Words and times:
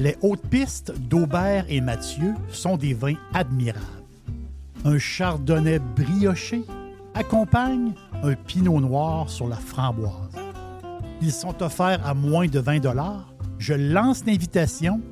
Les 0.00 0.16
hautes 0.22 0.46
pistes 0.48 0.98
d'Aubert 0.98 1.66
et 1.68 1.82
Mathieu 1.82 2.34
sont 2.50 2.78
des 2.78 2.94
vins 2.94 3.16
admirables. 3.34 3.84
Un 4.86 4.98
chardonnay 4.98 5.78
brioché 5.78 6.62
accompagne 7.12 7.92
un 8.22 8.32
pinot 8.32 8.80
noir 8.80 9.28
sur 9.28 9.46
la 9.46 9.56
framboise. 9.56 10.14
Ils 11.20 11.32
sont 11.32 11.62
offerts 11.62 12.00
à 12.06 12.14
moins 12.14 12.46
de 12.46 12.58
20 12.58 12.80
Je 13.58 13.74
lance 13.74 14.24
l'invitation. 14.24 15.02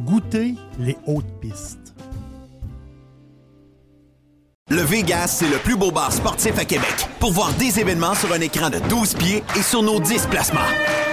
Goûtez 0.00 0.56
les 0.80 0.96
hautes 1.06 1.40
pistes. 1.40 1.94
Le 4.70 4.82
Vegas, 4.82 5.28
c'est 5.28 5.50
le 5.50 5.58
plus 5.58 5.76
beau 5.76 5.92
bar 5.92 6.12
sportif 6.12 6.58
à 6.58 6.64
Québec. 6.64 7.06
Pour 7.20 7.30
voir 7.30 7.52
des 7.60 7.78
événements 7.78 8.16
sur 8.16 8.32
un 8.32 8.40
écran 8.40 8.70
de 8.70 8.80
12 8.88 9.14
pieds 9.14 9.44
et 9.56 9.62
sur 9.62 9.84
nos 9.84 10.00
10 10.00 10.26
placements. 10.26 11.01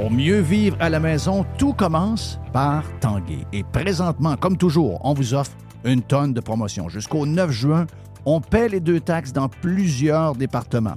Pour 0.00 0.10
mieux 0.10 0.40
vivre 0.40 0.78
à 0.80 0.88
la 0.88 0.98
maison, 0.98 1.44
tout 1.58 1.74
commence 1.74 2.40
par 2.54 2.84
Tanguay. 3.00 3.44
Et 3.52 3.62
présentement, 3.62 4.34
comme 4.34 4.56
toujours, 4.56 4.98
on 5.04 5.12
vous 5.12 5.34
offre 5.34 5.52
une 5.84 6.00
tonne 6.00 6.32
de 6.32 6.40
promotions. 6.40 6.88
Jusqu'au 6.88 7.26
9 7.26 7.50
juin, 7.50 7.86
on 8.24 8.40
paie 8.40 8.70
les 8.70 8.80
deux 8.80 9.00
taxes 9.00 9.34
dans 9.34 9.50
plusieurs 9.50 10.34
départements. 10.34 10.96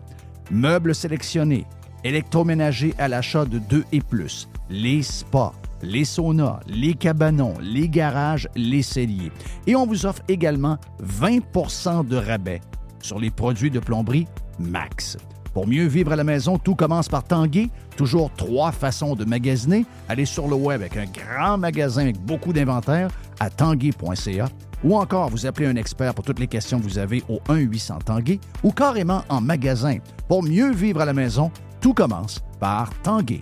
Meubles 0.51 0.95
sélectionnés, 0.95 1.65
électroménagers 2.05 2.93
à 2.97 3.09
l'achat 3.09 3.43
de 3.43 3.59
2 3.59 3.83
et 3.91 3.99
plus, 3.99 4.47
les 4.69 5.03
spas, 5.03 5.51
les 5.81 6.05
saunas, 6.05 6.61
les 6.65 6.93
cabanons, 6.93 7.55
les 7.59 7.89
garages, 7.89 8.47
les 8.55 8.83
celliers. 8.83 9.33
Et 9.67 9.75
on 9.75 9.85
vous 9.85 10.05
offre 10.05 10.21
également 10.29 10.77
20% 11.03 12.07
de 12.07 12.15
rabais 12.15 12.61
sur 13.01 13.19
les 13.19 13.31
produits 13.31 13.69
de 13.69 13.81
plomberie 13.81 14.27
Max. 14.59 15.17
Pour 15.53 15.67
mieux 15.67 15.85
vivre 15.85 16.11
à 16.11 16.15
la 16.15 16.23
maison, 16.23 16.57
tout 16.57 16.75
commence 16.75 17.07
par 17.07 17.23
Tanguay. 17.23 17.69
Toujours 17.95 18.31
trois 18.35 18.71
façons 18.71 19.15
de 19.15 19.23
magasiner. 19.23 19.85
Allez 20.09 20.25
sur 20.25 20.47
le 20.47 20.55
web 20.55 20.81
avec 20.81 20.97
un 20.97 21.05
grand 21.05 21.57
magasin 21.57 22.01
avec 22.01 22.19
beaucoup 22.19 22.53
d'inventaire 22.53 23.09
à 23.39 23.49
tanguay.ca 23.49 24.49
ou 24.83 24.97
encore 24.97 25.29
vous 25.29 25.45
appelez 25.45 25.67
un 25.67 25.75
expert 25.75 26.13
pour 26.13 26.25
toutes 26.25 26.39
les 26.39 26.47
questions 26.47 26.79
que 26.79 26.83
vous 26.83 26.97
avez 26.97 27.23
au 27.29 27.39
1-800 27.51 28.03
Tanguay 28.03 28.39
ou 28.63 28.71
carrément 28.71 29.23
en 29.29 29.41
magasin. 29.41 29.97
Pour 30.27 30.43
mieux 30.43 30.71
vivre 30.71 31.01
à 31.01 31.05
la 31.05 31.13
maison, 31.13 31.51
tout 31.81 31.93
commence 31.93 32.39
par 32.59 32.89
Tanguay. 33.01 33.41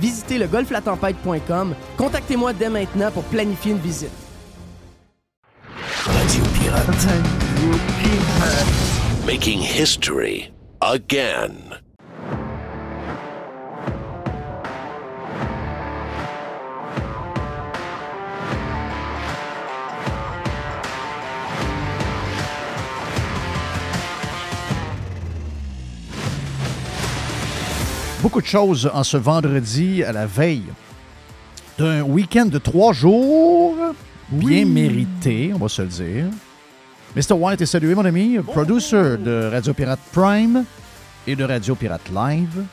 visitez 0.00 0.38
le 0.38 0.46
golflatempête.com. 0.46 1.74
Contactez-moi 1.96 2.52
dès 2.52 2.68
maintenant 2.68 3.10
pour 3.10 3.24
planifier 3.24 3.72
une 3.72 3.78
visite. 3.78 4.10
Making 9.26 9.60
history 9.60 10.52
again. 10.80 11.85
Beaucoup 28.26 28.40
de 28.40 28.46
choses 28.46 28.90
en 28.92 29.04
ce 29.04 29.16
vendredi 29.16 30.02
à 30.02 30.10
la 30.10 30.26
veille 30.26 30.64
d'un 31.78 32.02
week-end 32.02 32.46
de 32.46 32.58
trois 32.58 32.92
jours 32.92 33.76
bien 34.28 34.64
mérité, 34.64 35.52
on 35.54 35.58
va 35.58 35.68
se 35.68 35.82
le 35.82 35.86
dire. 35.86 36.24
Mr. 37.14 37.34
White 37.34 37.60
est 37.60 37.66
salué, 37.66 37.94
mon 37.94 38.04
ami, 38.04 38.36
producer 38.38 39.16
de 39.16 39.48
Radio 39.52 39.72
Pirate 39.72 40.00
Prime 40.10 40.64
et 41.24 41.36
de 41.36 41.44
Radio 41.44 41.76
Pirate 41.76 42.10
Live. 42.12 42.64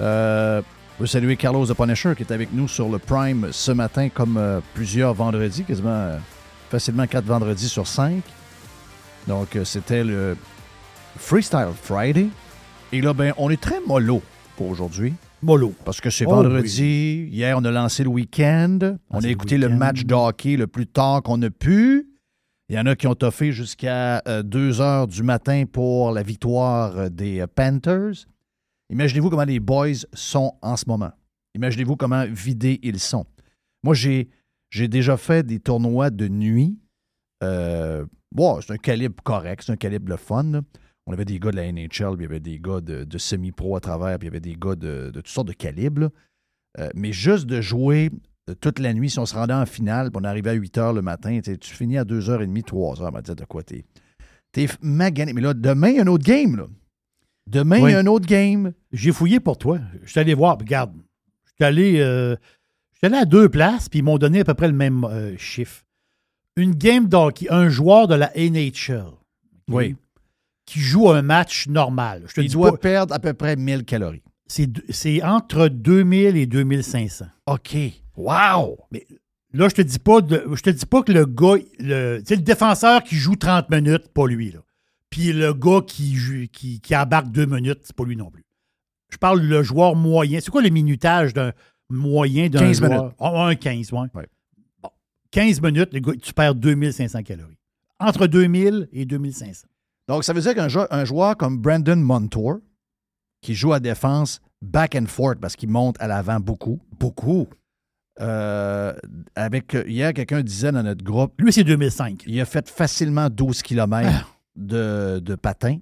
Euh, 0.00 0.62
je 0.96 1.02
veux 1.02 1.06
saluer 1.06 1.36
Carlos 1.36 1.66
the 1.66 1.74
Punisher 1.74 2.14
qui 2.16 2.22
est 2.22 2.32
avec 2.32 2.54
nous 2.54 2.68
sur 2.68 2.88
le 2.88 2.98
Prime 2.98 3.48
ce 3.50 3.72
matin, 3.72 4.08
comme 4.08 4.38
euh, 4.38 4.60
plusieurs 4.72 5.12
vendredis, 5.12 5.64
quasiment 5.64 5.90
euh, 5.90 6.16
facilement 6.70 7.06
quatre 7.06 7.26
vendredis 7.26 7.68
sur 7.68 7.86
cinq. 7.86 8.22
Donc, 9.28 9.56
euh, 9.56 9.64
c'était 9.66 10.02
le 10.02 10.38
Freestyle 11.18 11.72
Friday. 11.82 12.28
Et 12.94 13.00
là, 13.00 13.14
ben, 13.14 13.32
on 13.38 13.48
est 13.48 13.60
très 13.60 13.80
mollo 13.80 14.20
pour 14.56 14.68
aujourd'hui. 14.68 15.14
Mollo. 15.42 15.72
Parce 15.86 16.02
que 16.02 16.10
c'est 16.10 16.26
Oh 16.26 16.30
vendredi. 16.30 17.26
Hier, 17.32 17.56
on 17.56 17.64
a 17.64 17.70
lancé 17.70 18.04
le 18.04 18.10
week-end. 18.10 18.78
on 19.08 19.18
a 19.18 19.22
le 19.22 19.30
écouté 19.30 19.56
le, 19.56 19.70
match 19.70 20.04
de 20.04 20.14
hockey 20.14 20.58
le 20.58 20.66
plus 20.66 20.86
tard 20.86 21.22
qu'on 21.22 21.40
a 21.40 21.48
pu. 21.48 22.06
Il 22.68 22.76
y 22.76 22.78
en 22.78 22.84
a 22.84 22.94
qui 22.94 23.06
ont 23.06 23.14
toffé 23.14 23.50
jusqu'à 23.50 24.20
2 24.44 24.82
heures 24.82 25.08
du 25.08 25.22
matin 25.22 25.64
pour 25.64 26.12
la 26.12 26.22
victoire 26.22 26.96
euh, 26.98 27.08
des 27.08 27.40
euh, 27.40 27.46
Panthers. 27.46 28.26
Imaginez-vous 28.90 29.30
comment 29.30 29.44
les 29.44 29.58
boys 29.58 30.04
sont 30.12 30.52
en 30.60 30.76
ce 30.76 30.84
moment. 30.86 31.12
Imaginez-vous 31.54 31.96
comment 31.96 32.26
vidés 32.26 32.78
ils 32.82 33.00
sont. 33.00 33.24
Moi, 33.82 33.94
j'ai, 33.94 34.28
j'ai 34.68 34.88
déjà 34.88 35.16
fait 35.16 35.46
des 35.46 35.60
tournois 35.60 36.10
de 36.10 36.28
nuit. 36.28 36.78
Euh, 37.42 38.04
bon, 38.30 38.60
c'est 38.60 38.74
un 38.74 38.76
calibre 38.76 39.22
correct, 39.22 39.62
c'est 39.64 39.72
un 39.72 39.76
calibre 39.76 40.10
le 40.10 40.18
fun. 40.18 40.44
là. 40.44 40.60
On 41.06 41.12
avait 41.12 41.24
des 41.24 41.38
gars 41.40 41.50
de 41.50 41.56
la 41.56 41.70
NHL, 41.72 41.88
puis 41.88 42.20
il 42.20 42.22
y 42.22 42.24
avait 42.26 42.40
des 42.40 42.58
gars 42.60 42.80
de, 42.80 43.04
de 43.04 43.18
semi-pro 43.18 43.76
à 43.76 43.80
travers, 43.80 44.18
puis 44.18 44.26
il 44.26 44.30
y 44.30 44.32
avait 44.32 44.40
des 44.40 44.56
gars 44.56 44.76
de, 44.76 45.06
de 45.10 45.20
toutes 45.20 45.28
sortes 45.28 45.48
de 45.48 45.52
calibres. 45.52 46.10
Euh, 46.78 46.88
mais 46.94 47.12
juste 47.12 47.46
de 47.46 47.60
jouer 47.60 48.10
euh, 48.48 48.54
toute 48.54 48.78
la 48.78 48.94
nuit, 48.94 49.10
si 49.10 49.18
on 49.18 49.26
se 49.26 49.34
rendait 49.34 49.52
en 49.52 49.66
finale, 49.66 50.10
puis 50.10 50.20
on 50.22 50.24
arrivait 50.24 50.50
à 50.50 50.54
8 50.54 50.78
h 50.78 50.94
le 50.94 51.02
matin, 51.02 51.40
tu 51.42 51.74
finis 51.74 51.98
à 51.98 52.04
2h30, 52.04 52.62
3h, 52.64 53.06
on 53.08 53.10
m'a 53.10 53.20
dit 53.22 53.34
de 53.34 53.44
quoi 53.44 53.62
t'es. 53.62 53.84
T'es 54.52 54.68
magané. 54.80 55.32
Mais 55.32 55.40
là, 55.40 55.54
demain, 55.54 55.88
il 55.88 55.96
y 55.96 55.98
a 55.98 56.02
un 56.02 56.06
autre 56.06 56.24
game. 56.24 56.56
Là. 56.56 56.66
Demain, 57.46 57.78
il 57.78 57.82
Oui. 57.84 57.92
y 57.92 57.94
a 57.94 57.98
un 57.98 58.06
autre 58.06 58.26
game. 58.26 58.72
J'ai 58.92 59.10
fouillé 59.12 59.40
pour 59.40 59.58
toi. 59.58 59.80
Je 60.04 60.10
suis 60.10 60.20
allé 60.20 60.34
voir. 60.34 60.58
Regarde, 60.58 60.92
je 61.46 61.52
suis 61.56 61.64
allé, 61.64 62.00
euh, 62.00 62.36
je 62.92 62.98
suis 62.98 63.06
allé 63.06 63.16
à 63.16 63.24
deux 63.24 63.48
places, 63.48 63.88
puis 63.88 63.98
ils 64.00 64.02
m'ont 64.02 64.18
donné 64.18 64.40
à 64.40 64.44
peu 64.44 64.54
près 64.54 64.68
le 64.68 64.74
même 64.74 65.04
euh, 65.04 65.36
chiffre. 65.38 65.84
Une 66.56 66.74
game 66.74 67.08
d'hockey, 67.08 67.46
un 67.50 67.68
joueur 67.70 68.06
de 68.08 68.14
la 68.14 68.30
NHL. 68.36 69.06
Oui. 69.68 69.96
Qui 70.66 70.80
joue 70.80 71.10
un 71.10 71.22
match 71.22 71.66
normal. 71.68 72.24
Je 72.28 72.34
te 72.34 72.40
Il 72.40 72.48
dis 72.48 72.52
doit 72.54 72.72
pas, 72.72 72.76
perdre 72.78 73.14
à 73.14 73.18
peu 73.18 73.32
près 73.34 73.56
1000 73.56 73.84
calories. 73.84 74.22
c'est, 74.46 75.22
entre 75.22 75.68
2000 75.68 76.36
et 76.36 76.46
2500. 76.46 77.26
OK. 77.46 77.76
Wow! 78.16 78.78
Mais 78.90 79.06
là, 79.52 79.68
je 79.68 79.74
te 79.74 79.82
dis 79.82 79.98
pas 79.98 80.20
de, 80.20 80.44
je 80.54 80.62
te 80.62 80.70
dis 80.70 80.86
pas 80.86 81.02
que 81.02 81.12
le 81.12 81.26
gars, 81.26 81.56
le, 81.78 82.18
tu 82.20 82.26
sais, 82.26 82.36
le 82.36 82.42
défenseur 82.42 83.02
qui 83.02 83.16
joue 83.16 83.34
30 83.36 83.70
minutes, 83.70 84.08
pas 84.14 84.26
lui. 84.26 84.52
Là. 84.52 84.60
Puis 85.10 85.32
le 85.32 85.52
gars 85.52 85.80
qui, 85.86 86.16
qui, 86.52 86.80
qui 86.80 86.96
embarque 86.96 87.30
deux 87.32 87.46
minutes, 87.46 87.80
c'est 87.82 87.96
pas 87.96 88.04
lui 88.04 88.16
non 88.16 88.30
plus. 88.30 88.44
Je 89.10 89.16
parle 89.18 89.40
le 89.42 89.62
joueur 89.62 89.94
moyen. 89.96 90.40
C'est 90.40 90.50
quoi 90.50 90.62
le 90.62 90.70
minutage 90.70 91.34
d'un 91.34 91.52
moyen 91.90 92.48
d'un 92.48 92.60
15 92.60 92.78
joueur? 92.78 92.90
minutes. 93.02 93.14
Ah, 93.18 93.46
un 93.46 93.54
15, 93.54 93.92
ouais. 93.92 93.98
Ouais. 94.14 94.26
Bon. 94.82 94.88
15 95.32 95.60
minutes, 95.60 95.92
le 95.92 96.00
gars, 96.00 96.12
tu 96.22 96.32
perds 96.32 96.54
2500 96.54 97.22
calories. 97.24 97.58
Entre 97.98 98.26
2000 98.26 98.88
et 98.92 99.04
2500. 99.04 99.66
Donc, 100.08 100.24
ça 100.24 100.32
veut 100.32 100.40
dire 100.40 100.54
qu'un 100.54 100.68
jou- 100.68 100.86
un 100.90 101.04
joueur 101.04 101.36
comme 101.36 101.58
Brandon 101.58 101.96
Montour, 101.96 102.58
qui 103.40 103.54
joue 103.54 103.72
à 103.72 103.80
défense 103.80 104.40
back 104.60 104.94
and 104.94 105.06
forth 105.06 105.38
parce 105.40 105.56
qu'il 105.56 105.68
monte 105.68 105.96
à 106.00 106.06
l'avant 106.06 106.40
beaucoup, 106.40 106.80
beaucoup. 106.98 107.48
euh, 108.20 108.92
avec, 109.34 109.74
hier, 109.86 110.12
quelqu'un 110.12 110.42
disait 110.42 110.70
dans 110.70 110.82
notre 110.82 111.02
groupe, 111.02 111.32
Lui, 111.40 111.50
c'est 111.52 111.64
2005. 111.64 112.24
il 112.26 112.38
a 112.40 112.44
fait 112.44 112.68
facilement 112.68 113.30
12 113.30 113.62
km 113.62 114.06
Ah. 114.12 114.26
de, 114.54 115.18
de 115.20 115.34
patin. 115.34 115.78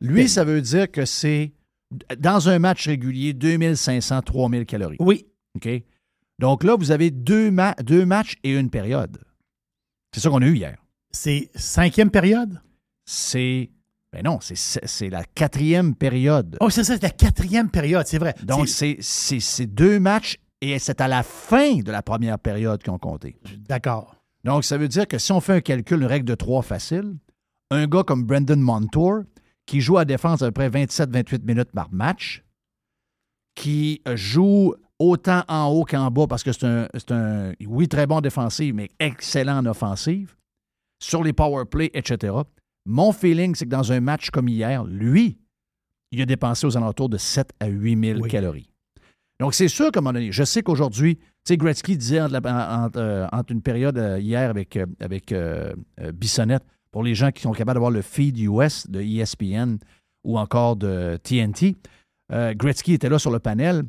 Lui, 0.00 0.22
Ben. 0.22 0.28
ça 0.28 0.42
veut 0.42 0.60
dire 0.60 0.90
que 0.90 1.04
c'est, 1.04 1.52
dans 2.18 2.48
un 2.48 2.58
match 2.58 2.88
régulier, 2.88 3.34
2500, 3.34 4.20
3000 4.22 4.66
calories. 4.66 4.96
Oui. 4.98 5.26
OK? 5.54 5.68
Donc 6.40 6.64
là, 6.64 6.74
vous 6.76 6.90
avez 6.90 7.10
deux, 7.12 7.50
ma- 7.52 7.74
deux 7.74 8.04
matchs 8.04 8.34
et 8.42 8.56
une 8.58 8.68
période. 8.70 9.18
C'est 10.12 10.20
ça 10.20 10.28
qu'on 10.28 10.42
a 10.42 10.46
eu 10.46 10.56
hier. 10.56 10.76
C'est 11.12 11.50
cinquième 11.54 12.10
période? 12.10 12.60
C'est. 13.04 13.70
Ben 14.12 14.22
non, 14.24 14.38
c'est- 14.40 15.08
la 15.08 15.22
quatrième 15.24 15.94
période. 15.94 16.56
Oh, 16.60 16.68
c'est 16.68 16.82
ça, 16.82 16.94
c'est 16.94 17.02
la 17.02 17.10
quatrième 17.10 17.70
période, 17.70 18.04
c'est 18.06 18.18
vrai. 18.18 18.34
Donc, 18.42 18.66
C'est- 18.68 19.66
deux 19.66 20.00
matchs 20.00 20.36
et 20.60 20.78
c'est 20.80 21.00
à 21.00 21.06
la 21.06 21.22
fin 21.22 21.76
de 21.76 21.92
la 21.92 22.02
première 22.02 22.38
période 22.38 22.82
qu'ils 22.82 22.92
ont 22.92 22.98
compté. 22.98 23.36
D'accord. 23.68 24.16
Donc, 24.42 24.64
ça 24.64 24.78
veut 24.78 24.88
dire 24.88 25.06
que 25.06 25.18
si 25.18 25.30
on 25.30 25.40
fait 25.40 25.52
un 25.54 25.60
calcul, 25.60 26.00
une 26.00 26.06
règle 26.06 26.26
de 26.26 26.34
trois 26.34 26.62
facile, 26.62 27.14
un 27.70 27.86
gars 27.86 28.02
comme 28.02 28.24
Brendan 28.24 28.58
Montour, 28.60 29.20
qui 29.64 29.80
joue 29.80 29.96
à 29.98 30.04
défense 30.04 30.42
à 30.42 30.46
peu 30.46 30.52
près 30.52 30.68
27-28 30.70 31.44
minutes 31.44 31.70
par 31.72 31.92
match, 31.92 32.42
qui 33.54 34.02
euh, 34.08 34.16
joue 34.16 34.74
autant 34.98 35.44
en 35.48 35.66
haut 35.68 35.84
qu'en 35.84 36.10
bas 36.10 36.26
parce 36.26 36.42
que 36.42 36.50
c'est 36.52 36.64
un, 36.66 36.88
un, 37.10 37.52
oui, 37.66 37.86
très 37.86 38.06
bon 38.08 38.20
défensif, 38.20 38.74
mais 38.74 38.88
excellent 38.98 39.58
en 39.58 39.66
offensive, 39.66 40.34
sur 41.00 41.22
les 41.22 41.32
power 41.32 41.64
play, 41.64 41.90
etc. 41.94 42.32
Mon 42.86 43.12
feeling, 43.12 43.54
c'est 43.54 43.64
que 43.66 43.70
dans 43.70 43.92
un 43.92 44.00
match 44.00 44.30
comme 44.30 44.48
hier, 44.48 44.84
lui, 44.84 45.38
il 46.12 46.20
a 46.22 46.26
dépensé 46.26 46.66
aux 46.66 46.76
alentours 46.76 47.08
de 47.08 47.18
7 47.18 47.50
à 47.60 47.66
8 47.66 48.04
000 48.14 48.20
Oui. 48.20 48.28
calories. 48.30 48.70
Donc, 49.38 49.54
c'est 49.54 49.68
sûr 49.68 49.90
qu'à 49.90 50.00
un 50.00 50.02
moment 50.02 50.12
donné, 50.14 50.32
je 50.32 50.44
sais 50.44 50.62
qu'aujourd'hui, 50.62 51.16
tu 51.16 51.22
sais, 51.44 51.56
Gretzky 51.56 51.96
disait 51.96 52.20
entre, 52.20 52.40
la- 52.40 52.84
entre, 52.84 52.98
euh, 52.98 53.26
entre 53.32 53.52
une 53.52 53.62
période 53.62 53.96
euh, 53.96 54.18
hier 54.18 54.50
avec, 54.50 54.76
euh, 54.76 54.86
avec 55.00 55.34
Bissonnette, 56.14 56.64
pour 56.90 57.02
les 57.04 57.14
gens 57.14 57.30
qui 57.30 57.42
sont 57.42 57.52
capables 57.52 57.76
d'avoir 57.76 57.92
le 57.92 58.02
feed 58.02 58.38
US 58.40 58.86
de 58.90 59.00
ESPN 59.00 59.76
ou 60.24 60.38
encore 60.38 60.76
de 60.76 61.16
TNT, 61.22 61.76
Gretzky 62.30 62.94
était 62.94 63.08
là 63.08 63.18
sur 63.18 63.30
le 63.30 63.38
panel. 63.38 63.84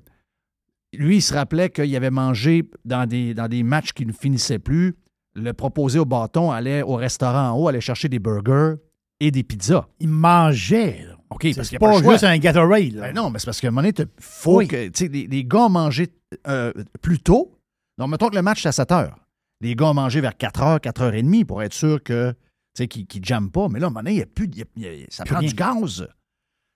Lui, 0.93 1.17
il 1.17 1.21
se 1.21 1.33
rappelait 1.33 1.69
qu'il 1.69 1.95
avait 1.95 2.11
mangé 2.11 2.69
dans 2.85 3.07
des, 3.07 3.33
dans 3.33 3.47
des 3.47 3.63
matchs 3.63 3.91
qui 3.93 4.05
ne 4.05 4.11
finissaient 4.11 4.59
plus. 4.59 4.95
Le 5.35 5.53
proposé 5.53 5.97
au 5.99 6.05
bâton 6.05 6.51
allait 6.51 6.81
au 6.81 6.95
restaurant 6.95 7.51
en 7.51 7.57
haut, 7.57 7.67
allait 7.69 7.79
chercher 7.81 8.09
des 8.09 8.19
burgers 8.19 8.75
et 9.19 9.31
des 9.31 9.43
pizzas. 9.43 9.87
Il 9.99 10.09
mangeait. 10.09 11.05
là. 11.07 11.15
OK, 11.29 11.43
parce 11.55 11.55
C'est 11.55 11.69
qu'il 11.69 11.79
pas, 11.79 12.01
pas 12.01 12.11
juste 12.11 12.23
un 12.25 12.37
Gatorade. 12.37 12.95
Ben 12.95 13.15
non, 13.15 13.29
mais 13.29 13.39
c'est 13.39 13.45
parce 13.45 13.61
qu'à 13.61 13.69
un 13.69 13.71
moment 13.71 13.87
donné, 13.87 13.93
il 13.97 14.05
faut 14.19 14.57
Oui. 14.57 14.67
que. 14.67 14.89
Les, 15.05 15.27
les 15.27 15.45
gars 15.45 15.65
ont 15.65 15.69
mangé 15.69 16.09
euh, 16.47 16.73
plus 17.01 17.19
tôt. 17.19 17.57
Donc, 17.97 18.09
mettons 18.09 18.29
que 18.29 18.35
le 18.35 18.41
match, 18.41 18.61
c'est 18.63 18.67
à 18.69 18.73
7 18.73 18.91
heures. 18.91 19.17
Les 19.61 19.75
gars 19.75 19.85
ont 19.85 19.93
mangé 19.93 20.19
vers 20.19 20.35
4 20.35 20.61
heures, 20.63 20.81
4 20.81 21.01
heures 21.03 21.13
et 21.13 21.21
demie 21.23 21.45
pour 21.45 21.61
être 21.63 21.73
sûr 21.73 22.03
que. 22.03 22.33
Qu'ils 22.75 23.05
ne 23.21 23.25
jamment 23.25 23.49
pas. 23.49 23.67
Mais 23.69 23.79
là, 23.79 23.85
à 23.85 23.89
un 23.89 23.91
moment 23.91 23.99
donné, 24.03 24.15
y 24.15 24.21
a 24.21 24.25
plus. 24.25 24.47
il 24.51 24.57
y 24.57 24.61
a- 24.61 24.65
il 24.93 24.99
y 25.01 25.03
a- 25.03 25.05
ça 25.09 25.23
Plus 25.23 25.31
prend 25.33 25.39
rien. 25.39 25.49
du 25.49 25.55
gaz. 25.55 26.07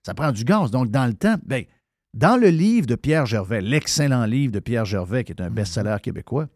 Ça 0.05 0.13
prend 0.13 0.31
du 0.31 0.43
gaz. 0.43 0.69
Donc, 0.71 0.89
dans 0.91 1.05
le 1.07 1.13
temps, 1.13 1.35
ben, 1.45 1.63
dans 2.13 2.37
le 2.39 2.49
livre 2.49 2.85
de 2.85 2.95
Pierre 2.95 3.25
Gervais, 3.25 3.61
l'excellent 3.61 4.25
livre 4.25 4.51
de 4.53 4.59
Pierre 4.59 4.85
Gervais, 4.85 5.23
qui 5.23 5.31
est 5.31 5.41
un 5.41 5.49
best-seller 5.49 5.97
québécois, 6.03 6.47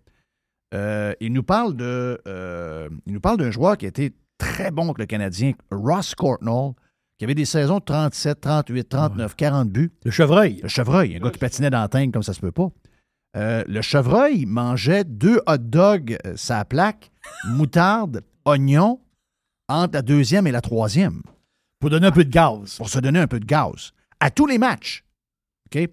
euh, 0.74 1.14
il 1.20 1.34
nous 1.34 1.44
parle 1.44 1.76
de. 1.76 2.22
euh, 2.28 2.90
il 3.06 3.14
nous 3.14 3.20
parle 3.20 3.38
d'un 3.38 3.52
joueur 3.52 3.78
qui 3.78 3.86
a 3.86 3.90
été 3.90 4.14
très 4.38 4.72
bon 4.72 4.86
avec 4.86 5.00
le 5.00 5.06
Canadien, 5.06 5.54
Ross 5.72 6.16
Courtnall, 6.16 6.74
qui 7.18 7.26
avait 7.26 7.36
des 7.36 7.46
saisons 7.46 7.80
de 7.80 7.84
37, 7.84 8.42
38, 8.42 8.90
39, 8.90 9.36
40 9.36 9.70
buts. 9.70 9.92
Le 10.06 10.12
chevreuil. 10.12 10.60
Le 10.64 10.70
chevreuil, 10.70 11.16
un 11.16 11.20
gars 11.20 11.32
qui 11.32 11.40
patinait 11.40 11.70
dans 11.70 11.88
la 11.92 12.08
comme 12.08 12.24
ça 12.24 12.34
se 12.34 12.40
peut 12.40 12.52
pas. 12.52 12.70
Euh, 13.38 13.64
le 13.68 13.82
chevreuil 13.82 14.46
mangeait 14.46 15.04
deux 15.04 15.40
hot 15.46 15.58
dogs, 15.58 16.18
sa 16.36 16.66
plaque, 16.66 17.12
moutarde, 17.48 18.24
oignon, 18.46 19.00
entre 19.68 19.94
la 19.94 20.02
deuxième 20.02 20.48
et 20.48 20.52
la 20.52 20.62
troisième, 20.62 21.22
Pour 21.80 21.90
donner 21.90 22.08
un 22.08 22.12
peu 22.12 22.26
de 22.26 22.32
gaz. 22.32 22.78
pour 22.78 22.90
se 22.90 23.00
donner 23.00 23.20
un 23.20 23.28
peu 23.28 23.40
de 23.40 23.46
gaz. 23.46 23.92
À 24.20 24.32
tous 24.32 24.48
les 24.48 24.58
matchs. 24.58 25.04
OK? 25.68 25.90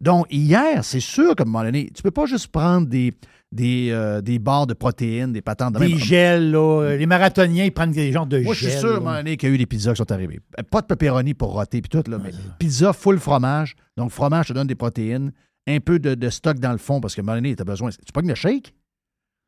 Donc, 0.00 0.26
hier, 0.30 0.84
c'est 0.84 0.98
sûr 1.00 1.36
qu'à 1.36 1.44
un 1.44 1.46
moment 1.46 1.62
donné, 1.62 1.90
tu 1.94 2.02
peux 2.02 2.10
pas 2.10 2.26
juste 2.26 2.48
prendre 2.48 2.88
des, 2.88 3.14
des, 3.52 3.90
euh, 3.90 4.20
des 4.22 4.38
barres 4.38 4.66
de 4.66 4.74
protéines, 4.74 5.32
des 5.32 5.42
patentes 5.42 5.74
de 5.74 5.78
Des 5.78 5.88
même. 5.90 5.98
gels, 5.98 6.50
là. 6.50 6.96
Les 6.96 7.06
marathoniens, 7.06 7.64
ils 7.64 7.72
prennent 7.72 7.92
des 7.92 8.10
genres 8.10 8.26
de 8.26 8.40
Moi, 8.40 8.54
je 8.54 8.60
gels. 8.60 8.70
suis 8.70 8.80
sûr, 8.80 9.00
là. 9.04 9.22
qu'il 9.36 9.48
y 9.48 9.52
a 9.52 9.54
eu 9.54 9.58
des 9.58 9.66
pizzas 9.66 9.92
qui 9.92 9.98
sont 9.98 10.10
arrivées. 10.10 10.40
Pas 10.70 10.80
de 10.80 10.86
pepperoni 10.86 11.34
pour 11.34 11.52
roter 11.52 11.82
puis 11.82 11.88
tout, 11.90 12.10
là, 12.10 12.18
mais 12.18 12.30
pizza 12.58 12.92
full 12.92 13.18
fromage. 13.18 13.74
Donc, 13.96 14.10
fromage 14.10 14.48
te 14.48 14.52
donne 14.54 14.66
des 14.66 14.74
protéines. 14.74 15.32
Un 15.68 15.78
peu 15.78 15.98
de, 16.00 16.14
de 16.16 16.28
stock 16.30 16.58
dans 16.58 16.72
le 16.72 16.78
fond 16.78 17.00
parce 17.00 17.14
donné, 17.36 17.54
tu 17.54 17.62
as 17.62 17.64
besoin. 17.64 17.90
Tu 17.90 18.12
pognes 18.12 18.26
le 18.28 18.34
shake? 18.34 18.74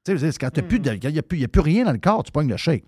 Tu 0.07 0.19
sais, 0.19 0.31
c'est 0.33 0.39
quand 0.39 0.51
tu 0.51 0.63
plus 0.63 0.79
de- 0.79 0.93
il 1.03 1.11
n'y 1.13 1.19
a, 1.19 1.23
plus- 1.23 1.39
il 1.39 1.41
y 1.41 1.45
a 1.45 1.49
plus 1.49 1.63
rien 1.63 1.85
dans 1.85 1.93
le 1.93 1.99
corps, 1.99 2.23
tu 2.23 2.31
pognes 2.31 2.49
le 2.49 2.57
shake. 2.59 2.85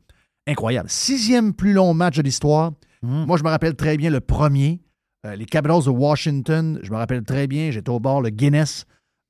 Incroyable. 0.47 0.89
Sixième 0.91 1.53
plus 1.55 1.73
long 1.73 1.93
match 1.95 2.19
de 2.19 2.23
l'histoire. 2.23 2.73
Mhm. 3.03 3.25
Moi, 3.27 3.37
je 3.37 3.43
me 3.43 3.49
rappelle 3.49 3.75
très 3.75 3.97
bien 3.97 4.11
le 4.11 4.21
premier. 4.21 4.81
Euh, 5.27 5.35
les 5.35 5.45
Capitals 5.47 5.83
de 5.85 5.91
Washington, 5.91 6.79
je 6.83 6.91
me 6.93 6.97
rappelle 6.97 7.23
très 7.25 7.47
bien, 7.49 7.71
j'étais 7.73 7.91
au 7.91 7.99
bord, 7.99 8.21
le 8.23 8.31
Guinness, 8.31 8.85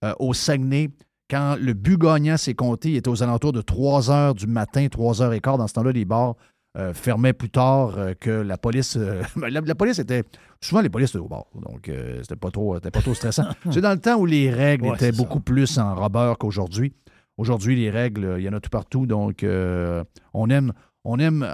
euh, 0.05 0.13
au 0.19 0.35
Saguenay. 0.35 0.91
Quand 1.29 1.57
le 1.61 1.73
but 1.75 1.99
gagnant 1.99 2.37
s'est 2.37 2.55
compté, 2.55 2.91
il 2.91 2.97
était 2.97 3.09
aux 3.09 3.23
alentours 3.23 3.53
de 3.53 3.61
3 3.61 4.11
heures 4.11 4.35
du 4.35 4.47
matin, 4.47 4.87
3 4.89 5.23
heures 5.23 5.33
et 5.33 5.41
quart. 5.41 5.59
Dans 5.59 5.67
ce 5.67 5.75
temps-là, 5.75 5.93
les 5.93 6.05
bars 6.05 6.35
euh, 6.79 6.95
fermaient 6.95 7.33
plus 7.33 7.51
tard 7.51 7.99
euh, 7.99 8.15
que 8.19 8.31
la 8.31 8.57
police. 8.59 8.97
euh, 8.97 9.23
la, 9.37 9.61
la 9.61 9.75
police 9.75 9.99
était. 9.99 10.23
Souvent, 10.61 10.81
les 10.83 10.89
polices 10.89 11.11
étaient 11.11 11.19
au 11.19 11.29
bar. 11.29 11.47
Donc, 11.55 11.91
c'était 12.23 12.37
pas 12.37 12.51
trop, 12.51 12.79
pas 12.79 13.03
trop 13.03 13.15
stressant. 13.15 13.45
C'est 13.71 13.81
dans 13.81 13.93
le 13.93 14.01
temps 14.01 14.17
où 14.17 14.27
les 14.27 14.51
règles 14.51 14.87
Ouais, 14.87 14.95
étaient 14.95 15.13
beaucoup 15.13 15.41
plus 15.41 15.79
en 15.79 15.95
robeur 15.95 16.39
qu'aujourd'hui. 16.39 16.93
Aujourd'hui, 17.37 17.77
les 17.77 17.91
règles, 17.91 18.37
il 18.39 18.45
y 18.45 18.49
en 18.49 18.55
a 18.55 18.61
tout 18.61 18.71
partout. 18.71 19.07
Donc, 19.07 19.45
on 19.45 20.51
aime. 20.51 20.73
On 21.05 21.19
aime 21.19 21.45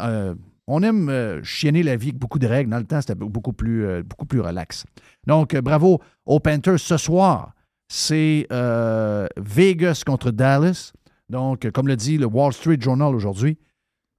on 0.67 0.83
aime 0.83 1.09
euh, 1.09 1.43
chienner 1.43 1.83
la 1.83 1.97
vie 1.97 2.09
avec 2.09 2.19
beaucoup 2.19 2.39
de 2.39 2.47
règles. 2.47 2.71
Dans 2.71 2.79
le 2.79 2.85
temps, 2.85 3.01
c'était 3.01 3.15
beaucoup 3.15 3.53
plus, 3.53 3.85
euh, 3.85 4.03
beaucoup 4.03 4.27
plus 4.27 4.41
relax. 4.41 4.85
Donc, 5.27 5.55
euh, 5.55 5.61
bravo 5.61 6.01
aux 6.25 6.41
Panthers. 6.41 6.79
Ce 6.79 6.97
soir, 6.97 7.53
c'est 7.95 8.47
euh, 8.51 9.27
Vegas 9.37 10.03
contre 10.07 10.31
Dallas. 10.31 10.93
Donc, 11.29 11.71
comme 11.73 11.89
le 11.89 11.95
dit 11.97 12.17
le 12.17 12.25
Wall 12.25 12.55
Street 12.55 12.79
Journal 12.81 13.15
aujourd'hui, 13.15 13.59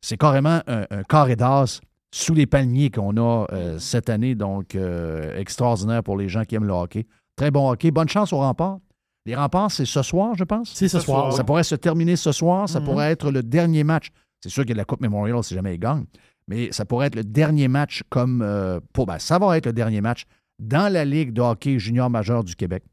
c'est 0.01 0.15
carrément 0.17 0.61
un, 0.67 0.85
un 0.91 1.01
carré 1.03 1.35
d'as 1.35 1.79
sous 2.13 2.35
les 2.35 2.45
palmiers 2.45 2.91
qu'on 2.91 3.17
a 3.17 3.47
euh, 3.51 3.79
cette 3.79 4.09
année. 4.11 4.35
Donc, 4.35 4.75
euh, 4.75 5.35
extraordinaire 5.39 6.03
pour 6.03 6.17
les 6.17 6.29
gens 6.29 6.43
qui 6.43 6.53
aiment 6.53 6.65
le 6.67 6.73
hockey. 6.73 7.07
Très 7.35 7.49
bon 7.49 7.67
hockey. 7.71 7.89
Bonne 7.89 8.09
chance 8.09 8.31
aux 8.31 8.37
remparts. 8.37 8.77
Les 9.25 9.35
remparts, 9.35 9.71
c'est 9.71 9.85
ce 9.85 10.03
soir, 10.03 10.35
je 10.37 10.43
pense? 10.43 10.71
C'est 10.75 10.87
ce 10.87 10.99
soir. 10.99 11.33
Ça 11.33 11.43
pourrait 11.43 11.63
se 11.63 11.73
terminer 11.73 12.15
ce 12.15 12.31
soir. 12.31 12.69
Ça 12.69 12.79
Mhm. 12.79 12.85
pourrait 12.85 13.11
être 13.11 13.31
le 13.31 13.41
dernier 13.41 13.83
match. 13.83 14.09
C'est 14.39 14.49
sûr 14.49 14.63
qu'il 14.65 14.71
y 14.75 14.77
a 14.77 14.81
la 14.81 14.85
Coupe 14.85 15.01
Memorial 15.01 15.43
si 15.43 15.55
jamais 15.55 15.73
ils 15.73 15.79
gagnent. 15.79 16.05
Mais 16.47 16.71
ça 16.71 16.85
pourrait 16.85 17.07
être 17.07 17.15
le 17.15 17.23
dernier 17.23 17.67
match 17.69 18.03
comme. 18.09 18.43
euh, 18.43 18.79
pour, 18.93 19.07
ben, 19.07 19.17
ça 19.17 19.39
va 19.39 19.57
être 19.57 19.65
le 19.65 19.73
dernier 19.73 20.01
match 20.01 20.25
dans 20.59 20.91
la 20.93 21.05
Ligue 21.05 21.33
de 21.33 21.41
hockey 21.41 21.79
junior 21.79 22.09
majeur 22.11 22.43
du 22.43 22.55
Québec 22.55 22.83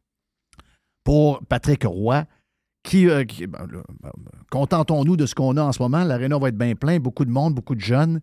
pour 1.10 1.40
Patrick 1.48 1.82
Roy. 1.84 2.24
Qui, 2.82 3.10
euh, 3.10 3.24
qui- 3.24 3.46
ben, 3.46 3.66
ben, 3.66 3.82
contentons-nous 4.50 5.16
de 5.16 5.26
ce 5.26 5.34
qu'on 5.34 5.56
a 5.56 5.62
en 5.62 5.72
ce 5.72 5.82
moment. 5.82 6.02
L'aréna 6.04 6.38
va 6.38 6.48
être 6.48 6.56
bien 6.56 6.74
plein, 6.76 6.98
beaucoup 6.98 7.24
de 7.24 7.30
monde, 7.30 7.54
beaucoup 7.54 7.74
de 7.74 7.80
jeunes. 7.80 8.20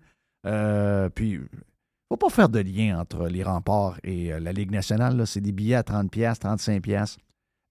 Euh, 0.48 1.10
puis, 1.10 1.32
il 1.34 1.40
ne 1.42 1.46
faut 2.10 2.18
pas 2.18 2.30
faire 2.30 2.50
de 2.50 2.60
lien 2.60 3.00
entre 3.00 3.28
les 3.28 3.44
remparts 3.44 4.00
et 4.04 4.32
euh, 4.34 4.40
la 4.40 4.54
Ligue 4.54 4.72
nationale. 4.72 5.28
C'est 5.28 5.42
des 5.42 5.52
billets 5.52 5.76
à 5.76 5.84
30$, 5.84 6.40
35$. 6.40 7.18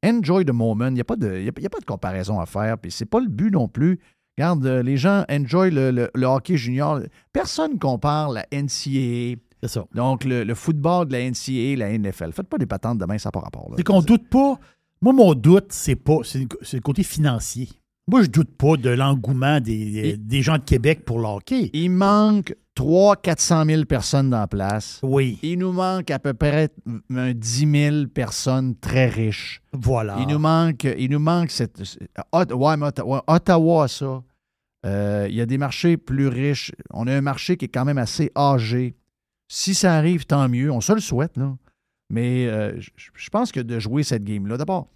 Enjoy 0.04 0.44
the 0.44 0.50
moment. 0.52 0.88
Il 0.88 0.94
n'y 0.94 1.00
a, 1.00 1.04
pas 1.04 1.16
de- 1.16 1.26
il 1.38 1.44
y 1.46 1.48
a- 1.48 1.52
il 1.56 1.62
y 1.62 1.66
a 1.66 1.70
pas 1.70 1.80
de 1.80 1.84
comparaison 1.86 2.38
à 2.38 2.46
faire. 2.46 2.76
Puis, 2.78 2.90
c'est 2.92 3.06
pas 3.06 3.18
le 3.20 3.28
but 3.28 3.50
non 3.50 3.66
plus. 3.68 3.98
Regarde, 4.38 4.64
les 4.66 4.96
gens 4.98 5.24
enjoy 5.30 5.70
le, 5.72 5.90
le- 5.90 6.10
le 6.14 6.26
hockey 6.26 6.56
junior. 6.58 7.00
Personne 7.32 7.78
compare 7.78 8.30
la 8.30 8.44
NCAA, 8.52 9.38
ça. 9.66 9.86
donc 9.94 10.24
le, 10.24 10.44
le 10.44 10.54
football 10.54 11.06
de 11.08 11.12
la 11.12 11.20
NCAA, 11.30 11.76
la 11.78 11.90
NFL. 11.98 12.32
Faites 12.32 12.46
pas 12.48 12.58
des 12.58 12.66
patentes 12.66 12.98
demain, 12.98 13.16
ça 13.18 13.28
n'a 13.28 13.32
pas 13.32 13.40
rapport. 13.40 13.72
C'est 13.76 13.82
qu'on 13.82 14.02
doute 14.02 14.28
pas. 14.28 14.60
Moi, 15.02 15.12
mon 15.12 15.34
doute, 15.34 15.66
c'est 15.70 15.96
pas. 15.96 16.18
C'est 16.22 16.40
le- 16.72 16.80
côté 16.80 17.02
financier. 17.02 17.68
Moi, 18.08 18.22
je 18.22 18.28
doute 18.28 18.56
pas 18.56 18.76
de 18.76 18.90
l'engouement 18.90 19.60
des, 19.60 20.16
des 20.16 20.42
gens 20.42 20.58
de 20.58 20.62
Québec 20.62 21.04
pour 21.04 21.18
le 21.18 21.26
hockey. 21.26 21.70
Il 21.72 21.90
manque 21.90 22.54
300-400 22.76 23.66
000 23.66 23.84
personnes 23.84 24.30
dans 24.30 24.38
la 24.38 24.46
place. 24.46 25.00
Oui. 25.02 25.38
Il 25.42 25.58
nous 25.58 25.72
manque 25.72 26.10
à 26.10 26.18
peu 26.20 26.32
près 26.32 26.70
un 27.14 27.32
10 27.34 27.70
000 27.70 28.06
personnes 28.14 28.76
très 28.76 29.08
riches. 29.08 29.60
Voilà. 29.72 30.16
Il 30.20 30.28
nous 30.28 30.38
manque, 30.38 30.84
il 30.98 31.10
nous 31.10 31.18
manque 31.18 31.50
cette. 31.50 31.78
Ouais, 32.32 32.76
mais 32.76 32.86
Ottawa, 32.86 33.24
Ottawa, 33.26 33.88
ça. 33.88 34.22
euh, 34.84 35.26
il 35.28 35.34
y 35.34 35.40
a 35.40 35.46
des 35.46 35.58
marchés 35.58 35.96
plus 35.96 36.28
riches. 36.28 36.70
On 36.92 37.06
a 37.08 37.12
un 37.14 37.20
marché 37.22 37.56
qui 37.56 37.64
est 37.64 37.68
quand 37.68 37.84
même 37.84 37.98
assez 37.98 38.30
âgé. 38.36 38.94
Si 39.48 39.74
ça 39.74 39.94
arrive, 39.96 40.26
tant 40.26 40.48
mieux. 40.48 40.70
On 40.70 40.80
se 40.80 40.92
le 40.92 41.00
souhaite, 41.00 41.36
là. 41.36 41.56
Mais 42.10 42.46
euh, 42.46 42.78
je 43.14 43.28
pense 43.30 43.50
que 43.52 43.60
de 43.60 43.78
jouer 43.78 44.02
cette 44.04 44.22
game-là, 44.24 44.56
d'abord, 44.56 44.88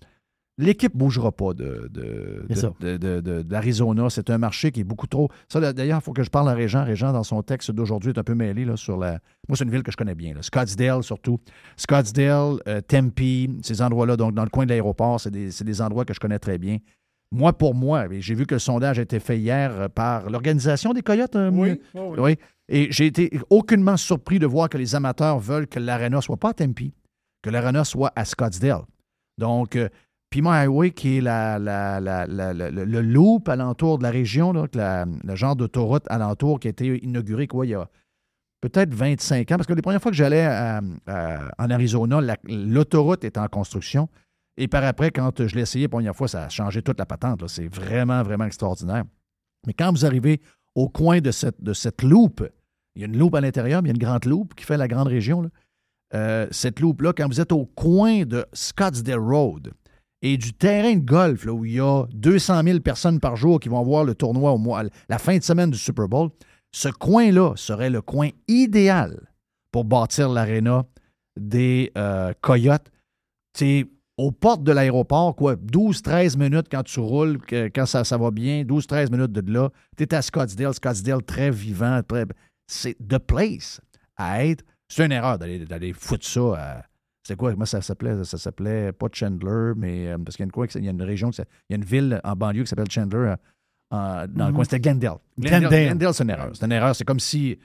l'équipe 0.59 0.95
ne 0.95 0.99
bougera 0.99 1.33
pas 1.33 1.55
de, 1.55 1.89
de, 1.91 2.45
C'est 2.55 2.67
de- 2.81 2.97
de- 2.97 2.99
de- 2.99 3.21
de- 3.21 3.43
d'Arizona. 3.43 4.11
C'est 4.11 4.31
un 4.31 4.39
marché 4.39 4.71
qui 4.73 4.81
est 4.81 4.85
beaucoup 4.85 5.07
trop. 5.07 5.29
Ça, 5.49 5.73
d'ailleurs, 5.73 5.99
il 6.01 6.05
faut 6.05 6.13
que 6.13 6.23
je 6.23 6.31
parle 6.31 6.49
à 6.51 6.55
Régent. 6.55 6.85
Régent, 6.85 7.13
dans 7.13 7.23
son 7.25 7.43
texte 7.43 7.71
d'aujourd'hui, 7.73 8.11
est 8.13 8.19
un 8.19 8.23
peu 8.23 8.35
mêlé 8.35 8.65
là, 8.65 8.77
sur 8.77 8.97
la. 8.97 9.19
Moi, 9.49 9.57
c'est 9.57 9.65
une 9.65 9.71
ville 9.71 9.83
que 9.83 9.91
je 9.91 9.97
connais 9.97 10.15
bien. 10.15 10.35
là. 10.35 10.43
Scottsdale, 10.43 11.03
surtout. 11.03 11.41
Scottsdale, 11.77 12.57
euh, 12.69 12.81
Tempe, 12.83 13.21
ces 13.63 13.83
endroits-là, 13.83 14.17
donc 14.17 14.35
dans 14.35 14.45
le 14.45 14.51
coin 14.51 14.65
de 14.65 14.71
l'aéroport, 14.71 15.19
c'est 15.21 15.31
des, 15.31 15.51
c'est 15.51 15.65
des 15.65 15.81
endroits 15.81 16.05
que 16.05 16.15
je 16.15 16.21
connais 16.21 16.39
très 16.39 16.59
bien. 16.59 16.77
Moi, 17.33 17.53
pour 17.53 17.75
moi, 17.75 18.07
j'ai 18.19 18.35
vu 18.35 18.45
que 18.45 18.55
le 18.57 18.59
sondage 18.59 18.99
a 18.99 19.03
été 19.03 19.19
fait 19.21 19.39
hier 19.39 19.73
euh, 19.73 19.89
par 19.89 20.29
l'organisation 20.31 20.93
des 20.93 21.03
Coyotes. 21.03 21.37
euh, 21.37 21.51
oui. 22.19 22.37
Et 22.69 22.89
j'ai 22.93 23.07
été 23.07 23.31
aucunement 23.51 23.97
surpris 23.97 24.39
de 24.39 24.47
voir 24.47 24.69
que 24.69 24.79
les 24.79 24.95
amateurs 24.95 25.39
veulent 25.39 25.67
que 25.67 25.79
l'Arena 25.81 26.21
soit 26.21 26.37
pas 26.37 26.51
à 26.51 26.55
Tempe, 26.55 26.81
que 27.43 27.51
l'Arena 27.51 27.85
soit 27.85 28.13
à 28.17 28.25
Scottsdale. 28.25 28.83
Donc, 29.39 29.77
euh, 29.77 29.89
Pima 30.31 30.53
Highway, 30.61 30.91
qui 30.93 31.19
est 31.19 31.21
la, 31.21 31.59
le, 31.59 33.01
loop 33.01 33.49
alentour 33.49 33.99
de 33.99 34.03
la 34.05 34.11
région, 34.11 34.53
la- 34.75 35.05
le 35.25 35.35
genre 35.35 35.57
d'autoroute 35.57 36.05
alentour 36.09 36.61
qui 36.61 36.69
a 36.69 36.71
été 36.71 37.05
inauguré 37.05 37.47
quoi, 37.47 37.67
il 37.67 37.71
y 37.71 37.75
a 37.75 37.89
peut-être 38.61 38.95
25 38.95 39.51
ans. 39.51 39.57
Parce 39.57 39.67
que 39.67 39.73
les 39.73 39.83
premières 39.83 40.01
fois 40.03 40.11
que 40.11 40.17
j'allais 40.17 40.45
à- 40.45 40.81
à- 41.07 41.51
en 41.59 41.71
Arizona, 41.71 42.21
la- 42.21 42.37
l'autoroute 42.45 43.25
était 43.25 43.41
en 43.41 43.49
construction. 43.49 44.09
Et 44.57 44.69
par 44.69 44.85
après, 44.85 45.11
quand 45.11 45.47
je 45.47 45.55
l'ai 45.57 45.63
essayé 45.63 45.87
la 45.87 45.89
première 45.89 46.15
fois, 46.15 46.29
ça 46.29 46.45
a 46.45 46.49
changé 46.49 46.83
toute 46.83 46.99
la 46.99 47.07
patente. 47.07 47.47
C'est 47.49 47.67
vraiment, 47.75 48.23
vraiment 48.23 48.45
extraordinaire. 48.45 49.05
Mais 49.67 49.73
quand 49.73 49.91
vous 49.91 50.05
arrivez 50.05 50.41
au 50.75 50.89
coin 50.89 51.21
de 51.21 51.31
cette, 51.31 51.61
de 51.63 51.73
cette 51.73 52.03
loupe, 52.03 52.47
il 52.95 53.03
y 53.03 53.05
a 53.05 53.09
une 53.09 53.17
loupe 53.19 53.35
à 53.35 53.41
l'intérieur, 53.41 53.83
mais 53.83 53.89
il 53.89 53.93
y 53.93 53.95
a 53.95 53.97
une 53.97 54.07
grande 54.07 54.27
loupe 54.27 54.55
qui 54.55 54.65
fait 54.65 54.77
la 54.77 54.87
grande 54.89 55.09
région. 55.09 55.51
Euh, 56.15 56.47
cette 56.51 56.81
loupe-là, 56.81 57.13
quand 57.13 57.29
vous 57.29 57.41
êtes 57.41 57.53
au 57.53 57.67
coin 57.67 58.25
de 58.25 58.45
Scottsdale 58.53 59.21
Road 59.21 59.73
et 60.23 60.37
du 60.37 60.53
terrain 60.53 60.95
de 60.95 61.05
golf, 61.05 61.45
là, 61.45 61.53
où 61.53 61.65
il 61.65 61.75
y 61.75 61.81
a 61.81 62.05
200 62.13 62.63
000 62.65 62.81
personnes 62.81 63.21
par 63.21 63.37
jour 63.37 63.61
qui 63.61 63.69
vont 63.69 63.83
voir 63.83 64.05
le 64.05 64.15
tournoi 64.15 64.53
au 64.53 64.59
mois, 64.59 64.83
la 65.09 65.19
fin 65.19 65.37
de 65.37 65.43
semaine 65.43 65.71
du 65.71 65.79
Super 65.79 66.09
Bowl, 66.09 66.31
ce 66.73 66.89
coin-là 66.89 67.55
serait 67.57 67.91
le 67.91 68.03
coin 68.03 68.31
idéal 68.49 69.29
pour 69.73 69.85
bâtir 69.85 70.29
l'aréna 70.29 70.85
des 71.39 71.93
euh, 71.97 72.33
Coyotes. 72.41 72.91
C'est 73.57 73.87
aux 74.17 74.33
portes 74.33 74.63
de 74.63 74.73
l'aéroport, 74.73 75.35
quoi, 75.35 75.55
12-13 75.57 76.37
minutes 76.39 76.67
quand 76.71 76.83
tu 76.83 77.01
roules, 77.01 77.39
quand 77.75 77.87
ça, 77.87 78.05
ça 78.05 78.19
va 78.19 78.31
bien, 78.31 78.65
12-13 78.65 79.11
minutes 79.11 79.33
de 79.33 79.53
là. 79.53 79.71
Tu 79.97 80.05
es 80.05 80.15
à 80.15 80.23
Scottsdale, 80.23 80.75
Scottsdale 80.75 81.23
très 81.23 81.51
vivant, 81.51 82.03
très. 82.07 82.27
C'est 82.67 82.97
the 82.99 83.19
place 83.19 83.81
à 84.17 84.45
être. 84.45 84.65
C'est 84.91 85.05
une 85.07 85.13
erreur 85.13 85.39
d'aller, 85.39 85.61
d'aller 85.65 85.93
foutre 85.93 86.27
ça 86.27 86.41
à. 86.57 86.85
C'est 87.23 87.37
quoi? 87.37 87.55
Moi, 87.55 87.67
ça 87.67 87.81
s'appelait, 87.83 88.25
ça 88.25 88.39
s'appelait 88.39 88.93
pas 88.93 89.07
Chandler, 89.13 89.73
mais 89.77 90.09
euh, 90.09 90.19
parce 90.19 90.37
qu'il 90.37 90.43
y 90.43 90.45
a 90.45 90.47
une, 90.47 90.53
quoi, 90.53 90.67
il 90.75 90.85
y 90.85 90.89
a 90.89 90.91
une 90.91 91.03
région, 91.03 91.31
il 91.31 91.45
y 91.71 91.75
a 91.75 91.77
une 91.77 91.85
ville 91.85 92.21
en 92.25 92.35
banlieue 92.35 92.63
qui 92.65 92.69
s'appelle 92.69 92.91
Chandler, 92.91 93.35
euh, 93.93 94.27
dans 94.27 94.47
le 94.47 94.51
Mhm. 94.51 94.55
coin, 94.55 94.65
c'était 94.65 94.81
Glendale. 94.81 95.19
Glendale, 95.39 95.61
Glendale. 95.61 95.87
Glendale, 95.89 96.15
c'est 96.15 96.25
une 96.25 96.31
erreur. 96.31 96.51
C'est 96.55 96.65
une 96.65 96.73
erreur. 96.73 96.97
C'est 96.97 97.05
comme 97.05 97.21
si. 97.21 97.59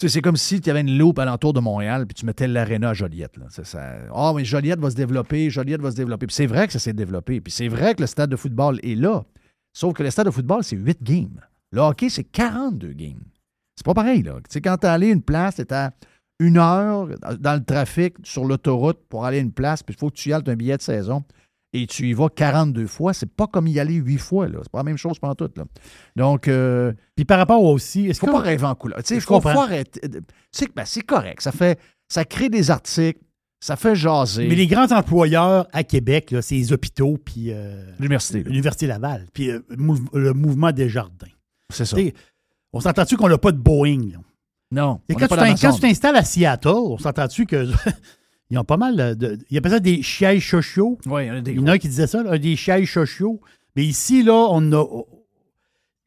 Tu 0.00 0.06
sais, 0.06 0.12
c'est 0.14 0.20
comme 0.22 0.36
si 0.36 0.60
tu 0.60 0.70
avais 0.70 0.80
une 0.82 0.96
loupe 0.98 1.18
alentour 1.18 1.52
de 1.52 1.60
Montréal 1.60 2.06
puis 2.06 2.14
tu 2.14 2.24
mettais 2.26 2.46
l'aréna 2.46 2.90
à 2.90 2.94
Joliette. 2.94 3.36
Là. 3.36 3.46
Ça. 3.50 3.96
Ah, 4.14 4.32
mais 4.36 4.44
Joliette 4.44 4.78
va 4.80 4.90
se 4.90 4.96
développer, 4.96 5.50
Joliette 5.50 5.80
va 5.80 5.90
se 5.90 5.96
développer. 5.96 6.26
Puis 6.26 6.34
c'est 6.36 6.46
vrai 6.46 6.66
que 6.66 6.72
ça 6.72 6.78
s'est 6.78 6.92
développé. 6.92 7.40
Puis 7.40 7.52
c'est 7.52 7.66
vrai 7.68 7.94
que 7.94 8.00
le 8.02 8.06
stade 8.06 8.30
de 8.30 8.36
football 8.36 8.78
est 8.84 8.94
là. 8.94 9.24
Sauf 9.72 9.94
que 9.94 10.02
le 10.02 10.10
stade 10.10 10.26
de 10.26 10.30
football, 10.30 10.62
c'est 10.62 10.76
8 10.76 11.02
games. 11.02 11.40
Le 11.72 11.80
hockey, 11.80 12.10
c'est 12.10 12.24
42 12.24 12.92
games. 12.92 13.22
C'est 13.76 13.84
pas 13.84 13.94
pareil, 13.94 14.22
là. 14.22 14.34
Tu 14.36 14.42
sais, 14.50 14.60
quand 14.60 14.76
t'es 14.76 14.86
allé 14.88 15.10
à 15.10 15.12
une 15.14 15.22
place, 15.22 15.56
t'es 15.56 15.72
à 15.72 15.92
une 16.40 16.58
heure 16.58 17.08
dans 17.40 17.54
le 17.54 17.64
trafic, 17.64 18.14
sur 18.22 18.44
l'autoroute 18.44 18.98
pour 19.08 19.24
aller 19.24 19.38
à 19.38 19.40
une 19.40 19.52
place, 19.52 19.82
puis 19.82 19.94
il 19.96 19.98
faut 19.98 20.10
que 20.10 20.16
tu 20.16 20.28
y 20.28 20.32
ailles 20.32 20.42
un 20.46 20.54
billet 20.56 20.76
de 20.76 20.82
saison 20.82 21.24
et 21.72 21.86
tu 21.86 22.08
y 22.08 22.12
vas 22.12 22.28
42 22.28 22.86
fois. 22.86 23.12
C'est 23.12 23.30
pas 23.30 23.46
comme 23.46 23.66
y 23.66 23.78
aller 23.80 23.94
8 23.94 24.18
fois. 24.18 24.46
C'est 24.62 24.70
pas 24.70 24.78
la 24.78 24.84
même 24.84 24.96
chose 24.96 25.18
pendant 25.18 25.34
tout, 25.34 25.50
là. 25.56 25.64
Donc, 26.16 26.48
euh, 26.48 26.92
Puis 27.16 27.24
par 27.24 27.38
rapport 27.38 27.62
aussi, 27.62 28.06
est-ce 28.06 28.20
faut 28.20 28.26
que 28.26 28.32
pas 28.32 28.40
rêver 28.40 28.64
en 28.64 28.74
couleur. 28.74 28.98
Tu 29.02 29.14
sais, 29.14 29.20
Je 29.20 29.26
faut, 29.26 29.34
comprends. 29.34 29.52
faut 29.52 29.60
arrêter. 29.60 30.00
C'est 30.52 30.74
ben, 30.74 30.84
c'est 30.86 31.02
correct. 31.02 31.42
Ça 31.42 31.52
fait, 31.52 31.78
ça 32.08 32.24
crée 32.24 32.48
des 32.48 32.70
articles, 32.70 33.20
ça 33.60 33.76
fait 33.76 33.96
jaser. 33.96 34.46
mais 34.48 34.54
les 34.54 34.66
grands 34.68 34.90
employeurs 34.92 35.66
à 35.72 35.82
Québec, 35.82 36.34
c'est 36.40 36.54
les 36.54 36.72
hôpitaux 36.72 37.18
puis 37.22 37.46
euh, 37.50 37.84
L'université, 37.98 38.44
l'Université 38.44 38.86
Laval, 38.86 39.26
puis 39.34 39.50
euh, 39.50 39.60
le 40.14 40.32
mouvement 40.32 40.70
des 40.72 40.88
jardins. 40.88 41.26
c'est 41.70 41.84
ça. 41.84 41.96
T'sais, 41.96 42.14
On 42.72 42.80
s'entend-tu 42.80 43.16
qu'on 43.16 43.28
n'a 43.28 43.38
pas 43.38 43.52
de 43.52 43.58
Boeing? 43.58 44.12
là? 44.12 44.18
Non. 44.70 45.00
Et 45.08 45.14
quand, 45.14 45.26
tu 45.28 45.34
quand 45.60 45.72
tu 45.72 45.80
t'installes 45.80 46.16
à 46.16 46.24
Seattle, 46.24 46.68
on 46.68 46.98
s'entend-tu 46.98 47.46
que 47.46 47.66
ils 48.50 48.58
ont 48.58 48.64
pas 48.64 48.76
mal 48.76 49.16
de. 49.16 49.38
Il 49.50 49.54
y 49.54 49.58
a 49.58 49.60
peut-être 49.60 49.82
des 49.82 50.02
sièges 50.02 50.50
sociaux. 50.50 50.98
Oui, 51.06 51.24
il 51.24 51.28
y 51.28 51.30
en 51.30 51.34
a 51.36 51.40
des 51.40 51.52
Il 51.52 51.56
y 51.58 51.60
en 51.60 51.66
a 51.68 51.72
un 51.72 51.78
qui 51.78 51.88
disait 51.88 52.06
ça, 52.06 52.22
là, 52.22 52.36
des 52.38 52.56
sièges 52.56 52.92
sociaux. 52.92 53.40
Mais 53.76 53.84
ici, 53.84 54.22
là, 54.22 54.34
on 54.50 54.72
a. 54.72 54.84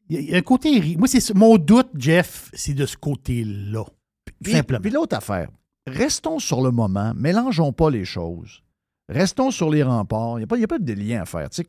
Il 0.08 0.20
y 0.30 0.34
a- 0.34 0.38
un 0.38 0.42
côté. 0.42 0.96
Moi, 0.96 1.08
c'est 1.08 1.20
ça- 1.20 1.34
mon 1.34 1.56
doute, 1.56 1.88
Jeff, 1.96 2.50
c'est 2.52 2.74
de 2.74 2.86
ce 2.86 2.96
côté-là. 2.96 3.84
Puis, 4.42 4.52
simplement. 4.52 4.80
puis 4.80 4.90
l'autre 4.90 5.16
affaire, 5.16 5.48
restons 5.86 6.38
sur 6.38 6.62
le 6.62 6.70
moment, 6.70 7.12
mélangeons 7.16 7.72
pas 7.72 7.90
les 7.90 8.04
choses. 8.04 8.62
Restons 9.08 9.50
sur 9.50 9.70
les 9.70 9.82
remparts. 9.82 10.34
Il 10.38 10.40
n'y 10.40 10.44
a, 10.44 10.46
pas- 10.46 10.56
il 10.56 10.60
y 10.60 10.64
a 10.64 10.68
pas 10.68 10.78
de 10.78 10.92
lien 10.92 11.22
à 11.22 11.24
faire. 11.26 11.48
Tu 11.50 11.56
sais, 11.62 11.66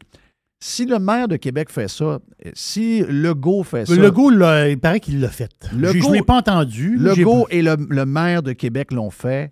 si 0.66 0.86
le 0.86 0.98
maire 0.98 1.28
de 1.28 1.36
Québec 1.36 1.70
fait 1.70 1.90
ça, 1.90 2.20
si 2.54 3.02
Legault 3.10 3.64
fait 3.64 3.86
ça, 3.86 3.94
Legault, 4.02 4.30
là, 4.30 4.70
il 4.70 4.80
paraît 4.80 5.00
qu'il 5.02 5.20
l'a 5.20 5.28
fait. 5.30 5.52
Legault- 5.76 5.92
je 5.92 6.08
ne 6.08 6.14
l'ai 6.14 6.22
pas 6.22 6.38
entendu. 6.38 6.96
Legault 6.98 7.48
et 7.50 7.62
le, 7.62 7.76
le 7.90 8.06
maire 8.06 8.42
de 8.44 8.54
Québec 8.54 8.92
l'ont 8.94 9.10
fait. 9.10 9.52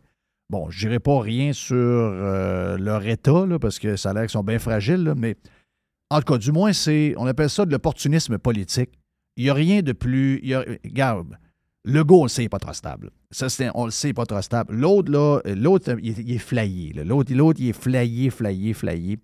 Bon, 0.49 0.69
je 0.69 0.79
dirais 0.87 0.99
pas 0.99 1.19
rien 1.19 1.51
sur 1.53 1.75
euh, 1.75 2.77
leur 2.77 3.05
état, 3.05 3.45
là, 3.45 3.59
parce 3.59 3.77
que 3.79 3.95
ça 3.97 4.11
a 4.11 4.13
l'air 4.13 4.23
qu'ils 4.23 4.29
sont 4.31 4.43
bien 4.43 4.59
fragiles, 4.59 5.03
là, 5.03 5.13
mais 5.15 5.35
en 6.09 6.19
tout 6.21 6.33
cas, 6.33 6.37
du 6.37 6.51
moins, 6.51 6.71
c'est, 6.73 7.13
on 7.17 7.25
appelle 7.27 7.49
ça 7.49 7.65
de 7.65 7.71
l'opportunisme 7.71 8.37
politique. 8.37 8.91
Il 9.37 9.43
n'y 9.45 9.49
a 9.49 9.53
rien 9.53 9.81
de 9.81 9.91
plus. 9.93 10.39
il 10.43 10.49
y 10.49 10.53
a- 10.53 10.65
regarde, 10.85 11.37
Legault, 11.85 12.19
on 12.21 12.23
le 12.23 12.29
sait, 12.29 12.41
il 12.43 12.45
n'est 12.45 12.49
pas 12.49 12.59
trop 12.59 12.73
stable. 12.73 13.11
Ça, 13.31 13.49
c'est, 13.49 13.69
on 13.75 13.85
le 13.85 13.91
sait, 13.91 14.07
il 14.07 14.11
n'est 14.11 14.13
pas 14.15 14.25
trop 14.25 14.41
stable. 14.41 14.75
L'autre, 14.75 15.11
là, 15.11 15.39
l'autre, 15.55 15.95
il, 16.01 16.09
est- 16.11 16.23
il 16.25 16.33
est 16.35 16.37
flayé. 16.37 16.93
L'autre, 17.05 17.33
l'autre, 17.33 17.59
il 17.61 17.69
est 17.69 17.73
flayé, 17.81 18.29
flayé, 18.29 18.73
flayé. 18.73 19.17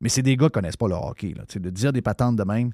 Mais 0.00 0.08
c'est 0.08 0.22
des 0.22 0.36
gars 0.36 0.46
qui 0.46 0.50
ne 0.50 0.54
connaissent 0.54 0.76
pas 0.76 0.88
le 0.88 0.94
hockey. 0.94 1.34
Là. 1.34 1.44
De 1.58 1.70
dire 1.70 1.92
des 1.92 2.02
patentes 2.02 2.36
de 2.36 2.44
même, 2.44 2.70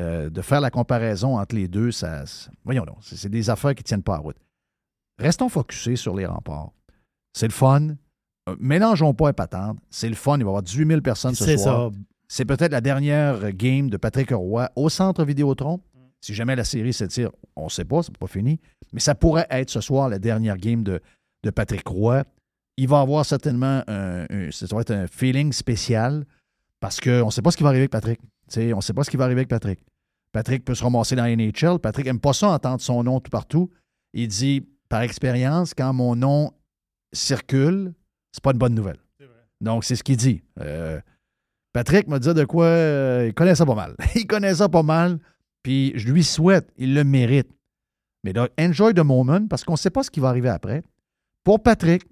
euh, 0.00 0.28
de 0.30 0.42
faire 0.42 0.60
la 0.60 0.70
comparaison 0.70 1.38
entre 1.38 1.54
les 1.54 1.66
deux, 1.68 1.90
ça. 1.90 2.24
Voyons 2.64 2.84
donc, 2.84 2.98
c'est, 3.02 3.28
des 3.28 3.50
affaires 3.50 3.74
qui 3.74 3.82
ne 3.82 3.86
tiennent 3.86 4.02
pas 4.02 4.16
à 4.16 4.18
route. 4.18 4.36
Restons 5.18 5.48
focusés 5.48 5.96
sur 5.96 6.14
les 6.14 6.26
remparts. 6.26 6.70
C'est 7.32 7.46
le 7.46 7.52
fun. 7.52 7.88
Euh, 8.48 8.56
mélangeons 8.60 9.14
pas 9.14 9.28
les 9.28 9.32
patentes. 9.32 9.78
C'est 9.90 10.08
le 10.08 10.14
fun. 10.14 10.36
Il 10.36 10.44
va 10.44 10.48
y 10.48 10.50
avoir 10.50 10.62
18 10.62 10.86
000 10.86 11.00
personnes 11.00 11.34
ce 11.34 11.44
C'est 11.44 11.56
soir. 11.58 11.90
ça. 11.92 11.98
C'est 12.28 12.44
peut-être 12.44 12.72
la 12.72 12.80
dernière 12.82 13.52
game 13.52 13.88
de 13.88 13.96
Patrick 13.96 14.30
Roy 14.30 14.68
au 14.76 14.88
centre 14.90 15.24
Vidéotron. 15.24 15.80
Si 16.20 16.34
jamais 16.34 16.56
la 16.56 16.64
série 16.64 16.92
s'étire, 16.92 17.30
on 17.56 17.64
ne 17.64 17.68
sait 17.70 17.84
pas, 17.84 18.02
c'est 18.02 18.16
pas 18.18 18.26
fini. 18.26 18.60
Mais 18.92 19.00
ça 19.00 19.14
pourrait 19.14 19.46
être 19.50 19.70
ce 19.70 19.80
soir 19.80 20.08
la 20.08 20.18
dernière 20.18 20.56
game 20.58 20.82
de, 20.82 21.00
de 21.44 21.50
Patrick 21.50 21.86
Roy. 21.88 22.24
Il 22.76 22.88
va 22.88 23.00
avoir 23.00 23.24
certainement 23.24 23.82
un, 23.86 24.26
un- 24.28 24.50
ça 24.50 24.66
va 24.74 24.82
être 24.82 24.90
un 24.90 25.06
feeling 25.06 25.52
spécial 25.52 26.24
parce 26.80 27.00
qu'on 27.00 27.26
ne 27.26 27.30
sait 27.30 27.42
pas 27.42 27.50
ce 27.50 27.56
qui 27.56 27.62
va 27.62 27.70
arriver 27.70 27.82
avec 27.82 27.90
Patrick. 27.90 28.20
On 28.56 28.76
ne 28.76 28.80
sait 28.80 28.92
pas 28.92 29.04
ce 29.04 29.10
qui 29.10 29.16
va 29.16 29.24
arriver 29.24 29.40
avec 29.40 29.48
Patrick. 29.48 29.80
Patrick 30.32 30.64
peut 30.64 30.74
se 30.74 30.82
ramasser 30.82 31.16
dans 31.16 31.24
la 31.24 31.34
NHL. 31.34 31.78
Patrick 31.80 32.06
n'aime 32.06 32.20
pas 32.20 32.32
ça 32.32 32.48
entendre 32.50 32.80
son 32.80 33.02
nom 33.02 33.20
tout 33.20 33.30
partout. 33.30 33.70
Il 34.12 34.28
dit, 34.28 34.66
par 34.88 35.02
expérience, 35.02 35.74
quand 35.74 35.92
mon 35.92 36.16
nom 36.16 36.52
circule, 37.12 37.94
c'est 38.32 38.42
pas 38.42 38.52
une 38.52 38.58
bonne 38.58 38.74
nouvelle. 38.74 38.98
Donc, 39.60 39.84
c'est 39.84 39.96
ce 39.96 40.04
qu'il 40.04 40.16
dit. 40.16 40.42
Euh, 40.60 41.00
Patrick 41.72 42.08
m'a 42.08 42.18
dit 42.18 42.32
de 42.32 42.44
quoi 42.44 42.64
euh, 42.66 43.26
il 43.28 43.34
connaît 43.34 43.54
ça 43.54 43.66
pas 43.66 43.74
mal. 43.74 43.94
il 44.14 44.26
connaît 44.26 44.54
ça 44.54 44.68
pas 44.68 44.82
mal, 44.82 45.18
puis 45.62 45.92
je 45.96 46.08
lui 46.08 46.24
souhaite, 46.24 46.70
il 46.76 46.94
le 46.94 47.04
mérite. 47.04 47.50
Mais 48.24 48.32
là, 48.32 48.48
enjoy 48.58 48.94
the 48.94 49.00
moment 49.00 49.46
parce 49.46 49.64
qu'on 49.64 49.72
ne 49.72 49.78
sait 49.78 49.90
pas 49.90 50.02
ce 50.02 50.10
qui 50.10 50.20
va 50.20 50.28
arriver 50.28 50.48
après. 50.48 50.82
Pour 51.44 51.62
Patrick, 51.62 52.04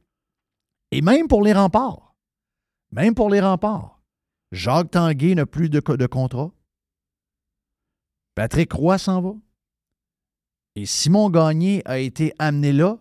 et 0.93 1.03
même 1.03 1.29
pour 1.29 1.43
les 1.43 1.53
remparts. 1.53 2.15
Même 2.93 3.15
pour 3.15 3.29
les 3.29 3.41
remparts. 3.41 3.96
Jacques 4.53 4.91
Tanguay 4.93 5.35
n'a 5.35 5.47
plus 5.47 5.69
de, 5.69 5.81
co- 5.81 5.97
de 5.97 6.07
contrat. 6.07 6.53
Patrick 8.35 8.73
Roy 8.73 8.99
s'en 8.99 9.21
va. 9.21 9.35
Et 10.77 10.85
Simon 10.85 11.31
Gagné 11.31 11.83
a 11.87 11.99
été 11.99 12.33
amené 12.39 12.73
là 12.73 12.99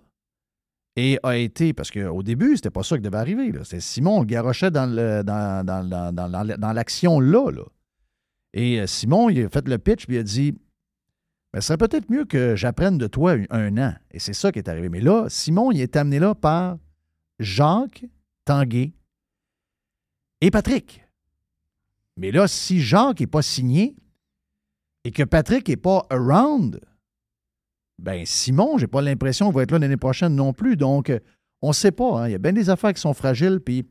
et 0.95 1.19
a 1.23 1.35
été, 1.35 1.73
parce 1.73 1.91
qu'au 1.91 2.23
début, 2.23 2.55
c'était 2.55 2.69
pas 2.69 2.83
ça 2.83 2.95
qui 2.95 3.01
devait 3.01 3.17
arriver. 3.17 3.51
C'était 3.63 3.81
Simon, 3.81 4.17
on 4.17 4.19
le 4.21 4.25
garochait 4.25 4.71
dans, 4.71 4.85
l'action 6.73 7.19
là. 7.19 7.51
Et 8.53 8.79
euh, 8.79 8.87
Simon, 8.87 9.29
il 9.29 9.43
a 9.43 9.49
fait 9.49 9.67
le 9.67 9.77
pitch, 9.77 10.05
puis 10.05 10.15
il 10.15 10.19
a 10.19 10.23
dit 10.23 10.53
ben, 11.51 11.59
Ce 11.59 11.67
serait 11.67 11.77
peut-être 11.77 12.09
mieux 12.09 12.23
que 12.23 12.55
j'apprenne 12.55 12.97
de 12.97 13.07
toi 13.07 13.33
un, 13.33 13.45
un 13.49 13.77
an. 13.77 13.93
Et 14.11 14.19
c'est 14.19 14.31
ça 14.33 14.53
qui 14.53 14.59
est 14.59 14.69
arrivé. 14.69 14.87
Mais 14.87 15.01
là, 15.01 15.25
Simon, 15.27 15.73
il 15.73 15.81
est 15.81 15.97
amené 15.97 16.19
là 16.19 16.33
par 16.33 16.77
Jacques 17.39 18.05
Tanguay 18.45 18.93
et 20.39 20.49
Patrick. 20.49 21.04
Mais 22.17 22.31
là, 22.31 22.47
si 22.47 22.81
Jacques 22.81 23.19
n'est 23.19 23.27
pas 23.27 23.41
signé 23.41 23.95
et 25.03 25.11
que 25.11 25.23
Patrick 25.23 25.67
n'est 25.67 25.77
pas 25.77 26.05
around, 26.09 26.79
ben 28.01 28.25
Simon, 28.25 28.77
j'ai 28.77 28.87
pas 28.87 29.01
l'impression 29.01 29.47
qu'il 29.47 29.55
va 29.55 29.63
être 29.63 29.71
là 29.71 29.79
l'année 29.79 29.97
prochaine 29.97 30.35
non 30.35 30.53
plus. 30.53 30.77
Donc, 30.77 31.11
on 31.61 31.69
ne 31.69 31.73
sait 31.73 31.91
pas. 31.91 32.21
hein. 32.21 32.27
Il 32.27 32.31
y 32.31 32.35
a 32.35 32.39
bien 32.39 32.53
des 32.53 32.69
affaires 32.69 32.93
qui 32.93 33.01
sont 33.01 33.13
fragiles. 33.13 33.59
Puis 33.59 33.85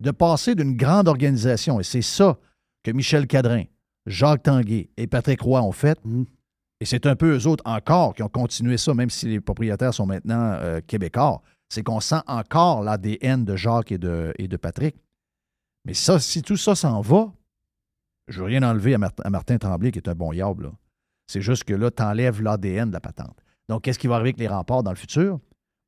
de 0.00 0.10
passer 0.10 0.54
d'une 0.54 0.76
grande 0.76 1.08
organisation, 1.08 1.78
et 1.78 1.82
c'est 1.82 2.02
ça 2.02 2.38
que 2.82 2.90
Michel 2.90 3.26
Cadrin, 3.26 3.64
Jacques 4.06 4.44
Tanguay 4.44 4.88
et 4.96 5.06
Patrick 5.06 5.42
Roy 5.42 5.60
ont 5.60 5.72
fait. 5.72 5.98
Mm. 6.04 6.24
Et 6.80 6.86
c'est 6.86 7.04
un 7.04 7.14
peu 7.14 7.36
eux 7.36 7.46
autres 7.46 7.62
encore 7.66 8.14
qui 8.14 8.22
ont 8.22 8.28
continué 8.30 8.78
ça, 8.78 8.94
même 8.94 9.10
si 9.10 9.26
les 9.26 9.40
propriétaires 9.40 9.92
sont 9.92 10.06
maintenant 10.06 10.54
euh, 10.54 10.80
québécois. 10.86 11.42
C'est 11.68 11.82
qu'on 11.82 12.00
sent 12.00 12.22
encore 12.26 12.82
l'ADN 12.82 13.44
de 13.44 13.54
Jacques 13.56 13.92
et 13.92 13.98
de, 13.98 14.32
et 14.38 14.48
de 14.48 14.56
Patrick. 14.56 14.96
Mais 15.84 15.92
ça, 15.94 16.18
si 16.18 16.40
tout 16.40 16.56
ça 16.56 16.74
s'en 16.74 17.02
va, 17.02 17.32
je 18.30 18.38
veux 18.40 18.46
rien 18.46 18.62
enlever 18.62 18.94
à, 18.94 18.98
Mar- 18.98 19.12
à 19.22 19.30
Martin 19.30 19.58
Tremblay, 19.58 19.90
qui 19.90 19.98
est 19.98 20.08
un 20.08 20.14
bon 20.14 20.32
diable. 20.32 20.70
C'est 21.26 21.42
juste 21.42 21.64
que 21.64 21.74
là, 21.74 21.90
tu 21.90 22.02
enlèves 22.02 22.42
l'ADN 22.42 22.88
de 22.88 22.92
la 22.94 23.00
patente. 23.00 23.36
Donc, 23.68 23.82
qu'est-ce 23.82 23.98
qui 23.98 24.06
va 24.06 24.14
arriver 24.16 24.30
avec 24.30 24.40
les 24.40 24.48
remparts 24.48 24.82
dans 24.82 24.90
le 24.90 24.96
futur? 24.96 25.38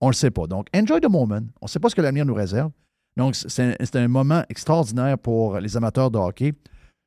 On 0.01 0.07
ne 0.07 0.13
le 0.13 0.17
sait 0.17 0.31
pas. 0.31 0.47
Donc, 0.47 0.69
enjoy 0.75 1.01
the 1.01 1.09
moment. 1.11 1.41
On 1.61 1.65
ne 1.67 1.69
sait 1.69 1.81
pas 1.81 1.89
ce 1.89 1.95
que 1.95 2.01
l'avenir 2.01 2.25
nous 2.27 2.35
réserve. 2.35 2.71
Donc, 3.17 3.35
c'est 3.35 3.97
un 3.97 4.09
moment 4.09 4.45
extraordinaire 4.49 5.19
pour 5.19 5.59
les 5.59 5.77
amateurs 5.77 6.11
de 6.11 6.19
hockey. 6.19 6.53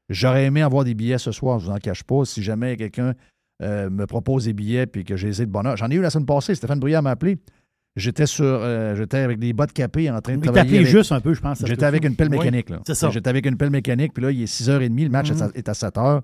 J'aurais 0.09 0.45
aimé 0.45 0.61
avoir 0.61 0.83
des 0.83 0.93
billets 0.93 1.17
ce 1.17 1.31
soir, 1.31 1.59
je 1.59 1.65
ne 1.65 1.71
vous 1.71 1.75
en 1.75 1.79
cache 1.79 2.03
pas. 2.03 2.25
Si 2.25 2.43
jamais 2.43 2.77
quelqu'un 2.77 3.13
euh, 3.61 3.89
me 3.89 4.05
propose 4.05 4.45
des 4.45 4.53
billets 4.53 4.85
puis 4.85 5.03
que 5.03 5.15
j'ai 5.15 5.31
de 5.31 5.45
bonheur. 5.45 5.77
J'en 5.77 5.89
ai 5.89 5.95
eu 5.95 6.01
la 6.01 6.09
semaine 6.09 6.25
passée, 6.25 6.53
Stéphane 6.55 6.79
Bruyère 6.79 7.01
m'a 7.01 7.11
appelé. 7.11 7.37
J'étais 7.95 8.25
sur 8.25 8.43
euh, 8.45 8.93
j'étais 8.95 9.17
avec 9.19 9.39
des 9.39 9.53
bottes 9.53 9.71
capées 9.71 10.09
en 10.11 10.19
train 10.19 10.33
de 10.33 10.39
Oui, 10.41 10.43
travailler. 10.53 10.79
avec- 10.79 10.87
juste 10.89 11.11
un 11.13 11.21
peu, 11.21 11.33
je 11.33 11.39
pense. 11.41 11.63
J'étais 11.65 11.85
avec 11.85 12.03
une 12.03 12.15
pelle 12.15 12.29
Oui, 12.29 12.37
mécanique. 12.39 12.69
là. 12.69 12.79
c'est 12.85 12.93
ça. 12.95 13.09
J'étais 13.09 13.29
avec 13.29 13.45
une 13.45 13.55
pelle 13.57 13.69
mécanique, 13.69 14.13
puis 14.13 14.21
là, 14.23 14.31
il 14.31 14.41
est 14.41 14.47
6h30, 14.47 15.03
le 15.05 15.09
match 15.09 15.31
est 15.31 15.41
à- 15.41 15.45
Mhm. 15.47 15.51
est 15.55 15.69
à 15.69 15.73
7h. 15.73 16.21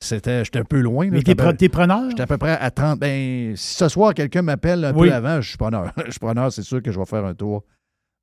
C'était, 0.00 0.44
j'étais 0.44 0.60
un 0.60 0.64
peu 0.64 0.80
loin. 0.80 1.06
là. 1.06 1.10
Mais 1.10 1.22
t'es 1.22 1.34
pre- 1.34 1.68
preneur? 1.70 2.08
J'étais 2.10 2.22
à 2.22 2.26
peu 2.28 2.38
près 2.38 2.56
à 2.56 2.70
30. 2.70 3.00
Ben, 3.00 3.56
si 3.56 3.74
ce 3.74 3.88
soir, 3.88 4.14
quelqu'un 4.14 4.42
m'appelle 4.42 4.84
un 4.84 4.94
Oui. 4.94 5.08
peu 5.08 5.14
avant, 5.14 5.40
je 5.40 5.48
suis 5.48 5.58
preneur. 5.58 5.92
je 6.06 6.10
suis 6.12 6.20
preneur, 6.20 6.52
c'est 6.52 6.62
sûr 6.62 6.80
que 6.80 6.92
je 6.92 6.98
vais 7.00 7.04
faire 7.04 7.24
un 7.24 7.34
tour, 7.34 7.64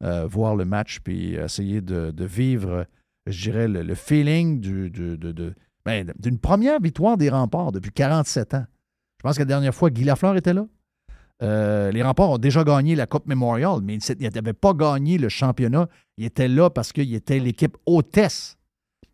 euh, 0.04 0.26
voir 0.26 0.56
le 0.56 0.64
match, 0.64 1.00
puis 1.04 1.34
essayer 1.36 1.82
de, 1.82 2.12
de 2.12 2.26
vivre, 2.26 2.86
je 3.28 3.42
dirais, 3.52 3.68
le, 3.68 3.82
le 3.84 3.94
feeling 3.96 4.62
du, 4.62 4.90
du- 4.90 5.18
de- 5.18 5.34
de- 5.34 5.54
ben, 5.86 6.14
d'une 6.18 6.40
première 6.40 6.80
victoire 6.80 7.18
des 7.18 7.30
remparts 7.30 7.74
depuis 7.74 7.92
47 7.92 8.54
ans. 8.54 8.66
Je 9.20 9.24
pense 9.28 9.36
que 9.36 9.42
la 9.42 9.46
dernière 9.46 9.76
fois, 9.76 9.90
Guy 9.90 10.06
Lafleur 10.06 10.38
était 10.38 10.54
là. 10.54 10.66
Euh, 11.44 11.92
les 11.92 12.02
remparts 12.02 12.32
ont 12.32 12.38
déjà 12.38 12.64
gagné 12.64 12.96
la 12.96 13.08
Coupe 13.08 13.28
Memorial, 13.28 13.80
mais 13.84 13.96
ils 13.98 14.30
n'avaient 14.34 14.54
pas 14.54 14.74
gagné 14.74 15.18
le 15.18 15.30
championnat. 15.30 15.88
Ils 16.18 16.26
étaient 16.26 16.48
là 16.48 16.70
parce 16.70 16.94
qu'ils 16.94 17.14
étaient 17.14 17.40
l'équipe 17.40 17.78
hôtesse 17.86 18.58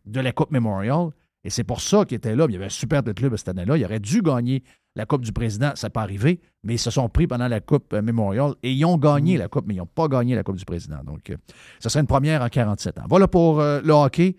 de 0.06 0.20
la 0.20 0.32
Coupe 0.32 0.50
Memorial. 0.50 1.10
Et 1.44 1.50
c'est 1.50 1.64
pour 1.64 1.80
ça 1.80 2.04
qu'ils 2.04 2.16
étaient 2.16 2.36
là. 2.36 2.46
Il 2.48 2.52
y 2.52 2.56
avait 2.56 2.66
un 2.66 2.70
super 2.70 3.02
de 3.02 3.12
club 3.12 3.36
cette 3.36 3.48
année-là. 3.48 3.76
Ils 3.76 3.84
auraient 3.84 3.98
dû 4.00 4.22
gagner 4.22 4.62
la 4.94 5.06
Coupe 5.06 5.22
du 5.22 5.32
Président. 5.32 5.72
Ça 5.74 5.86
n'est 5.86 5.90
pas 5.90 6.02
arrivé, 6.02 6.40
mais 6.62 6.74
ils 6.74 6.78
se 6.78 6.90
sont 6.90 7.08
pris 7.08 7.26
pendant 7.26 7.48
la 7.48 7.60
Coupe 7.60 7.92
euh, 7.92 8.02
Memorial 8.02 8.54
et 8.62 8.72
ils 8.72 8.84
ont 8.84 8.96
gagné 8.96 9.36
la 9.36 9.48
Coupe, 9.48 9.66
mais 9.66 9.74
ils 9.74 9.78
n'ont 9.78 9.86
pas 9.86 10.08
gagné 10.08 10.34
la 10.34 10.42
Coupe 10.42 10.56
du 10.56 10.64
Président. 10.64 11.02
Donc, 11.04 11.30
euh, 11.30 11.36
ça 11.80 11.88
serait 11.88 12.00
une 12.00 12.06
première 12.06 12.42
en 12.42 12.48
47 12.48 12.98
ans. 12.98 13.04
Voilà 13.08 13.26
pour 13.26 13.60
euh, 13.60 13.80
le 13.82 13.92
hockey. 13.92 14.36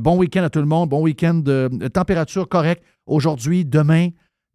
Bon 0.00 0.16
week-end 0.16 0.42
à 0.42 0.50
tout 0.50 0.58
le 0.58 0.66
monde. 0.66 0.88
Bon 0.88 1.02
week-end 1.02 1.34
de 1.34 1.68
température 1.92 2.48
correcte. 2.48 2.82
Aujourd'hui, 3.06 3.64
demain, 3.64 4.08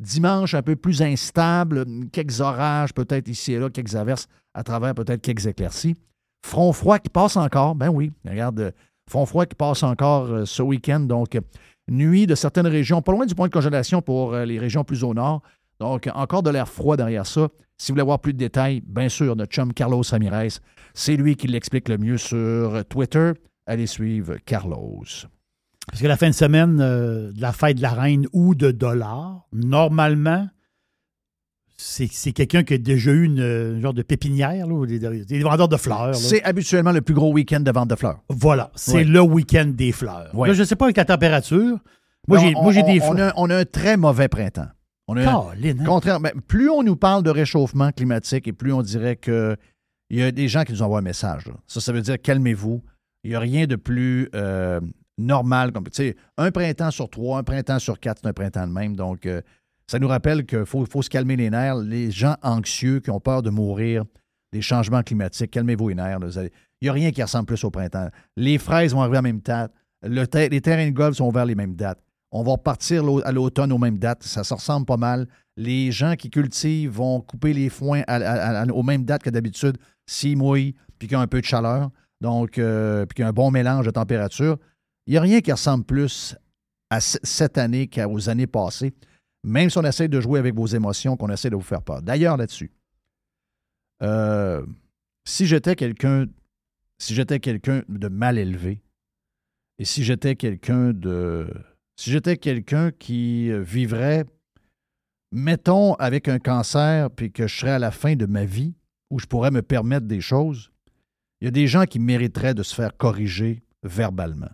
dimanche, 0.04 0.54
un 0.54 0.62
peu 0.62 0.76
plus 0.76 1.02
instable. 1.02 1.86
Quelques 2.12 2.42
orages, 2.42 2.94
peut-être 2.94 3.28
ici 3.28 3.54
et 3.54 3.60
là, 3.60 3.70
quelques 3.70 3.96
averses 3.96 4.28
à 4.54 4.64
travers 4.64 4.94
peut-être 4.94 5.22
quelques 5.22 5.48
éclaircies. 5.48 5.96
Front 6.46 6.74
froid 6.74 7.00
qui 7.00 7.10
passe 7.10 7.38
encore. 7.38 7.76
Ben 7.76 7.90
oui, 7.90 8.12
regarde, 8.28 8.60
euh, 8.60 8.72
front 9.10 9.26
froid 9.26 9.46
qui 9.46 9.56
passe 9.56 9.82
encore 9.84 10.26
euh, 10.26 10.46
ce 10.46 10.62
week-end. 10.62 11.00
Donc, 11.00 11.36
euh, 11.36 11.42
nuit 11.90 12.28
de 12.28 12.36
certaines 12.36 12.68
régions, 12.68 13.02
pas 13.02 13.12
loin 13.12 13.26
du 13.26 13.34
point 13.34 13.48
de 13.48 13.54
congélation 13.54 14.02
pour 14.02 14.36
les 14.36 14.60
régions 14.60 14.84
plus 14.84 15.04
au 15.04 15.14
nord. 15.14 15.42
Donc, 15.80 16.10
encore 16.14 16.44
de 16.44 16.50
l'air 16.50 16.68
froid 16.68 16.96
derrière 16.96 17.26
ça. 17.26 17.50
Si 17.78 17.92
vous 17.92 17.96
voulez 17.96 18.02
avoir 18.04 18.20
plus 18.20 18.34
de 18.34 18.38
détails, 18.38 18.82
bien 18.86 19.10
sûr, 19.10 19.36
notre 19.36 19.52
chum 19.52 19.74
Carlos 19.74 20.04
Ramirez, 20.10 20.60
c'est 20.94 21.18
lui 21.18 21.36
qui 21.36 21.48
l'explique 21.48 21.90
le 21.90 21.98
mieux 21.98 22.18
sur 22.18 22.86
Twitter. 22.86 23.32
Allez 23.66 23.88
suivre 23.88 24.38
Carlos. 24.46 25.04
Parce 25.90 26.02
que 26.02 26.08
la 26.08 26.18
fin 26.18 26.30
de 26.30 26.34
semaine 26.34 26.80
euh, 26.82 27.32
de 27.32 27.42
la 27.42 27.52
fête 27.52 27.78
de 27.78 27.82
la 27.82 27.92
reine 27.92 28.26
ou 28.34 28.56
de 28.56 28.72
dollars, 28.72 29.46
normalement, 29.52 30.48
c'est 31.76 32.08
quelqu'un 32.32 32.64
qui 32.64 32.76
a 32.76 32.78
déjà 32.78 33.12
eu 33.12 33.24
une, 33.26 33.40
euh, 33.42 33.82
genre 33.82 33.94
de 33.94 34.02
pépinière, 34.04 34.66
là, 34.68 34.86
des, 34.86 35.26
des 35.26 35.40
vendeurs 35.44 35.68
de 35.68 35.76
fleurs. 35.76 36.16
C'est 36.16 36.42
habituellement 36.44 36.92
le 36.92 37.02
plus 37.02 37.14
gros 37.14 37.32
week-end 37.34 37.60
de 37.60 37.72
vente 37.72 37.90
de 37.90 37.96
fleurs. 37.96 38.20
Voilà, 38.30 38.72
c'est 38.76 39.04
le 39.04 39.20
week-end 39.22 39.66
des 39.76 39.92
fleurs. 39.92 40.30
Là, 40.36 40.54
je 40.54 40.60
ne 40.62 40.66
sais 40.66 40.76
pas 40.76 40.86
avec 40.86 40.98
la 40.98 41.06
température. 41.06 41.78
Moi, 42.28 42.38
j'ai 42.40 42.54
On- 42.56 42.66
on- 42.68 42.72
des 42.72 43.02
on, 43.02 43.12
fleurs. 43.14 43.30
a, 43.30 43.34
on 43.36 43.50
a 43.50 43.58
un 43.58 43.66
très 43.66 43.98
mauvais 43.98 44.30
printemps. 44.30 44.68
On 45.10 45.18
a 45.18 45.30
hein? 45.30 45.46
Contraire, 45.86 46.22
mais 46.22 46.32
plus 46.48 46.70
on 46.70 46.82
nous 46.84 46.96
parle 46.96 47.24
de 47.24 47.30
réchauffement 47.30 47.92
climatique 47.92 48.48
et 48.48 48.54
plus 48.54 48.72
on 48.72 48.82
dirait 48.82 49.18
que 49.18 49.58
il 50.10 50.20
y 50.20 50.24
a 50.24 50.32
des 50.32 50.48
gens 50.48 50.64
qui 50.64 50.72
nous 50.72 50.82
envoient 50.82 51.00
un 51.00 51.02
message. 51.02 51.48
là. 51.48 51.54
Ça, 51.68 51.82
ça 51.82 51.92
veut 51.92 52.02
dire 52.02 52.22
calmez-vous. 52.22 52.82
Il 53.26 53.32
n'y 53.32 53.36
a 53.36 53.40
rien 53.40 53.66
de 53.68 53.76
plus 53.76 54.30
euh, 54.36 54.80
normal. 55.18 55.72
Comme, 55.72 55.86
un 56.38 56.52
printemps 56.52 56.92
sur 56.92 57.10
trois, 57.10 57.40
un 57.40 57.44
printemps 57.44 57.80
sur 57.80 58.00
quatre, 58.00 58.20
c'est 58.22 58.30
un 58.30 58.34
printemps 58.34 58.68
de 58.68 58.72
même. 58.72 58.96
Donc, 58.96 59.26
euh, 59.26 59.42
ça 59.88 60.00
nous 60.00 60.08
rappelle 60.08 60.46
qu'il 60.46 60.66
faut, 60.66 60.86
se 61.02 61.10
calmer 61.10 61.36
les 61.36 61.50
nerfs. 61.50 61.76
Les 61.76 62.12
gens 62.12 62.36
anxieux 62.42 63.00
qui 63.00 63.10
ont 63.10 63.20
peur 63.20 63.42
de 63.42 63.50
mourir 63.50 64.06
des 64.52 64.62
changements 64.62 65.04
climatiques, 65.04 65.52
calmez-vous 65.52 65.90
les 65.90 65.96
nerfs. 65.96 66.20
Il 66.40 66.50
n'y 66.84 66.90
a 66.90 66.94
rien 66.94 67.12
qui 67.12 67.22
ressemble 67.22 67.46
plus 67.46 67.64
au 67.64 67.72
printemps. 67.72 68.10
Les 68.36 68.58
fraises 68.58 68.94
vont 68.94 69.02
arriver 69.02 69.18
à 69.18 69.22
la 69.22 69.30
même 69.30 69.40
date. 69.40 69.74
Les 70.04 70.62
terrains 70.62 70.88
de 70.88 70.94
golf 70.94 71.18
sont 71.18 71.28
ouverts 71.28 71.46
les 71.46 71.56
mêmes 71.56 71.76
dates. 71.76 72.00
On 72.32 72.44
va 72.44 72.54
repartir 72.54 73.04
à 73.26 73.32
l'automne 73.32 73.72
aux 73.72 73.78
mêmes 73.78 74.00
dates. 74.00 74.24
Ça 74.24 74.44
se 74.44 74.54
ressemble 74.54 74.86
pas 74.86 74.98
mal. 74.98 75.28
Les 75.56 75.92
gens 75.92 76.16
qui 76.16 76.30
cultivent 76.30 76.92
vont 76.92 77.22
couper 77.22 77.54
les 77.54 77.70
foins 77.70 78.04
aux 78.74 78.84
mêmes 78.84 79.06
dates 79.06 79.24
que 79.24 79.30
d'habitude, 79.30 79.78
s'ils 80.08 80.38
mouillent, 80.38 80.76
puis 80.98 81.08
qu'il 81.08 81.16
y 81.16 81.20
a 81.20 81.22
un 81.22 81.28
peu 81.28 81.42
de 81.42 81.46
chaleur, 81.46 81.92
donc, 82.22 82.58
euh, 82.58 83.06
puis 83.06 83.16
qu'il 83.16 83.24
y 83.24 83.26
a 83.26 83.30
un 83.30 83.34
bon 83.34 83.52
mélange 83.52 83.86
de 83.86 83.92
température. 83.92 84.58
Il 85.06 85.12
n'y 85.12 85.18
a 85.18 85.22
rien 85.22 85.42
qui 85.42 85.52
ressemble 85.52 85.84
plus 85.84 86.36
à 86.90 87.02
cette 87.02 87.58
année 87.58 87.88
qu'aux 87.88 88.30
années 88.30 88.48
passées, 88.48 88.94
même 89.44 89.70
si 89.70 89.78
on 89.78 89.84
essaie 89.84 90.08
de 90.08 90.22
jouer 90.22 90.40
avec 90.40 90.56
vos 90.56 90.68
émotions, 90.68 91.18
qu'on 91.18 91.30
essaie 91.30 91.50
de 91.50 91.56
vous 91.56 91.62
faire 91.62 91.82
peur. 91.82 92.02
D'ailleurs, 92.02 92.38
là-dessus, 92.38 92.72
euh, 94.02 94.66
si 95.26 95.46
j'étais 95.46 95.76
quelqu'un 95.76 96.26
si 97.04 97.14
j'étais 97.14 97.40
quelqu'un 97.40 97.84
de 97.90 98.08
mal 98.08 98.38
élevé, 98.38 98.82
et 99.78 99.86
si 99.86 100.04
j'étais 100.04 100.36
quelqu'un 100.36 100.94
de 100.94 101.52
si 101.98 102.12
j'étais 102.12 102.38
quelqu'un 102.38 102.92
qui 102.92 103.52
vivrait, 103.52 104.26
mettons, 105.32 105.96
avec 105.96 106.28
un 106.28 106.40
cancer, 106.40 107.12
puis 107.12 107.32
que 107.32 107.46
je 107.46 107.60
serais 107.60 107.72
à 107.72 107.80
la 107.80 107.92
fin 107.92 108.16
de 108.16 108.26
ma 108.26 108.46
vie, 108.46 108.74
où 109.10 109.20
je 109.20 109.26
pourrais 109.26 109.52
me 109.52 109.62
permettre 109.62 110.08
des 110.08 110.22
choses, 110.22 110.72
il 111.42 111.46
y 111.46 111.48
a 111.50 111.52
des 111.52 111.68
gens 111.68 111.84
qui 111.86 112.00
mériteraient 112.00 112.54
de 112.54 112.64
se 112.64 112.74
faire 112.74 112.96
corriger 112.96 113.64
verbalement. 113.84 114.50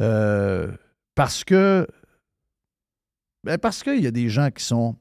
Euh, 0.00 0.70
parce 1.14 1.44
que. 1.44 1.86
ben, 3.44 3.58
parce 3.58 3.82
qu'il 3.82 4.02
y 4.02 4.06
a 4.06 4.10
des 4.10 4.28
gens 4.28 4.50
qui 4.50 4.64
sont. 4.64 4.96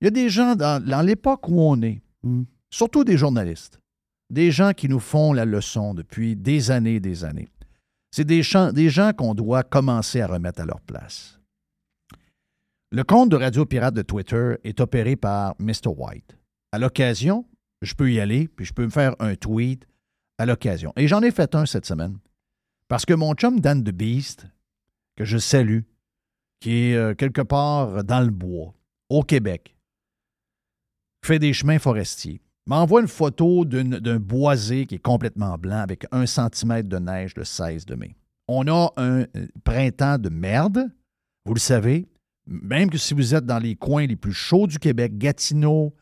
Il 0.00 0.04
y 0.04 0.08
a 0.08 0.10
des 0.10 0.28
gens 0.28 0.54
dans, 0.56 0.82
dans 0.84 1.02
l'époque 1.02 1.48
où 1.48 1.60
on 1.60 1.80
est, 1.82 2.00
Mm. 2.22 2.42
surtout 2.70 3.04
des 3.04 3.16
journalistes, 3.16 3.78
des 4.30 4.50
gens 4.50 4.72
qui 4.72 4.88
nous 4.88 4.98
font 5.00 5.32
la 5.32 5.44
leçon 5.44 5.94
depuis 5.94 6.34
des 6.34 6.70
années 6.70 6.96
et 6.96 7.00
des 7.00 7.24
années. 7.24 7.48
C'est 8.10 8.24
des, 8.24 8.42
gens- 8.42 8.72
des 8.72 8.88
gens 8.88 9.12
qu'on 9.12 9.34
doit 9.34 9.62
commencer 9.62 10.20
à 10.22 10.26
remettre 10.26 10.60
à 10.62 10.64
leur 10.64 10.80
place. 10.80 11.38
Le 12.90 13.04
compte 13.04 13.28
de 13.30 13.36
Radio 13.36 13.64
Pirate 13.66 13.94
de 13.94 14.02
Twitter 14.02 14.54
est 14.64 14.80
opéré 14.80 15.16
par 15.16 15.54
Mr. 15.60 15.88
White. 15.96 16.36
À 16.72 16.78
l'occasion, 16.78 17.46
je 17.82 17.94
peux 17.94 18.10
y 18.10 18.18
aller, 18.20 18.48
puis 18.48 18.64
je 18.64 18.72
peux 18.72 18.84
me 18.84 18.90
faire 18.90 19.14
un 19.18 19.34
tweet 19.36 19.86
à 20.38 20.46
l'occasion. 20.46 20.92
Et 20.96 21.06
j'en 21.08 21.20
ai 21.22 21.30
fait 21.30 21.54
un 21.54 21.66
cette 21.66 21.84
semaine. 21.86 22.18
Parce 22.88 23.04
que 23.04 23.14
mon 23.14 23.34
chum 23.34 23.60
Dan 23.60 23.82
the 23.82 23.90
Beast, 23.90 24.46
que 25.16 25.24
je 25.24 25.38
salue, 25.38 25.80
qui 26.60 26.90
est 26.90 26.96
euh, 26.96 27.14
quelque 27.14 27.42
part 27.42 28.04
dans 28.04 28.20
le 28.20 28.30
bois, 28.30 28.74
au 29.08 29.22
Québec, 29.22 29.76
fait 31.24 31.38
des 31.38 31.52
chemins 31.52 31.78
forestiers, 31.78 32.40
m'envoie 32.66 33.00
une 33.00 33.08
photo 33.08 33.64
d'un 33.64 34.18
boisé 34.18 34.86
qui 34.86 34.96
est 34.96 35.00
complètement 35.02 35.58
blanc 35.58 35.78
avec 35.78 36.06
un 36.12 36.26
centimètre 36.26 36.88
de 36.88 36.98
neige 36.98 37.34
le 37.36 37.44
16 37.44 37.86
de 37.86 37.94
mai. 37.96 38.16
On 38.48 38.68
a 38.68 38.92
un 38.96 39.22
euh, 39.22 39.46
printemps 39.64 40.18
de 40.18 40.28
merde, 40.28 40.88
vous 41.44 41.54
le 41.54 41.60
savez, 41.60 42.06
même 42.46 42.90
que 42.90 42.98
si 42.98 43.14
vous 43.14 43.34
êtes 43.34 43.46
dans 43.46 43.58
les 43.58 43.74
coins 43.74 44.06
les 44.06 44.16
plus 44.16 44.32
chauds 44.32 44.68
du 44.68 44.78
Québec, 44.78 45.18
Gatineau, 45.18 45.94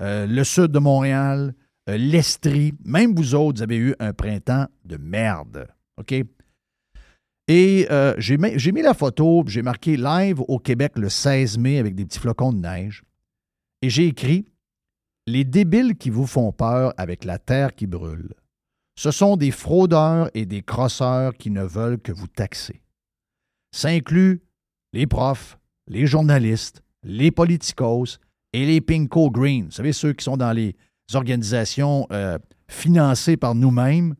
euh, 0.00 0.26
le 0.26 0.42
sud 0.42 0.66
de 0.66 0.80
Montréal, 0.80 1.54
l'Estrie, 1.86 2.74
même 2.84 3.14
vous 3.14 3.34
autres, 3.36 3.62
avez 3.62 3.76
eu 3.76 3.94
un 4.00 4.12
printemps 4.12 4.66
de 4.84 4.96
merde. 4.96 5.68
OK? 5.98 6.14
Et 7.48 7.86
euh, 7.90 8.14
j'ai 8.18 8.36
mis, 8.36 8.82
la 8.82 8.94
photo, 8.94 9.44
j'ai 9.46 9.62
marqué 9.62 9.96
live 9.96 10.40
au 10.48 10.58
Québec 10.58 10.92
le 10.96 11.08
16 11.08 11.58
mai 11.58 11.78
avec 11.78 11.94
des 11.94 12.04
petits 12.04 12.18
flocons 12.18 12.52
de 12.52 12.60
neige. 12.60 13.02
Et 13.82 13.90
j'ai 13.90 14.06
écrit 14.06 14.46
Les 15.26 15.44
débiles 15.44 15.96
qui 15.96 16.10
vous 16.10 16.26
font 16.26 16.52
peur 16.52 16.94
avec 16.96 17.24
la 17.24 17.38
terre 17.38 17.74
qui 17.74 17.86
brûle. 17.86 18.34
Ce 18.96 19.10
sont 19.10 19.36
des 19.36 19.50
fraudeurs 19.50 20.30
et 20.34 20.46
des 20.46 20.62
crosseurs 20.62 21.34
qui 21.34 21.50
ne 21.50 21.64
veulent 21.64 22.00
que 22.00 22.12
vous 22.12 22.28
taxer. 22.28 22.82
Ça 23.74 23.88
inclut 23.88 24.42
les 24.92 25.06
profs, 25.06 25.58
les 25.88 26.06
journalistes, 26.06 26.82
les 27.02 27.30
politicos 27.30 28.18
et 28.52 28.66
les 28.66 28.80
pinko 28.80 29.30
green. 29.30 29.66
Vous 29.66 29.70
savez, 29.72 29.92
ceux 29.92 30.12
qui 30.12 30.24
sont 30.24 30.36
dans 30.36 30.52
les 30.52 30.76
organisations 31.14 32.06
euh, 32.12 32.38
financées 32.68 33.36
par 33.36 33.54
nous-mêmes 33.54 34.14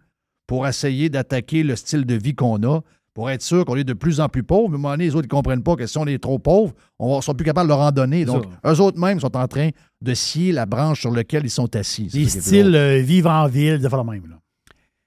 pour 0.53 0.67
essayer 0.67 1.09
d'attaquer 1.09 1.63
le 1.63 1.75
style 1.77 2.05
de 2.05 2.13
vie 2.15 2.35
qu'on 2.35 2.63
a, 2.63 2.83
pour 3.15 3.31
être 3.31 3.41
sûr 3.41 3.65
qu'on 3.65 3.77
est 3.77 3.85
de 3.85 3.95
plus 3.95 4.21
en 4.21 4.29
plus 4.29 4.43
pauvres. 4.43 4.69
Mais 4.69 4.75
à 4.75 4.77
un 4.77 4.83
moment 4.83 4.91
donné, 4.91 5.05
les 5.05 5.15
autres 5.15 5.27
ne 5.27 5.31
comprennent 5.31 5.63
pas 5.63 5.77
que 5.77 5.87
si 5.87 5.97
on 5.97 6.05
est 6.07 6.23
trop 6.23 6.39
pauvre, 6.39 6.75
on 6.99 7.17
ne 7.17 7.23
sera 7.23 7.33
plus 7.33 7.47
capable 7.47 7.71
de 7.71 7.73
leur 7.73 7.81
en 7.81 7.91
donner. 7.91 8.27
Donc, 8.27 8.45
eux 8.67 8.81
autres 8.83 8.99
mêmes 8.99 9.19
sont 9.19 9.35
en 9.35 9.49
train 9.49 9.71
de 10.03 10.13
scier 10.13 10.53
la 10.53 10.67
branche 10.67 11.01
sur 11.01 11.11
laquelle 11.11 11.47
ils 11.47 11.51
sont 11.51 11.75
assis. 11.75 12.11
Les 12.13 12.29
styles 12.29 12.77
euh, 12.77 13.01
vivre 13.01 13.31
en 13.31 13.49
ville, 13.49 13.79
de 13.79 13.89
le 13.89 14.05
même. 14.05 14.29
Là. 14.29 14.41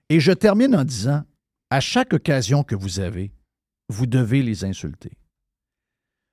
Et 0.09 0.19
je 0.19 0.31
termine 0.31 0.75
en 0.75 0.83
disant, 0.83 1.21
à 1.69 1.79
chaque 1.79 2.13
occasion 2.13 2.63
que 2.63 2.73
vous 2.73 2.99
avez, 2.99 3.31
vous 3.87 4.07
devez 4.07 4.41
les 4.41 4.65
insulter. 4.65 5.11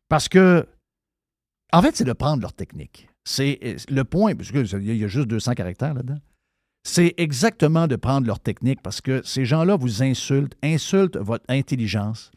Parce 0.09 0.27
que, 0.27 0.66
en 1.70 1.83
fait, 1.83 1.94
c'est 1.94 2.05
de 2.05 2.14
prendre 2.14 2.40
leur 2.40 2.55
technique. 2.55 3.11
C'est 3.27 3.77
le 3.90 4.05
point, 4.05 4.35
parce 4.35 4.51
qu'il 4.51 4.96
y 4.96 5.05
a 5.05 5.09
juste 5.09 5.29
200 5.29 5.53
caractères 5.53 5.92
là-dedans. 5.92 6.18
C'est 6.85 7.14
exactement 7.16 7.87
de 7.87 7.97
prendre 7.97 8.27
leur 8.27 8.40
technique 8.40 8.83
parce 8.83 9.01
que 9.01 9.23
ces 9.25 9.45
gens-là 9.45 9.77
vous 9.77 10.03
insultent, 10.03 10.57
insultent 10.62 11.16
votre 11.16 11.45
intelligence. 11.49 12.31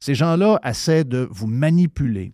Ces 0.00 0.14
gens-là 0.14 0.60
essaient 0.64 1.04
de 1.04 1.28
vous 1.30 1.46
manipuler. 1.46 2.32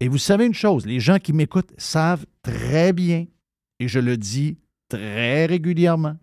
Et 0.00 0.08
vous 0.08 0.18
savez 0.18 0.46
une 0.46 0.54
chose, 0.54 0.86
les 0.86 1.00
gens 1.00 1.18
qui 1.18 1.32
m'écoutent 1.32 1.72
savent 1.78 2.26
très 2.42 2.92
bien, 2.92 3.26
et 3.80 3.88
je 3.88 3.98
le 3.98 4.16
dis 4.16 4.58
très 4.88 5.46
régulièrement, 5.46 6.16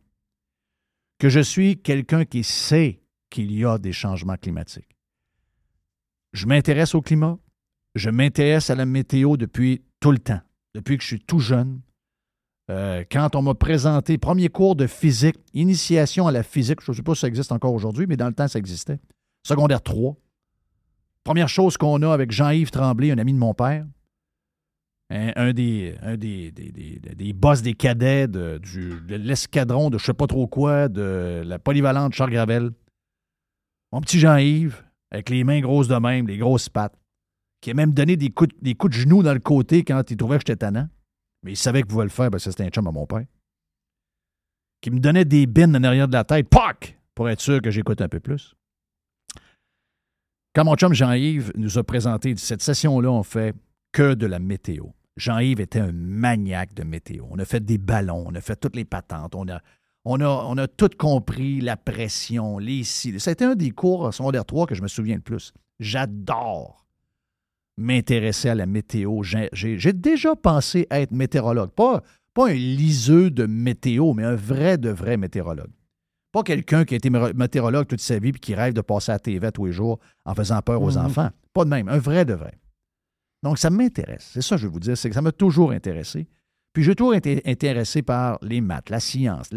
que 1.19 1.29
je 1.29 1.39
suis 1.39 1.81
quelqu'un 1.81 2.25
qui 2.25 2.43
sait 2.43 3.01
qu'il 3.29 3.51
y 3.51 3.65
a 3.65 3.77
des 3.77 3.93
changements 3.93 4.37
climatiques. 4.37 4.97
Je 6.33 6.45
m'intéresse 6.45 6.95
au 6.95 7.01
climat, 7.01 7.37
je 7.95 8.09
m'intéresse 8.09 8.69
à 8.69 8.75
la 8.75 8.85
météo 8.85 9.37
depuis 9.37 9.81
tout 9.99 10.11
le 10.11 10.19
temps, 10.19 10.41
depuis 10.73 10.97
que 10.97 11.03
je 11.03 11.07
suis 11.07 11.19
tout 11.19 11.39
jeune. 11.39 11.81
Euh, 12.71 13.03
quand 13.11 13.35
on 13.35 13.41
m'a 13.41 13.53
présenté 13.53 14.17
premier 14.17 14.47
cours 14.47 14.77
de 14.77 14.87
physique, 14.87 15.35
initiation 15.53 16.27
à 16.27 16.31
la 16.31 16.41
physique, 16.41 16.79
je 16.81 16.91
ne 16.91 16.95
sais 16.95 17.03
pas 17.03 17.13
si 17.13 17.21
ça 17.21 17.27
existe 17.27 17.51
encore 17.51 17.73
aujourd'hui, 17.73 18.05
mais 18.07 18.15
dans 18.15 18.27
le 18.27 18.33
temps, 18.33 18.47
ça 18.47 18.59
existait. 18.59 18.97
Secondaire 19.45 19.81
3. 19.81 20.15
Première 21.25 21.49
chose 21.49 21.75
qu'on 21.75 22.01
a 22.01 22.13
avec 22.13 22.31
Jean-Yves 22.31 22.71
Tremblay, 22.71 23.11
un 23.11 23.17
ami 23.17 23.33
de 23.33 23.37
mon 23.37 23.53
père, 23.53 23.85
un, 25.09 25.51
des, 25.51 25.97
des, 26.17 26.51
des, 26.51 27.33
boss 27.33 27.61
des 27.61 27.73
cadets 27.73 28.29
de, 28.29 28.57
de 28.57 29.15
l'escadron 29.15 29.89
de 29.89 29.97
je 29.97 30.03
ne 30.03 30.05
sais 30.05 30.13
pas 30.13 30.27
trop 30.27 30.47
quoi, 30.47 30.87
de 30.87 31.43
la 31.45 31.59
polyvalente 31.59 32.13
Charles 32.13 32.31
Gravel. 32.31 32.71
Mon 33.91 33.99
petit 33.99 34.17
Jean-Yves, 34.17 34.81
avec 35.11 35.29
les 35.29 35.43
mains 35.43 35.59
grosses 35.59 35.89
de 35.89 35.95
même, 35.95 36.29
les 36.29 36.37
grosses 36.37 36.69
pattes, 36.69 36.97
qui 37.59 37.71
a 37.71 37.73
même 37.73 37.91
donné 37.91 38.15
des 38.15 38.29
coups, 38.29 38.55
des 38.61 38.75
coups 38.75 38.95
de 38.95 39.01
genoux 39.01 39.23
dans 39.23 39.33
le 39.33 39.41
côté 39.41 39.83
quand 39.83 40.09
il 40.09 40.15
trouvait 40.15 40.37
que 40.37 40.43
j'étais 40.47 40.55
tannant. 40.55 40.87
Mais 41.43 41.53
il 41.53 41.57
savait 41.57 41.81
que 41.81 41.87
vous 41.87 41.95
pouvez 41.95 42.05
le 42.05 42.09
faire 42.09 42.29
parce 42.29 42.43
que 42.43 42.51
c'était 42.51 42.63
un 42.63 42.69
chum 42.69 42.87
à 42.87 42.91
mon 42.91 43.05
père. 43.05 43.25
Qui 44.81 44.91
me 44.91 44.99
donnait 44.99 45.25
des 45.25 45.45
bines 45.45 45.75
en 45.75 45.83
arrière 45.83 46.07
de 46.07 46.13
la 46.13 46.23
tête, 46.23 46.49
PAC! 46.49 46.97
Pour 47.13 47.29
être 47.29 47.41
sûr 47.41 47.61
que 47.61 47.71
j'écoute 47.71 48.01
un 48.01 48.07
peu 48.07 48.19
plus. 48.19 48.55
Quand 50.53 50.65
mon 50.65 50.75
chum 50.75 50.93
Jean-Yves 50.93 51.51
nous 51.55 51.77
a 51.77 51.83
présenté 51.83 52.35
cette 52.35 52.61
session-là, 52.61 53.09
on 53.09 53.23
fait 53.23 53.55
que 53.91 54.13
de 54.13 54.25
la 54.25 54.39
météo. 54.39 54.87
Jean-Yves 55.17 55.61
était 55.61 55.79
un 55.79 55.91
maniaque 55.91 56.73
de 56.73 56.83
météo. 56.83 57.25
On 57.29 57.39
a 57.39 57.45
fait 57.45 57.63
des 57.63 57.77
ballons, 57.77 58.23
on 58.27 58.35
a 58.35 58.41
fait 58.41 58.55
toutes 58.55 58.75
les 58.75 58.85
patentes, 58.85 59.35
on 59.35 59.47
a, 59.49 59.61
on 60.05 60.19
a, 60.19 60.27
on 60.27 60.57
a 60.57 60.67
tout 60.67 60.89
compris, 60.97 61.61
la 61.61 61.77
pression, 61.77 62.57
les 62.57 62.83
C'était 62.83 63.45
un 63.45 63.55
des 63.55 63.71
cours 63.71 64.13
secondaire 64.13 64.45
3 64.45 64.67
que 64.67 64.75
je 64.75 64.81
me 64.81 64.87
souviens 64.87 65.15
le 65.15 65.21
plus. 65.21 65.53
J'adore 65.79 66.80
m'intéresser 67.77 68.49
à 68.49 68.55
la 68.55 68.65
météo. 68.65 69.21
J'ai 69.23 69.93
déjà 69.93 70.35
pensé 70.35 70.87
à 70.89 70.99
être 70.99 71.11
météorologue. 71.11 71.71
Pas, 71.71 72.01
pas 72.33 72.49
un 72.49 72.53
liseux 72.53 73.31
de 73.31 73.45
météo, 73.45 74.13
mais 74.13 74.23
un 74.23 74.35
vrai 74.35 74.77
de 74.77 74.89
vrai 74.89 75.17
météorologue. 75.17 75.71
Pas 76.31 76.43
quelqu'un 76.43 76.85
qui 76.85 76.93
a 76.93 76.97
été 76.97 77.09
météorologue 77.09 77.87
toute 77.87 77.99
sa 77.99 78.17
vie 78.17 78.29
et 78.29 78.33
qui 78.33 78.55
rêve 78.55 78.73
de 78.73 78.81
passer 78.81 79.11
à 79.11 79.15
la 79.15 79.19
TV 79.19 79.51
tous 79.51 79.65
les 79.65 79.73
jours 79.73 79.99
en 80.25 80.33
faisant 80.33 80.61
peur 80.61 80.81
aux 80.81 80.91
mhm. 80.91 81.05
enfants. 81.05 81.29
Pas 81.53 81.65
de 81.65 81.69
même. 81.69 81.89
Un 81.89 81.97
vrai 81.97 82.23
de 82.23 82.33
vrai. 82.33 82.53
Donc, 83.43 83.57
ça 83.57 83.69
m'intéresse. 83.69 84.29
C'est 84.33 84.41
ça 84.41 84.55
que 84.55 84.61
je 84.61 84.67
veux 84.67 84.73
vous 84.73 84.79
dire. 84.79 84.97
C'est 84.97 85.09
que 85.09 85.15
ça 85.15 85.21
m'a 85.21 85.31
toujours 85.31 85.71
intéressé. 85.71 86.27
Puis, 86.73 86.83
j'ai 86.83 86.95
toujours 86.95 87.15
été 87.15 87.41
intéressé 87.45 88.01
par 88.01 88.37
les 88.41 88.61
maths, 88.61 88.89
la 88.89 89.01
science, 89.01 89.49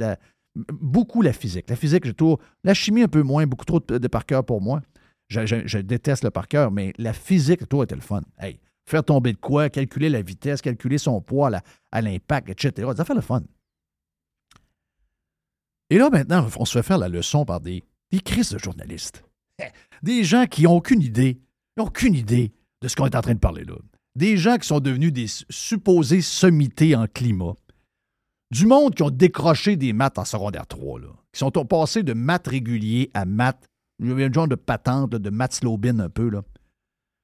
beaucoup 0.57 1.23
la 1.23 1.33
physique. 1.33 1.71
La 1.71 1.77
physique, 1.77 2.05
j'ai 2.05 2.15
toujours. 2.15 2.41
La 2.65 2.75
chimie, 2.75 3.03
un 3.03 3.09
peu 3.09 3.23
moins, 3.23 3.47
beaucoup 3.47 3.65
trop 3.65 3.81
de, 3.81 3.99
de 3.99 4.09
par 4.09 4.27
cœur 4.27 4.45
pour 4.45 4.61
moi. 4.61 4.81
Je, 5.29 5.79
déteste 5.79 6.25
le 6.25 6.31
par 6.31 6.49
cœur, 6.49 6.71
mais 6.71 6.93
la 6.99 7.13
physique, 7.13 7.69
toi, 7.69 7.85
était 7.85 7.95
le 7.95 8.01
fun. 8.01 8.23
Hey, 8.39 8.61
faire 8.87 9.05
tomber 9.05 9.33
de 9.33 9.39
quoi, 9.39 9.71
calculer 9.71 10.09
la 10.09 10.23
vitesse, 10.23 10.61
calculer 10.61 10.99
son 10.99 11.21
poids 11.21 11.51
à 11.91 12.01
l'impact, 12.01 12.51
etc. 12.51 12.91
Ça 12.97 13.05
fait 13.05 13.15
le 13.15 13.21
fun. 13.21 13.43
Et 15.91 15.99
là, 15.99 16.11
maintenant, 16.11 16.47
on 16.57 16.65
se 16.65 16.79
fait 16.79 16.87
faire 16.87 16.99
la 16.99 17.09
leçon 17.09 17.45
par 17.45 17.61
des, 17.61 17.85
crises 18.25 18.51
de 18.51 18.59
journalistes. 18.59 19.25
Des 20.03 20.25
gens 20.25 20.47
qui 20.47 20.63
n'ont 20.63 20.77
aucune 20.77 21.03
idée, 21.03 21.41
aucune 21.79 22.15
idée 22.15 22.53
de 22.83 22.89
ce 22.89 22.97
qu'on 22.97 23.07
est 23.07 23.17
en 23.17 23.23
train 23.23 23.35
de 23.35 23.39
parler 23.39 23.65
là. 23.65 23.75
Des 24.17 24.37
gens 24.37 24.57
qui 24.59 24.69
sont 24.69 24.81
devenus 24.81 25.13
des 25.13 25.27
supposés 25.51 26.21
sommités 26.21 26.95
en 26.95 27.07
climat. 27.07 27.55
Du 28.51 28.67
monde 28.67 28.95
qui 28.95 29.03
ont 29.03 29.11
décroché 29.11 29.77
des 29.77 29.93
maths 29.93 30.19
en 30.19 30.25
secondaire 30.25 30.67
3, 30.67 31.01
là, 31.01 31.09
qui 31.33 31.41
sont 31.41 31.51
passés 31.51 32.05
de 32.05 32.13
maths 32.13 32.47
réguliers 32.47 33.11
à 33.15 33.25
maths 33.25 33.69
il 33.99 34.09
y 34.09 34.23
a 34.23 34.27
un 34.27 34.33
genre 34.33 34.49
de 34.49 34.55
patente 34.55 35.11
de 35.11 35.31
Matt 35.31 35.55
Slobin 35.55 35.99
un 35.99 36.09
peu. 36.09 36.29
Là. 36.29 36.43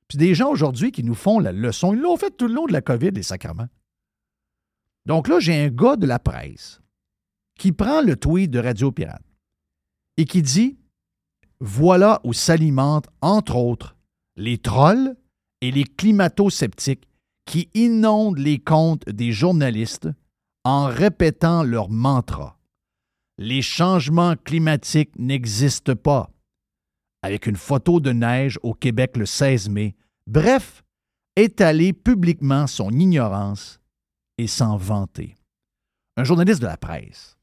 Puis 0.08 0.18
des 0.18 0.34
gens 0.34 0.50
aujourd'hui 0.50 0.92
qui 0.92 1.04
nous 1.04 1.14
font 1.14 1.38
la 1.38 1.52
leçon, 1.52 1.94
ils 1.94 2.00
l'ont 2.00 2.16
fait 2.16 2.36
tout 2.36 2.48
le 2.48 2.54
long 2.54 2.66
de 2.66 2.72
la 2.72 2.82
COVID, 2.82 3.10
les 3.10 3.22
sacrements. 3.22 3.68
Donc 5.06 5.28
là, 5.28 5.40
j'ai 5.40 5.54
un 5.64 5.68
gars 5.68 5.96
de 5.96 6.06
la 6.06 6.18
presse 6.18 6.80
qui 7.58 7.72
prend 7.72 8.02
le 8.02 8.16
tweet 8.16 8.50
de 8.50 8.58
Radio 8.58 8.92
Pirate 8.92 9.22
et 10.16 10.24
qui 10.24 10.42
dit 10.42 10.78
Voilà 11.60 12.20
où 12.24 12.32
s'alimentent, 12.32 13.08
entre 13.20 13.56
autres, 13.56 13.96
les 14.36 14.58
trolls 14.58 15.16
et 15.60 15.70
les 15.70 15.84
climato-sceptiques 15.84 17.08
qui 17.46 17.68
inondent 17.74 18.38
les 18.38 18.58
comptes 18.58 19.08
des 19.08 19.32
journalistes 19.32 20.08
en 20.64 20.86
répétant 20.86 21.62
leur 21.62 21.88
mantra. 21.88 22.58
Les 23.38 23.62
changements 23.62 24.36
climatiques 24.36 25.18
n'existent 25.18 25.94
pas 25.94 26.30
avec 27.22 27.46
une 27.46 27.56
photo 27.56 28.00
de 28.00 28.12
neige 28.12 28.58
au 28.62 28.74
Québec 28.74 29.16
le 29.16 29.26
16 29.26 29.68
mai. 29.68 29.94
Bref, 30.26 30.82
étaler 31.36 31.92
publiquement 31.92 32.66
son 32.66 32.90
ignorance 32.90 33.80
et 34.38 34.46
s'en 34.46 34.76
vanter. 34.76 35.36
Un 36.16 36.24
journaliste 36.24 36.60
de 36.60 36.66
la 36.66 36.76
presse. 36.76 37.36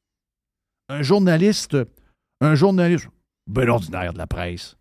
Un 0.89 1.01
journaliste, 1.01 1.77
un 2.41 2.55
journaliste 2.55 3.07
ben 3.47 3.69
ordinaire 3.69 4.13
de 4.13 4.17
la 4.17 4.27
presse. 4.27 4.77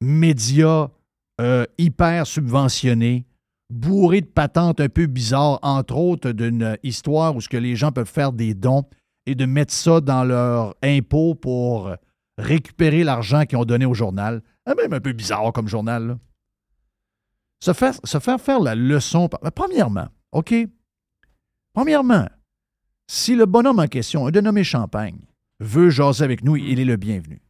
Média 0.00 0.90
euh, 1.40 1.64
hyper 1.78 2.26
subventionné, 2.26 3.26
bourré 3.70 4.20
de 4.20 4.26
patentes 4.26 4.80
un 4.80 4.88
peu 4.88 5.06
bizarres, 5.06 5.58
entre 5.62 5.96
autres 5.96 6.32
d'une 6.32 6.78
histoire 6.82 7.34
où 7.34 7.40
ce 7.40 7.48
que 7.48 7.56
les 7.56 7.76
gens 7.76 7.92
peuvent 7.92 8.10
faire 8.10 8.32
des 8.32 8.54
dons 8.54 8.84
et 9.26 9.34
de 9.34 9.46
mettre 9.46 9.72
ça 9.72 10.00
dans 10.00 10.24
leur 10.24 10.74
impôt 10.82 11.34
pour 11.34 11.94
récupérer 12.38 13.04
l'argent 13.04 13.44
qu'ils 13.44 13.58
ont 13.58 13.64
donné 13.64 13.84
au 13.84 13.94
journal. 13.94 14.42
Ah, 14.66 14.74
même 14.74 14.92
un 14.92 15.00
peu 15.00 15.12
bizarre 15.12 15.52
comme 15.52 15.68
journal. 15.68 16.18
Se, 17.60 17.72
faire, 17.72 17.94
faire 18.04 18.40
faire 18.40 18.60
la 18.60 18.74
leçon. 18.74 19.28
premièrement, 19.54 20.08
OK? 20.32 20.54
Premièrement, 21.72 22.28
si 23.06 23.34
le 23.34 23.46
bonhomme 23.46 23.78
en 23.78 23.86
question, 23.86 24.26
un 24.26 24.30
dénommé 24.30 24.64
Champagne, 24.64 25.18
veut 25.60 25.90
jaser 25.90 26.24
avec 26.24 26.44
nous, 26.44 26.56
il 26.56 26.80
est 26.80 26.84
le 26.84 26.96
bienvenu. 26.96 27.42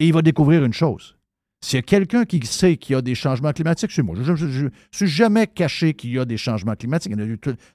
Et 0.00 0.06
il 0.06 0.12
va 0.12 0.22
découvrir 0.22 0.64
une 0.64 0.72
chose. 0.72 1.16
S'il 1.60 1.76
y 1.76 1.80
a 1.80 1.82
quelqu'un 1.82 2.24
qui 2.24 2.44
sait 2.46 2.76
qu'il 2.76 2.92
y 2.92 2.96
a 2.96 3.02
des 3.02 3.16
changements 3.16 3.52
climatiques, 3.52 3.90
c'est 3.90 4.02
moi. 4.02 4.14
Je 4.20 4.32
ne 4.32 4.70
suis 4.92 5.08
jamais 5.08 5.46
caché 5.46 5.94
qu'il 5.94 6.10
y 6.10 6.18
a 6.18 6.24
des 6.24 6.36
changements 6.36 6.76
climatiques. 6.76 7.14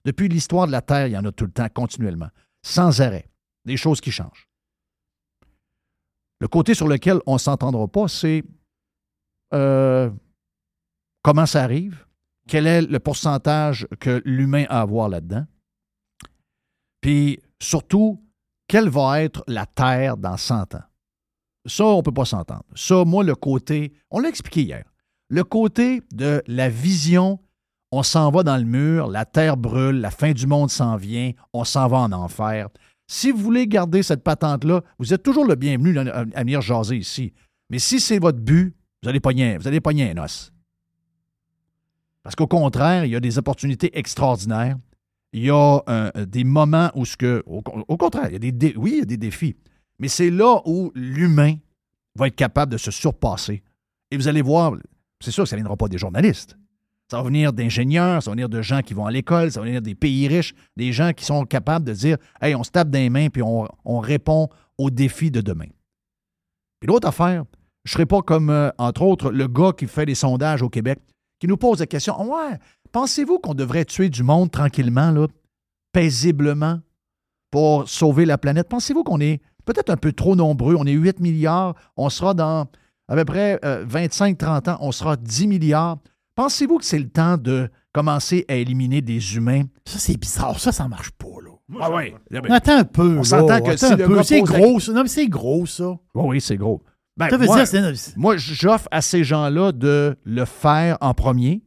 depuis 0.06 0.29
l'histoire 0.29 0.67
de 0.67 0.71
la 0.71 0.82
Terre, 0.82 1.08
il 1.08 1.13
y 1.13 1.17
en 1.17 1.25
a 1.25 1.32
tout 1.32 1.45
le 1.45 1.51
temps, 1.51 1.67
continuellement, 1.73 2.29
sans 2.65 3.01
arrêt. 3.01 3.29
Des 3.65 3.77
choses 3.77 3.99
qui 3.99 4.12
changent. 4.12 4.47
Le 6.43 6.49
côté 6.49 6.73
sur 6.73 6.89
lequel 6.89 7.21
on 7.25 7.36
ne 7.36 7.39
s'entendra 7.39 7.88
pas, 7.88 8.10
c'est 8.10 8.43
euh, 9.53 10.10
comment 11.21 11.45
ça 11.45 11.63
arrive, 11.63 12.06
quel 12.49 12.67
est 12.67 12.82
le 12.82 12.99
pourcentage 12.99 13.88
que 14.01 14.21
l'humain 14.25 14.65
a 14.67 14.82
à 14.82 14.86
voir 14.86 15.08
là-dedans, 15.08 15.45
puis 16.99 17.39
surtout, 17.62 18.21
quelle 18.67 18.89
va 18.89 19.21
être 19.21 19.45
la 19.47 19.65
Terre 19.65 20.17
dans 20.17 20.36
100 20.36 20.75
ans. 20.75 20.84
Ça, 21.65 21.86
on 21.86 21.99
ne 21.99 22.01
peut 22.01 22.12
pas 22.12 22.25
s'entendre. 22.25 22.65
Ça, 22.75 23.06
moi, 23.06 23.23
le 23.23 23.36
côté, 23.36 23.93
on 24.12 24.19
l'a 24.19 24.27
expliqué 24.27 24.63
hier, 24.63 24.84
le 25.29 25.45
côté 25.45 26.01
de 26.12 26.43
la 26.47 26.67
vision, 26.67 27.39
on 27.93 28.03
s'en 28.03 28.32
va 28.32 28.43
dans 28.43 28.58
le 28.58 28.65
mur, 28.65 29.08
la 29.08 29.23
Terre 29.23 29.56
brûle, 29.56 30.01
la 30.01 30.12
fin 30.12 30.34
du 30.34 30.45
monde 30.45 30.69
s'en 30.69 30.97
vient, 30.97 31.32
on 31.53 31.63
s'en 31.63 31.88
va 31.88 31.99
en 31.99 32.12
enfer. 32.12 32.67
Si 33.08 33.32
vous 33.32 33.38
voulez 33.38 33.68
garder 33.68 34.04
cette 34.04 34.24
patente-là, 34.24 34.82
vous 35.00 35.13
êtes 35.13 35.24
toujours 35.24 35.46
le 35.46 35.56
bienvenu 35.56 35.98
à, 35.98 36.24
venir 36.24 36.62
jaser 36.62 36.98
ici. 36.98 37.34
Mais 37.70 37.80
si 37.80 38.00
c'est 38.00 38.20
votre 38.20 38.39
but, 38.39 38.76
vous 39.02 39.10
allez 39.10 39.20
pogner, 39.20 39.58
vous 39.58 39.68
allez 39.68 39.82
pogner 39.82 40.12
un 40.12 40.24
os. 40.24 40.54
Parce 42.24 42.36
qu'au 42.36 42.48
contraire, 42.48 43.06
il 43.06 43.12
y 43.12 43.16
a 43.16 43.20
des 43.20 43.38
opportunités 43.38 43.98
extraordinaires. 43.98 44.78
Il 45.34 45.44
y 45.44 45.50
a 45.50 45.82
euh, 45.89 46.12
des 46.26 46.44
moments 46.44 46.92
où 46.96 47.06
ce 47.06 47.18
que. 47.18 47.44
Au, 47.46 47.62
contraire, 47.98 48.28
il 48.30 48.34
y 48.34 48.48
a 48.48 48.52
des 48.52 48.74
oui, 48.78 48.92
il 48.94 49.00
y 49.00 49.02
a 49.02 49.06
des 49.06 49.18
défis. 49.18 49.56
Mais 50.00 50.08
c'est 50.08 50.30
là 50.30 50.62
où 50.66 50.92
l'humain 50.96 51.56
va 52.16 52.28
être 52.28 52.36
capable 52.36 52.72
de 52.72 52.78
se 52.78 52.92
surpasser. 52.92 53.63
Et 54.12 54.18
vous 54.18 54.28
allez 54.28 54.42
voir, 54.42 54.74
c'est 55.20 55.32
sûr 55.32 55.44
que 55.44 55.50
ça 55.50 55.56
ne 55.56 55.62
viendra 55.62 55.76
pas 55.76 55.88
des 55.88 55.98
journalistes. 55.98 56.58
Ça 57.10 57.18
va 57.18 57.24
venir 57.24 57.54
d'ingénieurs, 57.54 58.24
ça 58.24 58.32
va 58.32 58.36
venir 58.36 58.50
de 58.50 58.62
gens 58.62 58.82
qui 58.82 58.94
vont 58.94 59.06
à 59.06 59.12
l'école, 59.12 59.52
ça 59.52 59.60
va 59.60 59.66
venir 59.66 59.82
des 59.82 59.96
pays 59.96 60.28
riches, 60.28 60.56
des 60.76 60.92
gens 60.92 61.13
qui 61.13 61.26
sont 61.26 61.46
capables 61.46 61.86
de 61.86 61.94
dire 61.94 62.18
Hey, 62.42 62.56
on 62.56 62.63
se 62.63 62.72
tape 62.72 62.89
dans 62.89 63.00
les 63.00 63.10
mains 63.10 63.30
puis 63.30 63.42
on, 63.44 64.00
répond 64.00 64.50
aux 64.78 64.89
défis 64.89 65.32
de 65.32 65.42
demain. 65.42 65.68
Puis 66.80 66.88
l'autre 66.88 67.08
affaire, 67.08 67.44
je 67.84 67.92
ne 67.92 67.94
serai 67.94 68.06
pas 68.06 68.22
comme, 68.22 68.50
euh, 68.50 68.70
entre 68.78 69.04
autres, 69.04 69.32
le 69.32 69.48
gars 69.48 69.74
qui 69.78 69.88
fait 69.88 70.06
des 70.06 70.16
sondages 70.16 70.62
au 70.62 70.70
Québec, 70.70 71.00
qui 71.39 71.48
nous 71.48 71.58
pose 71.58 71.80
la 71.80 71.88
question 71.88 72.20
Ouais, 72.24 72.58
pensez-vous 72.92 73.39
qu'on 73.39 73.54
devrait 73.54 73.86
tuer 73.86 74.10
du 74.10 74.24
monde 74.24 74.50
tranquillement, 74.50 75.28
paisiblement, 75.92 76.80
pour 77.52 77.88
sauver 77.88 78.26
la 78.26 78.38
planète? 78.38 78.70
Pensez-vous 78.70 79.04
qu'on 79.04 79.20
est 79.20 79.42
peut-être 79.66 79.89
un 79.89 79.98
peu 79.98 80.13
trop 80.13 80.36
nombreux? 80.36 80.76
On 80.76 80.86
est 80.86 80.94
8 80.94 81.20
milliards, 81.20 81.76
on 81.98 82.10
sera 82.10 82.34
dans 82.34 82.68
à 83.08 83.16
peu 83.16 83.26
près 83.26 83.58
25-30 83.58 84.70
ans, 84.70 84.78
on 84.80 84.92
sera 84.92 85.18
10 85.18 85.48
milliards. 85.48 85.98
Pensez-vous 86.36 86.80
que 86.80 86.86
c'est 86.86 87.00
le 87.00 87.10
temps 87.10 87.38
de 87.38 87.69
commencer 87.91 88.46
à 88.48 88.56
éliminer 88.56 89.02
des 89.02 89.36
humains? 89.36 89.63
Ça, 89.86 90.00
c'est 90.00 90.17
bizarre. 90.17 90.60
Ça, 90.60 90.72
ça 90.72 90.88
marche 90.88 91.12
pas, 91.12 91.28
là. 91.43 91.52
Ah 91.80 91.89
oui. 91.91 92.13
Attends 92.50 92.80
un 92.80 92.84
peu. 92.84 93.19
On 93.19 93.24
s'entend 93.24 93.62
que 93.62 93.78
si 93.78 93.86
C'est 94.24 94.41
gros, 94.41 94.80
ça. 94.80 94.91
Non, 94.93 95.04
mais 95.04 95.10
c'est 95.10 95.28
gros, 95.28 95.65
ça. 95.65 95.89
Oui, 96.13 96.24
oui, 96.28 96.41
c'est 96.41 96.58
gros. 96.58 96.82
Ben, 97.15 97.30
Ça 97.30 97.38
veut 97.38 97.46
moi, 97.46 97.63
dire, 97.63 97.67
c'est. 97.96 98.17
moi, 98.17 98.38
j'offre 98.38 98.88
à 98.91 99.02
ces 99.02 99.24
gens-là 99.24 99.72
de 99.72 100.17
le 100.24 100.46
faire 100.46 100.98
en 101.02 101.13
premier. 101.13 101.62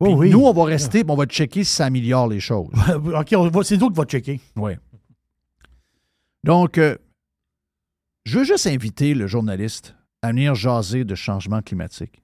Oh, 0.00 0.14
oui. 0.16 0.30
Nous, 0.30 0.44
on 0.44 0.52
va 0.52 0.64
rester, 0.64 1.02
puis 1.02 1.10
on 1.10 1.16
va 1.16 1.24
checker 1.24 1.64
si 1.64 1.74
ça 1.74 1.86
améliore 1.86 2.28
les 2.28 2.40
choses. 2.40 2.68
OK, 2.94 3.34
c'est 3.64 3.76
nous 3.78 3.88
qui 3.88 3.96
va 3.96 4.04
checker. 4.04 4.40
Oui. 4.56 4.72
Donc, 6.44 6.78
euh, 6.78 6.96
je 8.24 8.38
veux 8.38 8.44
juste 8.44 8.66
inviter 8.66 9.14
le 9.14 9.26
journaliste 9.26 9.96
à 10.22 10.28
venir 10.28 10.54
jaser 10.54 11.04
de 11.04 11.14
changement 11.14 11.62
climatique 11.62 12.22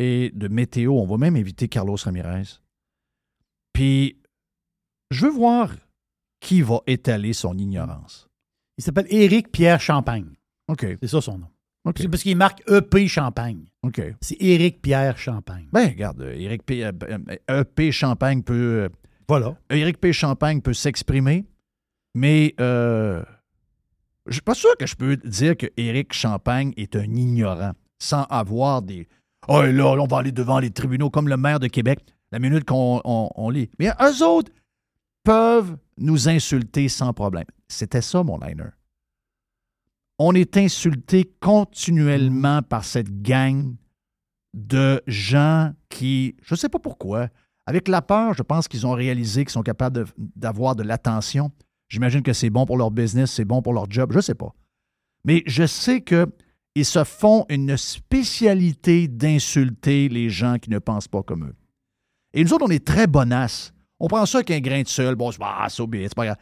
et 0.00 0.30
de 0.34 0.48
météo. 0.48 0.92
On 0.94 1.04
va 1.06 1.16
même 1.18 1.36
inviter 1.36 1.68
Carlos 1.68 1.96
Ramirez. 2.02 2.42
Puis, 3.72 4.18
je 5.10 5.26
veux 5.26 5.32
voir 5.32 5.72
qui 6.40 6.62
va 6.62 6.80
étaler 6.86 7.32
son 7.32 7.56
ignorance. 7.58 8.28
Il 8.78 8.84
s'appelle 8.84 9.06
Éric 9.10 9.52
Pierre 9.52 9.80
Champagne. 9.80 10.34
OK. 10.68 10.86
C'est 11.02 11.08
ça 11.08 11.20
son 11.20 11.38
nom. 11.38 11.48
OK. 11.84 11.96
C'est 11.98 12.08
parce 12.08 12.22
qu'il 12.22 12.36
marque 12.36 12.62
EP 12.70 13.06
Champagne. 13.08 13.64
OK. 13.82 14.00
C'est 14.20 14.40
Éric 14.40 14.80
Pierre 14.82 15.18
Champagne. 15.18 15.66
Ben, 15.72 15.88
regarde, 15.88 16.20
Éric 16.34 16.64
P. 16.64 16.84
euh, 16.84 16.92
euh, 17.50 17.60
EP 17.60 17.92
Champagne 17.92 18.42
peut. 18.42 18.54
euh, 18.84 18.88
Voilà. 19.28 19.56
Éric 19.70 19.98
P. 19.98 20.12
Champagne 20.12 20.60
peut 20.62 20.72
s'exprimer, 20.74 21.44
mais 22.14 22.54
euh, 22.60 23.22
je 24.26 24.32
suis 24.34 24.42
pas 24.42 24.54
sûr 24.54 24.74
que 24.78 24.86
je 24.86 24.94
peux 24.96 25.16
dire 25.16 25.56
que 25.56 25.66
Éric 25.76 26.12
Champagne 26.14 26.72
est 26.76 26.96
un 26.96 27.14
ignorant 27.14 27.72
sans 27.98 28.24
avoir 28.24 28.80
des. 28.82 29.06
Oh 29.48 29.62
là, 29.62 29.72
là, 29.72 30.02
on 30.02 30.06
va 30.06 30.18
aller 30.18 30.32
devant 30.32 30.58
les 30.58 30.70
tribunaux 30.70 31.10
comme 31.10 31.28
le 31.28 31.36
maire 31.36 31.60
de 31.60 31.66
Québec, 31.66 32.00
la 32.30 32.38
minute 32.38 32.64
qu'on 32.64 33.00
on- 33.04 33.30
on 33.34 33.50
lit. 33.50 33.70
Mais 33.78 33.90
eux 34.00 34.24
autres 34.24 34.52
peuvent 35.24 35.76
nous 35.98 36.28
insulter 36.28 36.88
sans 36.88 37.12
problème. 37.12 37.46
C'était 37.68 38.02
ça, 38.02 38.22
mon 38.22 38.38
liner. 38.38 38.70
On 40.18 40.34
est 40.34 40.56
insulté 40.56 41.30
continuellement 41.40 42.62
par 42.62 42.84
cette 42.84 43.22
gang 43.22 43.74
de 44.52 45.02
gens 45.06 45.72
qui, 45.88 46.36
je 46.42 46.54
ne 46.54 46.58
sais 46.58 46.68
pas 46.68 46.78
pourquoi, 46.78 47.28
avec 47.66 47.88
la 47.88 48.02
peur, 48.02 48.34
je 48.34 48.42
pense 48.42 48.68
qu'ils 48.68 48.86
ont 48.86 48.92
réalisé 48.92 49.44
qu'ils 49.44 49.52
sont 49.52 49.62
capables 49.62 50.04
d'avoir 50.18 50.74
de, 50.76 50.82
l'attention. 50.82 51.52
J'imagine 51.88 52.22
que 52.22 52.32
c'est 52.32 52.50
bon 52.50 52.66
pour 52.66 52.76
leur 52.76 52.90
business, 52.90 53.30
c'est 53.30 53.44
bon 53.44 53.62
pour 53.62 53.72
leur 53.72 53.90
job, 53.90 54.12
je 54.12 54.16
ne 54.16 54.22
sais 54.22 54.34
pas. 54.34 54.52
Mais 55.24 55.42
je 55.46 55.66
sais 55.66 56.00
qu'ils 56.74 56.84
se 56.84 57.04
font 57.04 57.46
une 57.48 57.76
spécialité 57.76 59.08
d'insulter 59.08 60.08
les 60.08 60.30
gens 60.30 60.58
qui 60.58 60.70
ne 60.70 60.78
pensent 60.78 61.08
pas 61.08 61.22
comme 61.22 61.44
eux. 61.44 61.56
Et 62.32 62.44
nous 62.44 62.52
autres, 62.52 62.66
on 62.66 62.70
est 62.70 62.86
très 62.86 63.06
bonasses. 63.06 63.72
On 63.98 64.08
prend 64.08 64.24
ça 64.26 64.38
avec 64.38 64.50
un 64.50 64.60
grain 64.60 64.82
de 64.82 64.88
sel. 64.88 65.14
Bon, 65.14 65.30
c'est 65.30 65.38
ah, 65.42 65.66
pas 66.16 66.24
grave. 66.24 66.36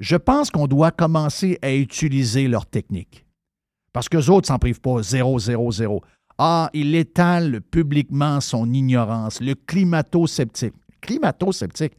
Je 0.00 0.16
pense 0.16 0.50
qu'on 0.50 0.66
doit 0.66 0.90
commencer 0.90 1.58
à 1.62 1.74
utiliser 1.74 2.48
leur 2.48 2.66
technique. 2.66 3.26
Parce 3.92 4.08
qu'eux 4.08 4.30
autres 4.30 4.48
s'en 4.48 4.58
privent 4.58 4.80
pas. 4.80 5.02
Zéro, 5.02 5.38
zéro, 5.38 5.70
zéro. 5.70 6.02
Ah, 6.38 6.70
il 6.72 6.94
étale 6.94 7.60
publiquement 7.60 8.40
son 8.40 8.72
ignorance, 8.72 9.40
le 9.40 9.54
climato-sceptique. 9.54 10.74
Climato-sceptique. 11.00 11.92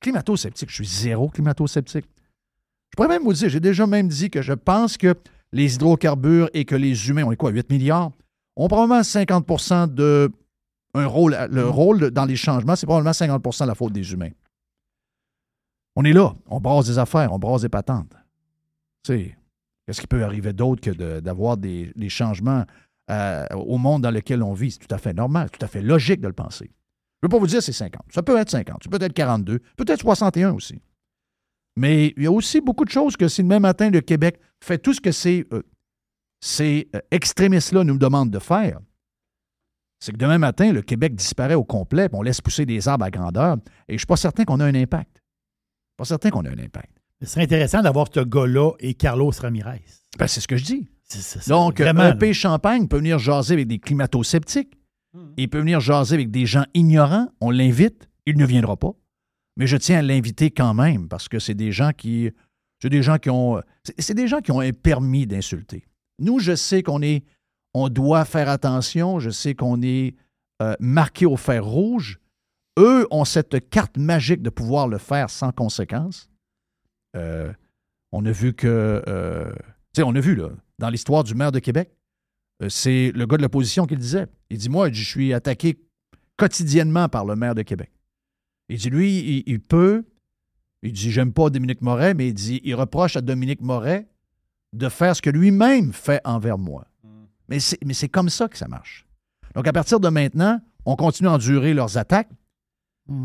Climato-sceptique, 0.00 0.68
je 0.68 0.74
suis 0.74 0.86
zéro 0.86 1.28
climato-sceptique. 1.28 2.06
Je 2.06 2.96
pourrais 2.96 3.08
même 3.08 3.22
vous 3.22 3.32
dire, 3.32 3.48
j'ai 3.48 3.60
déjà 3.60 3.86
même 3.86 4.08
dit 4.08 4.30
que 4.30 4.42
je 4.42 4.52
pense 4.52 4.96
que 4.96 5.14
les 5.52 5.74
hydrocarbures 5.74 6.50
et 6.54 6.64
que 6.64 6.74
les 6.74 7.08
humains, 7.08 7.24
on 7.24 7.32
est 7.32 7.36
quoi, 7.36 7.50
8 7.50 7.70
milliards, 7.70 8.12
ont 8.56 8.68
probablement 8.68 9.02
50 9.02 9.94
de 9.94 10.30
un 10.94 11.06
rôle. 11.06 11.36
Le 11.50 11.68
rôle 11.68 12.10
dans 12.10 12.24
les 12.24 12.36
changements, 12.36 12.76
c'est 12.76 12.86
probablement 12.86 13.12
50 13.12 13.42
de 13.42 13.66
la 13.66 13.74
faute 13.74 13.92
des 13.92 14.12
humains. 14.12 14.30
On 15.94 16.04
est 16.04 16.12
là, 16.12 16.34
on 16.46 16.60
brasse 16.60 16.86
des 16.86 16.98
affaires, 16.98 17.32
on 17.32 17.38
brasse 17.38 17.62
des 17.62 17.68
patentes. 17.68 18.14
Tu 19.02 19.12
sais, 19.12 19.36
qu'est-ce 19.86 20.00
qui 20.00 20.06
peut 20.06 20.24
arriver 20.24 20.52
d'autre 20.52 20.82
que 20.82 21.20
d'avoir 21.20 21.56
des, 21.56 21.92
changements 22.08 22.64
euh, 23.10 23.46
au 23.54 23.78
monde 23.78 24.02
dans 24.02 24.10
lequel 24.10 24.42
on 24.42 24.52
vit? 24.52 24.72
C'est 24.72 24.86
tout 24.86 24.94
à 24.94 24.98
fait 24.98 25.14
normal, 25.14 25.50
tout 25.50 25.64
à 25.64 25.68
fait 25.68 25.82
logique 25.82 26.20
de 26.20 26.26
le 26.26 26.34
penser. 26.34 26.66
Je 26.66 27.26
ne 27.26 27.28
veux 27.28 27.28
pas 27.30 27.38
vous 27.38 27.46
dire 27.46 27.62
c'est 27.62 27.72
50. 27.72 28.02
Ça 28.10 28.22
peut 28.22 28.36
être 28.36 28.50
50, 28.50 28.84
ça 28.84 28.90
peut 28.90 29.02
être 29.02 29.14
42, 29.14 29.60
peut-être 29.76 30.00
61 30.00 30.52
aussi. 30.52 30.80
Mais 31.76 32.14
il 32.16 32.22
y 32.22 32.26
a 32.26 32.32
aussi 32.32 32.60
beaucoup 32.60 32.84
de 32.84 32.90
choses 32.90 33.16
que 33.16 33.28
si 33.28 33.42
demain 33.42 33.60
matin 33.60 33.90
le 33.90 34.00
Québec 34.00 34.40
fait 34.62 34.78
tout 34.78 34.94
ce 34.94 35.00
que 35.00 35.12
ces, 35.12 35.46
euh, 35.52 35.62
ces 36.40 36.88
euh, 36.94 37.00
extrémistes-là 37.10 37.84
nous 37.84 37.98
demandent 37.98 38.30
de 38.30 38.38
faire, 38.38 38.80
c'est 39.98 40.12
que 40.12 40.18
demain 40.18 40.38
matin, 40.38 40.72
le 40.72 40.82
Québec 40.82 41.14
disparaît 41.14 41.54
au 41.54 41.64
complet, 41.64 42.08
puis 42.08 42.18
on 42.18 42.22
laisse 42.22 42.40
pousser 42.40 42.66
des 42.66 42.86
arbres 42.88 43.04
à 43.04 43.10
grandeur, 43.10 43.56
et 43.88 43.92
je 43.92 43.94
ne 43.94 43.98
suis 43.98 44.06
pas 44.06 44.16
certain 44.16 44.44
qu'on 44.44 44.60
a 44.60 44.64
un 44.64 44.74
impact. 44.74 45.22
Pas 45.96 46.04
certain 46.04 46.30
qu'on 46.30 46.44
a 46.44 46.50
un 46.50 46.58
impact. 46.58 46.92
Ce 47.22 47.28
serait 47.28 47.44
intéressant 47.44 47.82
d'avoir 47.82 48.08
ce 48.12 48.20
gars-là 48.20 48.72
et 48.80 48.94
Carlos 48.94 49.30
Ramirez. 49.30 49.82
Ben, 50.18 50.26
c'est 50.26 50.40
ce 50.40 50.48
que 50.48 50.56
je 50.56 50.64
dis. 50.64 50.88
Donc, 51.48 51.80
vraiment, 51.80 52.02
un 52.02 52.16
pays 52.16 52.34
Champagne 52.34 52.88
peut 52.88 52.98
venir 52.98 53.18
jaser 53.18 53.54
avec 53.54 53.68
des 53.68 53.78
climato-sceptiques. 53.78 54.76
Il 55.38 55.48
peut 55.48 55.60
venir 55.60 55.80
jaser 55.80 56.14
avec 56.14 56.30
des 56.30 56.44
gens 56.44 56.64
ignorants. 56.74 57.28
On 57.40 57.50
l'invite. 57.50 58.08
Il 58.26 58.36
ne 58.36 58.44
viendra 58.44 58.76
pas. 58.76 58.92
Mais 59.56 59.66
je 59.66 59.76
tiens 59.76 59.98
à 59.98 60.02
l'inviter 60.02 60.50
quand 60.50 60.74
même 60.74 61.08
parce 61.08 61.28
que 61.28 61.38
c'est 61.38 61.54
des 61.54 61.72
gens 61.72 61.92
qui. 61.92 62.30
C'est 62.80 62.90
des 62.90 63.02
gens 63.02 63.18
qui 63.18 63.30
ont. 63.30 63.60
un 64.60 64.72
permis 64.72 65.26
d'insulter. 65.26 65.86
Nous, 66.18 66.38
je 66.38 66.54
sais 66.54 66.82
qu'on 66.82 67.02
est. 67.02 67.24
On 67.74 67.88
doit 67.88 68.24
faire 68.24 68.48
attention. 68.48 69.18
Je 69.18 69.30
sais 69.30 69.54
qu'on 69.54 69.82
est 69.82 70.14
euh, 70.62 70.74
marqué 70.78 71.26
au 71.26 71.36
fer 71.36 71.64
rouge. 71.64 72.20
Eux 72.78 73.06
ont 73.10 73.24
cette 73.24 73.70
carte 73.70 73.96
magique 73.96 74.42
de 74.42 74.50
pouvoir 74.50 74.88
le 74.88 74.98
faire 74.98 75.30
sans 75.30 75.52
conséquence. 75.52 76.30
Euh, 77.16 77.52
on 78.12 78.24
a 78.26 78.32
vu 78.32 78.52
que. 78.52 79.02
euh, 79.08 79.52
tu 79.94 80.00
sais, 80.00 80.02
on 80.02 80.14
a 80.14 80.20
vu, 80.20 80.34
là, 80.34 80.50
dans 80.78 80.90
l'histoire 80.90 81.24
du 81.24 81.34
maire 81.34 81.52
de 81.52 81.58
Québec, 81.58 81.90
c'est 82.68 83.12
le 83.14 83.26
gars 83.26 83.38
de 83.38 83.42
l'opposition 83.42 83.86
qui 83.86 83.94
le 83.94 84.00
disait. 84.00 84.26
Il 84.50 84.58
dit 84.58 84.68
Moi, 84.68 84.92
je 84.92 85.02
suis 85.02 85.32
attaqué 85.32 85.78
quotidiennement 86.36 87.08
par 87.08 87.24
le 87.24 87.36
maire 87.36 87.54
de 87.54 87.62
Québec. 87.62 87.90
Il 88.68 88.78
dit 88.78 88.90
Lui, 88.90 89.18
il, 89.18 89.42
il 89.46 89.60
peut. 89.60 90.04
Il 90.82 90.92
dit 90.92 91.10
J'aime 91.10 91.32
pas 91.32 91.50
Dominique 91.50 91.82
Moret, 91.82 92.14
mais 92.14 92.28
il 92.28 92.34
dit 92.34 92.60
Il 92.64 92.74
reproche 92.74 93.16
à 93.16 93.20
Dominique 93.20 93.60
Moret 93.60 94.06
de 94.72 94.88
faire 94.88 95.14
ce 95.16 95.22
que 95.22 95.30
lui-même 95.30 95.92
fait 95.92 96.20
envers 96.24 96.58
moi. 96.58 96.86
Mais 97.48 97.60
c'est, 97.60 97.78
mais 97.84 97.94
c'est 97.94 98.08
comme 98.08 98.28
ça 98.28 98.48
que 98.48 98.58
ça 98.58 98.66
marche. 98.68 99.06
Donc, 99.54 99.66
à 99.68 99.72
partir 99.72 100.00
de 100.00 100.08
maintenant, 100.08 100.60
on 100.84 100.96
continue 100.96 101.28
à 101.28 101.32
endurer 101.32 101.72
leurs 101.74 101.96
attaques 101.96 102.28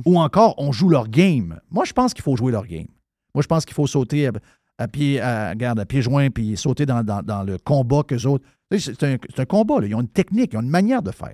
ou 0.06 0.20
encore 0.20 0.54
on 0.60 0.72
joue 0.72 0.90
leur 0.90 1.08
game. 1.08 1.60
Moi, 1.72 1.86
je 1.86 1.94
pense 1.94 2.14
qu'il 2.14 2.24
faut 2.24 2.36
jouer 2.36 2.52
leur 2.52 2.68
game. 2.68 2.88
Moi, 3.34 3.42
je 3.42 3.48
pense 3.48 3.66
qu'il 3.66 3.74
faut 3.74 3.88
sauter 3.88 4.28
à, 4.28 4.32
à 4.78 4.88
pied, 4.88 5.20
à, 5.20 5.56
garde, 5.56 5.80
à 5.80 5.86
pieds 5.86 6.02
joints 6.04 6.30
puis 6.30 6.56
sauter 6.56 6.86
dans, 6.86 7.04
dans- 7.04 7.24
dans 7.24 7.44
le 7.44 7.58
combat 7.58 8.04
qu'eux 8.04 8.26
autres. 8.28 8.46
C'est 8.78 9.04
un, 9.04 9.18
c'est 9.30 9.40
un 9.42 9.46
combat. 9.46 9.82
là. 9.82 9.88
Ils 9.88 9.96
ont 9.96 10.02
une 10.02 10.08
technique, 10.08 10.54
ils 10.54 10.58
ont 10.58 10.62
une 10.62 10.70
manière 10.70 11.02
de 11.02 11.12
faire. 11.12 11.34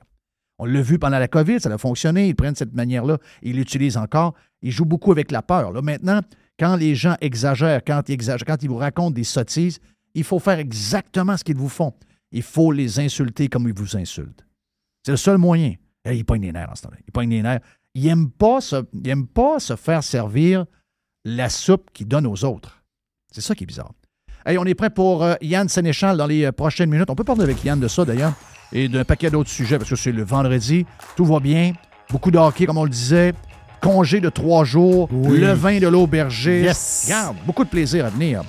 On 0.60 0.66
l'a 0.66 0.82
vu 0.82 0.98
pendant 0.98 1.20
la 1.20 1.28
COVID, 1.28 1.60
ça 1.60 1.72
a 1.72 1.78
fonctionné. 1.78 2.28
Ils 2.30 2.36
prennent 2.36 2.56
cette 2.56 2.74
manière-là, 2.74 3.18
ils 3.44 3.56
l'utilisent 3.56 3.98
encore. 3.98 4.34
Ils 4.62 4.72
jouent 4.72 4.86
beaucoup 4.86 5.12
avec 5.12 5.32
la 5.32 5.42
peur. 5.42 5.72
Là, 5.72 5.82
maintenant, 5.82 6.22
quand 6.60 6.76
les 6.76 6.96
gens 6.96 7.16
exagèrent, 7.22 7.84
quand 7.86 8.10
ils 8.10 8.18
ils 8.62 8.68
vous 8.70 8.78
racontent 8.78 9.12
des 9.12 9.24
sottises, 9.24 9.80
il 10.16 10.24
faut 10.24 10.40
faire 10.40 10.58
exactement 10.58 11.38
ce 11.38 11.44
qu'ils 11.44 11.58
vous 11.58 11.70
font. 11.70 11.94
Il 12.32 12.42
faut 12.42 12.72
les 12.72 13.00
insulter 13.00 13.48
comme 13.50 13.68
ils 13.68 13.74
vous 13.74 13.96
insultent. 13.96 14.46
C'est 15.06 15.12
le 15.12 15.18
seul 15.18 15.38
moyen. 15.38 15.76
Eh, 16.06 16.16
il 16.18 16.26
pogne 16.26 16.42
les 16.42 16.52
nerfs 16.52 16.70
en 16.72 16.76
ce 16.76 16.82
temps-là. 16.84 16.98
Il 17.08 17.12
pogne 17.12 17.30
les 17.30 17.42
nerfs. 17.42 17.60
Il 17.94 18.04
n'aime 18.06 18.30
pas, 18.30 18.60
se- 18.62 19.76
faire 19.76 20.04
servir 20.04 20.66
la 21.24 21.50
soupe 21.50 21.92
qu'il 21.94 22.08
donne 22.08 22.26
aux 22.26 22.44
autres. 22.44 22.84
C'est 23.32 23.42
ça 23.42 23.54
qui 23.54 23.64
est 23.64 23.68
bizarre. 23.68 23.92
Hey, 24.46 24.58
on 24.58 24.66
est 24.66 24.76
prêt 24.76 24.90
pour 24.90 25.24
euh, 25.24 25.36
Yann 25.42 25.68
Sénéchal 25.70 26.18
dans 26.18 26.26
les 26.28 26.46
euh, 26.46 26.52
prochaines 26.52 26.90
minutes. 26.90 27.10
On 27.10 27.16
peut 27.16 27.24
parler 27.24 27.44
avec 27.44 27.64
Yann 27.64 27.80
de 27.80 27.88
ça 27.88 28.06
d'ailleurs 28.06 28.34
et 28.74 28.88
d'un 28.90 29.04
paquet 29.04 29.30
d'autres 29.30 29.50
sujets 29.50 29.78
parce 29.78 29.90
que 29.90 29.96
c'est 29.96 30.12
le 30.12 30.24
vendredi. 30.24 30.86
Tout 31.16 31.26
va 31.26 31.40
bien. 31.40 31.74
Beaucoup 32.10 32.32
de 32.32 32.38
hockey, 32.38 32.66
comme 32.66 32.78
on 32.78 32.84
le 32.84 32.90
disait. 32.90 33.34
Congé 33.82 34.20
de 34.20 34.30
trois 34.30 34.64
jours. 34.64 35.08
Oui. 35.12 35.40
Le 35.40 35.54
vin 35.54 35.80
de 35.80 35.88
l'aubergiste. 35.88 36.66
Yes. 36.66 37.04
Regarde, 37.06 37.38
beaucoup 37.46 37.64
de 37.64 37.70
plaisir 37.70 38.06
à 38.06 38.10
venir. 38.10 38.44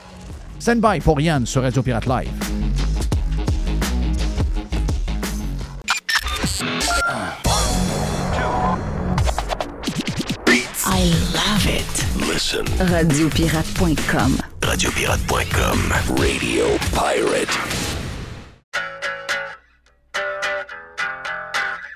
Stand 0.58 0.76
by 0.80 1.00
pour 1.00 1.20
Yann 1.20 1.46
sur 1.46 1.62
Radio 1.62 1.82
Pirate 1.82 2.06
Live. 2.06 2.28
I 10.90 11.04
love 11.32 11.66
it. 11.66 11.86
Listen. 12.26 12.64
Radiopirate.com. 12.78 14.38
Radiopirate.com. 14.62 15.92
Radio 16.16 16.64
Pirate. 16.92 17.87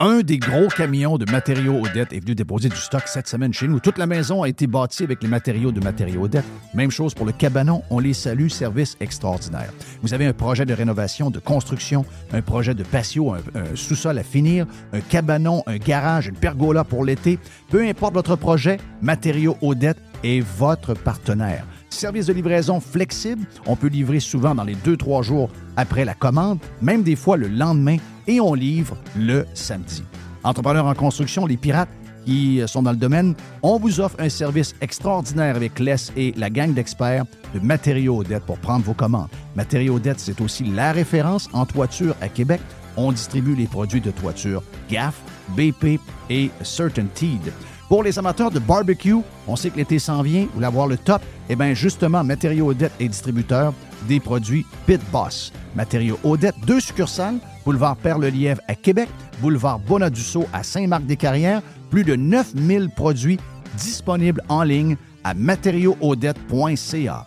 Un 0.05 0.23
des 0.23 0.39
gros 0.39 0.67
camions 0.67 1.17
de 1.17 1.31
matériaux 1.31 1.81
Odette 1.81 2.13
est 2.13 2.19
venu 2.19 2.35
déposer 2.35 2.69
du 2.69 2.75
stock 2.75 3.05
cette 3.07 3.29
semaine 3.29 3.53
chez 3.53 3.69
nous. 3.69 3.79
Toute 3.79 3.99
la 3.99 4.07
maison 4.07 4.43
a 4.43 4.49
été 4.49 4.67
bâtie 4.67 5.05
avec 5.05 5.23
les 5.23 5.29
matériaux 5.29 5.71
de 5.71 5.79
matériaux 5.79 6.25
Odette. 6.25 6.45
Même 6.75 6.91
chose 6.91 7.15
pour 7.15 7.25
le 7.25 7.31
cabanon. 7.31 7.85
On 7.89 8.01
les 8.01 8.13
salue. 8.13 8.49
Service 8.49 8.97
extraordinaire. 8.99 9.73
Vous 10.03 10.13
avez 10.13 10.27
un 10.27 10.33
projet 10.33 10.67
de 10.67 10.75
rénovation, 10.75 11.31
de 11.31 11.39
construction, 11.39 12.05
un 12.33 12.43
projet 12.43 12.75
de 12.75 12.83
patio, 12.83 13.33
un, 13.33 13.39
un 13.55 13.77
sous-sol 13.77 14.19
à 14.19 14.25
finir, 14.25 14.67
un 14.93 14.99
cabanon, 14.99 15.63
un 15.69 15.77
garage, 15.77 16.27
une 16.27 16.35
pergola 16.35 16.83
pour 16.83 17.05
l'été. 17.05 17.39
Peu 17.71 17.87
importe 17.87 18.15
votre 18.15 18.35
projet, 18.35 18.79
Matériaux 19.03 19.57
Odette 19.63 20.03
est 20.25 20.41
votre 20.41 20.95
partenaire. 20.95 21.65
Service 21.91 22.27
de 22.27 22.33
livraison 22.33 22.81
flexible. 22.81 23.47
On 23.67 23.77
peut 23.77 23.87
livrer 23.87 24.19
souvent 24.19 24.57
dans 24.57 24.65
les 24.65 24.75
2-3 24.75 25.23
jours 25.23 25.49
après 25.77 26.05
la 26.05 26.15
commande, 26.15 26.59
même 26.81 27.05
des 27.05 27.15
fois 27.17 27.37
le 27.37 27.47
lendemain, 27.47 27.99
et 28.27 28.41
on 28.41 28.55
livre 28.55 28.97
le 29.17 29.47
samedi. 29.55 30.03
Entrepreneurs 30.45 30.87
en 30.87 30.95
construction, 30.95 31.47
les 31.47 31.57
pirates 31.57 31.89
qui 32.25 32.61
sont 32.67 32.83
dans 32.83 32.93
le 32.93 32.97
domaine, 32.97 33.35
on 33.63 33.79
vous 33.79 34.01
offre 34.01 34.17
un 34.19 34.29
service 34.29 34.75
extraordinaire 34.81 35.57
avec 35.57 35.79
Les 35.79 35.97
et 36.17 36.33
la 36.37 36.51
gang 36.51 36.73
d'experts 36.73 37.25
de 37.55 37.61
Matériaux 37.61 38.21
Odette 38.21 38.45
pour 38.45 38.59
prendre 38.59 38.85
vos 38.85 38.95
commandes. 38.95 39.29
Matériaux 39.57 39.97
Odette, 39.97 40.21
c'est 40.21 40.41
aussi 40.41 40.65
la 40.65 40.93
référence 40.93 41.49
en 41.53 41.67
toiture 41.67 42.15
à 42.21 42.29
Québec. 42.29 42.61
On 42.97 43.13
distribue 43.13 43.55
les 43.55 43.67
produits 43.67 44.01
de 44.01 44.11
toiture 44.11 44.63
GAF, 44.91 45.15
BP 45.57 46.01
et 46.31 46.51
Certainteed. 46.63 47.53
Pour 47.89 48.03
les 48.03 48.19
amateurs 48.19 48.51
de 48.51 48.59
barbecue, 48.59 49.17
on 49.47 49.57
sait 49.57 49.71
que 49.71 49.77
l'été 49.77 49.99
s'en 49.99 50.23
vient, 50.23 50.43
vous 50.43 50.55
voulez 50.55 50.67
avoir 50.67 50.87
le 50.87 50.97
top, 50.97 51.21
eh 51.49 51.57
bien 51.57 51.75
justement, 51.75 52.25
Matériaux 52.25 52.71
Odette 52.71 52.93
est 53.01 53.09
distributeur 53.09 53.75
des 54.09 54.21
produits 54.21 54.65
Pit 54.87 55.01
Boss. 55.13 55.53
Matériaux 55.75 56.19
Odette, 56.25 56.55
deux 56.67 56.81
succursales, 56.81 57.39
boulevard 57.65 57.97
Père-le-Lièvre 57.97 58.61
à 58.69 58.75
Québec, 58.75 59.09
boulevard 59.41 59.79
Bonadusseau 59.79 60.47
à 60.53 60.63
Saint-Marc-des-Carrières, 60.63 61.63
plus 61.91 62.05
de 62.05 62.15
9000 62.15 62.91
produits 62.91 63.39
disponibles 63.77 64.43
en 64.49 64.63
ligne 64.63 64.97
à 65.25 65.35
matériauxaudette.ca. 65.35 67.27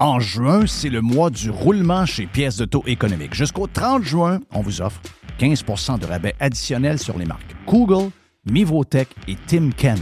En 0.00 0.20
juin, 0.20 0.64
c'est 0.68 0.90
le 0.90 1.00
mois 1.00 1.28
du 1.28 1.50
roulement 1.50 2.06
chez 2.06 2.26
Pièces 2.26 2.58
d'Auto 2.58 2.84
économique. 2.86 3.34
Jusqu'au 3.34 3.66
30 3.66 4.04
juin, 4.04 4.38
on 4.52 4.60
vous 4.60 4.80
offre 4.80 5.00
15% 5.40 5.98
de 5.98 6.06
rabais 6.06 6.36
additionnel 6.38 7.00
sur 7.00 7.18
les 7.18 7.24
marques 7.24 7.56
Google, 7.66 8.10
Mivotech 8.48 9.08
et 9.26 9.34
Timken. 9.34 9.98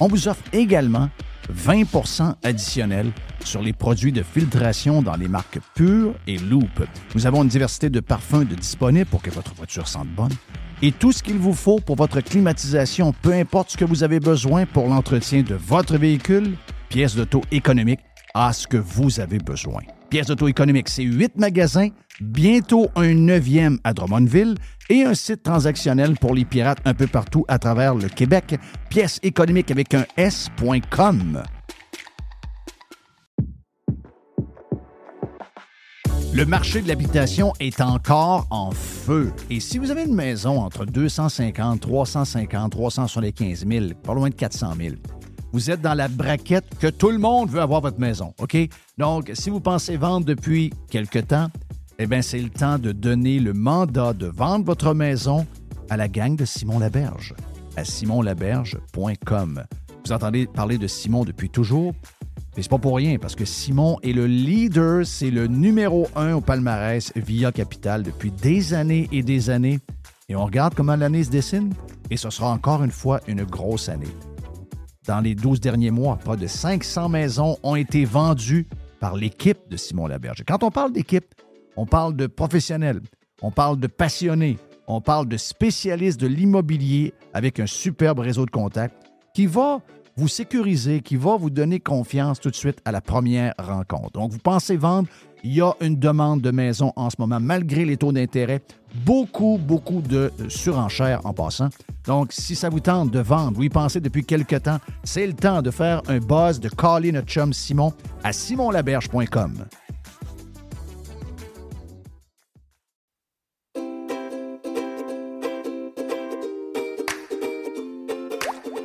On 0.00 0.06
vous 0.06 0.28
offre 0.28 0.44
également 0.52 1.08
20% 1.50 2.34
additionnel 2.42 3.12
sur 3.44 3.62
les 3.62 3.72
produits 3.72 4.12
de 4.12 4.22
filtration 4.22 5.02
dans 5.02 5.16
les 5.16 5.28
marques 5.28 5.58
Pure 5.74 6.14
et 6.26 6.38
Loop. 6.38 6.86
Nous 7.14 7.26
avons 7.26 7.42
une 7.42 7.48
diversité 7.48 7.90
de 7.90 8.00
parfums 8.00 8.44
de 8.48 8.54
disponibles 8.54 9.06
pour 9.06 9.22
que 9.22 9.30
votre 9.30 9.54
voiture 9.54 9.88
sente 9.88 10.08
bonne 10.08 10.32
et 10.82 10.92
tout 10.92 11.12
ce 11.12 11.22
qu'il 11.22 11.36
vous 11.36 11.52
faut 11.52 11.78
pour 11.78 11.96
votre 11.96 12.20
climatisation, 12.20 13.12
peu 13.20 13.32
importe 13.32 13.72
ce 13.72 13.76
que 13.76 13.84
vous 13.84 14.02
avez 14.02 14.20
besoin 14.20 14.64
pour 14.64 14.88
l'entretien 14.88 15.42
de 15.42 15.54
votre 15.54 15.98
véhicule, 15.98 16.56
pièces 16.88 17.16
d'auto 17.16 17.42
économique 17.50 18.00
à 18.34 18.52
ce 18.52 18.66
que 18.66 18.78
vous 18.78 19.20
avez 19.20 19.38
besoin. 19.38 19.82
Pièces 20.10 20.26
d'auto 20.26 20.48
économique, 20.48 20.88
c'est 20.88 21.04
huit 21.04 21.36
magasins, 21.36 21.90
bientôt 22.20 22.88
un 22.96 23.14
neuvième 23.14 23.78
à 23.84 23.94
Drummondville 23.94 24.56
et 24.88 25.04
un 25.04 25.14
site 25.14 25.44
transactionnel 25.44 26.16
pour 26.16 26.34
les 26.34 26.44
pirates 26.44 26.80
un 26.84 26.94
peu 26.94 27.06
partout 27.06 27.44
à 27.46 27.60
travers 27.60 27.94
le 27.94 28.08
Québec. 28.08 28.58
Pièces 28.88 29.20
économiques 29.22 29.70
avec 29.70 29.94
un 29.94 30.04
S.com. 30.16 31.44
Le 36.34 36.44
marché 36.44 36.80
de 36.82 36.88
l'habitation 36.88 37.52
est 37.60 37.80
encore 37.80 38.48
en 38.50 38.72
feu. 38.72 39.32
Et 39.48 39.60
si 39.60 39.78
vous 39.78 39.92
avez 39.92 40.04
une 40.04 40.14
maison 40.14 40.60
entre 40.60 40.86
250, 40.86 41.80
350, 41.80 42.72
375 42.72 43.64
000, 43.64 43.86
pas 44.02 44.14
loin 44.14 44.28
de 44.28 44.34
400 44.34 44.74
000, 44.76 44.94
vous 45.52 45.70
êtes 45.70 45.80
dans 45.80 45.94
la 45.94 46.08
braquette 46.08 46.78
que 46.78 46.86
tout 46.86 47.10
le 47.10 47.18
monde 47.18 47.50
veut 47.50 47.60
avoir 47.60 47.80
votre 47.80 47.98
maison, 47.98 48.34
OK? 48.38 48.56
Donc, 48.98 49.30
si 49.34 49.50
vous 49.50 49.60
pensez 49.60 49.96
vendre 49.96 50.26
depuis 50.26 50.72
quelque 50.90 51.18
temps, 51.18 51.48
eh 51.98 52.06
bien, 52.06 52.22
c'est 52.22 52.40
le 52.40 52.50
temps 52.50 52.78
de 52.78 52.92
donner 52.92 53.40
le 53.40 53.52
mandat 53.52 54.12
de 54.12 54.26
vendre 54.26 54.64
votre 54.64 54.94
maison 54.94 55.46
à 55.88 55.96
la 55.96 56.08
gang 56.08 56.36
de 56.36 56.44
Simon 56.44 56.78
Laberge, 56.78 57.34
à 57.76 57.84
simonlaberge.com. 57.84 59.64
Vous 60.04 60.12
entendez 60.12 60.46
parler 60.46 60.78
de 60.78 60.86
Simon 60.86 61.24
depuis 61.24 61.50
toujours, 61.50 61.92
mais 62.56 62.62
c'est 62.62 62.70
pas 62.70 62.78
pour 62.78 62.96
rien, 62.96 63.18
parce 63.18 63.34
que 63.34 63.44
Simon 63.44 63.98
est 64.02 64.12
le 64.12 64.26
leader, 64.26 65.04
c'est 65.04 65.30
le 65.30 65.46
numéro 65.46 66.08
un 66.16 66.34
au 66.34 66.40
palmarès 66.40 67.12
via 67.16 67.52
Capital 67.52 68.02
depuis 68.02 68.30
des 68.30 68.72
années 68.72 69.08
et 69.12 69.22
des 69.22 69.50
années. 69.50 69.78
Et 70.28 70.36
on 70.36 70.44
regarde 70.44 70.74
comment 70.74 70.96
l'année 70.96 71.24
se 71.24 71.30
dessine, 71.30 71.74
et 72.10 72.16
ce 72.16 72.30
sera 72.30 72.50
encore 72.50 72.82
une 72.82 72.90
fois 72.90 73.20
une 73.26 73.44
grosse 73.44 73.88
année. 73.88 74.08
Dans 75.06 75.20
les 75.20 75.34
12 75.34 75.60
derniers 75.60 75.90
mois, 75.90 76.16
près 76.16 76.36
de 76.36 76.46
500 76.46 77.08
maisons 77.08 77.56
ont 77.62 77.74
été 77.74 78.04
vendues 78.04 78.66
par 79.00 79.16
l'équipe 79.16 79.58
de 79.70 79.78
Simon 79.78 80.06
Laberge. 80.06 80.44
Quand 80.46 80.62
on 80.62 80.70
parle 80.70 80.92
d'équipe, 80.92 81.34
on 81.76 81.86
parle 81.86 82.14
de 82.16 82.26
professionnels, 82.26 83.00
on 83.40 83.50
parle 83.50 83.80
de 83.80 83.86
passionnés, 83.86 84.58
on 84.86 85.00
parle 85.00 85.26
de 85.26 85.38
spécialistes 85.38 86.20
de 86.20 86.26
l'immobilier 86.26 87.14
avec 87.32 87.60
un 87.60 87.66
superbe 87.66 88.18
réseau 88.18 88.44
de 88.44 88.50
contacts 88.50 88.94
qui 89.34 89.46
va 89.46 89.80
vous 90.16 90.28
sécuriser, 90.28 91.00
qui 91.00 91.16
va 91.16 91.36
vous 91.36 91.50
donner 91.50 91.80
confiance 91.80 92.40
tout 92.40 92.50
de 92.50 92.56
suite 92.56 92.78
à 92.84 92.92
la 92.92 93.00
première 93.00 93.54
rencontre. 93.58 94.12
Donc, 94.12 94.32
vous 94.32 94.38
pensez 94.38 94.76
vendre, 94.76 95.08
il 95.42 95.54
y 95.54 95.60
a 95.60 95.72
une 95.80 95.96
demande 95.96 96.40
de 96.40 96.50
maison 96.50 96.92
en 96.96 97.10
ce 97.10 97.16
moment, 97.18 97.40
malgré 97.40 97.84
les 97.84 97.96
taux 97.96 98.12
d'intérêt. 98.12 98.62
Beaucoup, 99.04 99.58
beaucoup 99.58 100.02
de 100.02 100.32
surenchères 100.48 101.24
en 101.24 101.32
passant. 101.32 101.68
Donc, 102.06 102.32
si 102.32 102.54
ça 102.54 102.68
vous 102.68 102.80
tente 102.80 103.10
de 103.10 103.20
vendre, 103.20 103.56
vous 103.56 103.62
y 103.62 103.68
pensez 103.68 104.00
depuis 104.00 104.24
quelque 104.24 104.56
temps, 104.56 104.78
c'est 105.04 105.26
le 105.26 105.32
temps 105.32 105.62
de 105.62 105.70
faire 105.70 106.02
un 106.08 106.18
buzz, 106.18 106.60
de 106.60 106.68
caller 106.68 107.12
notre 107.12 107.28
chum 107.28 107.52
Simon 107.52 107.92
à 108.22 108.32
simonlaberge.com. 108.32 109.64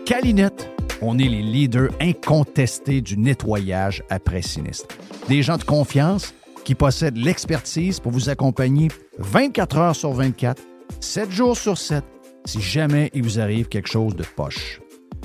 Calinette, 0.05 0.69
on 1.01 1.17
est 1.17 1.27
les 1.27 1.41
leaders 1.41 1.89
incontestés 2.01 3.01
du 3.01 3.17
nettoyage 3.17 4.03
après 4.09 4.41
sinistre. 4.41 4.95
Des 5.27 5.41
gens 5.41 5.57
de 5.57 5.63
confiance 5.63 6.33
qui 6.63 6.75
possèdent 6.75 7.17
l'expertise 7.17 7.99
pour 7.99 8.11
vous 8.11 8.29
accompagner 8.29 8.89
24 9.19 9.77
heures 9.77 9.95
sur 9.95 10.11
24, 10.13 10.61
7 10.99 11.31
jours 11.31 11.57
sur 11.57 11.77
7, 11.77 12.03
si 12.45 12.61
jamais 12.61 13.11
il 13.13 13.23
vous 13.23 13.39
arrive 13.39 13.67
quelque 13.67 13.89
chose 13.89 14.15
de 14.15 14.23
poche. 14.35 14.81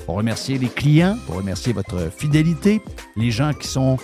Pour 0.07 0.17
remercier 0.17 0.59
les 0.59 0.69
clients, 0.69 1.17
pour 1.27 1.37
remercier 1.37 1.73
votre 1.73 2.11
fidélité, 2.11 2.81
les 3.17 3.31
gens 3.31 3.53
qui 3.53 3.69
sont 3.69 3.97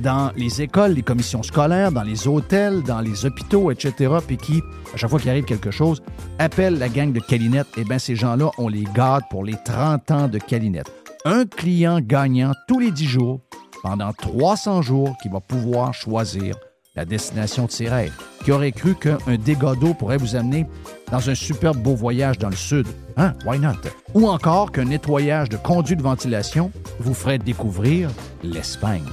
dans 0.00 0.32
les 0.36 0.62
écoles, 0.62 0.92
les 0.92 1.02
commissions 1.02 1.42
scolaires, 1.42 1.92
dans 1.92 2.02
les 2.02 2.26
hôtels, 2.26 2.82
dans 2.82 3.00
les 3.00 3.24
hôpitaux, 3.24 3.70
etc., 3.70 4.14
puis 4.26 4.36
qui, 4.36 4.62
à 4.92 4.96
chaque 4.96 5.10
fois 5.10 5.20
qu'il 5.20 5.30
arrive 5.30 5.44
quelque 5.44 5.70
chose, 5.70 6.02
appellent 6.38 6.78
la 6.78 6.88
gang 6.88 7.12
de 7.12 7.20
Calinette, 7.20 7.68
eh 7.76 7.84
bien, 7.84 7.98
ces 7.98 8.16
gens-là, 8.16 8.50
on 8.58 8.68
les 8.68 8.84
garde 8.94 9.22
pour 9.30 9.44
les 9.44 9.56
30 9.64 10.10
ans 10.10 10.28
de 10.28 10.38
Calinette. 10.38 11.03
Un 11.26 11.46
client 11.46 12.00
gagnant 12.02 12.52
tous 12.68 12.78
les 12.78 12.90
10 12.90 13.06
jours, 13.06 13.40
pendant 13.82 14.12
300 14.12 14.82
jours, 14.82 15.16
qui 15.22 15.30
va 15.30 15.40
pouvoir 15.40 15.94
choisir 15.94 16.54
la 16.94 17.06
destination 17.06 17.64
de 17.64 17.70
ses 17.70 17.88
rêves. 17.88 18.12
Qui 18.44 18.52
aurait 18.52 18.72
cru 18.72 18.94
qu'un 18.94 19.16
dégât 19.42 19.74
d'eau 19.74 19.94
pourrait 19.94 20.18
vous 20.18 20.36
amener 20.36 20.66
dans 21.10 21.30
un 21.30 21.34
superbe 21.34 21.78
beau 21.78 21.94
voyage 21.94 22.36
dans 22.36 22.50
le 22.50 22.56
sud? 22.56 22.86
Hein? 23.16 23.32
Why 23.46 23.58
not? 23.58 23.72
Ou 24.12 24.28
encore 24.28 24.70
qu'un 24.70 24.84
nettoyage 24.84 25.48
de 25.48 25.56
conduits 25.56 25.96
de 25.96 26.02
ventilation 26.02 26.70
vous 27.00 27.14
ferait 27.14 27.38
découvrir 27.38 28.10
l'Espagne. 28.42 29.08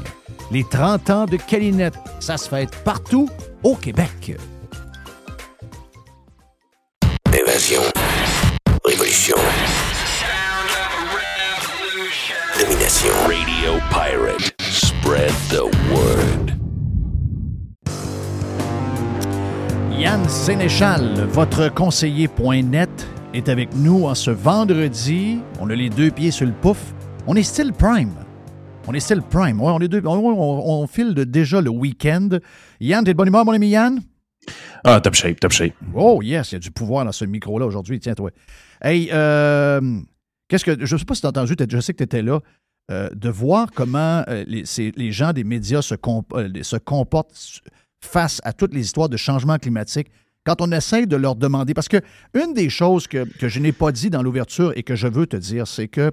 Les 0.51 0.65
30 0.65 1.09
ans 1.11 1.25
de 1.27 1.37
Calinette, 1.37 1.97
ça 2.19 2.35
se 2.35 2.49
fête 2.49 2.75
partout 2.83 3.29
au 3.63 3.75
Québec. 3.75 4.35
Pirate. 13.89 14.53
Spread 14.59 15.31
the 15.49 15.63
word. 15.93 16.51
Yann 19.97 20.27
Sénéchal, 20.29 21.25
votre 21.29 21.71
conseiller.net, 21.73 23.07
est 23.33 23.49
avec 23.49 23.73
nous 23.75 24.05
en 24.05 24.15
ce 24.15 24.31
vendredi. 24.31 25.39
On 25.59 25.69
a 25.69 25.75
les 25.75 25.89
deux 25.89 26.11
pieds 26.11 26.31
sur 26.31 26.45
le 26.47 26.53
pouf. 26.53 26.93
On 27.27 27.35
est 27.35 27.43
still 27.43 27.71
prime. 27.73 28.13
On 28.87 28.93
est 28.93 28.99
still 28.99 29.21
prime. 29.21 29.61
Ouais, 29.61 29.71
on, 29.71 29.79
est 29.79 29.87
deux, 29.87 30.01
on, 30.05 30.15
on- 30.17 30.81
on 30.83 30.87
file 30.87 31.13
de- 31.13 31.23
déjà 31.23 31.61
le 31.61 31.69
week-end. 31.69 32.29
Yann, 32.79 33.03
t'es 33.03 33.13
de 33.13 33.17
bonne 33.17 33.27
humeur, 33.27 33.45
mon 33.45 33.51
ami 33.51 33.69
Yann? 33.69 33.99
Ah, 34.83 34.99
top 34.99 35.13
shape, 35.13 35.39
top 35.39 35.51
shape. 35.51 35.73
Oh 35.93 36.21
yes, 36.23 36.51
il 36.51 36.55
y 36.55 36.57
a 36.57 36.59
du 36.59 36.71
pouvoir 36.71 37.05
dans 37.05 37.11
ce 37.11 37.25
micro-là 37.25 37.65
aujourd'hui. 37.67 37.99
Tiens-toi. 37.99 38.31
Hey, 38.81 39.09
euh, 39.13 39.79
qu'est-ce 40.47 40.65
que. 40.65 40.83
Je 40.83 40.95
ne 40.95 40.99
sais 40.99 41.05
pas 41.05 41.13
si 41.13 41.21
tu 41.21 41.27
as 41.27 41.29
entendu, 41.29 41.55
t'as- 41.55 41.65
je 41.69 41.79
sais 41.79 41.93
que 41.93 41.97
tu 41.99 42.03
étais 42.03 42.23
là. 42.23 42.39
Euh, 42.91 43.09
de 43.15 43.29
voir 43.29 43.71
comment 43.73 44.21
euh, 44.27 44.43
les, 44.47 44.65
les 44.97 45.11
gens 45.13 45.31
des 45.31 45.45
médias 45.45 45.81
se, 45.81 45.95
euh, 45.95 46.49
se 46.61 46.75
comportent 46.75 47.61
face 48.03 48.41
à 48.43 48.51
toutes 48.51 48.73
les 48.73 48.81
histoires 48.81 49.07
de 49.07 49.15
changement 49.15 49.57
climatique. 49.57 50.09
Quand 50.43 50.61
on 50.61 50.71
essaie 50.73 51.05
de 51.05 51.15
leur 51.15 51.35
demander, 51.35 51.73
parce 51.73 51.87
que 51.87 52.01
une 52.33 52.53
des 52.53 52.69
choses 52.69 53.07
que, 53.07 53.23
que 53.37 53.47
je 53.47 53.59
n'ai 53.59 53.71
pas 53.71 53.93
dit 53.93 54.09
dans 54.09 54.21
l'ouverture 54.21 54.73
et 54.75 54.83
que 54.83 54.95
je 54.95 55.07
veux 55.07 55.25
te 55.25 55.37
dire, 55.37 55.67
c'est 55.67 55.87
que 55.87 56.11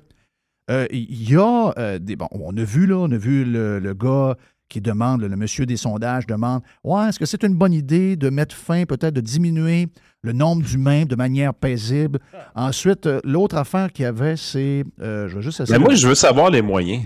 il 0.93 1.31
y 1.31 1.35
a 1.35 1.99
des. 1.99 2.15
Bon, 2.15 2.29
on 2.31 2.55
a 2.55 2.63
vu 2.63 2.87
là, 2.87 2.97
on 2.99 3.11
a 3.11 3.17
vu 3.17 3.47
le, 3.47 3.79
le 3.79 3.95
gars 3.95 4.37
qui 4.69 4.81
demande, 4.81 5.23
le, 5.23 5.35
monsieur 5.37 5.67
des 5.67 5.77
sondages 5.77 6.27
demande 6.27 6.63
Ouais, 6.85 7.09
est-ce 7.09 7.19
que 7.19 7.27
c'est 7.27 7.43
une 7.45 7.55
bonne 7.55 7.73
idée 7.73 8.17
de 8.17 8.29
mettre 8.31 8.55
fin, 8.55 8.85
peut-être 8.85 9.15
de 9.15 9.21
diminuer 9.21 9.89
le 10.23 10.33
nombre 10.33 10.63
d'humains 10.63 11.05
de 11.05 11.17
manière 11.17 11.55
paisible? 11.55 12.19
Ensuite, 12.55 13.07
euh, 13.07 13.21
l'autre 13.25 13.57
affaire 13.57 13.93
qu'il 13.93 14.03
y 14.05 14.07
avait, 14.07 14.37
c'est. 14.37 14.85
euh, 15.01 15.29
je 15.29 15.37
vais 15.37 15.43
juste 15.43 15.61
essayer. 15.61 15.79
Mais 15.79 15.85
moi, 15.85 15.95
je 15.95 16.07
veux 16.09 16.15
savoir 16.15 16.51
les 16.51 16.63
moyens. 16.63 17.05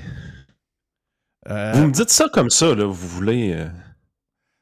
Euh, 1.48 1.72
Vous 1.74 1.86
me 1.86 1.92
dites 1.92 2.10
ça 2.10 2.26
comme 2.32 2.50
ça, 2.50 2.74
là, 2.74 2.84
vous 2.84 2.92
voulez. 3.08 3.52
euh, 3.54 3.66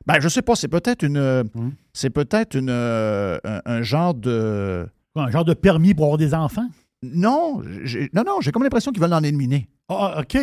ben, 0.07 0.19
je 0.21 0.29
sais 0.29 0.43
pas, 0.43 0.55
c'est 0.57 0.69
peut-être 0.69 1.03
une. 1.03 1.43
Hmm. 1.55 1.71
C'est 1.93 2.11
peut-être 2.11 2.55
une, 2.57 2.71
un, 2.71 3.39
un 3.65 3.83
genre 3.83 4.15
de. 4.15 4.87
Un 5.17 5.31
genre 5.31 5.45
de 5.45 5.55
permis 5.55 5.93
pour 5.93 6.05
avoir 6.07 6.19
des 6.19 6.33
enfants? 6.35 6.69
Non, 7.03 7.63
j'ai- 7.85 8.11
non, 8.13 8.23
non, 8.27 8.41
j'ai 8.41 8.53
comme 8.53 8.63
l'impression 8.63 8.93
qu'ils 8.93 9.01
veulent 9.03 9.13
en 9.15 9.23
éliminer. 9.23 9.69
Ah, 9.89 10.21
OK. 10.21 10.37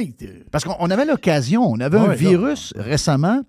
Parce 0.52 0.64
qu'on 0.64 0.76
on 0.80 0.90
avait 0.90 1.06
l'occasion, 1.06 1.64
on 1.64 1.80
avait 1.80 1.98
Ouais, 2.00 2.08
un 2.10 2.14
virus 2.14 2.74
récemment 2.76 3.42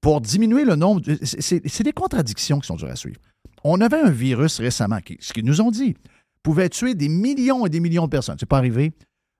pour 0.00 0.20
diminuer 0.20 0.64
le 0.64 0.74
nombre. 0.74 1.00
de- 1.02 1.18
c'est- 1.22 1.82
des 1.82 1.92
contradictions 1.92 2.58
qui 2.60 2.66
sont 2.66 2.76
dures 2.76 2.90
à 2.90 2.96
suivre. 2.96 3.20
On 3.64 3.80
avait 3.80 4.00
un 4.00 4.10
virus 4.10 4.58
récemment, 4.60 4.98
qui, 5.00 5.16
ce 5.20 5.32
qu'ils 5.32 5.44
nous 5.44 5.60
ont 5.60 5.70
dit, 5.70 5.94
pouvait 6.42 6.68
tuer 6.68 6.94
des 6.94 7.08
millions 7.08 7.66
et 7.66 7.68
des 7.68 7.80
millions 7.80 8.04
de 8.06 8.10
personnes. 8.10 8.36
C'est 8.40 8.48
pas 8.48 8.58
arrivé. 8.58 8.92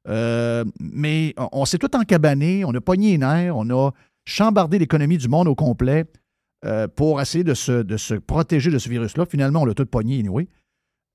Euh, 0.08 0.64
mais 0.80 1.34
on, 1.36 1.48
on 1.52 1.64
s'est 1.64 1.78
tout 1.78 1.94
encabané, 1.96 2.64
on 2.64 2.74
a 2.74 2.80
pogné 2.80 3.12
les 3.12 3.18
nerfs, 3.18 3.56
on 3.56 3.68
a 3.70 3.90
chambardé 4.24 4.78
l'économie 4.78 5.16
du 5.18 5.28
monde 5.28 5.48
au 5.48 5.54
complet 5.54 6.04
euh, 6.64 6.86
pour 6.88 7.20
essayer 7.20 7.42
de 7.42 7.54
se, 7.54 7.82
de 7.82 7.96
se 7.96 8.14
protéger 8.14 8.70
de 8.70 8.78
ce 8.78 8.88
virus-là. 8.88 9.26
Finalement, 9.26 9.62
on 9.62 9.64
l'a 9.64 9.74
tout 9.74 9.86
pogné, 9.86 10.18
anyway. 10.20 10.46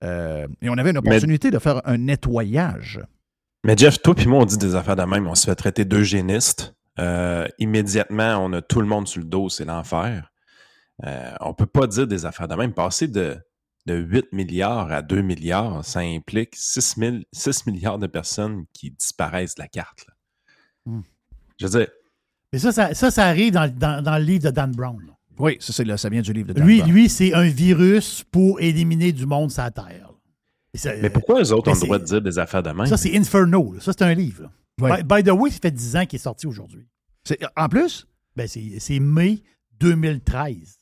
Euh, 0.03 0.47
et 0.61 0.69
on 0.69 0.73
avait 0.77 0.91
une 0.91 0.99
Mais- 1.03 1.09
opportunité 1.09 1.51
de 1.51 1.59
faire 1.59 1.81
un 1.87 1.97
nettoyage. 1.97 2.99
Mais 3.63 3.75
Jeff, 3.75 4.01
toi 4.01 4.13
puis 4.15 4.27
moi, 4.27 4.39
on 4.41 4.45
dit 4.45 4.57
des 4.57 4.75
affaires 4.75 4.95
de 4.95 5.03
même, 5.03 5.27
on 5.27 5.35
se 5.35 5.45
fait 5.45 5.55
traiter 5.55 5.85
d'eugéniste. 5.85 6.75
Euh, 6.99 7.47
immédiatement, 7.59 8.37
on 8.43 8.53
a 8.53 8.61
tout 8.61 8.79
le 8.81 8.87
monde 8.87 9.07
sur 9.07 9.19
le 9.21 9.27
dos, 9.27 9.49
c'est 9.49 9.65
l'enfer. 9.65 10.31
Euh, 11.05 11.31
on 11.41 11.53
peut 11.53 11.65
pas 11.65 11.85
dire 11.87 12.07
des 12.07 12.25
affaires 12.25 12.47
de 12.47 12.55
même. 12.55 12.73
Passer 12.73 13.07
de, 13.07 13.37
de 13.85 13.95
8 13.95 14.31
milliards 14.33 14.91
à 14.91 15.01
2 15.01 15.21
milliards, 15.21 15.83
ça 15.85 15.99
implique 15.99 16.55
6, 16.55 16.95
000 16.97 17.17
6 17.33 17.65
milliards 17.67 17.99
de 17.99 18.07
personnes 18.07 18.65
qui 18.73 18.91
disparaissent 18.91 19.55
de 19.55 19.61
la 19.61 19.67
carte. 19.67 20.05
là. 20.07 20.13
Hmm. 20.85 21.01
Je 21.59 21.65
veux 21.67 21.79
dire, 21.79 21.87
Mais 22.53 22.59
ça, 22.59 22.71
ça, 22.71 22.93
ça, 22.93 23.11
ça 23.11 23.25
arrive 23.25 23.53
dans, 23.53 23.67
dans- 23.71 24.01
dans 24.03 24.17
le 24.17 24.23
livre 24.23 24.45
de 24.45 24.51
Dan 24.51 24.71
Brown. 24.71 24.97
là. 25.05 25.13
Oui, 25.39 25.57
ça, 25.59 25.97
ça 25.97 26.09
vient 26.09 26.21
du 26.21 26.33
livre 26.33 26.47
de 26.49 26.53
Dan 26.53 26.65
Lui, 26.65 26.79
Brown. 26.79 26.91
lui 26.91 27.09
c'est 27.09 27.33
un 27.33 27.47
virus 27.47 28.23
pour 28.31 28.59
éliminer 28.61 29.11
du 29.11 29.25
monde 29.25 29.51
la 29.57 29.71
Terre. 29.71 30.09
Ça- 30.73 30.91
mais 31.01 31.09
pourquoi 31.09 31.41
eux 31.41 31.53
autres 31.53 31.71
ont 31.71 31.73
le 31.73 31.79
droit 31.79 31.97
de 31.99 32.03
dire 32.05 32.21
des 32.21 32.37
affaires 32.37 32.61
de 32.61 32.69
même? 32.69 32.85
Ça, 32.85 32.97
c'est 32.97 33.15
Inferno. 33.17 33.73
là. 33.73 33.79
Ça, 33.81 33.93
c'est 33.97 34.03
un 34.03 34.13
livre. 34.13 34.43
là. 34.79 34.97
By, 34.97 35.03
by 35.03 35.23
the 35.23 35.33
way, 35.33 35.49
ça 35.49 35.57
fait 35.61 35.71
10 35.71 35.95
ans 35.95 36.05
qu'il 36.05 36.17
est 36.19 36.23
sorti 36.23 36.45
aujourd'hui. 36.45 36.87
C'est- 37.23 37.39
En 37.55 37.67
plus, 37.67 38.05
Ben, 38.35 38.47
c'est 38.47 38.99
mai 38.99 39.39
2013. 39.79 40.77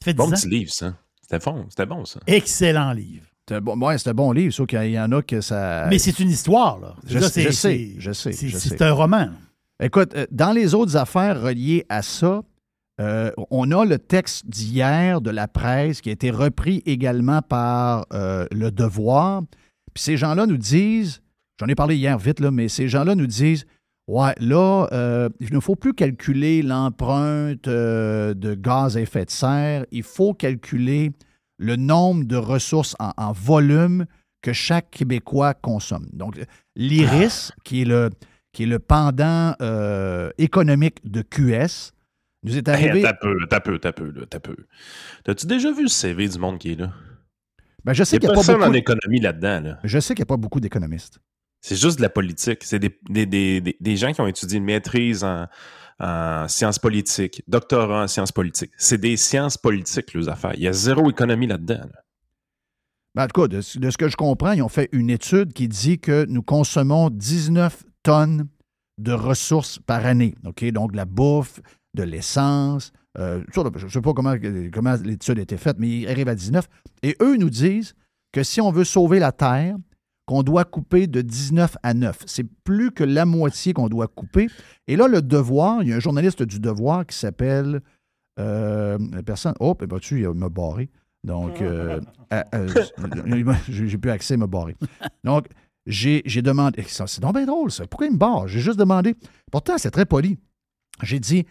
Ça 0.00 0.04
fait 0.04 0.12
10 0.14 0.16
Bon 0.16 0.28
ans. 0.28 0.30
petit 0.30 0.48
livre, 0.48 0.70
ça. 0.72 0.94
C'était 1.20 1.38
bon, 1.44 1.66
c'était 1.68 1.86
bon, 1.86 2.04
ça. 2.04 2.20
Excellent 2.26 2.92
livre. 2.92 3.26
c'est 3.48 3.56
un 3.56 3.60
bon, 3.60 3.78
ouais, 3.86 3.98
c'est 3.98 4.08
un 4.08 4.14
bon 4.14 4.32
livre, 4.32 4.52
sauf 4.54 4.66
qu'il 4.66 4.90
y 4.90 4.98
en 4.98 5.12
a 5.12 5.20
que 5.22 5.40
ça. 5.42 5.86
Mais 5.90 5.98
c'est 5.98 6.18
une 6.18 6.30
histoire, 6.30 6.78
là. 6.80 6.96
Je 7.06 7.18
c'est- 7.18 7.42
je 7.42 7.50
sais, 7.50 7.52
c'est- 7.52 7.94
je 7.98 8.12
sais, 8.12 8.32
c'est- 8.32 8.80
un 8.82 8.92
roman. 8.92 9.28
Écoute, 9.80 10.14
euh, 10.14 10.24
dans 10.30 10.52
les 10.52 10.72
autres 10.74 10.96
affaires 10.96 11.40
reliées 11.42 11.84
à 11.90 12.00
ça, 12.00 12.42
euh, 13.00 13.32
on 13.50 13.70
a 13.72 13.84
le 13.84 13.98
texte 13.98 14.46
d'hier 14.46 15.20
de 15.20 15.30
la 15.30 15.48
presse 15.48 16.00
qui 16.00 16.10
a 16.10 16.12
été 16.12 16.30
repris 16.30 16.82
également 16.86 17.42
par 17.42 18.06
euh, 18.12 18.46
Le 18.52 18.70
Devoir. 18.70 19.42
Puis 19.92 20.04
ces 20.04 20.16
gens-là 20.16 20.46
nous 20.46 20.56
disent, 20.56 21.20
j'en 21.58 21.66
ai 21.66 21.74
parlé 21.74 21.96
hier 21.96 22.16
vite, 22.18 22.40
là, 22.40 22.50
mais 22.50 22.68
ces 22.68 22.88
gens-là 22.88 23.14
nous 23.14 23.26
disent 23.26 23.66
Ouais, 24.06 24.34
là, 24.38 24.86
euh, 24.92 25.30
il 25.40 25.52
ne 25.54 25.60
faut 25.60 25.76
plus 25.76 25.94
calculer 25.94 26.60
l'empreinte 26.60 27.66
de 27.66 28.54
gaz 28.54 28.98
à 28.98 29.00
effet 29.00 29.24
de 29.24 29.30
serre, 29.30 29.86
il 29.92 30.02
faut 30.02 30.34
calculer 30.34 31.12
le 31.56 31.76
nombre 31.76 32.24
de 32.24 32.36
ressources 32.36 32.94
en, 32.98 33.12
en 33.16 33.32
volume 33.32 34.04
que 34.42 34.52
chaque 34.52 34.90
Québécois 34.90 35.54
consomme. 35.54 36.06
Donc, 36.12 36.38
l'IRIS, 36.76 37.52
qui 37.64 37.80
est 37.80 37.86
le 37.86 38.10
qui 38.52 38.64
est 38.64 38.66
le 38.66 38.78
pendant 38.78 39.54
économique 40.36 40.98
de 41.10 41.22
QS, 41.22 41.93
nous 42.44 42.56
est 42.56 42.68
Hey, 42.68 42.74
arrivé. 42.88 43.02
t'as 43.02 43.14
peu, 43.14 43.36
t'as 43.48 43.60
peu, 43.60 43.78
t'as 43.78 43.92
peu, 43.92 44.10
là, 44.12 44.26
t'as 44.28 44.40
peu. 44.40 44.56
T'as-tu 45.24 45.46
déjà 45.46 45.72
vu 45.72 45.82
le 45.82 45.88
CV 45.88 46.28
du 46.28 46.38
monde 46.38 46.58
qui 46.58 46.72
est 46.72 46.76
là? 46.76 46.92
Ben, 47.84 47.92
je 47.92 48.04
sais 48.04 48.16
n'y 48.16 48.20
qu'il 48.20 48.30
a 48.30 48.32
n'y 48.32 48.38
a 48.38 48.42
pas 48.42 48.52
beaucoup. 48.52 48.64
en 48.64 48.72
économie 48.72 49.20
là-dedans. 49.20 49.60
Là. 49.60 49.78
Je 49.84 49.98
sais 49.98 50.14
qu'il 50.14 50.22
n'y 50.22 50.26
a 50.26 50.32
pas 50.32 50.36
beaucoup 50.38 50.60
d'économistes. 50.60 51.18
C'est 51.60 51.76
juste 51.76 51.96
de 51.98 52.02
la 52.02 52.08
politique. 52.10 52.62
C'est 52.62 52.78
des, 52.78 52.98
des, 53.08 53.26
des, 53.26 53.76
des- 53.78 53.96
gens 53.96 54.12
qui 54.12 54.20
ont 54.20 54.26
étudié 54.26 54.58
une 54.58 54.64
maîtrise 54.64 55.24
en, 55.24 55.46
en 55.98 56.46
sciences 56.48 56.78
politiques, 56.78 57.42
doctorat 57.48 58.04
en 58.04 58.06
sciences 58.08 58.32
politiques. 58.32 58.72
C'est 58.76 58.98
des 58.98 59.16
sciences 59.16 59.56
politiques, 59.56 60.12
leurs 60.14 60.28
affaires. 60.28 60.52
Il 60.56 60.62
y 60.62 60.68
a 60.68 60.72
zéro 60.72 61.10
économie 61.10 61.46
là-dedans. 61.46 61.80
là. 61.80 62.00
Ben, 63.14 63.24
en 63.24 63.26
tout 63.28 63.42
cas, 63.42 63.48
de, 63.48 63.60
ce- 63.60 63.78
de 63.78 63.90
ce 63.90 63.96
que 63.96 64.08
je 64.08 64.16
comprends, 64.16 64.52
ils 64.52 64.62
ont 64.62 64.68
fait 64.68 64.88
une 64.92 65.08
étude 65.10 65.52
qui 65.52 65.68
dit 65.68 65.98
que 65.98 66.26
nous 66.28 66.42
consommons 66.42 67.08
19 67.10 67.84
tonnes 68.02 68.48
de 68.98 69.12
ressources 69.12 69.78
par 69.78 70.04
année. 70.06 70.34
OK? 70.44 70.64
Donc, 70.70 70.92
de 70.92 70.96
la 70.96 71.04
bouffe, 71.04 71.60
de 71.94 72.02
l'essence. 72.02 72.92
euh, 73.18 73.42
je 73.52 73.60
ne 73.60 73.88
sais 73.88 74.00
pas 74.00 74.12
comment, 74.12 74.34
comment 74.72 74.96
l'étude 75.02 75.38
a 75.38 75.42
été 75.42 75.56
faite, 75.56 75.76
mais 75.78 75.88
il 75.88 76.08
arrive 76.08 76.28
à 76.28 76.34
19. 76.34 76.68
Et 77.02 77.16
eux 77.22 77.36
nous 77.36 77.50
disent 77.50 77.94
que 78.32 78.42
si 78.42 78.60
on 78.60 78.70
veut 78.72 78.84
sauver 78.84 79.20
la 79.20 79.32
Terre, 79.32 79.76
qu'on 80.26 80.42
doit 80.42 80.64
couper 80.64 81.06
de 81.06 81.20
19 81.20 81.76
à 81.82 81.94
9. 81.94 82.22
C'est 82.26 82.46
plus 82.64 82.90
que 82.90 83.04
la 83.04 83.26
moitié 83.26 83.72
qu'on 83.72 83.88
doit 83.88 84.08
couper. 84.08 84.48
Et 84.88 84.96
là, 84.96 85.06
le 85.06 85.22
devoir, 85.22 85.82
il 85.82 85.90
y 85.90 85.92
a 85.92 85.96
un 85.96 86.00
journaliste 86.00 86.42
du 86.42 86.60
devoir 86.60 87.06
qui 87.06 87.16
s'appelle. 87.16 87.80
Euh, 88.40 88.98
personne. 89.24 89.54
Oh, 89.60 89.74
ben, 89.74 89.98
tu 89.98 90.20
il 90.20 90.28
m'a 90.30 90.48
barré. 90.48 90.88
Donc, 91.24 91.62
euh, 91.62 92.00
euh, 92.32 92.84
j'ai 93.68 93.98
plus 93.98 94.10
accès, 94.10 94.34
il 94.34 94.38
m'a 94.38 94.46
barré. 94.46 94.76
Donc, 95.22 95.46
j'ai 95.86 96.22
demandé. 96.42 96.84
C'est 96.88 97.20
donc 97.20 97.34
bien 97.34 97.46
drôle, 97.46 97.70
ça. 97.70 97.86
Pourquoi 97.86 98.06
il 98.06 98.12
me 98.14 98.18
barre? 98.18 98.48
J'ai 98.48 98.60
juste 98.60 98.78
demandé. 98.78 99.14
Pourtant, 99.50 99.78
c'est 99.78 99.90
très 99.90 100.06
poli. 100.06 100.38
J'ai 101.02 101.20
dit. 101.20 101.46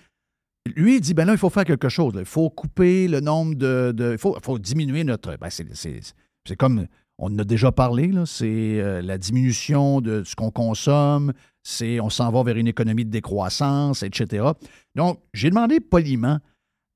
Lui, 0.76 0.96
il 0.96 1.02
dit 1.02 1.14
ben 1.14 1.26
là, 1.26 1.34
il 1.34 1.38
faut 1.38 1.50
faire 1.50 1.66
quelque 1.66 1.90
chose. 1.90 2.14
là. 2.14 2.22
Il 2.22 2.26
faut 2.28 2.50
couper 2.50 3.08
le 3.08 3.20
nombre 3.20 3.56
de. 3.56 3.92
de- 3.96 4.14
il 4.14 4.18
faut, 4.18 4.38
faut 4.44 4.58
diminuer 4.60 5.04
notre. 5.04 5.36
Ben, 5.38 5.50
c'est- 5.50 6.56
comme. 6.58 6.88
On 7.20 7.28
en 7.32 7.40
a 7.40 7.44
déjà 7.44 7.72
parlé, 7.72 8.08
là. 8.08 8.26
C'est 8.26 8.82
euh, 8.82 9.02
la 9.04 9.20
diminution 9.20 10.02
de 10.02 10.24
ce 10.24 10.36
qu'on 10.36 10.50
consomme. 10.50 11.32
C'est 11.62 12.00
on 12.00 12.10
s'en 12.10 12.32
va 12.32 12.42
vers 12.44 12.58
une 12.58 12.68
économie 12.68 13.06
de 13.06 13.12
décroissance, 13.12 14.02
etc. 14.04 14.48
Donc, 14.96 15.20
j'ai 15.34 15.50
demandé 15.50 15.80
poliment 15.80 16.40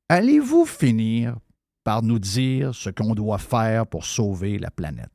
allez-vous 0.09 0.65
finir 0.65 1.36
par 1.84 2.01
nous 2.01 2.20
dire 2.20 2.74
ce 2.74 2.89
qu'on 2.89 3.13
doit 3.13 3.38
faire 3.38 3.86
pour 3.88 4.05
sauver 4.05 4.57
la 4.57 4.72
planète? 4.72 5.11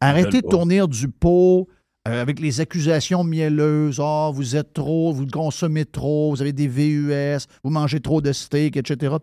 Arrêtez 0.00 0.42
de 0.42 0.48
tourner 0.48 0.86
du 0.86 1.08
pot 1.08 1.68
euh, 2.06 2.22
avec 2.22 2.40
les 2.40 2.60
accusations 2.60 3.24
mielleuses. 3.24 4.00
Ah, 4.00 4.30
vous 4.32 4.56
êtes 4.56 4.72
trop, 4.72 5.12
vous 5.12 5.26
consommez 5.26 5.84
trop, 5.84 6.30
vous 6.30 6.40
avez 6.40 6.52
des 6.52 6.68
VUS, 6.68 7.46
vous 7.62 7.70
mangez 7.70 8.00
trop 8.00 8.20
de 8.20 8.32
steak, 8.32 8.76
etc. 8.76 9.16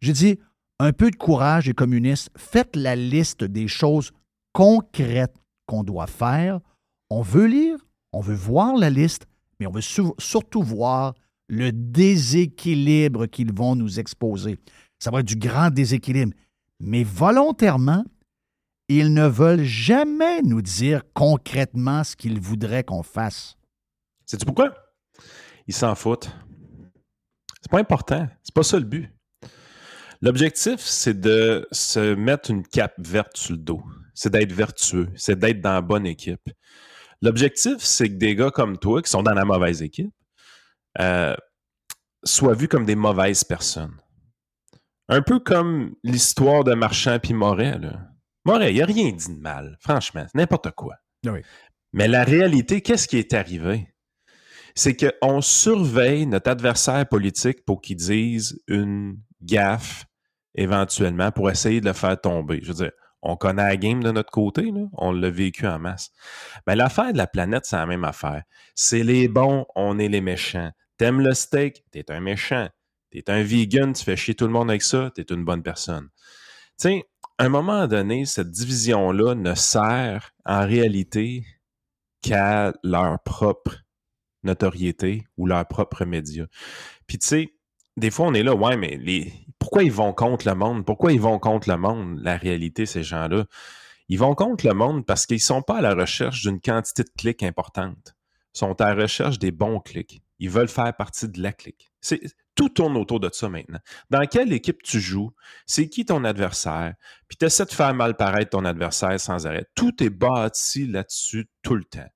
J'ai 0.00 0.12
dit, 0.12 0.38
un 0.78 0.92
peu 0.92 1.10
de 1.10 1.16
courage, 1.16 1.66
les 1.66 1.72
communistes. 1.74 2.30
Faites 2.36 2.76
la 2.76 2.96
liste 2.96 3.44
des 3.44 3.68
choses 3.68 4.10
concrètes 4.52 5.36
qu'on 5.66 5.84
doit 5.84 6.06
faire. 6.06 6.60
On 7.10 7.22
veut 7.22 7.46
lire, 7.46 7.78
on 8.12 8.20
veut 8.20 8.34
voir 8.34 8.76
la 8.76 8.90
liste, 8.90 9.26
mais 9.58 9.66
on 9.66 9.70
veut 9.70 9.80
su- 9.80 10.02
surtout 10.18 10.62
voir 10.62 11.14
le 11.48 11.70
déséquilibre 11.72 13.26
qu'ils 13.26 13.52
vont 13.52 13.76
nous 13.76 14.00
exposer. 14.00 14.58
Ça 14.98 15.10
va 15.10 15.20
être 15.20 15.26
du 15.26 15.36
grand 15.36 15.70
déséquilibre. 15.70 16.32
Mais 16.80 17.04
volontairement, 17.04 18.04
ils 18.88 19.12
ne 19.12 19.26
veulent 19.26 19.64
jamais 19.64 20.42
nous 20.42 20.62
dire 20.62 21.02
concrètement 21.14 22.04
ce 22.04 22.16
qu'ils 22.16 22.40
voudraient 22.40 22.84
qu'on 22.84 23.02
fasse. 23.02 23.56
Sais-tu 24.24 24.44
pourquoi? 24.44 24.74
Ils 25.66 25.74
s'en 25.74 25.94
foutent. 25.94 26.30
C'est 27.62 27.70
pas 27.70 27.80
important. 27.80 28.28
C'est 28.42 28.54
pas 28.54 28.62
ça 28.62 28.78
le 28.78 28.84
but. 28.84 29.10
L'objectif, 30.22 30.80
c'est 30.80 31.20
de 31.20 31.66
se 31.72 32.14
mettre 32.14 32.50
une 32.50 32.66
cape 32.66 32.94
verte 32.98 33.36
sur 33.36 33.52
le 33.52 33.58
dos. 33.58 33.82
C'est 34.14 34.30
d'être 34.30 34.52
vertueux. 34.52 35.08
C'est 35.16 35.38
d'être 35.38 35.60
dans 35.60 35.74
la 35.74 35.82
bonne 35.82 36.06
équipe. 36.06 36.48
L'objectif, 37.22 37.78
c'est 37.78 38.08
que 38.08 38.14
des 38.14 38.34
gars 38.34 38.50
comme 38.50 38.78
toi, 38.78 39.02
qui 39.02 39.10
sont 39.10 39.22
dans 39.22 39.34
la 39.34 39.44
mauvaise 39.44 39.82
équipe, 39.82 40.14
euh, 41.00 41.34
soient 42.24 42.54
vus 42.54 42.68
comme 42.68 42.86
des 42.86 42.96
mauvaises 42.96 43.44
personnes. 43.44 43.96
Un 45.08 45.22
peu 45.22 45.38
comme 45.38 45.94
l'histoire 46.02 46.64
de 46.64 46.74
Marchand 46.74 47.18
puis 47.18 47.34
Moret. 47.34 47.78
Là. 47.78 48.15
Moret, 48.46 48.72
il 48.72 48.78
n'a 48.78 48.86
rien 48.86 49.12
dit 49.12 49.34
de 49.34 49.40
mal. 49.40 49.76
Franchement, 49.80 50.24
n'importe 50.34 50.70
quoi. 50.70 50.94
Oui. 51.26 51.40
Mais 51.92 52.08
la 52.08 52.24
réalité, 52.24 52.80
qu'est-ce 52.80 53.06
qui 53.06 53.18
est 53.18 53.34
arrivé? 53.34 53.88
c'est 54.76 54.94
qu'on 54.94 55.40
surveille 55.40 56.26
notre 56.26 56.50
adversaire 56.50 57.08
politique 57.08 57.64
pour 57.64 57.80
qu'il 57.80 57.96
dise 57.96 58.60
une 58.68 59.18
gaffe 59.42 60.04
éventuellement 60.54 61.32
pour 61.32 61.50
essayer 61.50 61.80
de 61.80 61.86
le 61.86 61.94
faire 61.94 62.20
tomber. 62.20 62.60
Je 62.62 62.68
veux 62.68 62.84
dire, 62.84 62.92
on 63.22 63.36
connaît 63.36 63.66
la 63.66 63.76
game 63.78 64.02
de 64.02 64.10
notre 64.10 64.30
côté, 64.30 64.70
là. 64.70 64.82
on 64.92 65.12
l'a 65.12 65.30
vécu 65.30 65.66
en 65.66 65.78
masse. 65.78 66.10
Mais 66.66 66.76
l'affaire 66.76 67.12
de 67.12 67.18
la 67.18 67.26
planète, 67.26 67.64
c'est 67.64 67.76
la 67.76 67.86
même 67.86 68.04
affaire. 68.04 68.42
C'est 68.74 69.02
les 69.02 69.28
bons, 69.28 69.64
on 69.74 69.98
est 69.98 70.08
les 70.08 70.20
méchants. 70.20 70.70
T'aimes 70.98 71.22
le 71.22 71.32
steak, 71.32 71.82
t'es 71.90 72.10
un 72.10 72.20
méchant. 72.20 72.68
T'es 73.10 73.30
un 73.30 73.42
vegan, 73.42 73.94
tu 73.94 74.04
fais 74.04 74.16
chier 74.16 74.34
tout 74.34 74.46
le 74.46 74.52
monde 74.52 74.68
avec 74.68 74.82
ça, 74.82 75.10
t'es 75.14 75.24
une 75.30 75.44
bonne 75.44 75.62
personne. 75.62 76.08
Tu 76.78 76.88
sais, 76.88 77.04
à 77.38 77.44
un 77.44 77.48
moment 77.48 77.86
donné, 77.86 78.24
cette 78.24 78.50
division-là 78.50 79.34
ne 79.34 79.54
sert 79.54 80.32
en 80.44 80.60
réalité 80.66 81.44
qu'à 82.22 82.72
leur 82.82 83.22
propre 83.22 83.76
notoriété 84.42 85.24
ou 85.36 85.46
leur 85.46 85.66
propre 85.66 86.04
média. 86.04 86.46
Puis 87.06 87.18
tu 87.18 87.26
sais, 87.26 87.54
des 87.96 88.10
fois 88.10 88.26
on 88.26 88.34
est 88.34 88.42
là, 88.42 88.54
ouais, 88.54 88.76
mais 88.76 88.96
les... 88.96 89.32
pourquoi 89.58 89.82
ils 89.82 89.92
vont 89.92 90.12
contre 90.12 90.48
le 90.48 90.54
monde? 90.54 90.84
Pourquoi 90.86 91.12
ils 91.12 91.20
vont 91.20 91.38
contre 91.38 91.68
le 91.68 91.76
monde? 91.76 92.20
La 92.22 92.36
réalité, 92.36 92.86
ces 92.86 93.02
gens-là, 93.02 93.44
ils 94.08 94.18
vont 94.18 94.34
contre 94.34 94.66
le 94.66 94.74
monde 94.74 95.04
parce 95.04 95.26
qu'ils 95.26 95.40
sont 95.40 95.62
pas 95.62 95.78
à 95.78 95.80
la 95.80 95.94
recherche 95.94 96.42
d'une 96.42 96.60
quantité 96.60 97.02
de 97.02 97.10
clics 97.16 97.42
importante. 97.42 98.16
Ils 98.54 98.58
sont 98.58 98.80
à 98.80 98.94
la 98.94 99.02
recherche 99.02 99.38
des 99.38 99.50
bons 99.50 99.80
clics. 99.80 100.22
Ils 100.38 100.50
veulent 100.50 100.68
faire 100.68 100.94
partie 100.94 101.28
de 101.28 101.42
la 101.42 101.52
clique. 101.52 101.90
C'est, 102.00 102.20
tout 102.56 102.70
tourne 102.70 102.96
autour 102.96 103.20
de 103.20 103.30
ça 103.32 103.48
maintenant. 103.48 103.78
Dans 104.10 104.26
quelle 104.26 104.52
équipe 104.52 104.82
tu 104.82 104.98
joues? 104.98 105.30
C'est 105.66 105.88
qui 105.88 106.04
ton 106.04 106.24
adversaire? 106.24 106.94
Puis 107.28 107.36
tu 107.36 107.44
essaies 107.44 107.66
de 107.66 107.72
faire 107.72 107.94
mal 107.94 108.16
paraître 108.16 108.50
ton 108.50 108.64
adversaire 108.64 109.20
sans 109.20 109.46
arrêt. 109.46 109.66
Tout 109.76 110.02
est 110.02 110.10
bâti 110.10 110.86
là-dessus 110.86 111.48
tout 111.62 111.76
le 111.76 111.84
temps. 111.84 112.08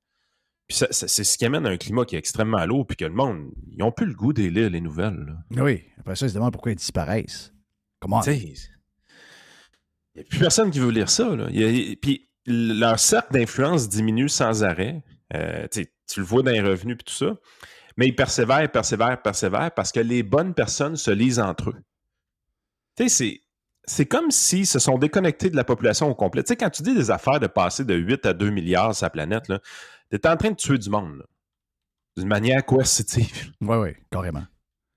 Puis 0.66 0.78
c'est 0.90 1.24
ce 1.24 1.38
qui 1.38 1.44
amène 1.44 1.66
à 1.66 1.70
un 1.70 1.76
climat 1.76 2.04
qui 2.04 2.14
est 2.14 2.18
extrêmement 2.18 2.64
lourd, 2.64 2.86
puis 2.86 2.96
que 2.96 3.04
le 3.04 3.12
monde, 3.12 3.50
ils 3.70 3.78
n'ont 3.78 3.90
plus 3.90 4.06
le 4.06 4.14
goût 4.14 4.32
de 4.32 4.42
lire 4.42 4.70
les 4.70 4.80
nouvelles. 4.80 5.36
Oui, 5.50 5.84
après 5.98 6.14
ça, 6.14 6.26
ils 6.26 6.30
se 6.30 6.34
demandent 6.34 6.52
pourquoi 6.52 6.72
ils 6.72 6.76
disparaissent. 6.76 7.52
Comment? 7.98 8.22
Il 10.14 10.20
n'y 10.20 10.22
a 10.22 10.24
plus 10.24 10.38
personne 10.38 10.70
qui 10.70 10.78
veut 10.78 10.90
lire 10.90 11.10
ça. 11.10 11.34
Là. 11.34 11.48
puis 12.00 12.30
leur 12.46 12.98
cercle 12.98 13.32
d'influence 13.32 13.88
diminue 13.88 14.28
sans 14.28 14.62
arrêt. 14.62 15.02
Euh, 15.34 15.66
tu 15.72 16.20
le 16.20 16.24
vois 16.24 16.42
dans 16.42 16.50
les 16.52 16.60
revenus 16.60 16.96
et 17.00 17.04
tout 17.04 17.14
ça. 17.14 17.36
Mais 18.00 18.08
ils 18.08 18.16
persévèrent, 18.16 18.72
persévèrent, 18.72 19.20
persévèrent 19.20 19.72
parce 19.72 19.92
que 19.92 20.00
les 20.00 20.22
bonnes 20.22 20.54
personnes 20.54 20.96
se 20.96 21.10
lisent 21.10 21.38
entre 21.38 21.68
eux. 21.68 21.82
Tu 22.96 23.10
sais, 23.10 23.42
c'est 23.84 24.06
comme 24.06 24.30
s'ils 24.30 24.66
se 24.66 24.78
sont 24.78 24.96
déconnectés 24.96 25.50
de 25.50 25.56
la 25.56 25.64
population 25.64 26.08
au 26.08 26.14
complet. 26.14 26.42
Tu 26.42 26.48
sais, 26.48 26.56
quand 26.56 26.70
tu 26.70 26.82
dis 26.82 26.94
des 26.94 27.10
affaires 27.10 27.40
de 27.40 27.46
passer 27.46 27.84
de 27.84 27.94
8 27.94 28.24
à 28.24 28.32
2 28.32 28.48
milliards 28.48 28.94
sur 28.94 29.04
la 29.04 29.10
planète, 29.10 29.44
tu 29.48 30.16
es 30.16 30.26
en 30.26 30.34
train 30.38 30.52
de 30.52 30.56
tuer 30.56 30.78
du 30.78 30.88
monde. 30.88 31.26
D'une 32.16 32.26
manière 32.26 32.64
coercitive. 32.64 33.52
Oui, 33.60 33.76
oui, 33.76 33.90
carrément. 34.10 34.44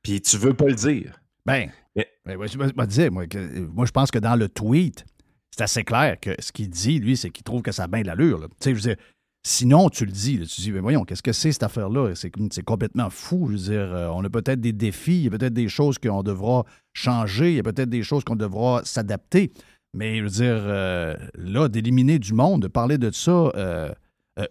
Puis 0.01 0.22
tu 0.22 0.38
veux 0.38 0.54
pas 0.54 0.68
le 0.68 0.76
dire. 0.76 1.20
Ben, 1.45 1.70
je 1.97 2.58
me 2.58 2.86
disais, 2.86 3.10
moi, 3.10 3.26
moi, 3.74 3.86
je 3.86 3.91
pense 3.91 4.12
que 4.12 4.20
dans 4.20 4.38
le 4.38 4.47
tweet, 4.47 5.04
c'est 5.51 5.64
assez 5.64 5.84
clair 5.84 6.18
que 6.22 6.34
ce 6.39 6.54
qu'il 6.54 6.70
dit, 6.70 6.99
lui, 6.99 7.18
c'est 7.18 7.32
qu'il 7.32 7.43
trouve 7.43 7.64
que 7.64 7.74
ça 7.74 7.84
a 7.84 7.88
bien 7.88 8.01
de 8.01 8.08
l'allure. 8.08 8.47
Tu 8.47 8.56
sais, 8.62 8.70
je 8.70 8.76
veux 8.76 8.95
dire, 8.95 9.04
Sinon, 9.45 9.89
tu 9.89 10.05
le 10.05 10.11
dis, 10.11 10.39
tu 10.39 10.61
dis, 10.61 10.71
mais 10.71 10.79
voyons, 10.79 11.03
qu'est-ce 11.03 11.21
que 11.21 11.33
c'est 11.33 11.51
cette 11.51 11.63
affaire-là? 11.63 12.13
C'est 12.15 12.63
complètement 12.63 13.09
fou. 13.09 13.47
Je 13.47 13.51
veux 13.51 13.57
dire, 13.57 13.93
euh, 13.93 14.07
on 14.13 14.23
a 14.23 14.29
peut-être 14.29 14.61
des 14.61 14.71
défis, 14.71 15.17
il 15.17 15.23
y 15.23 15.27
a 15.27 15.31
peut-être 15.31 15.53
des 15.53 15.67
choses 15.67 15.97
qu'on 15.99 16.23
devra 16.23 16.63
changer, 16.93 17.51
il 17.51 17.55
y 17.57 17.59
a 17.59 17.63
peut-être 17.63 17.89
des 17.89 18.03
choses 18.03 18.23
qu'on 18.23 18.37
devra 18.37 18.81
s'adapter. 18.85 19.51
Mais 19.93 20.19
je 20.19 20.23
veux 20.23 20.29
dire, 20.29 20.63
euh, 20.65 21.15
là, 21.35 21.67
d'éliminer 21.67 22.19
du 22.19 22.33
monde, 22.33 22.61
de 22.61 22.67
parler 22.69 22.97
de 22.97 23.11
ça 23.11 23.51
euh, 23.55 23.93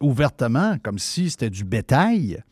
ouvertement, 0.03 0.77
comme 0.83 0.99
si 0.99 1.31
c'était 1.31 1.51
du 1.51 1.65
bétail. 1.65 2.43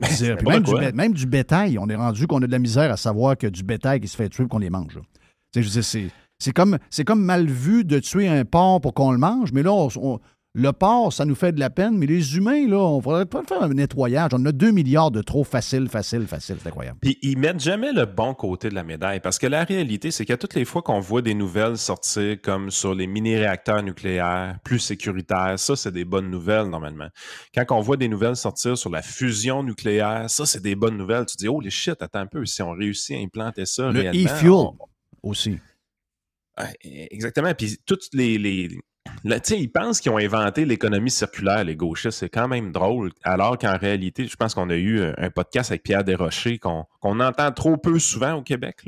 même, 0.00 0.62
du, 0.62 0.74
même, 0.94 1.12
du, 1.12 1.26
bétail, 1.26 1.76
on 1.78 1.88
est 1.88 1.96
rendu 1.96 2.28
qu'on 2.28 2.42
a 2.42 2.46
de 2.46 2.52
la 2.52 2.58
misère 2.60 2.90
à 2.92 2.96
savoir 2.96 3.36
que 3.36 3.48
du 3.48 3.64
bétail 3.64 4.00
qui 4.00 4.08
se 4.08 4.16
fait 4.16 4.28
tuer 4.28 4.46
qu'on 4.46 4.58
les 4.58 4.70
mange. 4.70 5.00
Je 5.54 5.60
veux 5.60 5.66
dire, 5.66 6.10
c'est 6.38 6.52
comme, 6.52 6.78
comme 7.06 7.22
mal 7.22 7.46
vu 7.46 7.84
de 7.84 7.98
tuer 8.00 8.28
un 8.28 8.44
porc 8.44 8.80
pour 8.80 8.94
qu'on 8.94 9.12
le 9.12 9.18
mange, 9.18 9.52
mais 9.52 9.62
là, 9.62 9.72
on, 9.72 10.20
le 10.56 10.72
porc, 10.72 11.12
ça 11.12 11.24
nous 11.24 11.34
fait 11.34 11.50
de 11.50 11.58
la 11.58 11.68
peine, 11.68 11.98
mais 11.98 12.06
les 12.06 12.36
humains, 12.36 12.68
là, 12.68 12.78
on 12.78 13.00
faudrait 13.00 13.26
pas 13.26 13.42
faire 13.42 13.60
un 13.60 13.68
nettoyage. 13.68 14.30
On 14.34 14.46
a 14.46 14.52
2 14.52 14.70
milliards 14.70 15.10
de 15.10 15.20
trop 15.20 15.42
facile, 15.42 15.88
facile, 15.88 16.28
facile. 16.28 16.58
C'est 16.62 16.68
incroyable. 16.68 16.98
Puis 17.02 17.18
ils 17.22 17.36
mettent 17.36 17.58
jamais 17.58 17.92
le 17.92 18.06
bon 18.06 18.34
côté 18.34 18.68
de 18.68 18.74
la 18.76 18.84
médaille 18.84 19.18
parce 19.18 19.40
que 19.40 19.48
la 19.48 19.64
réalité, 19.64 20.12
c'est 20.12 20.24
que 20.24 20.34
toutes 20.34 20.54
les 20.54 20.64
fois 20.64 20.80
qu'on 20.80 21.00
voit 21.00 21.22
des 21.22 21.34
nouvelles 21.34 21.76
sortir 21.76 22.40
comme 22.40 22.70
sur 22.70 22.94
les 22.94 23.08
mini-réacteurs 23.08 23.82
nucléaires 23.82 24.56
plus 24.62 24.78
sécuritaires, 24.78 25.58
ça, 25.58 25.74
c'est 25.74 25.90
des 25.90 26.04
bonnes 26.04 26.30
nouvelles 26.30 26.68
normalement. 26.68 27.08
Quand 27.52 27.64
on 27.76 27.80
voit 27.80 27.96
des 27.96 28.08
nouvelles 28.08 28.36
sortir 28.36 28.78
sur 28.78 28.90
la 28.90 29.02
fusion 29.02 29.64
nucléaire, 29.64 30.30
ça, 30.30 30.46
c'est 30.46 30.62
des 30.62 30.76
bonnes 30.76 30.96
nouvelles. 30.96 31.26
Tu 31.26 31.36
dis, 31.36 31.48
oh 31.48 31.60
les 31.60 31.70
shit, 31.70 32.00
attends 32.00 32.20
un 32.20 32.26
peu, 32.26 32.46
si 32.46 32.62
on 32.62 32.70
réussit 32.70 33.16
à 33.16 33.18
implanter 33.18 33.66
ça 33.66 33.90
le 33.90 34.04
e-fuel 34.04 34.76
aussi. 35.20 35.58
Exactement. 36.84 37.52
Puis 37.54 37.76
toutes 37.84 38.08
les, 38.12 38.38
les 38.38 38.68
Là, 39.24 39.38
ils 39.50 39.70
pensent 39.72 40.00
qu'ils 40.00 40.12
ont 40.12 40.18
inventé 40.18 40.66
l'économie 40.66 41.10
circulaire, 41.10 41.64
les 41.64 41.76
gauchistes. 41.76 42.18
C'est 42.18 42.28
quand 42.28 42.48
même 42.48 42.72
drôle. 42.72 43.10
Alors 43.22 43.56
qu'en 43.56 43.76
réalité, 43.76 44.26
je 44.26 44.36
pense 44.36 44.54
qu'on 44.54 44.68
a 44.68 44.76
eu 44.76 45.02
un 45.02 45.30
podcast 45.30 45.70
avec 45.70 45.82
Pierre 45.82 46.04
Desrochers 46.04 46.58
qu'on 46.58 46.86
entend 47.02 47.50
trop 47.52 47.76
peu 47.76 47.98
souvent 47.98 48.34
au 48.34 48.42
Québec, 48.42 48.82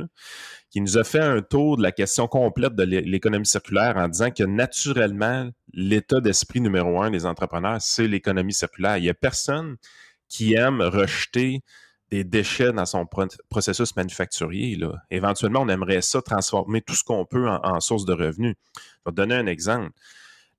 qui 0.70 0.80
nous 0.80 0.98
a 0.98 1.04
fait 1.04 1.20
un 1.20 1.40
tour 1.40 1.78
de 1.78 1.82
la 1.82 1.92
question 1.92 2.28
complète 2.28 2.74
de 2.74 2.82
l'économie 2.82 3.46
circulaire 3.46 3.96
en 3.96 4.08
disant 4.08 4.30
que 4.30 4.44
naturellement, 4.44 5.48
l'état 5.72 6.20
d'esprit 6.20 6.60
numéro 6.60 7.00
un 7.00 7.10
des 7.10 7.24
entrepreneurs, 7.24 7.80
c'est 7.80 8.06
l'économie 8.06 8.52
circulaire. 8.52 8.98
Il 8.98 9.04
n'y 9.04 9.10
a 9.10 9.14
personne 9.14 9.76
qui 10.28 10.54
aime 10.54 10.82
rejeter 10.82 11.62
des 12.10 12.24
déchets 12.24 12.72
dans 12.72 12.86
son 12.86 13.06
processus 13.48 13.96
manufacturier. 13.96 14.76
Là. 14.76 14.94
Éventuellement, 15.10 15.60
on 15.62 15.68
aimerait 15.68 16.02
ça 16.02 16.22
transformer 16.22 16.80
tout 16.80 16.94
ce 16.94 17.04
qu'on 17.04 17.24
peut 17.24 17.48
en, 17.48 17.80
source 17.80 18.04
de 18.04 18.12
revenus. 18.12 18.54
Je 18.76 18.80
vais 19.06 19.12
te 19.12 19.16
donner 19.16 19.34
un 19.34 19.46
exemple. 19.46 19.90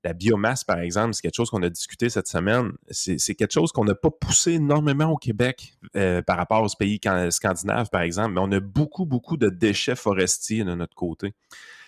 La 0.04 0.12
biomasse, 0.12 0.62
par 0.62 0.78
exemple, 0.78 1.14
c'est 1.14 1.22
quelque 1.22 1.34
chose 1.34 1.50
qu'on 1.50 1.62
a 1.62 1.70
discuté 1.70 2.08
cette 2.08 2.28
semaine. 2.28 2.72
C'est 2.90 3.34
quelque 3.34 3.52
chose 3.52 3.72
qu'on 3.72 3.84
n'a 3.84 3.94
pas 3.94 4.10
poussé 4.10 4.52
énormément 4.52 5.10
au 5.10 5.16
Québec 5.16 5.74
euh, 5.96 6.22
par 6.22 6.36
rapport 6.36 6.62
aux 6.62 6.76
pays 6.78 7.00
scandinaves, 7.30 7.88
par 7.90 8.02
exemple, 8.02 8.34
mais 8.34 8.40
on 8.40 8.52
a 8.52 8.60
beaucoup, 8.60 9.06
beaucoup 9.06 9.36
de 9.36 9.48
déchets 9.48 9.96
forestiers 9.96 10.64
de 10.64 10.74
notre 10.74 10.94
côté. 10.94 11.34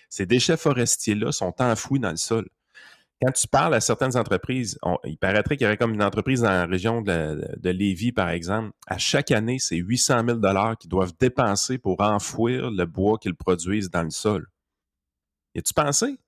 Ces 0.09 0.27
déchets 0.27 0.57
forestiers-là 0.57 1.31
sont 1.31 1.55
enfouis 1.61 2.01
dans 2.01 2.11
le 2.11 2.17
sol 2.17 2.49
quand 3.21 3.33
tu 3.33 3.47
parles 3.49 3.75
à 3.75 3.81
certaines 3.81 4.16
entreprises, 4.16 4.79
il 5.05 5.18
paraîtrait 5.18 5.57
qu'il 5.57 5.64
y 5.64 5.68
aurait 5.68 5.77
comme 5.77 5.93
une 5.93 6.03
entreprise 6.03 6.41
dans 6.41 6.51
la 6.51 6.66
région 6.66 7.03
de, 7.03 7.41
de 7.59 7.71
Lévis, 7.71 8.12
par 8.12 8.31
exemple. 8.31 8.73
À 8.87 8.97
chaque 8.97 9.31
année, 9.31 9.59
c'est 9.59 9.77
800 9.77 10.23
000 10.27 10.41
qu'ils 10.79 10.89
doivent 10.89 11.12
dépenser 11.21 11.77
pour 11.77 12.01
enfouir 12.01 12.71
le 12.71 12.85
bois 12.87 13.18
qu'ils 13.18 13.35
produisent 13.35 13.91
dans 13.91 14.03
le 14.03 14.11
sol. 14.11 14.47
Y 15.55 15.59
a-tu 15.59 15.75
pensé? 15.75 16.18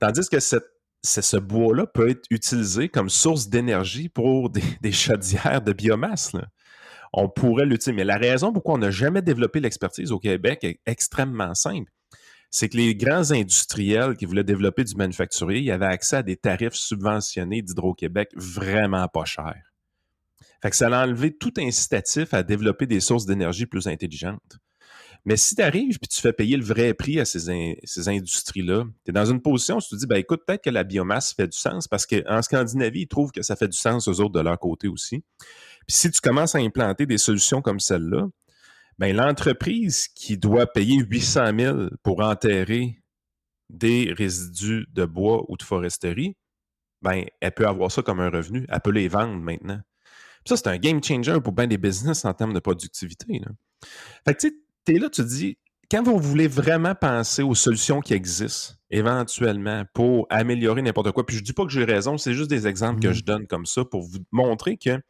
Tandis 0.00 0.28
que 0.28 0.40
ce 0.40 1.36
bois-là 1.36 1.86
peut 1.86 2.10
être 2.10 2.26
utilisé 2.30 2.88
comme 2.88 3.08
source 3.08 3.48
d'énergie 3.48 4.08
pour 4.08 4.50
des, 4.50 4.64
des, 4.80 4.92
chaudières 4.92 5.62
de 5.62 5.72
biomasse. 5.72 6.32
On 7.12 7.28
pourrait 7.28 7.66
l'utiliser. 7.66 7.92
Mais 7.92 8.04
la 8.04 8.16
raison 8.16 8.52
pourquoi 8.52 8.74
on 8.74 8.78
n'a 8.78 8.90
jamais 8.90 9.22
développé 9.22 9.60
l'expertise 9.60 10.10
au 10.10 10.18
Québec 10.18 10.64
est 10.64 10.80
extrêmement 10.86 11.54
simple 11.54 11.92
c'est 12.54 12.68
que 12.68 12.76
les 12.76 12.94
grands 12.94 13.32
industriels 13.32 14.14
qui 14.14 14.26
voulaient 14.26 14.44
développer 14.44 14.84
du 14.84 14.94
manufacturier, 14.94 15.60
ils 15.60 15.70
avaient 15.70 15.86
accès 15.86 16.16
à 16.16 16.22
des 16.22 16.36
tarifs 16.36 16.74
subventionnés 16.74 17.62
d'Hydro-Québec 17.62 18.28
vraiment 18.36 19.08
pas 19.08 19.24
chers. 19.24 19.72
Fait 20.60 20.70
que 20.70 20.76
ça 20.76 20.86
a 20.86 21.04
enlevé 21.04 21.34
tout 21.34 21.54
incitatif 21.56 22.34
à 22.34 22.42
développer 22.42 22.86
des 22.86 23.00
sources 23.00 23.24
d'énergie 23.24 23.64
plus 23.64 23.88
intelligentes. 23.88 24.58
Mais 25.24 25.36
si 25.36 25.54
tu 25.54 25.62
arrives 25.62 25.98
et 26.02 26.06
tu 26.06 26.20
fais 26.20 26.34
payer 26.34 26.56
le 26.56 26.64
vrai 26.64 26.92
prix 26.92 27.18
à 27.20 27.24
ces, 27.24 27.48
industries-là, 28.08 28.84
tu 29.04 29.10
es 29.10 29.12
dans 29.12 29.24
une 29.24 29.40
position 29.40 29.78
où 29.78 29.80
tu 29.80 29.88
te 29.88 29.94
dis, 29.94 30.06
ben 30.06 30.16
écoute, 30.16 30.42
peut-être 30.46 30.64
que 30.64 30.70
la 30.70 30.84
biomasse 30.84 31.32
fait 31.32 31.48
du 31.48 31.56
sens 31.56 31.88
parce 31.88 32.06
qu'en 32.06 32.42
Scandinavie, 32.42 33.02
ils 33.02 33.08
trouvent 33.08 33.32
que 33.32 33.42
ça 33.42 33.56
fait 33.56 33.68
du 33.68 33.78
sens 33.78 34.08
aux 34.08 34.20
autres 34.20 34.32
de 34.32 34.40
leur 34.40 34.58
côté 34.58 34.88
aussi. 34.88 35.24
Puis 35.86 35.96
si 35.96 36.10
tu 36.10 36.20
commences 36.20 36.54
à 36.54 36.58
implanter 36.58 37.06
des 37.06 37.18
solutions 37.18 37.62
comme 37.62 37.80
celle-là, 37.80 38.28
ben, 39.02 39.16
l'entreprise 39.16 40.06
qui 40.06 40.38
doit 40.38 40.72
payer 40.72 40.98
800 41.02 41.58
000 41.58 41.78
pour 42.04 42.20
enterrer 42.20 43.02
des 43.68 44.14
résidus 44.16 44.86
de 44.92 45.04
bois 45.04 45.44
ou 45.48 45.56
de 45.56 45.64
foresterie, 45.64 46.36
ben, 47.00 47.24
elle 47.40 47.50
peut 47.50 47.66
avoir 47.66 47.90
ça 47.90 48.02
comme 48.02 48.20
un 48.20 48.30
revenu. 48.30 48.64
Elle 48.68 48.80
peut 48.80 48.92
les 48.92 49.08
vendre 49.08 49.34
maintenant. 49.40 49.80
ça, 50.46 50.56
c'est 50.56 50.68
un 50.68 50.76
game 50.76 51.02
changer 51.02 51.40
pour 51.40 51.52
bien 51.52 51.66
des 51.66 51.78
business 51.78 52.24
en 52.24 52.32
termes 52.32 52.52
de 52.52 52.60
productivité. 52.60 53.40
Là. 53.40 53.50
Fait 54.24 54.34
que 54.34 54.46
tu 54.46 54.94
es 54.94 55.00
là, 55.00 55.08
tu 55.08 55.22
te 55.22 55.26
dis, 55.26 55.58
quand 55.90 56.04
vous 56.04 56.20
voulez 56.20 56.46
vraiment 56.46 56.94
penser 56.94 57.42
aux 57.42 57.56
solutions 57.56 58.02
qui 58.02 58.14
existent 58.14 58.74
éventuellement 58.88 59.82
pour 59.94 60.28
améliorer 60.30 60.80
n'importe 60.80 61.10
quoi, 61.10 61.26
puis 61.26 61.38
je 61.38 61.42
dis 61.42 61.52
pas 61.52 61.64
que 61.64 61.72
j'ai 61.72 61.84
raison, 61.84 62.18
c'est 62.18 62.34
juste 62.34 62.50
des 62.50 62.68
exemples 62.68 63.00
que 63.00 63.08
mmh 63.08 63.14
je 63.14 63.24
donne 63.24 63.46
comme 63.48 63.66
ça 63.66 63.84
pour 63.84 64.02
vous 64.02 64.20
montrer 64.30 64.76
qu'il 64.76 65.02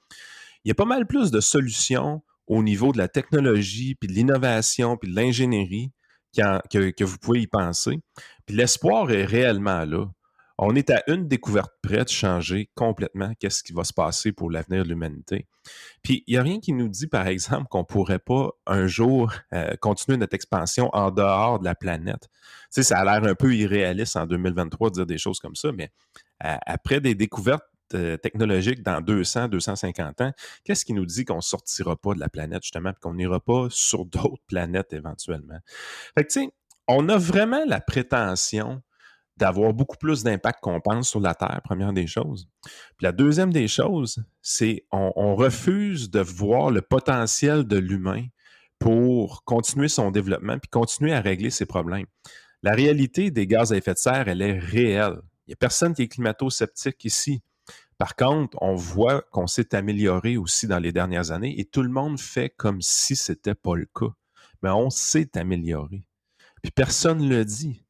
y 0.65 0.71
a 0.71 0.75
pas 0.75 0.87
mal 0.87 1.07
plus 1.07 1.31
de 1.31 1.41
solutions 1.41 2.23
au 2.53 2.63
niveau 2.63 2.93
de 2.93 2.99
la 2.99 3.09
technologie, 3.09 3.95
puis 3.95 4.09
de 4.09 4.13
l'innovation, 4.13 4.99
puis 4.99 5.11
de 5.11 5.17
l'ingénierie 5.17 5.91
que, 6.35 7.05
vous 7.05 7.19
pouvez 7.19 7.41
y 7.41 7.47
penser. 7.47 7.99
Puis 8.47 8.55
l'espoir 8.55 9.11
est 9.11 9.25
réellement 9.25 9.85
là. 9.85 10.07
On 10.59 10.77
est 10.77 10.91
à 10.91 11.03
une 11.07 11.27
découverte 11.29 11.73
près 11.83 12.05
de 12.05 12.11
changer 12.11 12.71
complètement 12.75 13.33
qu'est-ce 13.41 13.63
qui 13.63 13.73
va 13.73 13.85
se 13.85 13.93
passer 13.95 14.33
pour 14.33 14.51
l'avenir 14.51 14.85
de 14.85 14.91
l'humanité. 14.91 15.47
Puis, 16.03 16.25
il 16.27 16.35
n'y 16.35 16.39
a 16.39 16.43
rien 16.43 16.61
qui 16.61 16.73
nous 16.75 16.89
dit, 16.89 17.07
par 17.07 17.27
exemple, 17.27 17.67
qu'on 17.71 17.81
ne 17.81 17.85
pourrait 17.85 18.19
pas 18.19 18.51
un 18.67 18.87
jour 18.87 19.33
euh, 19.55 19.75
continuer 19.81 20.19
notre 20.19 20.35
expansion 20.35 20.91
en 20.93 21.11
dehors 21.11 21.59
de 21.59 21.65
la 21.65 21.75
planète. 21.75 22.29
Tu 22.31 22.69
sais, 22.71 22.83
ça 22.83 22.99
a 22.99 23.05
l'air 23.05 23.29
un 23.29 23.35
peu 23.35 23.55
irréaliste 23.55 24.17
en 24.17 24.27
2023 24.27 24.91
de 24.91 24.95
dire 24.95 25.07
des 25.07 25.19
choses 25.19 25.41
comme 25.41 25.57
ça, 25.57 25.73
mais 25.73 25.91
euh, 26.45 26.57
après 26.67 27.01
des 27.01 27.15
découvertes 27.15 27.65
euh, 27.95 28.17
technologiques 28.17 28.83
dans 28.83 29.01
200, 29.01 29.49
250 29.49 30.21
ans, 30.21 30.33
qu'est-ce 30.65 30.85
qui 30.85 30.93
nous 30.93 31.07
dit 31.07 31.25
qu'on 31.25 31.37
ne 31.37 31.41
sortira 31.41 31.97
pas 31.97 32.15
de 32.15 32.21
la 32.21 32.29
planète, 32.29 32.63
justement, 32.63 32.93
qu'on 33.01 33.15
n'ira 33.15 33.41
pas 33.41 33.67
sur 33.71 34.05
d'autres 34.05 34.43
planètes 34.47 34.93
éventuellement? 34.93 35.59
Fait 36.17 36.25
que, 36.25 36.33
tu 36.33 36.41
sais, 36.41 36.53
on 36.89 37.09
a 37.09 37.17
vraiment 37.17 37.65
la 37.67 37.81
prétention 37.81 38.83
d'avoir 39.37 39.73
beaucoup 39.73 39.97
plus 39.97 40.23
d'impact 40.23 40.61
qu'on 40.61 40.81
pense 40.81 41.09
sur 41.09 41.21
la 41.21 41.35
Terre, 41.35 41.61
première 41.65 41.93
des 41.93 42.07
choses. 42.07 42.49
Puis 42.63 43.05
la 43.05 43.13
deuxième 43.13 43.53
des 43.53 43.67
choses, 43.67 44.23
c'est 44.43 44.85
on 44.93 45.35
refuse 45.35 46.11
de 46.11 46.21
voir 46.21 46.71
le 46.71 46.83
potentiel 46.83 47.65
de 47.65 47.79
l'humain 47.79 48.27
pour 48.79 49.45
continuer 49.45 49.89
son 49.89 50.11
développement 50.11 50.59
puis 50.59 50.69
continuer 50.69 51.13
à 51.13 51.21
régler 51.21 51.51
ses 51.51 51.67
problèmes. 51.67 52.07
La 52.63 52.73
réalité 52.73 53.31
des 53.31 53.47
gaz 53.47 53.73
à 53.73 53.77
effet 53.77 53.95
de 53.95 53.99
serre, 53.99 54.29
elle 54.29 54.43
est 54.43 54.59
réelle. 54.59 55.21
Il 55.47 55.51
n'y 55.51 55.55
a 55.55 55.57
personne 55.57 55.95
qui 55.95 56.03
est 56.03 56.09
climato-sceptique 56.09 57.05
ici. 57.05 57.43
Par 57.99 58.17
contre, 58.17 58.57
on 58.61 58.75
voit 58.75 59.23
qu'on 59.31 59.47
s'est 59.47 59.75
amélioré 59.75 60.37
aussi 60.37 60.67
dans 60.67 60.79
les 60.79 60.93
dernières 60.93 61.31
années 61.31 61.59
et 61.61 61.65
tout 61.65 61.83
le 61.83 61.89
monde 61.89 62.19
fait 62.19 62.51
comme 62.51 62.81
si 62.81 63.17
ce 63.17 63.33
n'était 63.33 63.55
pas 63.55 63.77
le 63.77 63.87
cas. 63.87 64.13
Mais 64.63 64.71
on 64.71 64.91
s'est 64.91 65.37
amélioré. 65.37 66.05
Puis 66.63 66.71
personne 66.73 67.19
ne 67.19 67.29
le 67.29 67.45
dit. 67.45 67.85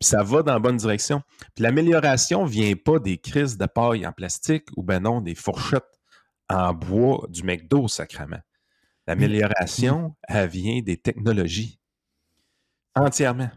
Puis 0.00 0.08
ça 0.08 0.22
va 0.22 0.42
dans 0.42 0.52
la 0.52 0.58
bonne 0.58 0.76
direction. 0.76 1.22
Puis 1.54 1.62
l'amélioration 1.62 2.44
ne 2.44 2.50
vient 2.50 2.74
pas 2.74 2.98
des 2.98 3.18
crises 3.18 3.56
de 3.56 3.66
paille 3.66 4.06
en 4.06 4.12
plastique 4.12 4.66
ou 4.76 4.82
ben 4.82 5.00
non, 5.00 5.20
des 5.20 5.34
fourchettes 5.34 6.00
en 6.48 6.74
bois 6.74 7.26
du 7.30 7.42
McDo, 7.42 7.88
sacrement. 7.88 8.40
L'amélioration, 9.06 10.16
elle 10.22 10.48
vient 10.48 10.80
des 10.80 10.96
technologies. 10.96 11.78
Entièrement. 12.94 13.50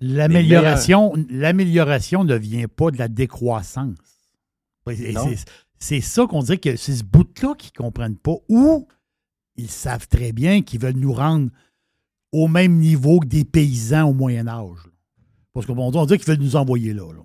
L'amélioration, 0.00 1.12
l'amélioration 1.28 2.22
ne 2.22 2.36
vient 2.36 2.68
pas 2.68 2.90
de 2.90 2.98
la 2.98 3.08
décroissance. 3.08 3.96
C'est- 5.80 6.00
ça 6.00 6.26
qu'on 6.26 6.42
dirait 6.42 6.58
que 6.58 6.76
c'est 6.76 6.94
ce 6.96 7.04
bout-là 7.04 7.54
qu'ils 7.56 7.70
ne 7.78 7.84
comprennent 7.84 8.16
pas. 8.16 8.34
Ou 8.48 8.88
ils 9.56 9.70
savent 9.70 10.08
très 10.08 10.32
bien 10.32 10.62
qu'ils 10.62 10.80
veulent 10.80 10.96
nous 10.96 11.12
rendre 11.12 11.50
au 12.32 12.48
même 12.48 12.76
niveau 12.78 13.20
que 13.20 13.26
des 13.26 13.44
paysans 13.44 14.08
au 14.08 14.12
Moyen 14.14 14.48
Âge. 14.48 14.78
là. 14.84 14.90
Parce 15.54 15.66
qu'on 15.66 15.76
on 15.78 15.90
dirait 16.06 16.18
qu'ils 16.18 16.28
veulent 16.28 16.42
nous 16.44 16.56
envoyer 16.56 16.92
là. 16.94 17.12
là. 17.12 17.22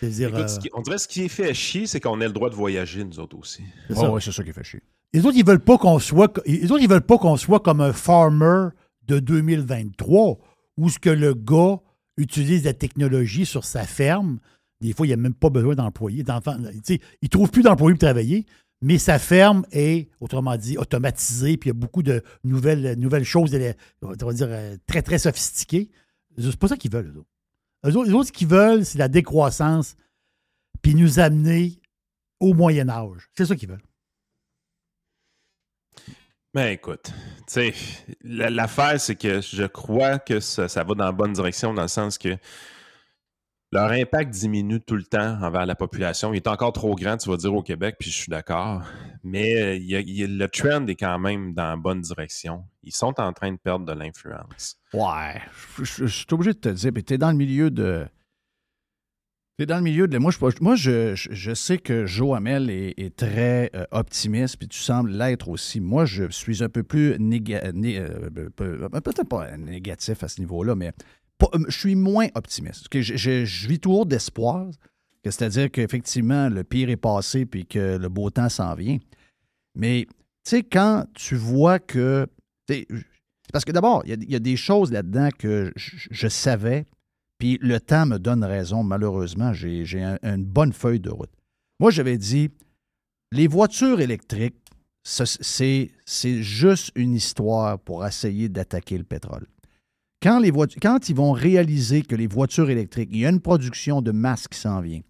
C'est-à-dire, 0.00 0.28
Écoute, 0.30 0.40
euh, 0.42 0.48
ce 0.48 0.60
qui- 0.60 0.70
on 0.72 0.80
dirait 0.82 0.96
que 0.96 1.02
ce 1.02 1.08
qui 1.08 1.22
est 1.22 1.28
fait 1.28 1.52
chier, 1.52 1.86
c'est 1.86 2.00
qu'on 2.00 2.20
ait 2.20 2.26
le 2.26 2.32
droit 2.32 2.48
de 2.50 2.54
voyager, 2.54 3.04
nous 3.04 3.20
autres 3.20 3.36
aussi. 3.38 3.62
c'est 3.88 3.94
Oh, 3.98 4.08
ouais, 4.14 4.20
c'est 4.20 4.32
ça 4.32 4.42
qui 4.42 4.52
fait 4.52 4.64
chier. 4.64 4.80
Les 5.12 5.26
autres, 5.26 5.36
ils 5.36 5.44
veulent 5.44 5.60
pas 5.60 5.76
qu'on 5.76 5.98
soit. 5.98 6.40
Les 6.46 6.70
autres, 6.72 6.82
ils 6.82 6.88
veulent 6.88 7.02
pas 7.02 7.18
qu'on 7.18 7.36
soit 7.36 7.60
comme 7.60 7.80
un 7.80 7.92
farmer 7.92 8.68
de 9.08 9.18
2023 9.18 10.38
où 10.76 10.88
ce 10.88 10.98
que 10.98 11.10
le 11.10 11.34
gars 11.34 11.80
utilise 12.16 12.64
la 12.64 12.72
technologie 12.74 13.44
sur 13.44 13.64
sa 13.64 13.82
ferme. 13.84 14.38
Des 14.80 14.92
fois, 14.92 15.06
il 15.06 15.10
n'y 15.10 15.14
a 15.14 15.16
même 15.18 15.34
pas 15.34 15.50
besoin 15.50 15.74
d'employés. 15.74 16.22
d'enfants. 16.22 16.56
Tu 16.58 16.80
sais, 16.84 17.00
Il 17.22 17.26
ne 17.26 17.28
trouve 17.28 17.50
plus 17.50 17.62
d'employés 17.62 17.94
pour 17.94 18.06
travailler, 18.06 18.46
mais 18.80 18.96
sa 18.98 19.18
ferme 19.18 19.66
est, 19.72 20.08
autrement 20.20 20.56
dit, 20.56 20.78
automatisée, 20.78 21.56
puis 21.58 21.68
il 21.68 21.72
y 21.74 21.76
a 21.76 21.78
beaucoup 21.78 22.02
de 22.02 22.22
nouvelles, 22.44 22.98
nouvelles 22.98 23.24
choses, 23.24 23.54
on 24.02 24.08
va 24.08 24.32
dire, 24.32 24.46
euh, 24.50 24.76
très, 24.86 25.02
très 25.02 25.18
sophistiquées. 25.18 25.90
C'est 26.38 26.56
pas 26.56 26.68
ça 26.68 26.76
qu'ils 26.76 26.90
veulent, 26.90 27.12
eux 27.86 27.96
autres. 27.96 28.12
Autres, 28.14 28.26
ce 28.28 28.32
qu'ils 28.32 28.48
veulent, 28.48 28.84
c'est 28.86 28.98
la 28.98 29.08
décroissance, 29.08 29.96
puis 30.80 30.94
nous 30.94 31.18
amener 31.18 31.78
au 32.38 32.54
Moyen 32.54 32.88
Âge. 32.88 33.28
C'est 33.36 33.44
ça 33.44 33.54
qu'ils 33.56 33.68
veulent. 33.68 33.82
Ben 36.52 36.68
écoute, 36.72 37.12
tu 37.12 37.42
sais, 37.46 37.74
la- 38.22 38.50
l'affaire, 38.50 39.00
c'est 39.00 39.14
que 39.14 39.40
je 39.40 39.64
crois 39.64 40.18
que 40.18 40.40
ça 40.40 40.66
va 40.66 40.94
dans 40.94 41.04
la 41.04 41.12
bonne 41.12 41.32
direction 41.32 41.72
dans 41.72 41.82
le 41.82 41.88
sens 41.88 42.18
que 42.18 42.36
leur 43.72 43.90
impact 43.92 44.30
diminue 44.30 44.80
tout 44.80 44.96
le 44.96 45.04
temps 45.04 45.40
envers 45.42 45.64
la 45.64 45.76
population. 45.76 46.32
Il 46.32 46.36
est 46.36 46.48
encore 46.48 46.72
trop 46.72 46.94
grand, 46.96 47.16
tu 47.16 47.30
vas 47.30 47.36
dire, 47.36 47.54
au 47.54 47.62
Québec, 47.62 47.96
puis 47.98 48.10
je 48.10 48.16
suis 48.16 48.30
d'accord. 48.30 48.82
Mais 49.22 49.78
euh, 49.78 49.78
le 49.78 50.46
trend 50.46 50.86
est 50.86 50.96
quand 50.96 51.18
même 51.18 51.54
dans 51.54 51.70
la 51.70 51.76
bonne 51.76 52.00
direction. 52.00 52.64
Ils 52.82 52.92
sont 52.92 53.20
en 53.20 53.32
train 53.32 53.52
de 53.52 53.58
perdre 53.58 53.84
de 53.86 53.92
l'influence. 53.92 54.76
Ouais, 54.92 55.40
je, 55.78 56.06
suis 56.06 56.26
obligé 56.32 56.52
de 56.52 56.58
te 56.58 56.68
dire, 56.70 56.92
puis 56.92 57.04
t'es 57.04 57.18
dans 57.18 57.30
le 57.30 57.36
milieu 57.36 57.70
de. 57.70 58.06
T'es 59.56 59.66
dans 59.66 59.76
le 59.76 59.82
milieu 59.82 60.08
de. 60.08 60.18
Moi, 60.18 60.32
je, 60.32 60.38
moi, 60.60 60.74
je, 60.74 61.54
sais 61.54 61.78
que 61.78 62.06
Joe 62.06 62.36
Hamel 62.36 62.70
est, 62.70 63.14
très 63.14 63.70
euh, 63.76 63.84
optimiste, 63.92 64.56
puis 64.56 64.66
tu 64.66 64.80
sembles 64.80 65.10
l'être 65.10 65.48
aussi. 65.48 65.80
Moi, 65.80 66.06
je 66.06 66.28
suis 66.30 66.64
un 66.64 66.70
peu 66.70 66.82
plus 66.82 67.12
euh, 67.12 68.48
pas 69.28 69.56
négatif 69.58 70.24
à 70.24 70.28
ce 70.28 70.40
niveau-là, 70.40 70.74
mais 70.74 70.92
je 71.68 71.76
suis 71.78 71.94
moins 71.94 72.28
optimiste. 72.34 72.86
Je, 72.92 73.00
je- 73.16 73.44
je 73.44 73.68
vis 73.68 73.78
toujours 73.80 74.06
d'espoir, 74.06 74.66
c'est-à-dire 75.24 75.70
qu'effectivement, 75.70 76.48
le 76.48 76.64
pire 76.64 76.90
est 76.90 76.96
passé, 76.96 77.46
puis 77.46 77.66
que 77.66 77.96
le 77.96 78.08
beau 78.08 78.30
temps 78.30 78.48
s'en 78.48 78.74
vient. 78.74 78.98
Mais, 79.74 80.06
tu 80.08 80.16
sais, 80.44 80.62
quand 80.62 81.04
tu 81.14 81.36
vois 81.36 81.78
que. 81.78 82.26
parce 83.52 83.64
que 83.64 83.72
d'abord, 83.72 84.02
il 84.06 84.30
y 84.30 84.34
a- 84.34 84.38
des 84.40 84.56
choses 84.56 84.92
là-dedans 84.92 85.28
que 85.36 85.72
je, 85.76 86.28
savais, 86.28 86.86
puis 87.38 87.58
le 87.60 87.80
temps 87.80 88.06
me 88.06 88.18
donne 88.18 88.44
raison. 88.44 88.82
Malheureusement, 88.82 89.52
j'ai 89.52 89.84
j'ai 89.84 90.02
un- 90.02 90.18
une 90.22 90.44
bonne 90.44 90.72
feuille 90.72 91.00
de 91.00 91.10
route. 91.10 91.30
Moi, 91.80 91.90
j'avais 91.90 92.18
dit, 92.18 92.50
les 93.32 93.46
voitures 93.46 94.00
électriques, 94.00 94.56
c'est 95.02 95.90
juste 96.42 96.92
une 96.94 97.14
histoire 97.14 97.78
pour 97.78 98.04
essayer 98.06 98.48
d'attaquer 98.48 98.98
le 98.98 99.04
pétrole. 99.04 99.46
Quand, 100.22 100.38
les 100.38 100.50
voitures, 100.50 100.78
quand 100.82 101.08
ils 101.08 101.16
vont 101.16 101.32
réaliser 101.32 102.02
que 102.02 102.14
les 102.14 102.26
voitures 102.26 102.68
électriques, 102.70 103.08
il 103.12 103.20
y 103.20 103.26
a 103.26 103.30
une 103.30 103.40
production 103.40 104.02
de 104.02 104.10
masse 104.12 104.48
qui 104.48 104.58
s'en 104.58 104.80
vient, 104.80 105.00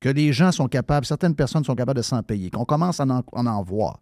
que 0.00 0.08
les 0.08 0.32
gens 0.32 0.50
sont 0.52 0.66
capables, 0.68 1.06
certaines 1.06 1.34
personnes 1.36 1.64
sont 1.64 1.74
capables 1.76 1.98
de 1.98 2.02
s'en 2.02 2.22
payer, 2.22 2.50
qu'on 2.50 2.64
commence 2.64 2.98
à 3.00 3.04
en, 3.04 3.22
en 3.46 3.62
voir, 3.62 4.00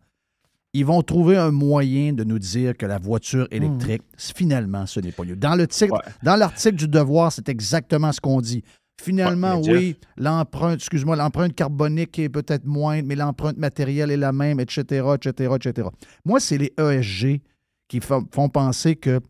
ils 0.73 0.85
vont 0.85 1.03
trouver 1.03 1.37
un 1.37 1.51
moyen 1.53 2.13
de 2.15 2.25
nous 2.25 2.39
dire 2.39 2.77
que 2.77 2.87
la 2.87 2.99
voiture 2.99 3.47
électrique, 3.51 4.03
finalement, 4.17 4.87
ce 4.87 5.01
n'est 5.01 5.13
pas 5.13 5.23
mieux. 5.25 5.37
Dans 5.37 5.57
Ouais. 5.57 6.37
l'article 6.39 6.75
du 6.77 6.89
Devoir, 6.89 7.31
c'est 7.31 7.49
exactement 7.49 8.11
ce 8.11 8.21
qu'on 8.21 8.41
dit. 8.41 8.65
Finalement, 9.01 9.61
Ouais, 9.61 9.73
oui, 9.73 9.97
l'empreinte, 10.17 10.77
excuse-moi, 10.77 11.15
l'empreinte 11.17 11.55
carbonique 11.55 12.19
est 12.19 12.29
peut-être 12.29 12.65
moindre, 12.65 13.07
mais 13.07 13.17
l'empreinte 13.17 13.57
matérielle 13.59 14.11
est 14.11 14.17
la 14.17 14.33
même, 14.33 14.61
etc., 14.61 15.05
etc., 15.15 15.55
etc. 15.57 15.89
Moi, 16.25 16.41
c'est 16.41 16.59
les 16.59 16.73
ESG 16.79 17.41
qui 17.89 18.01
font 18.01 18.49
penser 18.49 18.97
que 18.97 19.21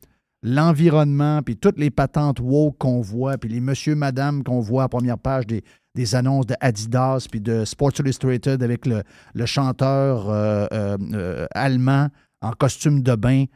l'environnement, 0.44 1.42
puis 1.42 1.56
toutes 1.56 1.78
les 1.78 1.90
patentes 1.90 2.38
woke 2.38 2.76
qu'on 2.78 3.00
voit, 3.00 3.38
puis 3.38 3.48
les 3.48 3.60
monsieur, 3.60 3.94
madame 3.94 4.44
qu'on 4.44 4.60
voit 4.60 4.84
à 4.84 4.88
première 4.88 5.18
page 5.18 5.46
des, 5.46 6.14
annonces 6.14 6.46
de 6.46 6.54
Adidas, 6.60 7.26
puis 7.30 7.40
de 7.40 7.64
Sports 7.64 7.92
Illustrated 7.98 8.62
avec 8.62 8.84
le, 8.84 9.02
chanteur 9.46 10.28
euh, 10.28 10.66
euh, 10.72 10.98
euh, 11.14 11.46
allemand 11.52 12.08
en 12.42 12.52
costume 12.52 13.02
de 13.02 13.14
bain. 13.14 13.46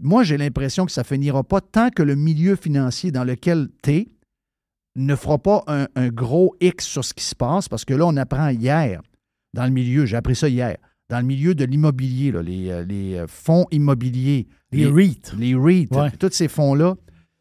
Moi, 0.00 0.24
j'ai 0.24 0.36
l'impression 0.36 0.84
que 0.84 0.90
ça 0.90 1.04
finira 1.04 1.44
pas 1.44 1.60
tant 1.60 1.90
que 1.90 2.02
le 2.02 2.16
milieu 2.16 2.56
financier 2.56 3.12
dans 3.12 3.24
lequel 3.24 3.68
tu 3.82 4.08
ne 4.96 5.14
fera 5.14 5.38
pas 5.38 5.62
un, 5.68 6.08
gros 6.08 6.56
X 6.60 6.86
sur 6.86 7.04
ce 7.04 7.14
qui 7.14 7.24
se 7.24 7.36
passe, 7.36 7.68
parce 7.68 7.84
que 7.84 7.94
là, 7.94 8.04
on 8.04 8.16
apprend 8.16 8.48
hier, 8.48 9.00
dans 9.54 9.64
le 9.64 9.70
milieu, 9.70 10.06
j'ai 10.06 10.16
appris 10.16 10.34
ça 10.34 10.48
hier, 10.48 10.76
dans 11.08 11.20
le 11.20 11.24
milieu 11.24 11.54
de 11.54 11.64
l'immobilier, 11.64 12.32
les, 12.42 13.24
fonds 13.28 13.66
immobiliers, 13.70 14.48
Les 14.72 14.86
REIT. 14.86 15.32
les 15.38 15.54
REIT, 15.54 15.88
Ouais. 15.92 16.10
tous 16.18 16.32
ces 16.32 16.48
fonds-là, 16.48 16.96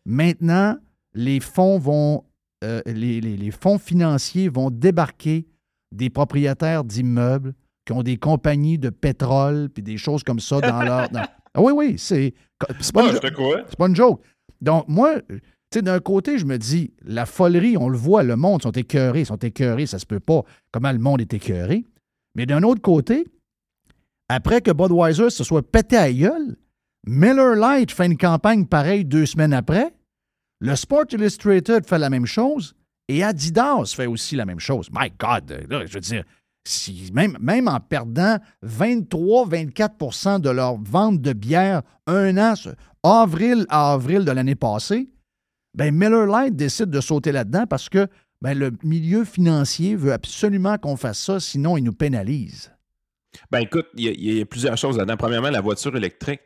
maintenant, 0.06 0.78
les 1.14 1.40
fonds 1.40 1.78
vont, 1.80 2.24
euh, 2.64 2.82
les, 2.86 3.20
les- 3.22 3.38
les 3.38 3.52
fonds 3.52 3.78
financiers 3.80 4.50
vont 4.50 4.70
débarquer 4.70 5.48
des 5.92 6.10
propriétaires 6.10 6.84
d'immeubles 6.84 7.54
qui 7.86 7.94
ont 7.94 8.04
des 8.04 8.18
compagnies 8.18 8.78
de 8.78 8.90
pétrole 8.90 9.70
puis 9.74 9.84
des 9.84 9.98
choses 9.98 10.24
comme 10.24 10.40
ça 10.40 10.60
dans 10.62 10.82
leur. 10.84 11.10
dans- 11.12 11.26
Ah 11.54 11.62
oui, 11.62 11.72
oui, 11.76 11.96
c'est. 11.98 12.34
C'est 12.80 12.94
pas, 12.94 13.12
une- 13.12 13.32
quoi? 13.34 13.62
c'est 13.70 13.78
pas 13.78 13.88
une 13.88 13.96
joke. 13.96 14.22
Donc, 14.62 14.86
moi, 14.88 15.22
tu 15.30 15.40
sais, 15.74 15.82
d'un 15.82 16.00
côté, 16.00 16.38
je 16.38 16.46
me 16.46 16.58
dis, 16.58 16.94
la 17.04 17.26
folerie, 17.26 17.78
on 17.78 17.90
le 17.90 17.98
voit, 17.98 18.24
le 18.24 18.36
monde 18.36 18.62
sont 18.64 18.72
écœurés, 18.72 19.22
ils 19.22 19.26
sont 19.26 19.36
écœurés, 19.38 19.86
ça 19.86 20.00
se 20.00 20.06
peut 20.06 20.20
pas. 20.20 20.44
Comment 20.72 20.92
le 20.92 21.00
monde 21.00 21.22
est 21.22 21.34
écœuré? 21.34 21.84
Mais 22.36 22.46
d'un 22.46 22.64
autre 22.64 22.82
côté, 22.82 23.26
après 24.30 24.62
que 24.62 24.72
Budweiser 24.72 25.30
se 25.30 25.44
soit 25.44 25.62
pété 25.70 25.98
à 25.98 26.12
gueule, 26.12 26.56
Miller 27.08 27.56
Lite 27.56 27.91
fait 27.91 28.06
une 28.06 28.18
campagne 28.18 28.66
pareille 28.66 29.06
deux 29.06 29.26
semaines 29.26 29.53
après. 29.53 29.93
Le 30.60 30.76
Sport 30.76 31.06
Illustrated 31.12 31.86
fait 31.86 31.99
la 31.99 32.10
même 32.10 32.26
chose. 32.26 32.76
Et 33.08 33.24
Adidas 33.24 33.93
fait 33.95 34.08
aussi 34.08 34.36
la 34.36 34.45
même 34.45 34.60
chose. 34.60 34.89
My 34.91 35.12
God, 35.20 35.66
je 35.70 35.93
veux 35.93 35.99
dire, 35.99 36.24
même, 37.14 37.68
en 37.68 37.80
perdant 37.80 38.38
23-24% 38.66 40.41
de 40.41 40.49
leur 40.49 40.78
vente 40.78 41.22
de 41.22 41.34
bière 41.34 41.84
un 42.08 42.38
an, 42.38 42.56
avril 43.03 43.66
à 43.70 43.93
avril 43.93 44.26
de 44.26 44.32
l'année 44.32 44.56
passée, 44.56 45.10
ben 45.76 45.93
Miller 45.93 46.26
Lite 46.26 46.56
décide 46.56 46.89
de 46.89 47.01
sauter 47.01 47.32
là-dedans 47.32 47.68
parce 47.68 47.89
que 47.89 48.08
ben, 48.41 48.58
le 48.58 48.72
milieu 48.84 49.26
financier 49.26 49.95
veut 49.95 50.14
absolument 50.14 50.78
qu'on 50.78 50.97
fasse 50.97 51.20
ça, 51.20 51.39
sinon 51.39 51.78
il 51.78 51.84
nous 51.84 51.93
pénalise. 51.93 52.72
Ben 53.51 53.60
écoute, 53.60 53.88
il 53.95 54.38
y 54.38 54.41
a 54.41 54.45
plusieurs 54.45 54.78
choses 54.78 54.97
là-dedans. 54.97 55.18
Premièrement, 55.18 55.49
la 55.49 55.62
voiture 55.62 55.95
électrique, 55.95 56.41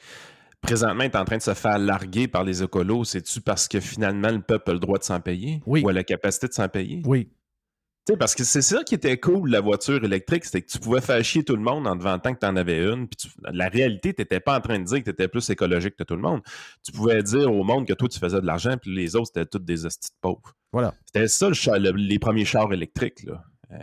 présentement, 0.62 1.04
est 1.04 1.16
en 1.16 1.26
train 1.26 1.38
de 1.38 1.42
se 1.42 1.54
faire 1.54 1.78
larguer 1.80 2.28
par 2.28 2.44
les 2.44 2.64
écolos. 2.64 3.04
C'est-tu 3.04 3.42
parce 3.42 3.68
que 3.68 3.80
finalement, 3.80 4.30
le 4.32 4.42
peuple 4.42 4.72
a 4.72 4.74
le 4.74 4.80
droit 4.80 4.98
de 4.98 5.04
s'en 5.04 5.20
payer? 5.20 5.62
Oui. 5.66 5.82
Ou 5.84 5.90
a 5.90 5.94
la 5.94 6.04
capacité 6.04 6.48
de 6.48 6.54
s'en 6.54 6.68
payer? 6.68 7.02
Oui. 7.06 7.30
Tu 8.08 8.14
sais, 8.14 8.18
parce 8.18 8.34
que 8.34 8.44
c'est 8.44 8.62
ça 8.64 8.84
qui 8.84 8.96
était 8.96 9.20
cool, 9.20 9.52
la 9.52 9.62
voiture 9.62 10.04
électrique, 10.04 10.46
c'était 10.46 10.62
que 10.62 10.72
tu 10.72 10.80
pouvais 10.80 11.02
faire 11.02 11.24
chier 11.24 11.44
tout 11.44 11.56
le 11.56 11.62
monde 11.62 11.86
en 11.86 11.96
te 11.98 12.02
vantant 12.02 12.34
que 12.34 12.40
tu 12.40 12.46
en 12.46 12.56
avais 12.56 12.80
une. 12.84 13.08
Puis 13.08 13.18
tu- 13.18 13.28
la 13.52 13.68
réalité, 13.70 14.14
tu 14.14 14.22
n'étais 14.22 14.40
pas 14.40 14.58
en 14.58 14.62
train 14.62 14.80
de 14.80 14.84
dire 14.86 15.00
que 15.00 15.04
tu 15.04 15.10
étais 15.12 15.28
plus 15.28 15.48
écologique 15.50 15.96
que 15.96 16.04
tout 16.04 16.16
le 16.16 16.22
monde. 16.22 16.42
Tu 16.84 16.92
pouvais 16.92 17.22
dire 17.22 17.52
au 17.54 17.64
monde 17.64 17.86
que 17.88 17.94
toi, 17.94 18.08
tu 18.08 18.18
faisais 18.18 18.42
de 18.42 18.46
l'argent, 18.46 18.76
puis 18.82 18.96
les 18.96 19.16
autres, 19.16 19.28
c'était 19.34 19.46
tous 19.46 19.60
des 19.60 19.86
hosties 19.86 20.10
de 20.10 20.16
pauvres. 20.22 20.56
Voilà. 20.72 20.94
C'était 21.06 21.28
ça, 21.28 21.50
le 21.50 21.54
char- 21.54 21.78
le- 21.78 21.92
les 21.92 22.20
premiers 22.20 22.46
chars 22.46 22.72
électriques. 22.74 23.24
Là. 23.24 23.44
Euh, 23.72 23.76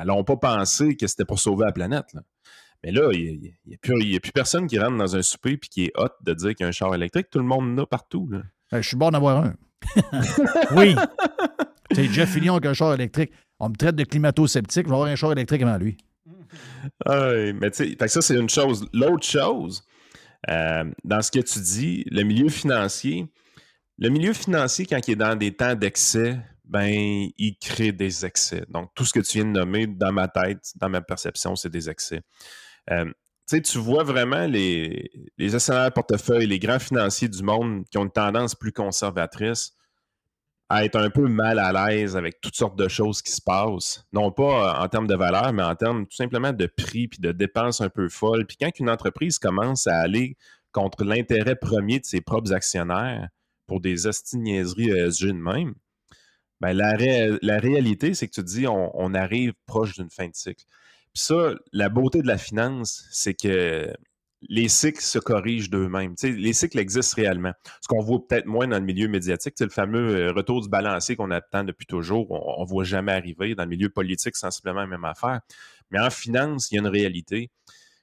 elles 0.00 0.06
n'ont 0.06 0.24
pas 0.24 0.36
pensé 0.36 0.96
que 0.96 1.06
c'était 1.06 1.26
pour 1.26 1.38
sauver 1.40 1.66
la 1.66 1.72
planète. 1.72 2.06
là. 2.14 2.22
Mais 2.84 2.92
là, 2.92 3.10
il 3.12 3.40
n'y 3.66 3.74
a, 3.74 3.78
plus- 3.80 4.00
il 4.00 4.12
y 4.12 4.16
a 4.16 4.20
plus 4.20 4.32
personne 4.32 4.66
qui 4.66 4.78
rentre 4.78 4.96
dans 4.96 5.14
un 5.16 5.22
souper 5.22 5.52
et 5.52 5.58
qui 5.58 5.84
est 5.84 5.92
hot 5.96 6.08
de 6.22 6.32
dire 6.34 6.54
qu'il 6.54 6.64
y 6.64 6.64
a 6.64 6.68
un 6.68 6.72
char 6.72 6.94
électrique. 6.94 7.28
Tout 7.30 7.38
le 7.38 7.44
monde 7.44 7.78
en 7.78 7.82
a 7.82 7.86
partout. 7.86 8.28
là. 8.30 8.38
Euh, 8.72 8.80
Je 8.82 8.88
suis 8.88 8.96
bon 8.96 9.10
d'avoir 9.10 9.44
un. 9.44 9.54
Oui. 10.76 10.94
C'est 11.92 12.04
Jeff 12.04 12.30
Fillion 12.32 12.54
avec 12.54 12.66
un 12.66 12.74
char 12.74 12.94
électrique. 12.94 13.32
On 13.58 13.68
me 13.68 13.74
traite 13.74 13.96
de 13.96 14.04
climato-sceptique, 14.04 14.84
je 14.84 14.88
vais 14.88 14.94
avoir 14.94 15.08
un 15.08 15.16
char 15.16 15.32
électrique 15.32 15.62
avant 15.62 15.76
lui. 15.76 15.96
Oui, 17.06 17.52
mais 17.54 17.70
tu 17.70 17.96
sais, 17.98 18.08
ça, 18.08 18.20
c'est 18.22 18.34
une 18.36 18.48
chose. 18.48 18.86
L'autre 18.92 19.26
chose, 19.26 19.82
euh, 20.48 20.84
dans 21.04 21.22
ce 21.22 21.30
que 21.30 21.40
tu 21.40 21.58
dis, 21.60 22.04
le 22.10 22.22
milieu 22.22 22.48
financier, 22.48 23.26
le 23.98 24.08
milieu 24.08 24.32
financier, 24.32 24.86
quand 24.86 25.06
il 25.06 25.12
est 25.12 25.16
dans 25.16 25.36
des 25.36 25.52
temps 25.54 25.74
d'excès, 25.74 26.38
ben, 26.64 26.88
il 27.36 27.56
crée 27.60 27.92
des 27.92 28.24
excès. 28.24 28.64
Donc, 28.68 28.90
tout 28.94 29.04
ce 29.04 29.12
que 29.12 29.20
tu 29.20 29.38
viens 29.38 29.44
de 29.44 29.58
nommer, 29.58 29.86
dans 29.86 30.12
ma 30.12 30.28
tête, 30.28 30.72
dans 30.76 30.88
ma 30.88 31.00
perception, 31.00 31.56
c'est 31.56 31.68
des 31.68 31.90
excès. 31.90 32.22
Euh, 32.92 33.10
tu 33.48 33.78
vois 33.78 34.04
vraiment 34.04 34.46
les, 34.46 35.10
les 35.36 35.48
gestionnaires 35.48 35.88
de 35.88 35.94
portefeuille, 35.94 36.46
les 36.46 36.58
grands 36.60 36.78
financiers 36.78 37.28
du 37.28 37.42
monde 37.42 37.84
qui 37.90 37.98
ont 37.98 38.04
une 38.04 38.10
tendance 38.10 38.54
plus 38.54 38.72
conservatrice 38.72 39.72
à 40.68 40.84
être 40.84 40.94
un 40.96 41.10
peu 41.10 41.26
mal 41.26 41.58
à 41.58 41.72
l'aise 41.72 42.16
avec 42.16 42.40
toutes 42.40 42.54
sortes 42.54 42.78
de 42.78 42.86
choses 42.86 43.22
qui 43.22 43.32
se 43.32 43.42
passent. 43.42 44.04
Non 44.12 44.30
pas 44.30 44.78
euh, 44.78 44.84
en 44.84 44.88
termes 44.88 45.08
de 45.08 45.16
valeur, 45.16 45.52
mais 45.52 45.64
en 45.64 45.74
termes 45.74 46.06
tout 46.06 46.14
simplement 46.14 46.52
de 46.52 46.66
prix 46.66 47.08
puis 47.08 47.18
de 47.18 47.32
dépenses 47.32 47.80
un 47.80 47.88
peu 47.88 48.08
folles. 48.08 48.46
Puis 48.46 48.56
quand 48.60 48.70
une 48.78 48.88
entreprise 48.88 49.40
commence 49.40 49.88
à 49.88 49.98
aller 49.98 50.36
contre 50.70 51.02
l'intérêt 51.04 51.56
premier 51.56 51.98
de 51.98 52.04
ses 52.04 52.20
propres 52.20 52.52
actionnaires 52.52 53.28
pour 53.66 53.80
des 53.80 54.06
astiniaiseries 54.06 54.90
ESG 54.90 55.26
de 55.28 55.32
même, 55.32 55.74
ben 56.60 56.72
la, 56.72 56.92
ré- 56.94 57.38
la 57.42 57.58
réalité, 57.58 58.14
c'est 58.14 58.28
que 58.28 58.32
tu 58.34 58.42
te 58.42 58.46
dis 58.46 58.66
on 58.68 59.14
arrive 59.14 59.54
proche 59.66 59.94
d'une 59.94 60.10
fin 60.10 60.28
de 60.28 60.34
cycle. 60.34 60.64
Puis 61.14 61.22
ça, 61.22 61.54
la 61.72 61.88
beauté 61.88 62.22
de 62.22 62.26
la 62.26 62.38
finance, 62.38 63.04
c'est 63.10 63.34
que 63.34 63.92
les 64.48 64.68
cycles 64.68 65.02
se 65.02 65.18
corrigent 65.18 65.68
d'eux-mêmes. 65.68 66.14
Les 66.22 66.52
cycles 66.52 66.78
existent 66.78 67.16
réellement. 67.16 67.52
Ce 67.82 67.88
qu'on 67.88 68.00
voit 68.00 68.26
peut-être 68.26 68.46
moins 68.46 68.66
dans 68.66 68.78
le 68.78 68.84
milieu 68.84 69.08
médiatique, 69.08 69.54
c'est 69.56 69.64
le 69.64 69.70
fameux 69.70 70.16
euh, 70.16 70.32
retour 70.32 70.62
du 70.62 70.68
balancier 70.68 71.16
qu'on 71.16 71.30
attend 71.30 71.64
depuis 71.64 71.86
toujours. 71.86 72.30
On 72.30 72.62
ne 72.62 72.68
voit 72.68 72.84
jamais 72.84 73.12
arriver. 73.12 73.54
Dans 73.54 73.64
le 73.64 73.68
milieu 73.68 73.90
politique, 73.90 74.36
sensiblement 74.36 74.80
la 74.80 74.86
même 74.86 75.04
affaire. 75.04 75.40
Mais 75.90 76.00
en 76.00 76.10
finance, 76.10 76.70
il 76.70 76.76
y 76.76 76.78
a 76.78 76.80
une 76.80 76.88
réalité. 76.88 77.50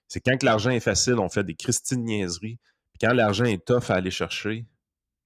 C'est 0.07 0.19
quand 0.19 0.41
l'argent 0.43 0.69
est 0.69 0.79
facile, 0.79 1.15
on 1.15 1.29
fait 1.29 1.43
des 1.43 1.55
Christine 1.55 2.03
niaiseries. 2.03 2.59
Puis 2.91 3.07
quand 3.07 3.13
l'argent 3.13 3.45
est 3.45 3.65
tough 3.65 3.89
à 3.89 3.95
aller 3.95 4.11
chercher, 4.11 4.65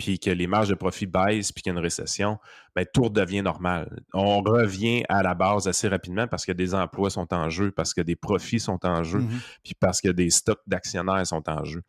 puis 0.01 0.17
que 0.19 0.31
les 0.31 0.47
marges 0.47 0.69
de 0.69 0.73
profit 0.73 1.05
baissent, 1.05 1.51
puis 1.51 1.61
qu'il 1.61 1.71
y 1.71 1.75
a 1.75 1.77
une 1.77 1.83
récession, 1.83 2.39
ben, 2.75 2.85
tout 2.91 3.03
redevient 3.03 3.43
normal. 3.43 4.01
On 4.13 4.41
revient 4.41 5.03
à 5.09 5.21
la 5.21 5.35
base 5.35 5.67
assez 5.67 5.87
rapidement 5.87 6.27
parce 6.27 6.43
que 6.43 6.51
des 6.51 6.73
emplois 6.73 7.11
sont 7.11 7.31
en 7.35 7.49
jeu, 7.51 7.69
parce 7.71 7.93
que 7.93 8.01
des 8.01 8.15
profits 8.15 8.59
sont 8.59 8.83
en 8.83 9.03
jeu, 9.03 9.19
Mhm. 9.19 9.39
puis 9.63 9.75
parce 9.79 10.01
que 10.01 10.09
des 10.09 10.31
stocks 10.31 10.61
d'actionnaires 10.65 11.25
sont 11.27 11.47
en 11.47 11.63
jeu. 11.65 11.83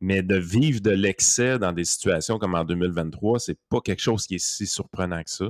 Mais 0.00 0.22
de 0.22 0.36
vivre 0.36 0.80
de 0.80 0.92
l'excès 0.92 1.58
dans 1.58 1.72
des 1.72 1.84
situations 1.84 2.38
comme 2.38 2.54
en 2.54 2.64
2023, 2.64 3.38
c'est 3.38 3.58
pas 3.68 3.80
quelque 3.82 4.00
chose 4.00 4.26
qui 4.26 4.36
est 4.36 4.44
si 4.44 4.66
surprenant 4.66 5.22
que 5.22 5.30
ça. 5.30 5.48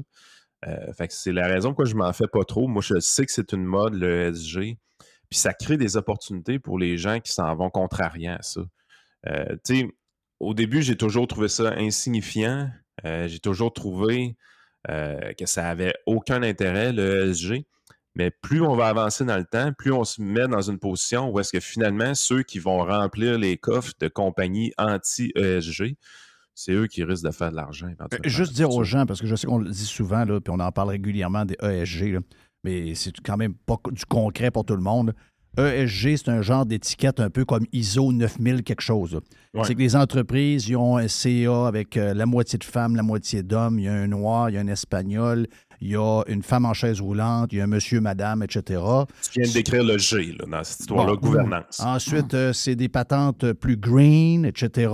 Euh, 0.67 0.93
fait 0.93 1.13
c'est 1.13 1.31
la 1.33 1.47
raison 1.47 1.69
pourquoi 1.69 1.85
je 1.85 1.95
m'en 1.95 2.13
fais 2.13 2.27
pas 2.27 2.43
trop. 2.43 2.67
Moi, 2.67 2.83
je 2.83 2.99
sais 2.99 3.25
que 3.25 3.31
c'est 3.31 3.53
une 3.53 3.65
mode, 3.65 3.95
le 3.95 4.27
ESG, 4.27 4.77
puis 5.31 5.39
ça 5.39 5.53
crée 5.55 5.77
des 5.77 5.97
opportunités 5.97 6.59
pour 6.59 6.81
les 6.81 6.99
gens 6.99 7.21
qui 7.21 7.31
s'en 7.31 7.55
vont 7.55 7.71
contrariant 7.71 8.35
à 8.37 8.43
ça. 8.43 8.63
Euh, 9.29 9.57
tu 9.65 9.81
sais, 9.81 9.89
au 10.41 10.55
début, 10.55 10.83
j'ai 10.83 10.97
toujours 10.97 11.27
trouvé 11.27 11.49
ça 11.49 11.73
insignifiant. 11.77 12.71
Euh, 13.05 13.29
j'ai 13.29 13.41
toujours 13.41 13.73
trouvé 13.73 14.37
euh, 14.89 15.33
que 15.39 15.47
ça 15.47 15.69
avait 15.69 15.95
aucun 16.07 16.43
intérêt, 16.43 16.93
le 16.93 17.29
ESG. 17.29 17.65
Mais 18.15 18.31
plus 18.31 18.63
on 18.63 18.75
va 18.75 18.89
avancer 18.89 19.25
dans 19.25 19.37
le 19.37 19.45
temps, 19.45 19.73
plus 19.73 19.93
on 19.93 20.03
se 20.03 20.21
met 20.21 20.49
dans 20.49 20.63
une 20.63 20.79
position 20.79 21.31
où 21.31 21.39
est-ce 21.39 21.53
que 21.53 21.61
finalement, 21.61 22.15
ceux 22.15 22.43
qui 22.43 22.59
vont 22.59 22.85
remplir 22.85 23.39
les 23.39 23.57
coffres 23.57 23.93
de 24.01 24.09
compagnies 24.09 24.73
anti-ESG, 24.77 25.97
c'est 26.55 26.73
eux 26.73 26.89
qui 26.89 27.05
risquent 27.05 27.27
de 27.27 27.31
faire 27.31 27.53
de 27.53 27.57
l'argent. 27.57 27.89
Euh. 28.01 28.19
Juste 28.25 28.55
dire 28.55 28.71
aux 28.71 28.83
gens, 28.83 29.07
parce 29.07 29.21
que 29.21 29.29
je 29.29 29.37
sais 29.37 29.47
qu'on 29.47 29.59
le 29.59 29.71
dit 29.71 29.87
souvent, 29.87 30.25
là, 30.25 30.41
puis 30.41 30.53
on 30.53 30.59
en 30.59 30.73
parle 30.73 30.89
régulièrement 30.89 31.45
des 31.45 31.57
ESG, 31.63 32.15
là, 32.15 32.21
mais 32.65 32.97
c'est 32.97 33.13
quand 33.21 33.37
même 33.37 33.55
pas 33.55 33.77
du 33.93 34.05
concret 34.05 34.51
pour 34.51 34.65
tout 34.65 34.75
le 34.75 34.83
monde. 34.83 35.15
ESG, 35.59 36.17
c'est 36.17 36.29
un 36.29 36.43
genre 36.43 36.65
d'étiquette 36.67 37.21
un 37.21 37.31
peu 37.31 37.45
comme 37.45 37.65
ISO 37.73 38.13
9000 38.13 38.63
quelque 38.63 38.81
chose. 38.81 39.19
Ouais. 39.55 39.63
C'est 39.65 39.75
que 39.75 39.81
les 39.81 39.97
entreprises, 39.97 40.69
ils 40.69 40.77
ont 40.77 40.97
un 40.97 41.09
CA 41.09 41.67
avec 41.67 41.97
euh, 41.97 42.15
la 42.15 42.27
moitié 42.27 42.59
de 42.59 42.65
femmes, 42.65 42.97
la 42.97 43.03
moitié 43.03 43.43
d'hommes. 43.43 43.79
Il 43.79 43.85
y 43.87 43.89
a 43.89 43.93
un 43.95 44.07
noir, 44.09 44.51
il 44.51 44.55
y 44.55 44.59
a 44.59 44.61
un 44.61 44.69
espagnol, 44.69 45.47
il 45.81 45.89
y 45.91 45.97
a 45.97 46.23
une 46.29 46.43
femme 46.43 46.65
en 46.67 46.75
chaise 46.75 47.01
roulante, 47.01 47.53
il 47.53 47.59
y 47.59 47.61
a 47.61 47.65
un 47.65 47.69
monsieur, 47.69 48.01
madame, 48.01 48.43
etc. 48.43 48.81
Tu 49.33 49.41
viens 49.41 49.49
de 49.49 49.53
décrire 49.55 49.85
le 49.85 49.99
G 49.99 50.35
là, 50.39 50.45
dans 50.51 50.65
cette 50.65 50.81
histoire-là, 50.81 51.15
Bon. 51.15 51.21
gouvernance. 51.29 51.81
Ensuite, 51.81 52.35
euh, 52.35 52.53
c'est 52.53 52.77
des 52.77 52.89
patentes 52.89 53.53
plus 53.55 53.77
green, 53.77 54.45
etc. 54.45 54.91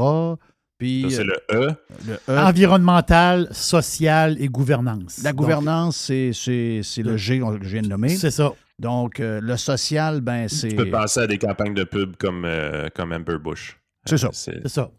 Puis 0.79 1.07
Ça, 1.09 1.17
c'est 1.17 1.23
euh, 1.23 1.25
le 1.53 1.69
E. 1.69 1.75
le 2.09 2.15
E, 2.35 2.39
Environnemental, 2.47 3.49
social 3.53 4.37
et 4.41 4.49
gouvernance. 4.49 5.21
la 5.23 5.33
gouvernance, 5.33 5.97
c'est 5.97 6.33
c'est- 6.33 6.81
c'est 6.83 7.03
le 7.03 7.17
G 7.17 7.39
que 7.39 7.65
je 7.65 7.69
viens 7.69 7.83
de 7.83 7.89
nommer. 7.89 8.09
C'est 8.17 8.31
ça. 8.33 8.53
Donc, 8.79 9.21
euh, 9.21 9.41
le 9.41 9.57
social, 9.57 10.21
ben, 10.21 10.49
c'est. 10.49 10.69
Tu 10.69 10.77
peux 10.77 10.91
penser 10.91 11.21
à 11.21 11.27
des 11.27 11.39
campagnes 11.39 11.75
de 11.75 11.85
pub 11.85 12.17
comme, 12.17 12.45
euh, 12.45 12.89
comme 12.95 13.13
Amber 13.13 13.39
Bush. 13.39 13.79
C'est 14.05 14.19
ça. 14.19 14.27
Euh, 14.29 14.31
c'est- 14.33 14.69
ça. 14.69 14.91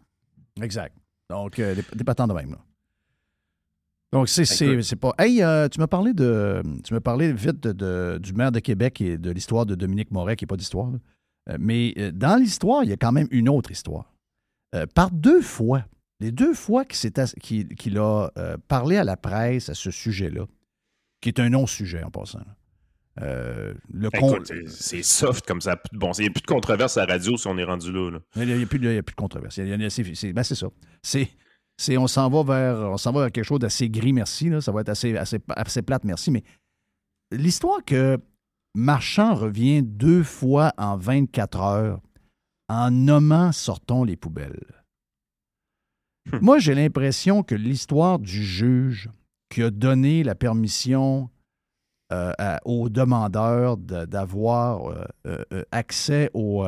Exact. 0.61 0.95
Donc, 1.29 1.59
euh, 1.59 1.75
des, 1.75 1.83
des 1.93 2.03
patentes 2.03 2.29
de 2.29 2.35
même, 2.35 2.51
là. 2.51 2.59
Donc, 4.13 4.29
c'est- 4.29 4.45
c'est 4.81 4.95
pas. 4.95 5.13
Hey, 5.17 5.43
euh, 5.43 5.67
tu 5.67 5.79
m'as 5.79 5.87
parlé 5.87 6.13
de. 6.13 6.61
Tu 6.85 6.93
m'as 6.93 7.01
parlé 7.01 7.33
vite 7.33 7.61
de- 7.63 7.73
de- 7.73 8.17
du 8.21 8.33
maire 8.33 8.51
de 8.51 8.59
Québec 8.59 9.01
et 9.01 9.17
de 9.17 9.31
l'histoire 9.31 9.65
de 9.65 9.75
Dominique 9.75 10.11
Moret, 10.11 10.35
qui 10.37 10.43
n'est 10.45 10.47
pas 10.47 10.55
d'histoire. 10.55 10.89
Euh, 11.49 11.57
mais 11.59 11.93
euh, 11.97 12.11
dans 12.11 12.37
l'histoire, 12.39 12.83
il 12.83 12.89
y 12.89 12.93
a 12.93 12.97
quand 12.97 13.11
même 13.11 13.27
une 13.31 13.49
autre 13.49 13.71
histoire. 13.71 14.13
Euh, 14.73 14.85
par 14.93 15.11
deux 15.11 15.41
fois, 15.41 15.83
les 16.21 16.31
deux 16.31 16.53
fois 16.53 16.85
qu'il 16.85 17.97
a 17.97 18.29
euh, 18.37 18.57
parlé 18.69 18.95
à 18.97 19.03
la 19.03 19.17
presse 19.17 19.67
à 19.69 19.73
ce 19.73 19.91
sujet-là, 19.91 20.45
qui 21.19 21.29
est 21.29 21.39
un 21.39 21.49
non-sujet 21.49 22.01
en 22.03 22.09
passant. 22.11 22.39
là. 22.39 22.55
Euh, 23.21 23.73
le 23.93 24.09
con- 24.09 24.33
Écoute, 24.35 24.51
c'est- 24.67 25.03
soft 25.03 25.45
comme 25.47 25.61
ça. 25.61 25.81
Bon, 25.93 26.11
il 26.13 26.23
n'y 26.23 26.27
a 26.27 26.31
plus 26.31 26.41
de 26.41 26.47
controverse 26.47 26.97
à 26.97 27.05
la 27.05 27.13
radio 27.13 27.37
si 27.37 27.47
on 27.47 27.57
est 27.57 27.63
rendu 27.63 27.91
là. 27.91 28.11
là. 28.11 28.19
Il 28.35 28.55
n'y 28.57 28.63
a, 28.63 28.65
plus 28.65 28.79
de- 28.79 28.89
il 28.89 28.95
y 28.95 28.97
a 28.97 29.03
plus 29.03 29.13
de 29.15 29.21
controverse. 29.21 29.55
C'est, 29.55 30.33
ben, 30.33 30.43
c'est 30.43 30.55
ça. 30.55 30.67
C'est, 31.77 31.97
on 31.97 32.07
s'en 32.07 32.29
va 32.29 32.43
vers 32.43 32.77
on 32.91 32.97
s'en 32.97 33.11
va 33.13 33.21
vers 33.21 33.31
quelque 33.31 33.45
chose 33.45 33.59
d'assez 33.59 33.89
gris, 33.89 34.11
merci. 34.13 34.49
là. 34.49 34.59
Ça 34.61 34.71
va 34.71 34.81
être 34.81 34.89
assez, 34.89 35.15
assez, 35.15 35.39
assez 35.49 35.81
plate, 35.81 36.03
merci. 36.03 36.29
Mais 36.31 36.43
l'histoire 37.31 37.83
que 37.85 38.17
Marchand 38.75 39.33
revient 39.35 39.81
deux 39.83 40.23
fois 40.23 40.73
en 40.77 40.97
24 40.97 41.61
heures 41.61 42.01
en 42.67 42.91
nommant 42.91 43.51
sortons 43.53 44.03
les 44.03 44.17
poubelles. 44.17 44.83
Hmm. 46.31 46.39
Moi, 46.41 46.59
j'ai 46.59 46.75
l'impression 46.75 47.43
que 47.43 47.55
l'histoire 47.55 48.19
du 48.19 48.43
juge 48.43 49.09
qui 49.49 49.61
a 49.63 49.69
donné 49.69 50.23
la 50.23 50.35
permission 50.35 51.29
euh, 52.13 52.31
aux 52.65 52.87
demandeurs 52.89 53.77
de- 53.77 54.05
d'avoir 54.05 54.89
euh, 54.89 55.05
euh, 55.51 55.63
accès 55.71 56.29
aux 56.33 56.63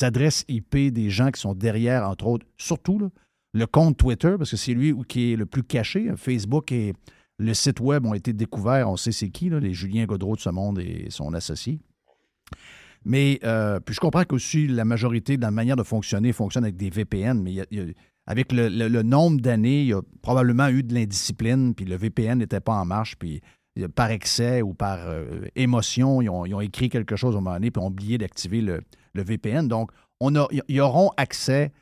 adresses 0.00 0.44
IP 0.48 0.92
des 0.92 1.10
gens 1.10 1.30
qui 1.30 1.40
sont 1.40 1.54
derrière, 1.54 2.08
entre 2.08 2.26
autres, 2.26 2.46
surtout 2.56 3.10
le 3.52 3.66
compte 3.66 3.96
Twitter, 3.96 4.34
parce 4.38 4.50
que 4.50 4.56
c'est 4.56 4.74
lui 4.74 4.94
qui 5.08 5.32
est 5.32 5.36
le 5.36 5.46
plus 5.46 5.64
caché. 5.64 6.10
Facebook 6.16 6.70
et 6.72 6.92
le 7.38 7.52
site 7.54 7.80
web 7.80 8.06
ont 8.06 8.14
été 8.14 8.32
découverts, 8.32 8.88
on 8.90 8.96
sait 8.96 9.12
c'est 9.12 9.30
qui, 9.30 9.50
les 9.50 9.72
Julien 9.74 10.04
Godreau 10.04 10.36
de 10.36 10.40
ce 10.40 10.50
monde 10.50 10.78
et 10.78 11.06
son 11.10 11.34
associé. 11.34 11.80
Mais 13.04 13.40
puis 13.84 13.94
je 13.94 14.00
comprends 14.00 14.24
qu'aussi 14.24 14.66
la 14.66 14.84
majorité 14.84 15.36
de 15.36 15.42
la 15.42 15.50
manière 15.50 15.76
de 15.76 15.82
fonctionner 15.82 16.32
fonctionne 16.32 16.64
avec 16.64 16.76
des 16.76 16.90
VPN, 16.90 17.40
mais 17.42 17.56
avec 18.26 18.52
le, 18.52 18.68
le- 18.68 19.02
nombre 19.02 19.40
d'années, 19.40 19.82
il 19.82 19.86
y 19.88 19.92
a 19.92 20.00
probablement 20.22 20.68
eu 20.68 20.82
de 20.82 20.92
l'indiscipline, 20.94 21.74
puis 21.74 21.84
le 21.84 21.96
VPN 21.96 22.38
n'était 22.38 22.60
pas 22.60 22.74
en 22.74 22.84
marche, 22.84 23.16
puis 23.16 23.40
par 23.94 24.10
excès 24.10 24.62
ou 24.62 24.74
par 24.74 24.98
euh, 25.08 25.24
émotion, 25.54 26.22
ils 26.22 26.28
ont, 26.28 26.46
ils 26.46 26.54
ont 26.54 26.60
écrit 26.60 26.88
quelque 26.88 27.16
chose 27.16 27.34
à 27.34 27.38
un 27.38 27.40
moment 27.40 27.56
donné, 27.56 27.70
puis 27.70 27.82
ont 27.82 27.88
oublié 27.88 28.18
d'activer 28.18 28.60
le, 28.60 28.82
VPN. 29.14 29.66
Donc, 29.66 29.90
on 30.20 30.36
a, 30.36 30.46
ils 30.68 30.80
auront 30.80 31.10
accès 31.16 31.72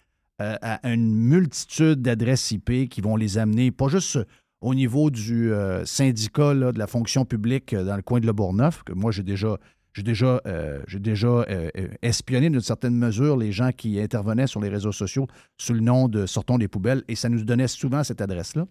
euh, 0.40 0.56
à 0.62 0.88
une 0.88 1.12
multitude 1.12 2.00
d'adresses 2.00 2.52
IP 2.52 2.88
qui 2.88 3.00
vont 3.00 3.16
les 3.16 3.38
amener, 3.38 3.70
pas 3.72 3.88
juste 3.88 4.18
au 4.60 4.74
niveau 4.74 5.10
du 5.10 5.52
euh, 5.52 5.84
syndicat 5.84 6.54
de 6.54 6.78
la 6.78 6.86
fonction 6.86 7.24
publique 7.24 7.74
euh, 7.74 7.84
dans 7.84 7.96
le 7.96 8.02
coin 8.02 8.20
de 8.20 8.26
Le 8.26 8.32
Bourgneuf, 8.32 8.82
que 8.84 8.92
moi 8.92 9.10
j'ai 9.10 9.22
déjà, 9.22 9.58
j'ai 9.94 10.02
déjà, 10.02 10.40
euh, 10.46 10.80
déjà 10.92 11.28
euh, 11.28 11.70
euh, 11.76 11.88
espionné 12.02 12.50
d'une 12.50 12.60
certaine 12.60 12.96
mesure 12.96 13.36
les 13.36 13.52
gens 13.52 13.70
qui 13.70 14.00
intervenaient 14.00 14.48
sur 14.48 14.60
les 14.60 14.68
réseaux 14.68 14.92
sociaux 14.92 15.28
sous 15.56 15.72
le 15.72 15.80
nom 15.80 16.08
de 16.08 16.26
Sortons 16.26 16.56
les 16.56 16.66
poubelles, 16.66 17.04
et 17.06 17.14
ça 17.14 17.28
nous 17.28 17.44
donnait 17.44 17.68
souvent 17.68 18.02
cette 18.02 18.20
adresse-là. 18.20 18.66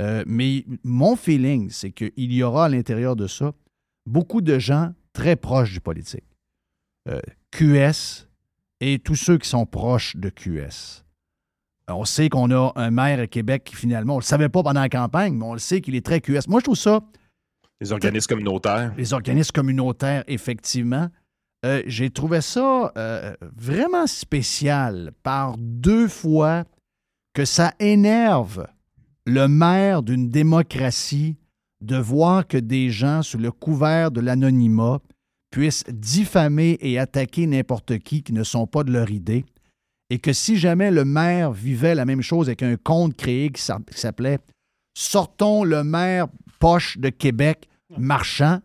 Euh, 0.00 0.24
mais 0.26 0.64
mon 0.82 1.14
feeling, 1.14 1.70
c'est 1.70 1.90
qu'il 1.90 2.32
y 2.32 2.42
aura 2.42 2.66
à 2.66 2.68
l'intérieur 2.68 3.16
de 3.16 3.26
ça 3.26 3.52
beaucoup 4.06 4.40
de 4.40 4.58
gens 4.58 4.92
très 5.12 5.36
proches 5.36 5.72
du 5.72 5.80
politique. 5.80 6.24
Euh, 7.08 7.20
QS 7.50 8.26
et 8.80 8.98
tous 8.98 9.14
ceux 9.14 9.38
qui 9.38 9.48
sont 9.48 9.66
proches 9.66 10.16
de 10.16 10.30
QS. 10.30 11.04
On 11.88 12.04
sait 12.04 12.28
qu'on 12.28 12.50
a 12.50 12.72
un 12.76 12.90
maire 12.90 13.18
à 13.18 13.26
Québec 13.26 13.64
qui 13.64 13.74
finalement, 13.76 14.14
on 14.14 14.16
ne 14.18 14.22
le 14.22 14.26
savait 14.26 14.48
pas 14.48 14.62
pendant 14.62 14.80
la 14.80 14.88
campagne, 14.88 15.34
mais 15.34 15.44
on 15.44 15.54
le 15.54 15.58
sait 15.58 15.80
qu'il 15.80 15.96
est 15.96 16.04
très 16.04 16.20
QS. 16.20 16.48
Moi, 16.48 16.60
je 16.60 16.64
trouve 16.64 16.76
ça, 16.76 17.00
Les 17.80 17.92
organismes 17.92 18.28
communautaires. 18.28 18.94
les 18.96 19.12
organismes 19.12 19.52
communautaires, 19.52 20.24
effectivement, 20.28 21.08
euh, 21.66 21.82
j'ai 21.86 22.10
trouvé 22.10 22.40
ça 22.40 22.92
euh, 22.96 23.34
vraiment 23.56 24.06
spécial 24.06 25.12
par 25.22 25.56
deux 25.58 26.08
fois 26.08 26.64
que 27.34 27.44
ça 27.44 27.74
énerve 27.80 28.66
le 29.26 29.46
maire 29.48 30.02
d'une 30.02 30.28
démocratie 30.30 31.36
de 31.80 31.96
voir 31.96 32.46
que 32.46 32.56
des 32.58 32.90
gens, 32.90 33.22
sous 33.22 33.38
le 33.38 33.50
couvert 33.50 34.10
de 34.10 34.20
l'anonymat, 34.20 35.00
puissent 35.50 35.84
diffamer 35.88 36.78
et 36.80 36.98
attaquer 36.98 37.46
n'importe 37.46 37.98
qui 37.98 38.22
qui 38.22 38.32
ne 38.32 38.44
sont 38.44 38.66
pas 38.66 38.84
de 38.84 38.92
leur 38.92 39.10
idée. 39.10 39.44
Et 40.10 40.18
que 40.18 40.32
si 40.32 40.56
jamais 40.56 40.90
le 40.90 41.04
maire 41.04 41.52
vivait 41.52 41.94
la 41.94 42.04
même 42.04 42.22
chose 42.22 42.48
avec 42.48 42.62
un 42.62 42.76
compte 42.76 43.16
créé 43.16 43.50
qui 43.50 43.62
s'a- 43.62 43.78
qui 43.90 43.98
s'appelait 43.98 44.38
Sortons 44.96 45.64
le 45.64 45.84
maire 45.84 46.26
poche 46.58 46.98
de 46.98 47.08
Québec 47.10 47.68
marchand, 47.96 48.60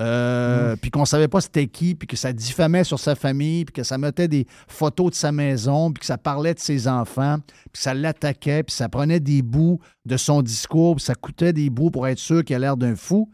euh, 0.00 0.74
puis 0.76 0.90
qu'on 0.90 1.00
ne 1.00 1.06
savait 1.06 1.28
pas 1.28 1.40
c'était 1.40 1.66
qui, 1.66 1.94
puis 1.94 2.08
que 2.08 2.16
ça 2.16 2.32
diffamait 2.32 2.84
sur 2.84 2.98
sa 2.98 3.14
famille, 3.14 3.64
puis 3.64 3.74
que 3.74 3.82
ça 3.82 3.98
mettait 3.98 4.28
des 4.28 4.46
photos 4.66 5.10
de 5.10 5.14
sa 5.14 5.32
maison, 5.32 5.92
puis 5.92 6.00
que 6.00 6.06
ça 6.06 6.18
parlait 6.18 6.54
de 6.54 6.58
ses 6.58 6.88
enfants, 6.88 7.38
puis 7.46 7.72
que 7.72 7.78
ça 7.78 7.92
l'attaquait, 7.92 8.62
puis 8.62 8.74
ça 8.74 8.88
prenait 8.88 9.20
des 9.20 9.42
bouts 9.42 9.80
de 10.04 10.16
son 10.16 10.42
discours, 10.42 10.96
puis 10.96 11.04
ça 11.04 11.14
coûtait 11.14 11.52
des 11.52 11.68
bouts 11.68 11.90
pour 11.90 12.08
être 12.08 12.18
sûr 12.18 12.44
qu'il 12.44 12.56
a 12.56 12.58
l'air 12.58 12.76
d'un 12.76 12.96
fou. 12.96 13.30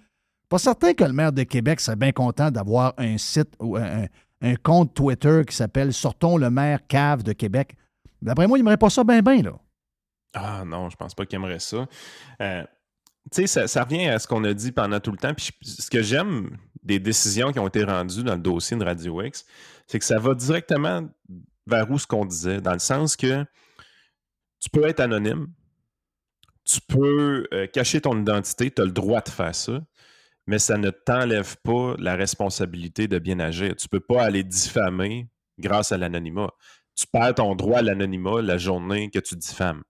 Pas 0.49 0.59
certain 0.59 0.95
que 0.95 1.05
le 1.05 1.13
maire 1.13 1.33
de 1.33 1.43
Québec 1.43 1.81
serait 1.81 1.97
bien 1.97 2.13
content 2.13 2.51
d'avoir 2.51 2.95
un 2.97 3.19
site 3.19 3.55
ou 3.61 3.77
un 3.77 4.57
compte 4.63 4.95
Twitter 4.95 5.43
qui 5.47 5.55
s'appelle 5.55 5.93
Sortons 5.93 6.39
le 6.39 6.51
maire 6.51 6.87
cave 6.87 7.23
de 7.23 7.33
Québec. 7.33 7.77
D'après 8.23 8.47
moi, 8.47 8.59
il 8.59 8.63
n'aimerait 8.63 8.79
pas 8.79 8.91
ça 8.91 9.05
bien, 9.05 9.21
bien, 9.21 9.43
là. 9.43 9.53
Ah 10.35 10.65
non, 10.65 10.91
je 10.91 10.97
pense 10.97 11.15
pas 11.15 11.25
qu'il 11.27 11.37
aimerait 11.37 11.59
ça. 11.59 11.87
Euh, 12.41 12.65
tu 13.33 13.47
sais, 13.47 13.67
ça, 13.67 13.85
revient 13.85 14.07
à 14.07 14.19
ce 14.19 14.27
qu'on 14.27 14.45
a 14.45 14.55
dit 14.55 14.73
pendant 14.73 15.01
tout 15.01 15.11
le 15.11 15.19
temps. 15.19 15.35
Puis 15.35 15.51
ce 15.63 15.91
que 15.91 16.03
j'aime 16.03 16.57
des 16.83 16.99
décisions 16.99 17.53
qui 17.53 17.59
ont 17.59 17.69
été 17.69 17.85
rendues 17.85 18.23
dans 18.23 18.35
le 18.35 18.41
dossier 18.41 18.77
de 18.77 18.85
Radio 18.85 19.23
X, 19.23 19.45
c'est 19.87 19.99
que 19.99 20.05
ça 20.05 20.19
va 20.19 20.35
directement 20.35 21.09
vers 21.67 21.91
où 21.91 21.99
ce 21.99 22.07
qu'on 22.07 22.25
disait, 22.25 22.61
dans 22.61 22.73
le 22.73 22.79
sens 22.79 23.17
que 23.17 23.45
tu 24.61 24.71
peux 24.71 24.87
être 24.87 25.01
anonyme, 25.01 25.49
tu 26.65 26.81
peux 26.87 27.47
euh, 27.53 27.67
cacher 27.67 28.01
ton 28.01 28.19
identité, 28.21 28.71
tu 28.71 28.83
as 28.83 28.85
le 28.85 28.93
droit 28.93 29.21
de 29.21 29.29
faire 29.29 29.55
ça, 29.55 29.81
mais 30.47 30.59
ça 30.59 30.77
ne 30.77 30.91
t'enlève 30.91 31.57
pas 31.63 31.95
la 31.99 32.15
responsabilité 32.15 33.09
de 33.09 33.19
bien 33.19 33.39
agir. 33.39 33.77
Tu 33.77 33.89
peux 33.89 34.01
pas 34.01 34.23
aller 34.23 34.43
diffamer 34.43 35.29
grâce 35.59 35.93
à 35.93 35.99
l'anonymat. 35.99 36.51
Tu 36.95 37.07
perds 37.07 37.37
ton 37.37 37.55
droit 37.55 37.79
à 37.79 37.83
l'anonymat 37.83 38.43
la 38.43 38.59
journée 38.59 39.11
que 39.11 39.19
tu 39.19 39.37
diffames. 39.37 39.83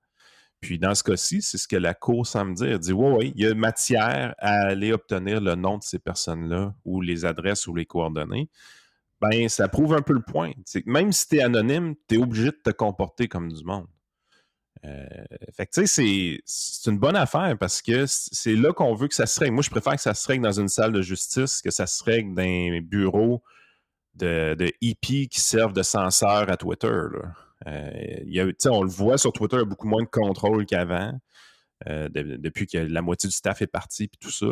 Puis 0.60 0.78
dans 0.78 0.94
ce 0.94 1.04
cas-ci, 1.04 1.40
c'est 1.40 1.58
ce 1.58 1.68
que 1.68 1.76
la 1.76 1.94
Cour 1.94 2.26
semble 2.26 2.54
dire. 2.54 2.66
Elle 2.72 2.78
dit 2.78 2.92
Oui, 2.92 3.12
oui, 3.16 3.32
il 3.36 3.42
y 3.42 3.46
a 3.46 3.54
matière 3.54 4.34
à 4.38 4.66
aller 4.68 4.92
obtenir 4.92 5.40
le 5.40 5.54
nom 5.54 5.78
de 5.78 5.82
ces 5.84 5.98
personnes-là 5.98 6.74
ou 6.84 7.00
les 7.00 7.24
adresses 7.24 7.66
ou 7.68 7.74
les 7.74 7.86
coordonnées. 7.86 8.48
Ben, 9.20 9.48
ça 9.48 9.68
prouve 9.68 9.94
un 9.94 10.02
peu 10.02 10.12
le 10.12 10.22
point. 10.22 10.52
Même 10.86 11.12
si 11.12 11.28
tu 11.28 11.36
es 11.36 11.42
anonyme, 11.42 11.94
tu 12.08 12.16
es 12.16 12.18
obligé 12.18 12.46
de 12.46 12.58
te 12.62 12.70
comporter 12.70 13.28
comme 13.28 13.52
du 13.52 13.64
monde. 13.64 13.86
Euh, 14.84 15.06
fait 15.52 15.66
que 15.66 15.72
tu 15.72 15.80
sais, 15.80 15.86
c'est- 15.88 16.42
c'est 16.44 16.90
une 16.90 16.98
bonne 17.00 17.16
affaire 17.16 17.56
parce 17.58 17.82
que 17.82 18.04
c'est 18.06 18.54
là 18.54 18.72
qu'on 18.72 18.94
veut 18.94 19.08
que 19.08 19.14
ça 19.14 19.26
se 19.26 19.40
règle. 19.40 19.54
Moi, 19.54 19.62
je 19.64 19.70
préfère 19.70 19.94
que 19.96 20.00
ça 20.00 20.14
se 20.14 20.26
règle 20.28 20.44
dans 20.44 20.60
une 20.60 20.68
salle 20.68 20.92
de 20.92 21.02
justice 21.02 21.62
que 21.62 21.70
ça 21.72 21.86
se 21.88 22.02
règle 22.04 22.34
dans 22.34 22.42
un 22.42 22.80
bureau 22.80 23.42
de, 24.14 24.54
de 24.54 24.72
hippies 24.80 25.28
qui 25.28 25.40
servent 25.40 25.72
de 25.72 25.82
censeur 25.82 26.48
à 26.48 26.56
Twitter. 26.56 26.86
là. 27.12 27.32
Euh, 27.68 27.90
y 28.26 28.40
a- 28.40 28.46
on 28.70 28.82
le 28.82 28.88
voit 28.90 29.18
sur 29.18 29.32
Twitter, 29.32 29.56
il 29.56 29.60
y 29.60 29.62
a 29.62 29.64
beaucoup 29.66 29.88
moins 29.88 30.02
de 30.02 30.08
contrôle 30.08 30.66
qu'avant. 30.66 31.12
euh, 31.86 32.08
de- 32.08 32.34
depuis 32.36 32.66
que 32.66 32.76
la 32.76 33.02
moitié 33.02 33.28
du 33.28 33.32
staff 33.36 33.62
est 33.62 33.68
parti 33.68 34.08
puis 34.08 34.18
tout 34.20 34.32
ça. 34.32 34.46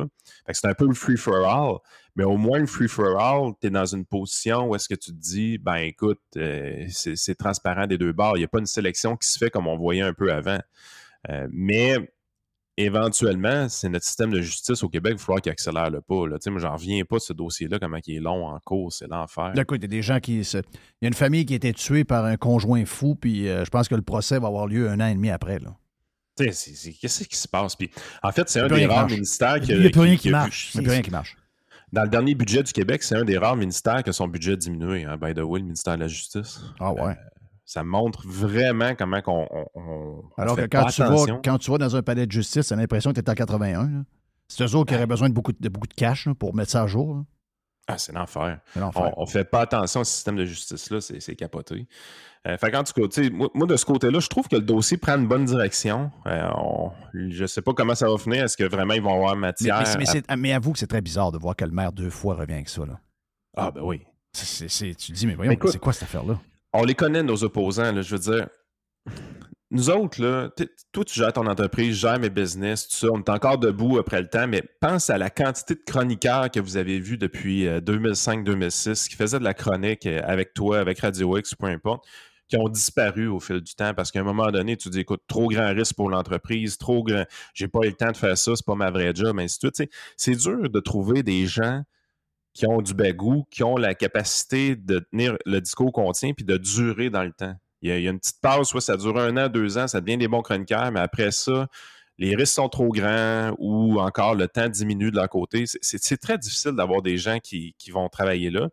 C'est 0.53 0.67
un 0.69 0.75
peu 0.75 0.87
le 0.87 0.95
free 0.95 1.17
for 1.17 1.45
all, 1.45 1.79
mais 2.15 2.23
au 2.23 2.37
moins 2.37 2.61
le 2.61 2.67
free 2.67 2.87
for 2.87 3.19
all, 3.21 3.53
tu 3.61 3.67
es 3.67 3.71
dans 3.71 3.85
une 3.85 4.05
position 4.07 4.69
où 4.69 4.77
est-ce 4.77 4.89
que 4.89 4.95
tu 4.95 5.11
te 5.11 5.17
dis 5.17 5.59
ben 5.59 5.75
écoute, 5.75 6.21
euh, 6.37 6.87
c'est 6.89 7.35
transparent 7.35 7.89
des 7.89 7.99
deux 7.99 8.13
bords, 8.13 8.37
il 8.37 8.41
n'y 8.43 8.45
a 8.45 8.49
pas 8.49 8.61
une 8.61 8.67
sélection 8.67 9.17
qui 9.17 9.27
se 9.29 9.39
fait 9.39 9.51
comme 9.51 9.67
on 9.67 9.77
voyait 9.77 10.03
un 10.03 10.13
peu 10.15 10.33
avant. 10.33 10.61
Mais 11.51 11.97
éventuellement, 12.77 13.69
c'est 13.69 13.89
notre 13.89 14.05
système 14.05 14.31
de 14.31 14.41
justice 14.41 14.83
au 14.83 14.89
Québec, 14.89 15.13
il 15.15 15.19
va 15.19 15.25
falloir 15.25 15.41
qu'il 15.43 15.53
accélère 15.53 15.91
le 15.91 16.01
pas. 16.01 16.27
Là. 16.29 16.37
Moi, 16.47 16.61
j'en 16.61 16.73
reviens 16.75 17.05
pas 17.05 17.17
de 17.17 17.23
ce 17.23 17.33
dossier-là, 17.33 17.79
comment 17.79 17.99
il 18.07 18.17
est 18.17 18.21
long 18.21 18.47
en 18.47 18.59
cours, 18.61 18.93
c'est 18.93 19.07
l'enfer. 19.09 19.53
Écoute, 19.57 19.79
il 19.81 19.85
y 19.85 19.87
a 19.87 19.89
des 19.89 20.03
gens 20.03 20.21
qui. 20.21 20.45
se- 20.45 20.59
Il 20.59 20.63
y 21.03 21.05
a 21.07 21.09
une 21.09 21.15
famille 21.15 21.45
qui 21.47 21.53
a 21.55 21.57
été 21.57 21.73
tuée 21.73 22.05
par 22.05 22.25
un 22.25 22.37
conjoint 22.37 22.85
fou, 22.85 23.15
puis 23.15 23.49
euh, 23.49 23.65
je 23.65 23.71
pense 23.71 23.89
que 23.89 23.95
le 23.95 24.03
procès 24.03 24.39
va 24.39 24.49
avoir 24.49 24.67
lieu 24.67 24.89
un 24.91 25.01
an 25.01 25.07
et 25.07 25.15
demi 25.15 25.31
après. 25.31 25.59
Là. 25.59 25.75
Qu'est-ce 26.39 27.25
qui 27.25 27.37
se 27.37 27.49
passe? 27.49 27.77
Puis, 27.77 27.91
en 28.23 28.31
fait, 28.31 28.49
c'est 28.49 28.61
un 28.61 28.69
des 28.69 28.87
rares 28.87 29.07
ministères 29.15 29.59
qui, 29.61 29.73
Il 29.73 29.81
n'y 29.81 29.87
a 29.87 29.91
plus 29.91 30.01
rien 30.01 30.17
qui 30.17 30.31
marche. 30.31 30.71
Il 30.75 30.81
n'y 30.81 30.87
a 30.87 30.89
plus 30.89 30.93
rien 30.93 31.03
qui 31.03 31.11
marche. 31.11 31.37
Dans 31.93 32.03
le 32.03 32.09
dernier 32.11 32.35
budget 32.35 32.63
du 32.63 32.73
Québec, 32.73 33.03
c'est 33.05 33.15
un 33.15 33.25
des 33.25 33.39
rares 33.39 33.57
ministères 33.57 34.03
que 34.03 34.13
son 34.13 34.29
budget 34.29 34.53
a 34.53 34.57
diminué. 34.57 35.05
Hein, 35.05 35.17
by 35.17 35.33
the 35.33 35.39
way, 35.39 35.61
le 35.61 35.65
ministère 35.67 35.95
de 35.95 36.01
la 36.03 36.09
Justice. 36.09 36.61
Ah 36.81 36.93
ouais. 36.93 37.15
Ça 37.69 37.83
montre 37.83 38.23
vraiment 38.27 38.95
comment 38.95 39.21
qu'on, 39.21 39.47
on, 39.75 40.23
Alors 40.39 40.55
que 40.57 40.63
quand 40.67 40.87
tu, 40.87 41.03
vas, 41.03 41.41
quand 41.45 41.59
tu 41.59 41.71
vas 41.73 41.79
dans 41.79 41.97
un 41.97 42.03
palais 42.03 42.25
de 42.27 42.31
justice, 42.33 42.69
t'as 42.69 42.77
l'impression 42.77 43.11
que 43.13 43.21
tu 43.21 43.27
es 43.27 43.29
en 43.31 43.35
81. 43.35 43.83
là. 43.91 44.03
C'est 44.49 44.63
eux 44.65 44.75
autres 44.77 44.91
qui 44.91 44.95
auraient 44.95 45.07
besoin 45.09 45.29
de 45.29 45.35
beaucoup 45.35 45.51
de, 45.53 45.59
de 45.61 45.69
beaucoup 45.69 45.89
de 45.89 45.95
cash 45.95 46.27
là, 46.27 46.35
pour 46.35 46.55
mettre 46.55 46.71
ça 46.71 46.83
à 46.83 46.87
jour. 46.87 47.17
là. 47.17 47.23
Ah, 47.89 47.99
c'est 47.99 48.13
l'enfer. 48.13 48.61
On, 49.17 49.23
on 49.23 49.27
fait 49.27 49.45
pas 49.45 49.61
attention 49.63 50.01
au 50.01 50.05
système 50.05 50.37
de 50.37 50.45
justice-là, 50.45 51.01
c'est, 51.01 51.35
capoté. 51.37 51.87
Euh, 52.47 52.57
fait 52.57 52.71
qu'en 52.71 52.83
tout 52.85 52.93
cas, 52.93 53.21
moi, 53.33 53.49
moi, 53.55 53.67
de 53.67 53.77
ce 53.77 53.85
côté-là, 53.85 54.19
je 54.21 54.29
trouve 54.29 54.47
que 54.49 54.57
le 54.57 54.63
dossier 54.63 54.97
prend 54.97 55.17
une 55.17 55.27
bonne 55.27 55.45
direction. 55.45 56.11
Euh, 56.27 56.49
on- 56.57 56.91
je 57.15 57.47
sais 57.47 57.63
pas 57.63 57.73
comment 57.75 57.95
ça 57.97 58.09
va 58.09 58.17
finir. 58.19 58.45
Est-ce 58.45 58.57
que 58.57 58.65
vraiment 58.65 58.95
ils 58.95 59.03
vont 59.03 59.15
avoir 59.15 59.35
matière? 59.37 59.79
mais 59.81 59.97
mais 59.99 60.09
à- 60.09 60.13
c'est- 60.13 60.37
mais 60.37 60.53
avoue 60.53 60.73
que 60.73 60.79
c'est 60.79 60.87
très 60.87 61.01
bizarre 61.01 61.33
de 61.33 61.39
voir 61.39 61.57
que 61.57 61.65
le 61.65 61.73
maire 61.73 61.93
deux 61.93 62.11
fois 62.11 62.35
revient 62.37 62.55
avec 62.55 62.69
ça. 62.69 62.87
Là. 62.87 63.01
Ah, 63.57 63.71
ben 63.73 63.83
oui. 63.83 64.03
Tu 64.33 64.45
te 64.45 65.13
dis, 65.13 65.27
mais 65.27 65.35
voyons, 65.35 65.57
c'est 65.67 65.79
quoi 65.81 65.93
cette 65.93 66.05
affaire-là? 66.05 66.39
On 66.77 66.85
les 66.85 66.95
connaît, 66.95 67.23
nos 67.23 67.43
opposants. 67.43 68.03
je 68.03 68.17
veux 68.17 68.19
dire, 68.19 68.49
nous 69.71 69.91
autres, 69.91 70.23
là, 70.23 70.51
toi, 70.93 71.05
tu 71.05 71.15
gères 71.15 71.33
ton 71.33 71.47
entreprise, 71.47 71.97
je 71.97 72.01
gère 72.01 72.21
mes 72.21 72.31
business, 72.31 72.87
tout 72.87 72.95
ça. 72.95 73.09
On 73.13 73.19
est 73.19 73.29
encore 73.29 73.59
debout 73.59 73.99
après 73.99 74.21
le 74.21 74.29
temps, 74.29 74.47
mais 74.47 74.63
pense 74.81 75.11
à 75.11 75.19
la 75.19 75.29
quantité 75.29 75.75
de 75.75 75.81
chroniqueurs 75.85 76.51
que 76.51 76.61
vous 76.61 76.77
avez 76.77 77.01
vus 77.01 77.19
depuis 77.19 77.67
euh, 77.67 77.81
2005-2006 77.81 79.09
qui 79.09 79.17
faisaient 79.17 79.39
de 79.39 79.45
la 79.45 79.55
chronique 79.55 80.07
euh, 80.07 80.21
avec 80.25 80.55
toi, 80.55 80.79
avec 80.79 81.01
Radio 81.01 81.37
X, 81.37 81.55
peu 81.57 81.67
importe, 81.67 82.07
qui 82.49 82.57
ont 82.57 82.69
disparu 82.69 83.27
au 83.27 83.41
fil 83.41 83.61
du 83.61 83.75
temps 83.75 83.93
parce 83.93 84.13
qu'à 84.13 84.21
un 84.21 84.25
moment 84.25 84.53
donné, 84.53 84.77
tu 84.77 84.89
dis, 84.89 85.01
écoute, 85.01 85.23
trop 85.27 85.49
grand 85.49 85.75
risque 85.75 85.97
pour 85.97 86.11
l'entreprise, 86.11 86.79
trop 86.79 87.03
grand, 87.03 87.25
j'ai 87.53 87.67
pas 87.67 87.81
eu 87.83 87.89
le 87.89 87.95
temps 87.95 88.13
de 88.13 88.17
faire 88.17 88.39
ça, 88.39 88.53
c'est 88.55 88.67
pas 88.67 88.77
ma 88.77 88.91
vraie 88.91 89.13
job, 89.15 89.37
ainsi 89.41 89.59
de 89.59 89.73
suite. 89.75 89.91
C'est 90.17 90.37
dur 90.37 90.71
de 90.71 90.81
trouver 90.81 91.25
des 91.25 91.47
gens 91.47 91.83
qui 92.57 92.67
ont 92.67 92.81
du 92.81 92.95
bagou, 92.95 93.47
qui 93.51 93.63
ont 93.63 93.77
la 93.77 93.95
capacité 93.95 94.77
de 94.77 95.01
tenir 95.11 95.37
le 95.45 95.61
discours 95.61 95.93
qu'on 95.93 96.11
tient 96.13 96.33
puis 96.33 96.45
de 96.45 96.57
durer 96.57 97.11
dans 97.11 97.23
le 97.23 97.33
temps. 97.33 97.55
Il 97.83 97.91
y 97.91 97.93
a, 97.93 98.11
une 98.11 98.19
petite 98.19 98.41
pause, 98.41 98.67
soit 98.67 98.81
ça 98.81 98.97
dure 98.97 99.19
un 99.19 99.37
an, 99.37 99.49
deux 99.49 99.77
ans, 99.77 99.87
ça 99.87 100.01
devient 100.01 100.17
des 100.17 100.27
bons 100.27 100.41
chroniqueurs, 100.41 100.91
mais 100.91 101.01
après 101.01 101.31
ça, 101.33 101.69
les 102.17 102.35
risques 102.35 102.55
sont 102.55 102.71
trop 102.71 102.89
grands 102.89 103.53
ou 103.59 104.01
encore 104.01 104.35
le 104.35 104.49
temps 104.49 104.71
diminue 104.71 105.11
de 105.11 105.17
leur 105.17 105.29
côté. 105.29 105.65
C'est- 105.67 106.17
très 106.17 106.39
difficile 106.39 106.73
d'avoir 106.73 107.03
des 107.03 107.19
gens 107.19 107.39
qui, 107.41 107.75
vont 107.93 108.09
travailler 108.09 108.51
là. 108.51 108.69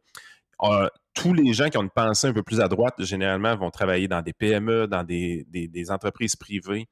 Euh, 0.61 0.87
tous 1.13 1.33
les 1.33 1.51
gens 1.53 1.67
qui 1.67 1.77
ont 1.77 1.83
une 1.83 1.89
pensée 1.89 2.27
un 2.27 2.33
peu 2.33 2.41
plus 2.41 2.61
à 2.61 2.69
droite, 2.69 2.95
généralement, 3.03 3.53
vont 3.57 3.69
travailler 3.69 4.07
dans 4.07 4.21
des 4.21 4.31
PME, 4.31 4.87
dans 4.87 5.03
des, 5.03 5.45
entreprises 5.89 6.37
privées. 6.37 6.87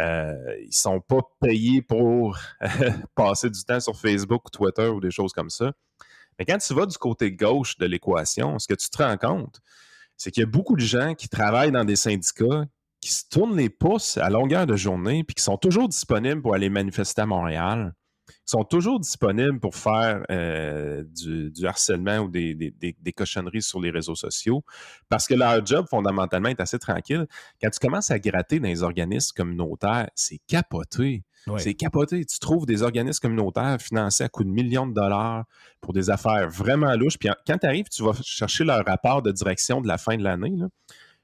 Euh, 0.00 0.34
ils 0.60 0.74
sont 0.74 1.00
pas 1.00 1.20
payés 1.40 1.82
pour 1.82 2.36
passer 3.14 3.48
du 3.48 3.62
temps 3.62 3.80
sur 3.80 3.96
Facebook 3.96 4.42
ou 4.46 4.50
Twitter 4.50 4.88
ou 4.88 5.00
des 5.00 5.12
choses 5.12 5.32
comme 5.32 5.50
ça. 5.50 5.72
Mais 6.38 6.44
quand 6.44 6.58
tu 6.58 6.74
vas 6.74 6.86
du 6.86 6.96
côté 6.98 7.32
gauche 7.32 7.76
de 7.78 7.86
l'équation, 7.86 8.58
ce 8.58 8.66
que 8.68 8.74
tu 8.74 8.88
te 8.88 9.02
rends 9.02 9.16
compte, 9.16 9.60
c'est 10.16 10.30
qu'il 10.30 10.42
y 10.42 10.44
a 10.44 10.50
beaucoup 10.50 10.76
de 10.76 10.80
gens 10.80 11.14
qui 11.14 11.28
travaillent 11.28 11.72
dans 11.72 11.84
des 11.84 11.96
syndicats, 11.96 12.64
qui 13.00 13.12
se 13.12 13.24
tournent 13.30 13.56
les 13.56 13.68
pouces 13.68 14.16
à 14.16 14.30
longueur 14.30 14.66
de 14.66 14.76
journée, 14.76 15.24
puis 15.24 15.34
qui 15.34 15.42
sont 15.42 15.58
toujours 15.58 15.88
disponibles 15.88 16.42
pour 16.42 16.54
aller 16.54 16.70
manifester 16.70 17.22
à 17.22 17.26
Montréal, 17.26 17.94
qui 18.26 18.34
sont 18.46 18.64
toujours 18.64 18.98
disponibles 18.98 19.60
pour 19.60 19.76
faire 19.76 20.24
euh, 20.30 21.04
du, 21.04 21.66
harcèlement 21.66 22.18
ou 22.18 22.28
des- 22.28 22.54
des 22.54 23.12
cochonneries 23.12 23.62
sur 23.62 23.80
les 23.80 23.90
réseaux 23.90 24.14
sociaux, 24.14 24.64
parce 25.08 25.26
que 25.28 25.34
leur 25.34 25.64
job, 25.64 25.86
fondamentalement, 25.88 26.48
est 26.48 26.60
assez 26.60 26.78
tranquille. 26.78 27.26
Quand 27.62 27.70
tu 27.70 27.78
commences 27.78 28.10
à 28.10 28.18
gratter 28.18 28.58
dans 28.58 28.68
les 28.68 28.82
organismes 28.82 29.34
communautaires, 29.36 30.10
c'est 30.14 30.40
capoté. 30.46 31.22
C'est 31.58 31.74
capoté. 31.74 32.24
Tu 32.24 32.38
trouves 32.38 32.66
des 32.66 32.82
organismes 32.82 33.20
communautaires 33.20 33.80
financés 33.80 34.24
à 34.24 34.28
coût 34.28 34.42
de 34.42 34.48
millions 34.48 34.86
de 34.86 34.94
dollars 34.94 35.44
pour 35.80 35.92
des 35.92 36.10
affaires 36.10 36.48
vraiment 36.48 36.92
louches. 36.94 37.18
Puis 37.18 37.28
quand 37.46 37.58
tu 37.58 37.66
arrives, 37.66 37.88
tu 37.88 38.02
vas 38.02 38.12
chercher 38.22 38.64
leur 38.64 38.84
rapport 38.84 39.22
de 39.22 39.30
direction 39.30 39.80
de 39.80 39.86
la 39.86 39.96
fin 39.96 40.16
de 40.16 40.24
l'année. 40.24 40.56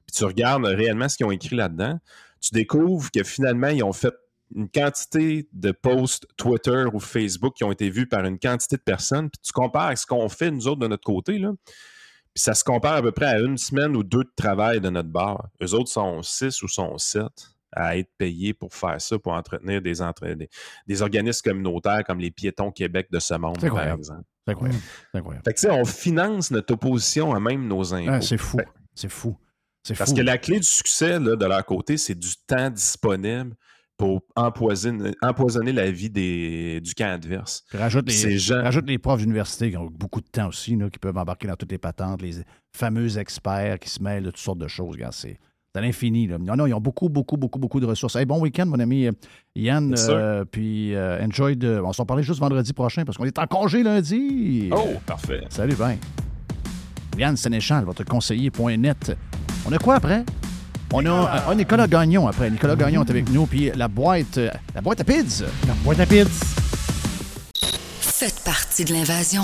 Puis 0.07 0.16
tu 0.16 0.25
regardes 0.25 0.64
réellement 0.64 1.09
ce 1.09 1.16
qu'ils 1.16 1.27
ont 1.27 1.33
écrit 1.33 1.57
là-dedans. 1.57 1.99
Tu 2.41 2.51
découvres 2.53 3.11
que 3.11 3.25
finalement, 3.25 3.68
ils 3.68 3.83
ont 3.83 3.93
fait 3.93 4.14
une 4.55 4.68
quantité 4.68 5.49
de 5.53 5.73
posts 5.73 6.27
Twitter 6.37 6.85
ou 6.93 7.01
Facebook 7.01 7.55
qui 7.55 7.64
ont 7.64 7.73
été 7.73 7.91
vus 7.91 8.07
par 8.07 8.25
une 8.25 8.39
quantité 8.39 8.77
de 8.77 8.83
personnes. 8.83 9.29
Puis 9.31 9.41
tu 9.43 9.53
compares 9.53 9.87
avec 9.87 9.99
ce 9.99 10.07
qu'on 10.07 10.29
fait, 10.29 10.51
nous 10.51 10.68
autres, 10.68 10.81
de 10.81 10.89
notre 10.89 11.05
côté. 11.05 11.39
Puis 11.39 12.43
ça 12.43 12.55
se 12.55 12.62
compare 12.62 12.95
à 12.95 13.03
peu 13.03 13.12
près 13.12 13.27
à 13.27 13.41
une 13.41 13.59
semaine 13.59 13.97
ou 13.97 14.03
deux 14.05 14.25
de 14.25 14.33
travail 14.37 14.81
de 14.81 14.89
notre 14.89 15.09
bar. 15.09 15.49
Eux 15.62 15.75
autres 15.75 15.91
sont 15.91 16.23
six 16.23 16.62
ou 16.62 16.68
sont 16.68 16.97
sept 16.99 17.51
à 17.73 17.97
être 17.97 18.11
payés 18.18 18.55
pour 18.55 18.75
faire 18.75 19.01
ça, 19.01 19.18
pour 19.18 19.33
entretenir 19.33 19.81
des, 19.83 20.03
entre- 20.03 20.27
des, 20.35 20.49
des 20.87 21.03
organismes 21.03 21.43
communautaires 21.51 22.05
comme 22.05 22.18
les 22.20 22.31
Piétons 22.31 22.70
Québec 22.70 23.09
de 23.11 23.18
ce 23.18 23.35
monde, 23.35 23.59
par 23.61 23.83
exemple. 23.95 24.23
C'est 24.47 24.53
incroyable. 24.53 24.81
Fait 25.45 25.53
que, 25.55 25.61
tu 25.61 25.66
sais, 25.66 25.70
on 25.70 25.85
finance 25.85 26.51
notre 26.51 26.75
opposition 26.75 27.33
à 27.35 27.41
même 27.41 27.66
nos 27.68 27.95
impôts. 27.95 28.11
Ah, 28.12 28.20
c'est 28.20 28.37
fou. 28.39 28.59
C'est 28.95 29.09
fou. 29.11 29.37
C'est 29.85 29.97
Parce 29.97 30.11
fou. 30.11 30.16
que 30.16 30.23
la 30.23 30.39
clé 30.39 30.59
du 30.61 30.66
succès 30.66 31.18
là, 31.18 31.35
de 31.37 31.45
leur 31.47 31.64
côté, 31.64 31.97
c'est 31.97 32.14
du 32.14 32.29
temps 32.47 32.70
disponible 32.70 33.55
pour 33.97 34.23
empoisonner, 34.37 35.12
empoisonner 35.23 35.73
la 35.73 35.91
vie 35.91 36.11
des, 36.11 36.81
du 36.81 36.95
camp 36.95 37.12
adverse. 37.14 37.62
Puis 37.68 37.79
rajoute 37.79 38.07
les, 38.09 38.12
Ces 38.14 38.39
gens- 38.39 38.62
rajoute 38.62 38.87
les 38.89 38.99
profs 38.99 39.20
d'université 39.20 39.70
qui 39.70 39.77
ont 39.77 39.87
beaucoup 39.87 40.20
de 40.20 40.27
temps 40.27 40.49
aussi, 40.49 40.75
là, 40.77 40.91
qui 40.91 40.99
peuvent 40.99 41.16
embarquer 41.16 41.47
dans 41.47 41.57
toutes 41.57 41.70
les 41.70 41.79
patentes, 41.79 42.20
les 42.23 42.43
fameux 42.77 43.18
experts 43.18 43.79
qui 43.79 43.89
se 43.91 44.03
mêlent 44.03 44.25
de 44.25 44.31
toutes 44.31 44.41
sortes 44.41 44.59
de 44.59 44.68
choses. 44.68 44.97
C'est 45.12 45.39
c'est 45.75 45.79
à 45.79 45.83
l'infini. 45.83 46.27
là. 46.27 46.37
Non, 46.39 46.57
non, 46.57 46.66
ils 46.66 46.75
ont 46.75 46.81
beaucoup, 46.81 47.09
beaucoup, 47.09 47.37
beaucoup, 47.37 47.59
beaucoup 47.59 47.81
de 47.81 47.87
ressources. 47.87 48.16
Hey, 48.16 48.27
bon 48.27 48.39
week-end, 48.41 48.66
mon 48.66 48.79
ami 48.79 49.07
euh, 49.07 49.12
Yann. 49.57 49.95
Euh, 50.09 50.45
puis 50.45 50.95
euh, 50.95 51.25
enjoy 51.25 51.57
de. 51.57 51.81
On 51.85 51.93
s'en 51.93 52.05
parlait 52.05 52.23
juste 52.23 52.41
vendredi 52.41 52.73
prochain 52.73 53.05
parce 53.05 53.16
qu'on 53.16 53.25
est 53.25 53.39
en 53.39 53.47
congé 53.47 53.83
lundi. 53.83 54.68
Oh, 54.70 54.91
parfait. 55.07 55.45
Salut, 55.49 55.75
ben. 55.75 55.97
Yann 57.18 57.37
Sénéchal, 57.37 57.85
votre 57.85 58.05
conseiller.net. 58.05 59.16
On 59.66 59.73
a 59.73 59.79
quoi 59.79 59.95
après? 59.97 60.25
On 60.93 61.07
a 61.07 61.45
un 61.49 61.55
Nicolas 61.55 61.87
Gagnon 61.87 62.29
après. 62.29 62.51
Nicolas 62.51 62.77
Gagnon 62.77 63.03
est 63.05 63.11
avec 63.11 63.31
nous. 63.31 63.47
Puis 63.47 63.70
la 63.75 63.89
boîte, 63.89 64.37
euh, 64.39 64.51
la 64.75 64.83
boîte 64.83 65.01
à 65.01 65.05
pizza. 65.05 65.47
La 65.66 65.75
boîte 65.85 66.01
à 66.01 66.07
pizza. 66.07 66.47
Faites 68.01 68.43
partie 68.45 68.85
de 68.85 68.93
l'invasion. 68.93 69.43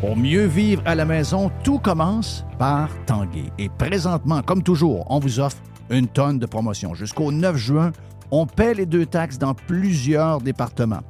Pour 0.00 0.16
mieux 0.16 0.46
vivre 0.46 0.80
à 0.84 0.94
la 0.94 1.04
maison, 1.04 1.50
tout 1.64 1.80
commence 1.80 2.44
par 2.56 2.88
Tanguay. 3.06 3.50
Et 3.58 3.68
présentement, 3.68 4.42
comme 4.42 4.62
toujours, 4.62 5.04
on 5.10 5.18
vous 5.18 5.40
offre 5.40 5.56
une 5.90 6.06
tonne 6.06 6.38
de 6.38 6.46
promotions. 6.46 6.94
Jusqu'au 6.94 7.32
9 7.32 7.56
juin, 7.56 7.92
on 8.30 8.46
paie 8.46 8.74
les 8.74 8.86
deux 8.86 9.06
taxes 9.06 9.38
dans 9.38 9.54
plusieurs 9.54 10.40
départements. 10.40 11.02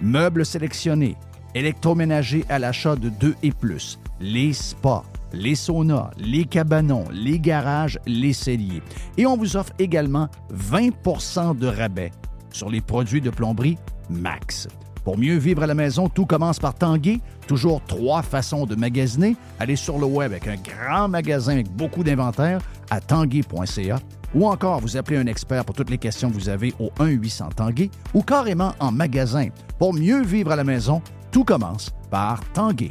Meubles 0.00 0.46
sélectionnés, 0.46 1.16
électroménagers 1.56 2.44
à 2.48 2.60
l'achat 2.60 2.94
de 2.94 3.08
deux 3.08 3.34
et 3.42 3.50
plus, 3.50 3.98
les 4.20 4.52
spas, 4.52 5.02
les 5.32 5.56
saunas, 5.56 6.10
les 6.16 6.44
cabanons, 6.44 7.06
les 7.10 7.40
garages, 7.40 7.98
les 8.06 8.32
celliers. 8.32 8.82
Et 9.18 9.26
on 9.26 9.36
vous 9.36 9.56
offre 9.56 9.72
également 9.80 10.28
20% 10.54 11.58
de 11.58 11.66
rabais 11.66 12.12
sur 12.52 12.70
les 12.70 12.80
produits 12.80 13.20
de 13.20 13.30
plomberie 13.30 13.76
Max. 14.08 14.68
Pour 15.06 15.16
mieux 15.16 15.36
vivre 15.36 15.62
à 15.62 15.68
la 15.68 15.74
maison, 15.74 16.08
tout 16.08 16.26
commence 16.26 16.58
par 16.58 16.74
Tanguay. 16.74 17.20
Toujours 17.46 17.80
trois 17.86 18.22
façons 18.22 18.66
de 18.66 18.74
magasiner. 18.74 19.36
Allez 19.60 19.76
sur 19.76 20.00
le 20.00 20.06
web 20.06 20.32
avec 20.32 20.48
un 20.48 20.56
grand 20.56 21.06
magasin 21.06 21.52
avec 21.52 21.70
beaucoup 21.70 22.02
d'inventaire 22.02 22.58
à 22.90 23.00
tanguay.ca 23.00 24.00
ou 24.34 24.48
encore 24.48 24.80
vous 24.80 24.96
appelez 24.96 25.18
un 25.18 25.26
expert 25.26 25.64
pour 25.64 25.76
toutes 25.76 25.90
les 25.90 25.98
questions 25.98 26.28
que 26.28 26.34
vous 26.34 26.48
avez 26.48 26.74
au 26.80 26.90
1-800 26.98 27.54
Tanguay 27.54 27.88
ou 28.14 28.22
carrément 28.22 28.72
en 28.80 28.90
magasin. 28.90 29.46
Pour 29.78 29.94
mieux 29.94 30.24
vivre 30.24 30.50
à 30.50 30.56
la 30.56 30.64
maison, 30.64 31.00
tout 31.30 31.44
commence 31.44 31.92
par 32.10 32.40
Tanguay. 32.52 32.90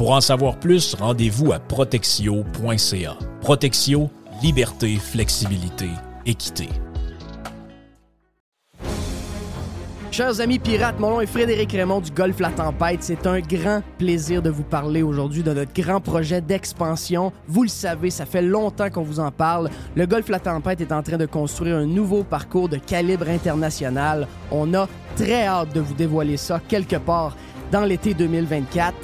Pour 0.00 0.12
en 0.12 0.22
savoir 0.22 0.56
plus, 0.56 0.94
rendez-vous 0.94 1.52
à 1.52 1.58
protexio.ca. 1.58 3.18
Protexio, 3.42 4.08
liberté, 4.42 4.96
flexibilité, 4.96 5.90
équité. 6.24 6.70
Chers 10.10 10.40
amis 10.40 10.58
pirates, 10.58 10.98
mon 10.98 11.10
nom 11.10 11.20
est 11.20 11.26
Frédéric 11.26 11.72
Raymond 11.72 12.00
du 12.00 12.10
Golfe 12.12 12.40
La 12.40 12.48
Tempête. 12.48 13.02
C'est 13.02 13.26
un 13.26 13.40
grand 13.40 13.82
plaisir 13.98 14.40
de 14.40 14.48
vous 14.48 14.62
parler 14.62 15.02
aujourd'hui 15.02 15.42
de 15.42 15.52
notre 15.52 15.74
grand 15.74 16.00
projet 16.00 16.40
d'expansion. 16.40 17.30
Vous 17.46 17.64
le 17.64 17.68
savez, 17.68 18.08
ça 18.08 18.24
fait 18.24 18.40
longtemps 18.40 18.88
qu'on 18.88 19.02
vous 19.02 19.20
en 19.20 19.30
parle. 19.30 19.68
Le 19.96 20.06
Golfe 20.06 20.30
La 20.30 20.40
Tempête 20.40 20.80
est 20.80 20.92
en 20.92 21.02
train 21.02 21.18
de 21.18 21.26
construire 21.26 21.76
un 21.76 21.84
nouveau 21.84 22.24
parcours 22.24 22.70
de 22.70 22.78
calibre 22.78 23.28
international. 23.28 24.26
On 24.50 24.72
a 24.72 24.88
très 25.14 25.44
hâte 25.44 25.74
de 25.74 25.80
vous 25.80 25.92
dévoiler 25.92 26.38
ça 26.38 26.58
quelque 26.66 26.96
part 26.96 27.36
dans 27.70 27.84
l'été 27.84 28.14
2024. 28.14 28.94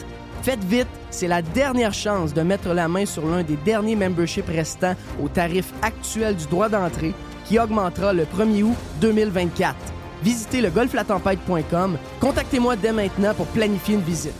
Faites 0.46 0.62
vite, 0.62 0.86
c'est 1.10 1.26
la 1.26 1.42
dernière 1.42 1.92
chance 1.92 2.32
de 2.32 2.40
mettre 2.40 2.72
la 2.72 2.86
main 2.86 3.04
sur 3.04 3.26
l'un 3.26 3.42
des 3.42 3.56
derniers 3.56 3.96
memberships 3.96 4.46
restants 4.46 4.94
au 5.20 5.26
tarif 5.26 5.72
actuel 5.82 6.36
du 6.36 6.46
droit 6.46 6.68
d'entrée 6.68 7.14
qui 7.46 7.58
augmentera 7.58 8.12
le 8.12 8.22
1er 8.22 8.62
août 8.62 8.76
2024. 9.00 9.74
Visitez 10.22 10.60
le 10.60 10.70
golflatempête.com. 10.70 11.98
Contactez-moi 12.20 12.76
dès 12.76 12.92
maintenant 12.92 13.34
pour 13.34 13.46
planifier 13.46 13.96
une 13.96 14.02
visite. 14.02 14.36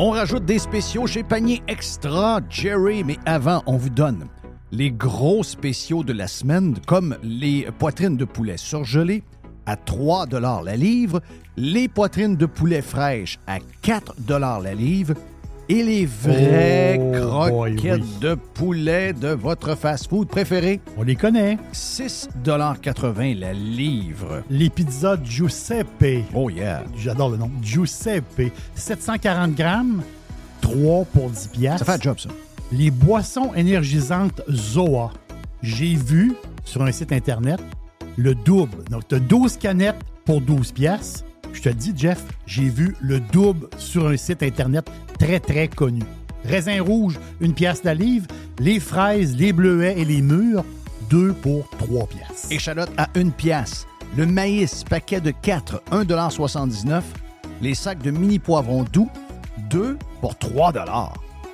On 0.00 0.10
rajoute 0.10 0.44
des 0.44 0.58
spéciaux 0.58 1.06
chez 1.06 1.22
Panier 1.22 1.62
Extra, 1.68 2.40
Jerry, 2.50 3.04
mais 3.04 3.18
avant, 3.24 3.62
on 3.66 3.76
vous 3.76 3.90
donne 3.90 4.26
les 4.70 4.90
gros 4.90 5.42
spéciaux 5.42 6.02
de 6.04 6.12
la 6.12 6.26
semaine, 6.26 6.76
comme 6.86 7.16
les 7.22 7.68
poitrines 7.78 8.16
de 8.16 8.24
poulet 8.24 8.56
surgelées 8.56 9.22
à 9.68 9.76
3 9.76 10.26
la 10.64 10.76
livre, 10.76 11.20
les 11.58 11.88
poitrines 11.88 12.36
de 12.36 12.46
poulet 12.46 12.80
fraîches 12.80 13.38
à 13.46 13.58
4 13.82 14.14
la 14.40 14.74
livre 14.74 15.12
et 15.68 15.82
les 15.82 16.06
vraies 16.06 16.98
Oh, 16.98 17.50
boy, 17.50 17.76
croquettes 17.76 18.00
oui. 18.02 18.18
de 18.22 18.34
poulet 18.34 19.12
de 19.12 19.28
votre 19.28 19.74
fast-food 19.74 20.26
préféré, 20.28 20.80
On 20.96 21.02
les 21.02 21.16
connaît. 21.16 21.58
6,80 21.74 23.38
la 23.38 23.52
livre. 23.52 24.42
Les 24.48 24.70
pizzas 24.70 25.18
Giuseppe. 25.22 26.24
Oh 26.34 26.48
yeah! 26.48 26.84
J'adore 26.96 27.28
le 27.28 27.36
nom. 27.36 27.50
Giuseppe. 27.60 28.50
740 28.74 29.54
grammes, 29.54 30.02
3 30.62 31.04
pour 31.12 31.28
10 31.28 31.48
piastres. 31.48 31.84
Ça 31.84 31.92
fait 31.92 31.98
un 31.98 32.02
job, 32.02 32.18
ça. 32.18 32.30
Les 32.72 32.90
boissons 32.90 33.52
énergisantes 33.54 34.40
Zoa. 34.50 35.12
J'ai 35.62 35.94
vu 35.94 36.32
sur 36.64 36.82
un 36.82 36.92
site 36.92 37.12
Internet 37.12 37.60
le 38.18 38.34
double. 38.34 38.84
Donc, 38.90 39.08
tu 39.08 39.14
as 39.14 39.20
12 39.20 39.56
canettes 39.56 40.04
pour 40.26 40.42
12 40.42 40.72
piastres. 40.72 41.24
Je 41.54 41.62
te 41.62 41.68
dis, 41.70 41.94
Jeff, 41.96 42.22
j'ai 42.46 42.68
vu 42.68 42.94
le 43.00 43.20
double 43.20 43.68
sur 43.78 44.08
un 44.08 44.16
site 44.16 44.42
Internet 44.42 44.90
très, 45.18 45.40
très 45.40 45.68
connu. 45.68 46.02
Raisin 46.44 46.82
rouge, 46.82 47.18
une 47.40 47.54
pièce 47.54 47.84
la 47.84 47.94
livre. 47.94 48.26
Les 48.58 48.80
fraises, 48.80 49.36
les 49.36 49.52
bleuets 49.52 49.98
et 49.98 50.04
les 50.04 50.20
mûres, 50.20 50.64
2 51.10 51.32
pour 51.32 51.70
3 51.78 52.06
piastres. 52.08 52.48
Échalote 52.50 52.90
à 52.98 53.08
une 53.14 53.32
pièce. 53.32 53.86
Le 54.16 54.26
maïs, 54.26 54.84
paquet 54.84 55.20
de 55.20 55.30
4, 55.30 55.82
1,79 55.92 57.02
Les 57.62 57.74
sacs 57.74 58.02
de 58.02 58.10
mini 58.10 58.38
poivrons 58.38 58.84
doux, 58.84 59.10
2 59.70 59.96
pour 60.20 60.36
3 60.36 60.72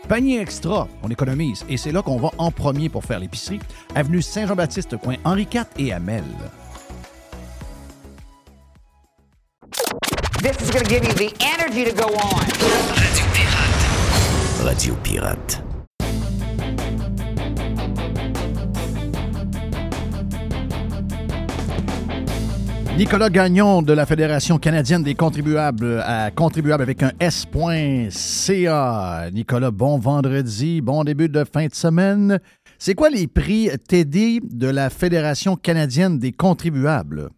Panier 0.08 0.40
extra, 0.40 0.86
on 1.02 1.08
économise. 1.08 1.64
Et 1.68 1.76
c'est 1.76 1.92
là 1.92 2.02
qu'on 2.02 2.18
va 2.18 2.30
en 2.38 2.50
premier 2.50 2.88
pour 2.88 3.04
faire 3.04 3.18
l'épicerie. 3.18 3.60
Avenue 3.94 4.22
Saint-Jean-Baptiste, 4.22 4.96
coin 4.98 5.16
Henri 5.24 5.48
IV 5.52 5.64
et 5.78 5.92
Amel. 5.92 6.24
This 10.42 10.60
is 10.60 10.70
going 10.70 10.84
to 10.84 10.90
give 10.90 11.04
you 11.04 11.14
the 11.14 11.32
energy 11.40 11.84
to 11.84 11.92
go 11.92 12.04
on. 12.04 12.44
Radio 14.62 14.94
Pirate. 15.02 15.73
Nicolas 22.96 23.28
Gagnon 23.28 23.82
de 23.82 23.92
la 23.92 24.06
Fédération 24.06 24.56
canadienne 24.58 25.02
des 25.02 25.16
contribuables 25.16 26.00
à 26.04 26.30
contribuables 26.30 26.84
avec 26.84 27.02
un 27.02 27.10
S.ca. 27.18 28.12
Nicolas, 29.32 29.72
bon 29.72 29.98
vendredi, 29.98 30.80
bon 30.80 31.02
début 31.02 31.28
de 31.28 31.42
fin 31.42 31.66
de 31.66 31.74
semaine. 31.74 32.38
C'est 32.78 32.94
quoi 32.94 33.10
les 33.10 33.26
prix 33.26 33.68
Teddy 33.88 34.38
de 34.44 34.68
la 34.68 34.90
Fédération 34.90 35.56
canadienne 35.56 36.20
des 36.20 36.30
contribuables? 36.30 37.30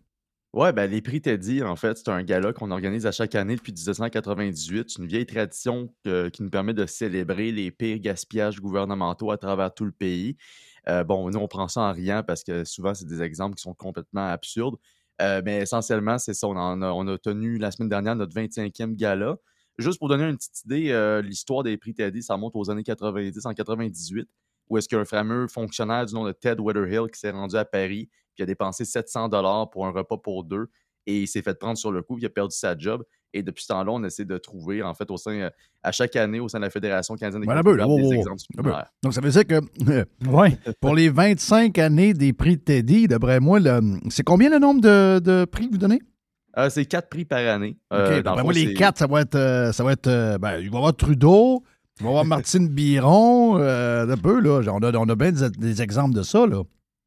Ouais, 0.53 0.75
ben 0.75 0.91
les 0.91 1.01
prix 1.01 1.23
Teddy, 1.23 1.63
en 1.63 1.77
fait, 1.77 1.97
c'est 1.97 2.11
un 2.11 2.23
gala 2.23 2.53
qu'on 2.53 2.71
organise 2.71 3.07
à 3.07 3.13
chaque 3.13 3.35
année 3.35 3.57
depuis 3.57 3.73
1998. 3.73 4.91
C'est 4.91 5.01
une 5.01 5.09
vieille 5.09 5.25
tradition 5.25 5.91
qui 6.05 6.43
nous 6.43 6.51
permet 6.51 6.75
de 6.75 6.85
célébrer 6.85 7.51
les 7.51 7.71
pires 7.71 7.99
gaspillages 7.99 8.61
gouvernementaux 8.61 9.31
à 9.31 9.39
travers 9.39 9.73
tout 9.73 9.87
le 9.87 9.93
pays. 9.93 10.37
Euh, 10.89 11.03
bon, 11.03 11.31
nous, 11.31 11.39
on 11.39 11.49
prend 11.49 11.69
ça 11.69 11.81
en 11.81 11.93
riant 11.93 12.23
parce 12.27 12.45
que 12.45 12.65
souvent, 12.65 12.95
c'est 12.95 13.07
des 13.07 13.23
exemples 13.23 13.57
qui 13.57 13.63
sont 13.63 13.75
complètement 13.75 14.27
absurdes. 14.27 14.77
Euh, 15.23 15.43
mais 15.45 15.59
essentiellement, 15.59 16.19
c'est 16.19 16.35
ça. 16.35 16.47
On, 16.49 16.57
a, 17.09 17.19
tenu 17.19 17.59
la 17.59 17.71
semaine 17.71 17.89
dernière 17.89 18.17
notre 18.17 18.35
25e 18.35 18.95
gala. 18.95 19.37
Juste 19.79 19.99
pour 19.99 20.09
donner 20.09 20.25
une 20.25 20.37
petite 20.37 20.65
idée, 20.65 20.91
euh, 20.91 21.21
l'histoire 21.21 21.63
des 21.63 21.77
prix 21.77 21.95
Teddy, 21.95 22.23
ça 22.23 22.35
remonte 22.35 22.57
aux 22.57 22.71
années 22.71 22.83
90, 22.83 23.45
en 23.45 23.53
98, 23.53 24.29
où 24.69 24.79
est-ce 24.79 24.89
qu'il 24.89 24.97
y 24.97 24.99
a 24.99 25.03
un 25.03 25.05
fameux 25.05 25.49
fonctionnaire 25.49 26.07
du 26.07 26.15
nom 26.15 26.25
de 26.25 26.33
Ted 26.33 26.61
Weatherhill 26.63 27.11
qui 27.13 27.21
s'est 27.21 27.31
rendu 27.31 27.57
à 27.57 27.65
Paris, 27.65 28.09
qui 28.35 28.43
a 28.43 28.47
dépensé 28.47 28.85
700 28.85 29.29
dollars 29.29 29.69
pour 29.71 29.87
un 29.87 29.91
repas 29.91 30.17
pour 30.17 30.45
deux, 30.45 30.69
et 31.07 31.21
il 31.21 31.27
s'est 31.29 31.43
fait 31.43 31.59
prendre 31.59 31.79
sur 31.79 31.93
le 31.93 32.03
coup, 32.03 32.15
puis 32.15 32.23
il 32.25 32.27
a 32.27 32.31
perdu 32.31 32.55
sa 32.57 32.77
job. 32.77 33.03
Et 33.33 33.43
depuis 33.43 33.63
ce 33.65 33.69
temps-là, 33.69 33.93
on 33.93 34.03
essaie 34.05 34.25
de 34.25 34.39
trouver, 34.39 34.83
en 34.83 34.95
fait, 34.95 35.11
au 35.11 35.17
sein, 35.19 35.33
euh, 35.33 35.51
à 35.83 35.93
chaque 35.93 36.17
année, 36.17 36.41
au 36.41 36.49
sein 36.49 36.59
de 36.59 36.65
la 36.65 36.71
Fédération 36.71 37.15
canadienne 37.17 37.43
des 37.43 37.47
Voilà, 37.47 37.63
ben, 37.63 37.77
des 37.77 37.83
oh, 37.87 38.13
exemples 38.13 38.41
ben. 38.57 38.85
Donc, 39.03 39.13
ça 39.13 39.21
veut 39.21 39.31
dire 39.31 39.47
que 39.47 39.61
Ouais. 40.27 40.57
pour 40.81 40.95
les 40.95 41.09
25 41.11 41.79
années 41.79 42.15
des 42.15 42.33
prix 42.33 42.59
Teddy, 42.59 43.09
d'après 43.09 43.41
moi, 43.41 43.59
c'est 44.09 44.23
combien 44.25 44.49
le 44.49 44.59
nombre 44.59 44.81
de, 44.81 45.19
de 45.19 45.45
prix 45.45 45.67
que 45.67 45.73
vous 45.73 45.79
donnez? 45.79 46.01
Euh, 46.57 46.71
c'est 46.71 46.87
quatre 46.87 47.11
prix 47.11 47.27
par 47.27 47.41
année. 47.47 47.77
Euh, 47.93 48.09
dans 48.09 48.17
le 48.17 48.23
d'après 48.23 48.41
fond, 48.41 48.45
moi, 48.45 48.53
les 48.55 48.73
quatre, 48.73 48.99
ça 48.99 49.07
va 49.07 49.21
être. 49.21 49.35
euh, 49.35 49.73
ça 49.73 49.85
va 49.85 49.93
être 49.93 50.07
euh, 50.07 50.39
ben, 50.39 50.59
il 50.59 50.71
va 50.71 50.77
y 50.77 50.79
avoir 50.79 50.97
Trudeau, 50.97 51.63
il 52.01 52.05
va 52.05 52.09
y 52.09 52.11
avoir 52.13 52.25
Martine 52.25 52.69
Biron, 52.69 53.59
euh, 53.59 54.09
un 54.11 54.17
peu, 54.17 54.41
là. 54.41 54.63
On 54.73 54.79
a, 54.83 54.97
on 54.97 55.09
a 55.11 55.15
bien 55.15 55.33
des, 55.33 55.51
des 55.51 55.83
exemples 55.83 56.15
de 56.15 56.23
ça, 56.23 56.47
là. 56.47 56.63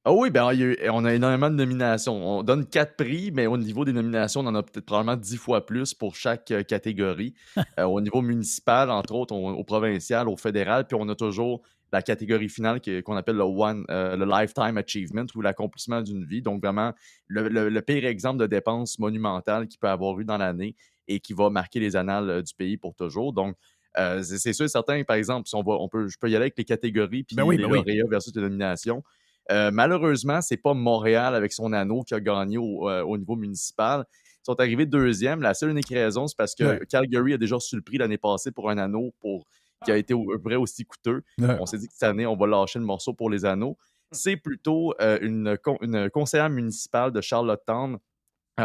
Ah 0.05 0.13
oui, 0.13 0.29
ben, 0.31 0.49
on 0.91 1.03
a 1.05 1.13
énormément 1.13 1.49
de 1.49 1.55
nominations. 1.55 2.15
On 2.39 2.41
donne 2.41 2.65
quatre 2.65 2.95
prix, 2.95 3.31
mais 3.31 3.47
au 3.47 3.57
niveau 3.57 3.83
des 3.83 3.91
nominations, 3.91 4.39
on 4.41 4.45
en 4.47 4.55
a 4.55 4.63
peut-être 4.63 4.85
probablement 4.85 5.17
dix 5.17 5.35
fois 5.37 5.65
plus 5.65 5.93
pour 5.93 6.15
chaque 6.15 6.51
euh, 6.51 6.63
catégorie. 6.63 7.33
Euh, 7.79 7.83
au 7.83 7.99
niveau 8.01 8.21
municipal, 8.21 8.89
entre 8.89 9.13
autres, 9.13 9.33
on- 9.33 9.51
au 9.51 9.63
provincial, 9.63 10.27
au 10.29 10.37
fédéral, 10.37 10.87
puis 10.87 10.97
on 10.99 11.07
a 11.09 11.15
toujours 11.15 11.61
la 11.91 12.01
catégorie 12.01 12.49
finale 12.49 12.81
qu'on 13.03 13.15
appelle 13.15 13.35
le 13.35 13.43
One, 13.43 13.85
euh, 13.89 14.15
le 14.15 14.25
Lifetime 14.25 14.77
Achievement 14.77 15.25
ou 15.35 15.41
l'accomplissement 15.41 16.01
d'une 16.01 16.25
vie. 16.25 16.41
Donc, 16.41 16.61
vraiment, 16.63 16.93
le, 17.27 17.47
le- 17.49 17.69
le 17.69 17.81
pire 17.81 18.05
exemple 18.05 18.39
de 18.39 18.47
dépense 18.47 18.99
monumentale 18.99 19.67
qu'il 19.67 19.79
peut 19.79 19.87
avoir 19.89 20.17
eu 20.19 20.25
dans 20.25 20.37
l'année 20.37 20.75
et 21.07 21.19
qui 21.19 21.33
va 21.33 21.49
marquer 21.49 21.79
les 21.79 21.95
annales 21.95 22.43
du 22.43 22.53
pays 22.53 22.77
pour 22.77 22.95
toujours. 22.95 23.33
Donc, 23.33 23.55
euh, 23.97 24.21
c'est 24.23 24.53
sûr 24.53 24.65
et 24.65 24.69
certain, 24.69 25.03
par 25.03 25.15
exemple, 25.15 25.47
si 25.49 25.55
on 25.55 25.63
va, 25.63 25.73
on 25.73 25.89
peut, 25.89 26.07
je 26.07 26.17
peux 26.19 26.29
y 26.29 26.35
aller 26.35 26.43
avec 26.43 26.57
les 26.57 26.63
catégories 26.65 27.23
puis 27.23 27.35
Ben 27.35 27.43
oui, 27.43 27.57
les 27.57 27.63
ben 27.63 27.67
oui. 27.71 27.79
lauréats 27.79 28.05
versus 28.09 28.33
les 28.35 28.41
nominations. 28.41 29.03
Euh, 29.51 29.71
malheureusement, 29.73 30.41
c'est 30.41 30.57
pas 30.57 30.73
Montréal 30.73 31.33
avec 31.35 31.51
son 31.53 31.73
anneau 31.73 32.03
qui 32.03 32.13
a 32.13 32.19
gagné 32.19 32.57
au, 32.57 32.89
euh, 32.89 33.03
au 33.03 33.17
niveau 33.17 33.35
municipal. 33.35 34.05
Ils 34.11 34.45
sont 34.45 34.59
arrivés 34.59 34.85
deuxième. 34.85 35.41
La 35.41 35.53
seule 35.53 35.71
unique 35.71 35.89
raison, 35.89 36.27
c'est 36.27 36.37
parce 36.37 36.55
que 36.55 36.63
Ouais. 36.63 36.79
Calgary 36.87 37.33
a 37.33 37.37
déjà 37.37 37.55
reçu 37.55 37.75
le 37.75 37.81
prix 37.81 37.97
l'année 37.97 38.17
passée 38.17 38.51
pour 38.51 38.69
un 38.69 38.77
anneau 38.77 39.13
pour, 39.19 39.45
qui 39.85 39.91
a 39.91 39.97
été 39.97 40.13
au- 40.13 40.37
vrai 40.43 40.55
aussi 40.55 40.85
coûteux. 40.85 41.23
Ouais. 41.39 41.57
On 41.59 41.65
s'est 41.65 41.77
dit 41.77 41.87
que 41.87 41.93
cette 41.93 42.03
année, 42.03 42.25
on 42.25 42.35
va 42.35 42.47
lâcher 42.47 42.79
le 42.79 42.85
morceau 42.85 43.13
pour 43.13 43.29
les 43.29 43.43
anneaux. 43.45 43.77
C'est 44.11 44.37
plutôt 44.37 44.93
euh, 45.01 45.19
une, 45.21 45.57
une 45.81 46.09
conseillère 46.09 46.49
municipale 46.49 47.11
de 47.11 47.21
Charlottetown 47.21 47.97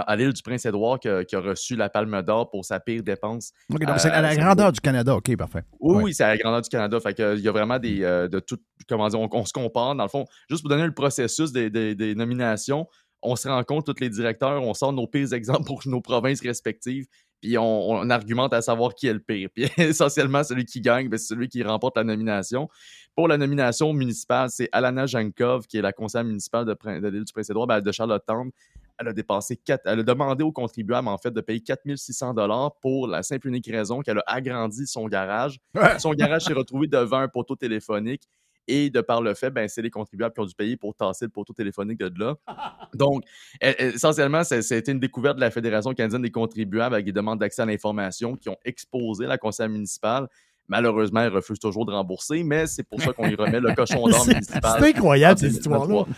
à 0.01 0.17
l'île 0.17 0.33
du 0.33 0.43
Prince-Édouard 0.43 0.99
qui, 1.01 1.09
a- 1.09 1.25
qui 1.25 1.37
a 1.37 1.41
reçu 1.41 1.77
la 1.77 1.89
Palme 1.89 2.23
d'Or 2.23 2.51
pour 2.51 2.65
sa 2.65 2.81
pire 2.81 3.03
dépense 3.03 3.53
donc 3.71 3.83
Euh, 3.83 3.95
c'est 3.99 4.11
à 4.11 4.21
la 4.21 4.31
c'est 4.33 4.37
grandeur 4.41 4.73
du 4.73 4.81
Canada. 4.81 5.15
OK, 5.17 5.37
parfait. 5.37 5.65
oui, 5.81 6.13
c'est 6.15 6.25
à 6.25 6.29
la 6.29 6.37
grandeur 6.39 6.63
du 6.63 6.69
Canada. 6.69 6.99
Fait 7.01 7.15
que, 7.15 7.37
il 7.37 7.43
y 7.43 7.49
a 7.49 7.53
vraiment 7.53 7.79
des, 7.79 8.03
euh, 8.03 8.29
de 8.29 8.41
tout, 8.41 8.59
comment 8.89 9.09
dire, 9.09 9.21
on, 9.21 9.29
on 9.33 9.45
se 9.45 9.53
compare. 9.53 9.95
Dans 9.95 10.03
le 10.05 10.09
fond, 10.09 10.25
juste 10.51 10.63
pour 10.63 10.71
donner 10.71 10.87
le 10.87 10.95
processus 10.95 11.53
des, 11.53 11.71
des- 11.71 11.95
des 11.95 12.15
nominations, 12.15 12.87
on 13.23 13.37
se 13.37 13.49
rend 13.49 13.63
compte, 13.65 13.87
tous 13.87 14.01
les 14.01 14.11
directeurs, 14.11 14.63
on 14.63 14.75
sort 14.75 14.93
nos 14.93 15.07
pires 15.07 15.33
exemples 15.33 15.65
pour 15.65 15.81
nos 15.87 16.01
provinces 16.01 16.43
respectives, 16.43 17.07
puis 17.41 17.57
on, 17.59 17.91
on 17.91 18.11
argumente 18.11 18.53
à 18.53 18.61
savoir 18.63 18.95
qui 18.95 19.07
est 19.07 19.13
le 19.15 19.21
pire. 19.21 19.49
Puis 19.55 19.65
essentiellement, 19.79 20.45
celui 20.45 20.65
qui 20.67 20.81
gagne, 20.81 21.09
ben, 21.09 21.17
c'est 21.19 21.29
celui 21.35 21.49
qui 21.49 21.63
remporte 21.63 21.97
la 21.97 22.05
nomination. 22.05 22.69
Pour 23.17 23.29
la 23.29 23.39
nomination 23.39 23.93
municipale, 23.93 24.49
c'est 24.51 24.69
Alana 24.73 25.07
Jankov, 25.07 25.67
qui 25.69 25.79
est 25.79 25.83
la 25.83 25.93
conseillère 25.93 26.25
municipale 26.25 26.65
de 26.67 27.09
l'île 27.09 27.25
du 27.25 27.33
Prince-Édouard, 27.33 27.67
ben, 27.69 27.81
de 27.81 27.93
Charlottetown. 27.93 28.51
Elle 28.99 29.09
a 29.09 29.13
dépensé 29.13 29.61
elle 29.85 30.01
a 30.01 30.03
demandé 30.03 30.45
aux 30.45 30.53
contribuables, 30.53 31.09
en 31.09 31.19
fait, 31.19 31.31
de 31.31 31.41
payer 31.41 31.61
4600 31.61 32.35
dollars 32.35 32.77
pour 32.81 33.09
la 33.09 33.23
simple 33.23 33.49
et 33.49 33.51
unique 33.51 33.67
raison 33.67 34.01
qu'elle 34.01 34.19
a 34.19 34.25
agrandi 34.27 34.87
son 34.87 35.09
garage. 35.09 35.59
Son 35.99 36.13
garage 36.13 36.43
s'est 36.45 36.53
retrouvé 36.53 36.87
devant 36.87 37.19
un 37.19 37.29
poteau 37.29 37.57
téléphonique 37.57 38.29
et 38.67 38.91
de 38.91 39.01
par 39.01 39.21
le 39.21 39.35
fait, 39.35 39.51
ben, 39.51 39.69
c'est 39.69 39.83
les 39.83 39.91
contribuables 39.91 40.35
qui 40.35 40.41
ont 40.41 40.47
dû 40.47 40.55
payer 40.55 40.77
pour 40.77 40.95
tasser 40.95 41.27
le 41.27 41.31
poteau 41.31 41.53
téléphonique 41.53 41.99
de 41.99 42.11
là. 42.19 42.37
Donc, 42.95 43.25
e- 43.63 43.69
e- 43.69 43.95
essentiellement, 43.95 44.43
été 44.43 44.91
une 44.91 45.01
découverte 45.01 45.37
de 45.37 45.41
la 45.41 45.51
Fédération 45.51 45.93
canadienne 45.93 46.23
des 46.23 46.31
contribuables 46.31 46.95
avec 46.95 47.05
des 47.05 47.13
demandes 47.13 47.39
d'accès 47.39 47.63
à 47.63 47.67
l'information 47.67 48.37
qui 48.37 48.49
ont 48.49 48.59
exposé 48.65 49.27
la 49.27 49.39
conseillère 49.39 49.71
municipale. 49.71 50.29
Malheureusement, 50.69 51.21
elle 51.21 51.33
refuse 51.33 51.59
toujours 51.59 51.85
de 51.85 51.93
rembourser, 51.93 52.43
mais 52.43 52.67
c'est 52.67 52.83
pour 52.85 53.01
ça 53.01 53.12
qu'on 53.12 53.29
y 53.29 53.35
remet 53.35 53.61
le 53.61 53.73
cochon 53.77 54.09
d'or 54.09 54.27
municipal. 54.27 54.77
c'est 54.81 54.89
incroyable, 54.97 55.39
cette 55.39 55.62
2023. 55.62 56.09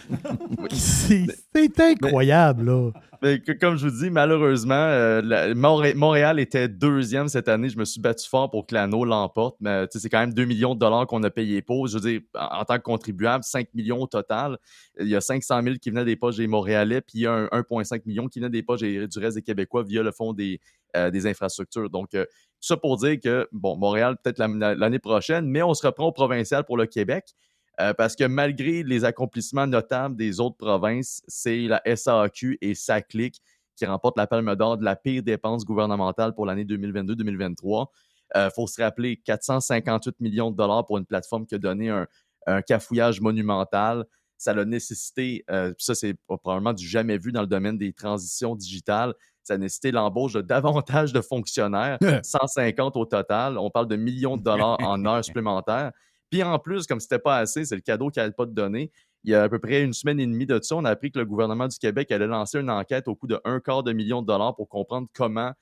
histoire-là. 0.70 1.26
C'est 1.52 1.80
incroyable, 1.80 2.64
là. 2.64 2.90
Comme 3.60 3.76
je 3.76 3.88
vous 3.88 4.02
dis, 4.04 4.10
malheureusement, 4.10 4.74
euh, 4.74 5.54
Montréal 5.54 6.38
était 6.38 6.68
deuxième 6.68 7.28
cette 7.28 7.48
année. 7.48 7.68
Je 7.68 7.78
me 7.78 7.84
suis 7.84 8.00
battu 8.00 8.28
fort 8.28 8.50
pour 8.50 8.66
que 8.66 8.74
l'anneau 8.74 9.04
l'emporte. 9.04 9.56
Mais 9.60 9.86
c'est 9.90 10.08
quand 10.08 10.20
même 10.20 10.34
2 10.34 10.44
millions 10.44 10.74
de 10.74 10.80
dollars 10.80 11.06
qu'on 11.06 11.22
a 11.22 11.30
payé 11.30 11.62
pour. 11.62 11.86
Je 11.86 11.98
veux 11.98 12.00
dire, 12.10 12.20
en, 12.34 12.64
tant 12.64 12.76
que 12.76 12.82
contribuable, 12.82 13.44
5 13.44 13.68
millions 13.74 14.00
au 14.02 14.06
total. 14.06 14.58
Il 15.00 15.08
y 15.08 15.16
a 15.16 15.20
500 15.20 15.62
000 15.62 15.76
qui 15.80 15.90
venaient 15.90 16.04
des 16.04 16.16
poches 16.16 16.36
des 16.36 16.46
Montréalais, 16.46 17.00
puis 17.00 17.18
il 17.18 17.20
y 17.22 17.26
a 17.26 17.32
un 17.32 17.48
1,5 17.52 18.04
million 18.06 18.28
qui 18.28 18.40
venait 18.40 18.50
des 18.50 18.62
poches 18.62 18.80
des- 18.80 19.06
du 19.08 19.18
reste 19.18 19.36
des 19.36 19.42
Québécois 19.42 19.82
via 19.82 20.02
le 20.02 20.12
fonds 20.12 20.32
des, 20.32 20.60
euh, 20.96 21.10
infrastructures. 21.24 21.90
Donc, 21.90 22.14
euh, 22.14 22.24
ça 22.60 22.76
pour 22.76 22.96
dire 22.96 23.18
que, 23.22 23.48
bon, 23.52 23.76
Montréal, 23.76 24.16
peut-être 24.22 24.38
la- 24.38 24.48
la- 24.48 24.74
l'année 24.74 24.98
prochaine, 24.98 25.46
mais 25.46 25.62
on 25.62 25.74
se 25.74 25.86
reprend 25.86 26.06
au 26.06 26.12
provincial 26.12 26.64
pour 26.64 26.76
le 26.76 26.86
Québec. 26.86 27.24
Euh, 27.80 27.92
parce 27.92 28.16
que 28.16 28.24
malgré 28.24 28.82
les 28.82 29.04
accomplissements 29.04 29.66
notables 29.66 30.16
des 30.16 30.40
autres 30.40 30.56
provinces, 30.56 31.22
c'est 31.28 31.62
la 31.62 31.82
SAQ 31.84 32.58
et 32.60 32.74
SACLIC 32.74 33.40
qui 33.76 33.84
remportent 33.84 34.16
la 34.16 34.26
palme 34.26 34.54
d'or 34.56 34.78
de 34.78 34.84
la 34.84 34.96
pire 34.96 35.22
dépense 35.22 35.64
gouvernementale 35.64 36.34
pour 36.34 36.46
l'année 36.46 36.64
2022-2023. 36.64 37.86
Il 38.34 38.50
faut 38.54 38.66
se 38.66 38.82
rappeler 38.82 39.18
458 39.18 40.20
millions 40.20 40.50
de 40.50 40.56
dollars 40.56 40.86
pour 40.86 40.96
une 40.96 41.04
plateforme 41.04 41.46
qui 41.46 41.54
a 41.54 41.58
donné 41.58 41.90
un, 41.90 42.06
un 42.46 42.62
cafouillage 42.62 43.20
monumental. 43.20 44.04
Ça 44.38 44.52
a 44.52 44.64
nécessité, 44.64 45.44
euh, 45.50 45.72
ça 45.78 45.94
c'est 45.94 46.14
probablement 46.26 46.72
du 46.72 46.86
jamais 46.86 47.18
vu 47.18 47.32
dans 47.32 47.40
le 47.40 47.46
domaine 47.46 47.78
des 47.78 47.92
transitions 47.92 48.54
digitales, 48.54 49.14
ça 49.42 49.54
a 49.54 49.58
nécessité 49.58 49.92
l'embauche 49.92 50.34
de 50.34 50.42
davantage 50.42 51.12
de 51.12 51.20
fonctionnaires, 51.20 51.98
150 52.22 52.96
au 52.96 53.06
total. 53.06 53.56
On 53.58 53.70
parle 53.70 53.88
de 53.88 53.96
millions 53.96 54.36
de 54.36 54.42
dollars 54.42 54.76
en 54.80 55.04
heures 55.06 55.24
supplémentaires. 55.24 55.92
Puis 56.30 56.42
en 56.42 56.58
plus, 56.58 56.86
comme 56.86 57.00
c'était 57.00 57.18
pas 57.18 57.38
assez, 57.38 57.64
c'est 57.64 57.74
le 57.76 57.80
cadeau 57.80 58.10
qu'elle 58.10 58.24
n'allait 58.24 58.34
pas 58.34 58.46
de 58.46 58.52
donner. 58.52 58.90
Il 59.24 59.30
y 59.30 59.34
a 59.34 59.42
à 59.42 59.48
peu 59.48 59.58
près 59.58 59.82
une 59.82 59.92
semaine 59.92 60.20
et 60.20 60.26
demie 60.26 60.46
de 60.46 60.58
ça, 60.62 60.76
on 60.76 60.84
a 60.84 60.90
appris 60.90 61.10
que 61.10 61.18
le 61.18 61.24
gouvernement 61.24 61.66
du 61.68 61.78
Québec 61.78 62.10
allait 62.12 62.26
lancer 62.26 62.58
une 62.58 62.70
enquête 62.70 63.08
au 63.08 63.14
coût 63.14 63.26
de 63.26 63.40
un 63.44 63.60
quart 63.60 63.82
de 63.82 63.92
million 63.92 64.22
de 64.22 64.26
dollars 64.26 64.54
pour 64.54 64.68
comprendre 64.68 65.08
comment 65.14 65.52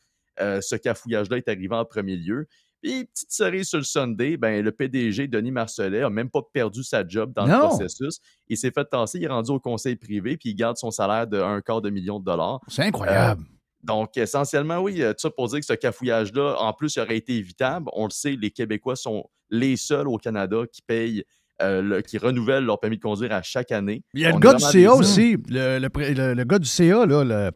euh, 0.40 0.60
ce 0.60 0.76
cafouillage-là 0.76 1.38
est 1.38 1.48
arrivé 1.48 1.74
en 1.74 1.84
premier 1.84 2.16
lieu. 2.16 2.46
Puis, 2.82 3.06
petite 3.06 3.32
cerise 3.32 3.68
sur 3.68 3.78
le 3.78 3.84
Sunday, 3.84 4.36
ben, 4.36 4.62
le 4.62 4.70
PDG, 4.70 5.26
Denis 5.28 5.52
Marcelet, 5.52 6.02
a 6.02 6.10
même 6.10 6.28
pas 6.28 6.42
perdu 6.52 6.84
sa 6.84 7.06
job 7.06 7.32
dans 7.34 7.46
Non. 7.46 7.54
le 7.54 7.60
processus. 7.68 8.18
Il 8.48 8.58
s'est 8.58 8.70
fait 8.70 8.84
tasser, 8.84 9.18
il 9.18 9.24
est 9.24 9.28
rendu 9.28 9.52
au 9.52 9.60
conseil 9.60 9.96
privé, 9.96 10.36
puis 10.36 10.50
il 10.50 10.54
garde 10.54 10.76
son 10.76 10.90
salaire 10.90 11.26
de 11.26 11.40
un 11.40 11.62
quart 11.62 11.80
de 11.80 11.88
million 11.88 12.20
de 12.20 12.24
dollars. 12.26 12.60
C'est 12.68 12.82
incroyable. 12.82 13.42
Euh, 13.42 13.54
donc, 13.84 14.16
essentiellement, 14.18 14.80
oui, 14.80 15.00
euh, 15.02 15.12
tout 15.12 15.20
ça 15.20 15.30
pour 15.30 15.48
dire 15.48 15.60
que 15.60 15.64
ce 15.66 15.72
cafouillage-là, 15.72 16.56
en 16.58 16.74
plus, 16.74 16.96
il 16.96 17.00
aurait 17.00 17.16
été 17.16 17.36
évitable. 17.36 17.88
On 17.94 18.04
le 18.04 18.10
sait, 18.10 18.36
les 18.38 18.50
Québécois 18.50 18.96
sont 18.96 19.30
les 19.54 19.76
seuls 19.76 20.08
au 20.08 20.18
Canada 20.18 20.58
qui 20.72 20.82
payent, 20.82 21.24
euh, 21.62 21.80
le- 21.82 22.00
qui 22.02 22.18
renouvellent 22.18 22.64
leur 22.64 22.80
permis 22.80 22.96
de 22.96 23.02
conduire 23.02 23.32
à 23.32 23.42
chaque 23.42 23.72
année. 23.72 24.02
Il 24.14 24.20
y 24.20 24.26
a 24.26 24.32
le 24.32 24.38
gars 24.38 24.54
du 24.54 24.64
CA 24.64 24.92
aussi. 24.94 25.36
Le, 25.48 25.78
le 25.78 25.88
pré- 25.88 26.14
le- 26.14 26.34
le 26.34 26.44
gars 26.44 26.58
du 26.58 26.68
CA, 26.68 27.06
le- 27.06 27.50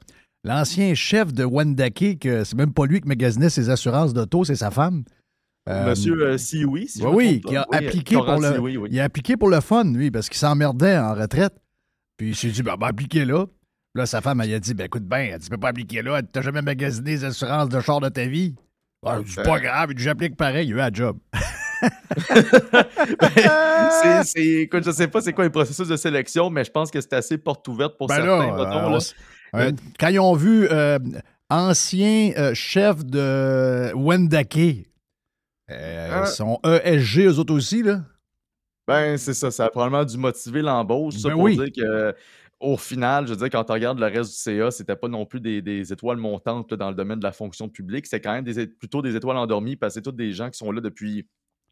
l'ancien 0.44 0.94
chef 0.94 1.32
de 1.32 1.44
Wendake, 1.44 2.18
que 2.20 2.44
c'est 2.44 2.56
même 2.56 2.72
pas 2.72 2.86
lui 2.86 3.00
qui 3.00 3.08
magasinait 3.08 3.50
ses 3.50 3.70
assurances 3.70 4.14
d'auto, 4.14 4.44
c'est 4.44 4.54
sa 4.56 4.70
femme. 4.70 5.04
Euh, 5.68 5.90
Monsieur 5.90 6.14
euh, 6.22 6.38
Sioui, 6.38 6.88
si 6.88 7.00
je 7.02 7.06
oui, 7.06 7.40
qui 7.42 7.54
a. 7.54 7.66
Oui, 7.70 7.76
appliqué 7.76 8.14
pour 8.14 8.40
le. 8.40 8.52
Sioui, 8.54 8.76
oui. 8.78 8.88
Il 8.90 9.00
a 9.00 9.04
appliqué 9.04 9.36
pour 9.36 9.50
le 9.50 9.60
fun, 9.60 9.84
lui, 9.84 10.10
parce 10.10 10.28
qu'il 10.28 10.38
s'emmerdait 10.38 10.96
en 10.96 11.14
retraite. 11.14 11.52
Puis 12.16 12.28
il 12.30 12.36
s'est 12.36 12.48
dit, 12.48 12.62
ben, 12.62 12.76
ben 12.78 12.86
appliquer 12.86 13.24
là. 13.26 13.44
Là, 13.94 14.06
sa 14.06 14.20
femme, 14.20 14.40
elle 14.40 14.54
a 14.54 14.60
dit, 14.60 14.74
ben 14.74 14.84
écoute 14.84 15.02
bien, 15.04 15.18
elle 15.32 15.38
dit, 15.38 15.44
tu 15.46 15.50
peux 15.50 15.58
pas 15.58 15.68
appliquer 15.68 16.02
là, 16.02 16.22
t'as 16.22 16.40
jamais 16.40 16.62
magasiné 16.62 17.10
les 17.12 17.24
assurances 17.24 17.68
de 17.68 17.80
char 17.80 18.00
de 18.00 18.08
ta 18.08 18.24
vie. 18.26 18.54
Ah, 19.04 19.18
c'est 19.26 19.42
pas 19.42 19.60
grave, 19.60 19.90
j'applique 19.96 20.36
pareil, 20.36 20.68
il 20.68 20.74
a 20.74 20.76
eu 20.76 20.80
un 20.80 20.90
job. 20.92 21.18
C'est- 24.02 24.24
c'est- 24.24 24.46
écoute, 24.62 24.84
je 24.84 24.90
sais 24.90 25.09
pas 25.09 25.20
c'est 25.20 25.32
quoi 25.32 25.44
les 25.44 25.50
processus 25.50 25.88
de 25.88 25.96
sélection, 25.96 26.50
mais 26.50 26.64
je 26.64 26.70
pense 26.70 26.90
que 26.90 27.00
c'est 27.00 27.12
assez 27.12 27.38
porte 27.38 27.66
ouverte 27.68 27.96
pour 27.96 28.06
Ben 28.09 28.16
certains. 28.16 28.38
là, 28.38 28.52
mettons, 28.52 28.94
euh, 28.94 28.98
là. 28.98 28.98
Euh, 29.55 29.72
quand 29.98 30.09
ils 30.09 30.20
ont 30.20 30.34
vu 30.34 30.68
euh, 30.70 30.98
ancien 31.50 32.32
euh, 32.36 32.55
chef 32.55 33.05
de 33.05 33.92
Wendake, 33.94 34.86
euh, 35.70 36.20
Ah. 36.22 36.26
son 36.26 36.59
ESG, 36.64 37.26
eux 37.26 37.38
autres 37.38 37.55
aussi, 37.55 37.82
là. 37.82 38.02
Ben, 38.86 39.16
c'est 39.18 39.34
ça. 39.34 39.50
Ça 39.50 39.66
a 39.66 39.70
probablement 39.70 40.05
dû 40.05 40.16
motiver 40.16 40.62
l'embauche. 40.62 41.14
Ben 41.22 41.32
pour 41.32 41.42
oui. 41.42 41.56
dire 41.56 41.70
que, 41.76 42.14
au 42.60 42.76
final, 42.76 43.26
je 43.26 43.32
veux 43.32 43.36
dire, 43.36 43.50
quand 43.50 43.70
on 43.70 43.74
regarde 43.74 43.98
le 43.98 44.06
reste 44.06 44.30
du 44.30 44.36
CA, 44.36 44.70
c'était 44.70 44.96
pas 44.96 45.09
non 45.09 45.26
plus 45.26 45.40
des, 45.40 45.60
des 45.62 45.92
étoiles 45.92 46.16
montantes 46.16 46.70
là, 46.70 46.76
dans 46.78 46.88
le 46.88 46.94
domaine 46.94 47.18
de 47.18 47.24
la 47.24 47.32
fonction 47.32 47.68
publique. 47.68 48.06
C'est 48.06 48.20
quand 48.20 48.32
même 48.32 48.44
des, 48.44 48.66
plutôt 48.66 49.02
des 49.02 49.14
étoiles 49.14 49.36
endormies 49.36 49.76
parce 49.76 49.92
que 49.94 50.00
c'est 50.00 50.02
tous 50.02 50.12
des 50.12 50.32
gens 50.32 50.48
qui 50.50 50.59
sont 50.59 50.72
là 50.72 50.80
depuis 50.80 51.26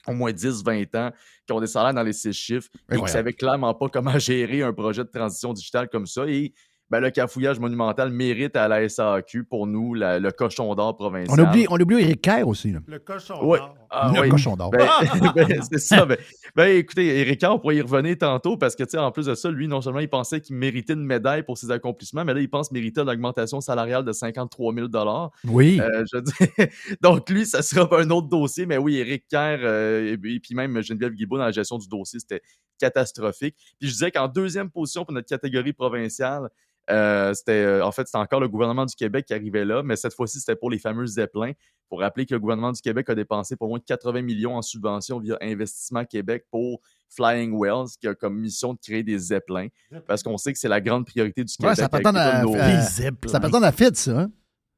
au 0.08 0.12
moins 0.12 0.32
10, 0.32 0.62
20 0.64 0.94
ans, 0.94 1.10
qui 1.46 1.52
ont 1.52 1.60
des 1.60 1.66
salaires 1.66 1.94
dans 1.94 2.02
les 2.02 2.12
six 2.12 2.32
chiffres 2.32 2.68
et 2.74 2.78
qui 2.78 2.84
Incroyable. 2.94 3.08
savaient 3.10 3.32
clairement 3.32 3.74
pas 3.74 3.88
comment 3.88 4.18
gérer 4.18 4.62
un 4.62 4.72
projet 4.72 5.04
de 5.04 5.10
transition 5.10 5.52
digitale 5.52 5.88
comme 5.88 6.06
ça. 6.06 6.24
Et 6.26 6.52
ben, 6.90 7.00
le 7.00 7.10
cafouillage 7.10 7.58
monumental 7.58 8.10
mérite 8.10 8.56
à 8.56 8.68
la 8.68 8.88
SAQ 8.88 9.44
pour 9.44 9.66
nous 9.66 9.94
la- 9.94 10.18
le 10.20 10.30
cochon 10.30 10.74
d'or 10.74 10.96
provincial. 10.96 11.38
On 11.40 11.44
a 11.44 11.48
oublié, 11.48 11.66
on 11.68 11.76
a 11.76 11.82
oublié 11.82 12.02
Eric 12.02 12.20
Kerr 12.22 12.46
aussi. 12.46 12.72
Là. 12.72 12.78
Le 12.86 12.98
cochon 12.98 13.44
Ouais. 13.44 13.58
d'or. 13.58 13.74
Ah, 13.90 14.12
le 14.14 14.20
oui. 14.20 14.28
cochon 14.28 14.56
d'or. 14.56 14.70
Ben, 14.70 14.86
ben, 15.34 15.62
c'est 15.70 15.78
ça. 15.78 16.06
Ben, 16.06 16.16
ben, 16.54 16.76
écoutez, 16.76 17.20
Eric, 17.20 17.42
on 17.48 17.58
pourrait 17.58 17.76
y 17.76 17.80
revenir 17.80 18.16
tantôt 18.18 18.56
parce 18.56 18.76
que, 18.76 18.96
en 18.96 19.10
plus 19.10 19.26
de 19.26 19.34
ça, 19.34 19.50
lui, 19.50 19.68
non 19.68 19.80
seulement 19.80 20.00
il 20.00 20.08
pensait 20.08 20.40
qu'il 20.40 20.56
méritait 20.56 20.92
une 20.92 21.04
médaille 21.04 21.42
pour 21.42 21.58
ses 21.58 21.70
accomplissements, 21.70 22.24
mais 22.24 22.34
là, 22.34 22.40
il 22.40 22.48
pense 22.50 22.70
mériter 22.70 23.00
une 23.00 23.10
augmentation 23.10 23.60
salariale 23.60 24.04
de 24.04 24.12
53 24.12 24.74
000 24.74 24.86
oui. 25.44 25.80
euh, 25.80 26.04
je 26.12 26.18
donc 27.02 27.28
lui, 27.30 27.46
ça 27.46 27.62
sera 27.62 27.88
un 28.00 28.10
autre 28.10 28.28
dossier, 28.28 28.66
mais 28.66 28.78
oui, 28.78 28.96
Eric 28.96 29.24
Kerr 29.28 29.58
euh, 29.62 30.06
et, 30.06 30.12
et 30.34 30.40
puis 30.40 30.54
même 30.54 30.80
Geneviève 30.82 31.12
Guibault 31.12 31.38
dans 31.38 31.44
la 31.44 31.52
gestion 31.52 31.78
du 31.78 31.88
dossier, 31.88 32.20
c'était 32.20 32.42
catastrophique. 32.78 33.56
Puis 33.78 33.88
je 33.88 33.92
disais 33.92 34.10
qu'en 34.10 34.28
deuxième 34.28 34.70
position 34.70 35.04
pour 35.04 35.12
notre 35.14 35.28
catégorie 35.28 35.72
provinciale, 35.72 36.48
euh, 36.88 37.34
c'était 37.34 37.64
euh, 37.64 37.84
en 37.84 37.90
fait 37.90 38.06
c'était 38.06 38.18
encore 38.18 38.38
le 38.38 38.48
gouvernement 38.48 38.86
du 38.86 38.94
Québec 38.94 39.24
qui 39.26 39.34
arrivait 39.34 39.64
là, 39.64 39.82
mais 39.82 39.96
cette 39.96 40.14
fois-ci 40.14 40.38
c'était 40.38 40.54
pour 40.54 40.70
les 40.70 40.78
fameux 40.78 41.06
zeppelins. 41.06 41.52
Pour 41.88 42.00
rappeler 42.00 42.26
que 42.26 42.34
le 42.34 42.40
gouvernement 42.40 42.72
du 42.72 42.80
Québec 42.80 43.08
a 43.10 43.14
dépensé 43.14 43.54
pour 43.56 43.68
moins 43.68 43.78
de 43.78 43.84
80 43.84 44.22
millions 44.22 44.56
en 44.56 44.62
subventions 44.62 45.20
via 45.20 45.36
Investissement 45.40 46.04
Québec 46.04 46.44
pour 46.50 46.80
Flying 47.10 47.56
Wells, 47.60 47.90
qui 48.00 48.08
a 48.08 48.14
comme 48.16 48.38
mission 48.38 48.74
de 48.74 48.78
créer 48.80 49.04
des 49.04 49.18
zeppelins, 49.18 49.68
parce 50.06 50.22
qu'on 50.24 50.36
sait 50.36 50.52
que 50.52 50.58
c'est 50.58 50.68
la 50.68 50.80
grande 50.80 51.06
priorité 51.06 51.44
du 51.44 51.52
Ouais, 51.60 51.74
Québec. 51.74 51.76
ça 51.76 51.84
attendre 51.96 52.18
à- 52.18 52.22
à- 52.22 52.82
ça 53.28 53.38
à 53.62 53.72
fit, 53.72 53.94
ça. 53.94 54.20
hein? 54.20 54.30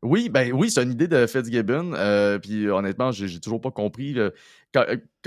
Oui, 0.03 0.29
ben 0.29 0.53
oui, 0.53 0.71
c'est 0.71 0.83
une 0.85 0.93
idée 0.93 1.09
de 1.09 1.27
Fitzgibbon. 1.27 1.93
euh, 1.95 2.39
puis 2.39 2.69
honnêtement, 2.69 3.11
j'ai 3.11 3.41
toujours 3.41 3.61
pas 3.61 3.73
compris 3.73 4.17
euh, 4.17 4.31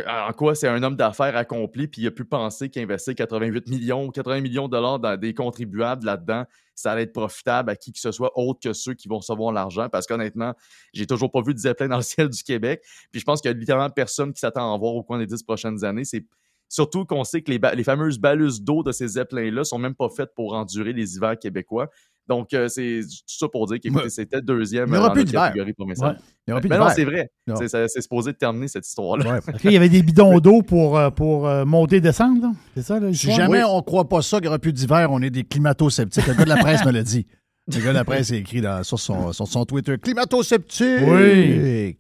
en 0.08 0.32
quoi 0.32 0.56
c'est 0.56 0.70
un 0.70 0.82
homme 0.82 0.96
d'affaires 0.96 1.36
accompli, 1.36 1.88
puis 1.90 2.04
il 2.04 2.08
a 2.08 2.12
pu 2.12 2.24
penser 2.24 2.70
qu'investir 2.70 3.14
88 3.14 3.68
millions, 3.68 4.10
80 4.10 4.40
millions 4.40 4.68
de 4.68 4.72
dollars 4.72 5.00
dans 5.00 5.18
des 5.18 5.34
contribuables 5.34 6.06
là-dedans, 6.06 6.46
ça 6.74 6.94
allait 6.94 7.04
être 7.04 7.12
profitable 7.12 7.70
à 7.70 7.76
qui 7.76 7.92
que 7.92 8.00
ce 8.00 8.14
soit 8.14 8.32
autre 8.36 8.62
que 8.62 8.72
ceux 8.72 8.94
qui 8.94 9.10
vont 9.10 9.18
recevoir 9.18 9.52
l'argent. 9.52 9.90
Parce 9.90 10.08
qu'honnêtement, 10.08 10.54
j'ai 10.94 11.06
toujours 11.06 11.32
pas 11.32 11.42
vu 11.42 11.54
de 11.54 11.60
zeppelin 11.60 11.90
dans 11.90 11.98
le 11.98 12.02
ciel 12.04 12.30
du 12.30 12.42
Québec. 12.42 12.82
Puis 13.12 13.20
je 13.20 13.26
pense 13.26 13.42
qu'il 13.42 13.52
y 13.52 13.54
a 13.54 13.58
littéralement 13.58 13.90
personne 13.90 14.32
qui 14.32 14.40
s'attend 14.40 14.62
à 14.62 14.74
en 14.74 14.80
voir 14.80 14.96
au 14.96 15.04
coin 15.04 15.20
des 15.20 15.26
dix 15.26 15.44
prochaines 15.44 15.84
années. 15.84 16.06
C'est 16.06 16.26
surtout 16.70 17.04
qu'on 17.06 17.26
sait 17.26 17.42
que 17.42 17.52
les 17.52 17.84
fameuses 17.84 18.18
baluses 18.20 18.62
d'eau 18.62 18.84
de 18.84 18.94
ces 18.94 19.10
zeppelins-là 19.10 19.66
sont 19.66 19.78
même 19.78 19.96
pas 19.96 20.08
faites 20.08 20.34
pour 20.34 20.54
endurer 20.54 20.94
les 20.94 21.18
hivers 21.18 21.38
québécois. 21.38 21.90
Donc, 22.28 22.54
euh, 22.54 22.68
c'est 22.70 23.02
tout 23.02 23.38
ça 23.38 23.48
pour 23.50 23.68
dire 23.68 23.80
qu'écoutez, 23.82 24.04
Ouais. 24.04 24.10
c'était 24.10 24.42
deuxième 24.42 24.88
Il 24.90 24.94
y 24.96 24.98
aura 24.98 25.06
euh, 25.06 25.08
dans 25.10 25.14
plus 25.16 25.24
notre 25.26 25.46
catégorie 25.48 25.74
provinciale. 25.74 26.12
Ouais. 26.12 26.18
Il 26.48 26.50
y 26.50 26.54
aura 26.54 26.62
plus 26.62 26.70
Mais 26.70 26.78
non, 26.78 26.88
c'est 26.96 27.04
vrai. 27.04 27.30
C'est 27.58 28.02
supposé 28.02 28.32
de 28.32 28.38
terminer 28.38 28.68
cette 28.68 28.88
histoire-là. 28.88 29.34
Ouais. 29.46 29.54
Qu'il 29.60 29.72
y 29.74 29.76
avait 29.76 29.90
des 29.90 30.02
bidons 30.02 30.40
d'eau 30.40 30.62
pour, 30.62 30.98
euh, 30.98 31.10
pour 31.10 31.48
euh, 31.48 31.66
monter 31.66 31.98
et 31.98 32.02
descendre. 32.02 32.48
C'est 32.76 32.84
ça, 32.84 33.00
là? 33.00 33.12
Si 33.14 33.32
jamais 33.32 33.64
Oui. 33.64 33.70
on 33.70 33.82
croit 33.82 34.08
pas 34.08 34.22
ça, 34.22 34.38
qu'il 34.38 34.44
n'y 34.44 34.48
aura 34.50 34.60
plus 34.60 34.72
d'hiver, 34.74 35.10
on 35.12 35.22
est 35.22 35.30
des 35.30 35.44
climato-sceptiques. 35.44 36.28
Le 36.28 36.34
gars 36.36 36.44
de 36.46 36.50
la 36.50 36.58
presse 36.58 36.86
me 36.86 36.92
l'a 36.92 37.04
dit. 37.04 37.26
Le 37.68 37.80
gars 37.82 37.90
de 37.90 37.94
la 37.98 38.04
presse 38.06 38.32
a 38.32 38.36
écrit 38.38 38.62
dans- 38.62 38.84
sur, 38.84 39.00
son, 39.00 39.34
sur 39.34 39.48
son 39.48 39.66
Twitter 39.66 39.98
Climato-sceptique. 39.98 41.02
Oui. 41.08 41.98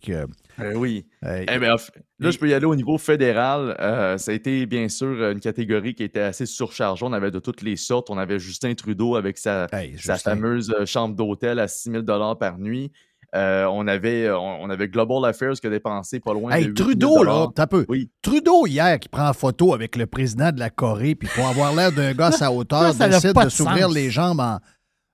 Euh, 0.59 0.73
oui. 0.75 1.05
hey, 1.23 1.45
Eh 1.51 1.57
ben, 1.59 1.75
là, 2.19 2.31
je 2.31 2.37
peux 2.37 2.49
y 2.49 2.53
aller 2.53 2.65
au 2.65 2.75
niveau 2.75 2.97
fédéral. 2.97 3.75
Euh, 3.79 4.17
ça 4.17 4.31
a 4.31 4.33
été, 4.35 4.65
bien 4.65 4.89
sûr, 4.89 5.29
une 5.31 5.39
catégorie 5.39 5.95
qui 5.95 6.03
était 6.03 6.19
assez 6.21 6.45
surchargée. 6.45 7.05
On 7.05 7.13
avait 7.13 7.31
de 7.31 7.39
toutes 7.39 7.61
les 7.61 7.75
sortes. 7.77 8.09
On 8.09 8.17
avait 8.17 8.39
Justin 8.39 8.73
Trudeau 8.75 9.15
avec 9.15 9.37
sa, 9.37 9.67
hey, 9.71 9.93
sa 9.97 10.13
Justin. 10.15 10.31
fameuse 10.31 10.73
euh, 10.77 10.85
chambre 10.85 11.15
d'hôtel 11.15 11.59
à 11.59 11.67
6 11.67 11.91
000 11.91 12.03
par 12.35 12.57
nuit. 12.59 12.91
Euh, 13.33 13.65
on, 13.71 13.87
avait, 13.87 14.29
on, 14.29 14.63
on 14.63 14.69
avait 14.69 14.89
Global 14.89 15.23
Affairs 15.23 15.53
qui 15.53 15.65
a 15.65 15.69
dépensé 15.69 16.19
pas 16.19 16.33
loin 16.33 16.51
de 16.51 16.55
Hey, 16.57 16.65
8 16.65 16.77
000 16.77 16.89
Trudeau, 16.89 17.23
là, 17.23 17.47
t'as 17.55 17.65
peu. 17.65 17.85
Oui. 17.87 18.09
Trudeau, 18.21 18.67
hier, 18.67 18.99
qui 18.99 19.07
prend 19.07 19.29
en 19.29 19.33
photo 19.33 19.73
avec 19.73 19.95
le 19.95 20.05
président 20.05 20.51
de 20.51 20.59
la 20.59 20.69
Corée, 20.69 21.15
puis 21.15 21.29
pour 21.33 21.47
avoir 21.47 21.73
l'air 21.73 21.93
d'un 21.93 22.13
gars 22.13 22.27
à 22.27 22.31
sa 22.33 22.51
hauteur, 22.51 22.93
Ça, 22.93 23.07
décide 23.07 23.33
de 23.33 23.43
de 23.45 23.49
s'ouvrir 23.49 23.87
les 23.87 24.09
jambes 24.11 24.41
en. 24.41 24.59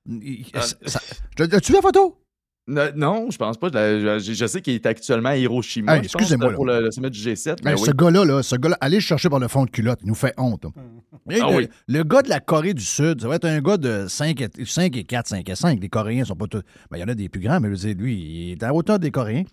Euh, 0.10 0.16
ça- 0.62 0.76
ça- 0.86 1.00
As-tu 1.40 1.72
vu 1.74 1.76
la 1.76 1.82
photo? 1.82 2.18
Ne- 2.68 2.92
non, 2.96 3.28
je 3.32 3.38
pense 3.38 3.58
pas. 3.58 3.70
Je, 3.74 4.20
je- 4.20 4.34
je 4.34 4.46
sais 4.46 4.62
qu'il 4.62 4.74
est 4.74 4.86
actuellement 4.86 5.30
à 5.30 5.38
Hiroshima. 5.38 5.96
Hey, 5.98 6.04
je 6.04 6.10
pense, 6.10 6.22
excusez-moi. 6.22 6.54
Pour 6.54 6.66
le, 6.66 6.82
le 6.82 6.92
sommet 6.92 7.10
du 7.10 7.18
G7. 7.20 7.58
mais 7.64 7.72
Hey, 7.72 7.78
oui. 7.78 7.84
Ce 7.86 7.92
gars-là, 7.92 8.26
là, 8.26 8.44
ce 8.44 8.56
gars-là, 8.58 8.78
allez 8.82 8.98
le 8.98 9.02
chercher 9.02 9.30
par 9.30 9.40
le 9.40 9.48
fond 9.48 9.64
de 9.66 9.70
culotte. 9.70 10.00
Il 10.04 10.08
nous 10.10 10.16
fait 10.16 10.34
honte. 10.38 10.66
Ah 11.30 11.34
le, 11.52 11.58
oui. 11.58 11.68
le 11.90 12.04
gars 12.04 12.22
de 12.22 12.30
la 12.30 12.40
Corée 12.40 12.74
du 12.74 12.84
Sud, 12.84 13.22
ça 13.22 13.28
va 13.28 13.36
être 13.36 13.46
un 13.46 13.60
gars 13.60 13.76
de 13.76 14.06
5 14.08 14.40
et, 14.42 14.50
5 14.66 14.96
et 14.96 15.04
4, 15.04 15.28
5 15.28 15.50
et 15.50 15.56
5. 15.56 15.80
Les 15.82 15.90
Coréens 15.90 16.24
sont 16.24 16.36
pas 16.36 16.48
tous. 16.48 16.62
Ben, 16.90 16.98
il 16.98 17.02
y 17.02 17.04
en 17.04 17.08
a 17.10 17.16
des 17.16 17.28
plus 17.28 17.42
grands, 17.42 17.60
mais 17.60 17.68
je 17.68 17.74
veux 17.74 17.94
dire, 17.94 17.96
lui, 18.02 18.16
il 18.16 18.52
est 18.54 18.64
à 18.64 18.68
la 18.68 18.74
hauteur 18.74 18.98
des 18.98 19.12
Coréens. 19.12 19.44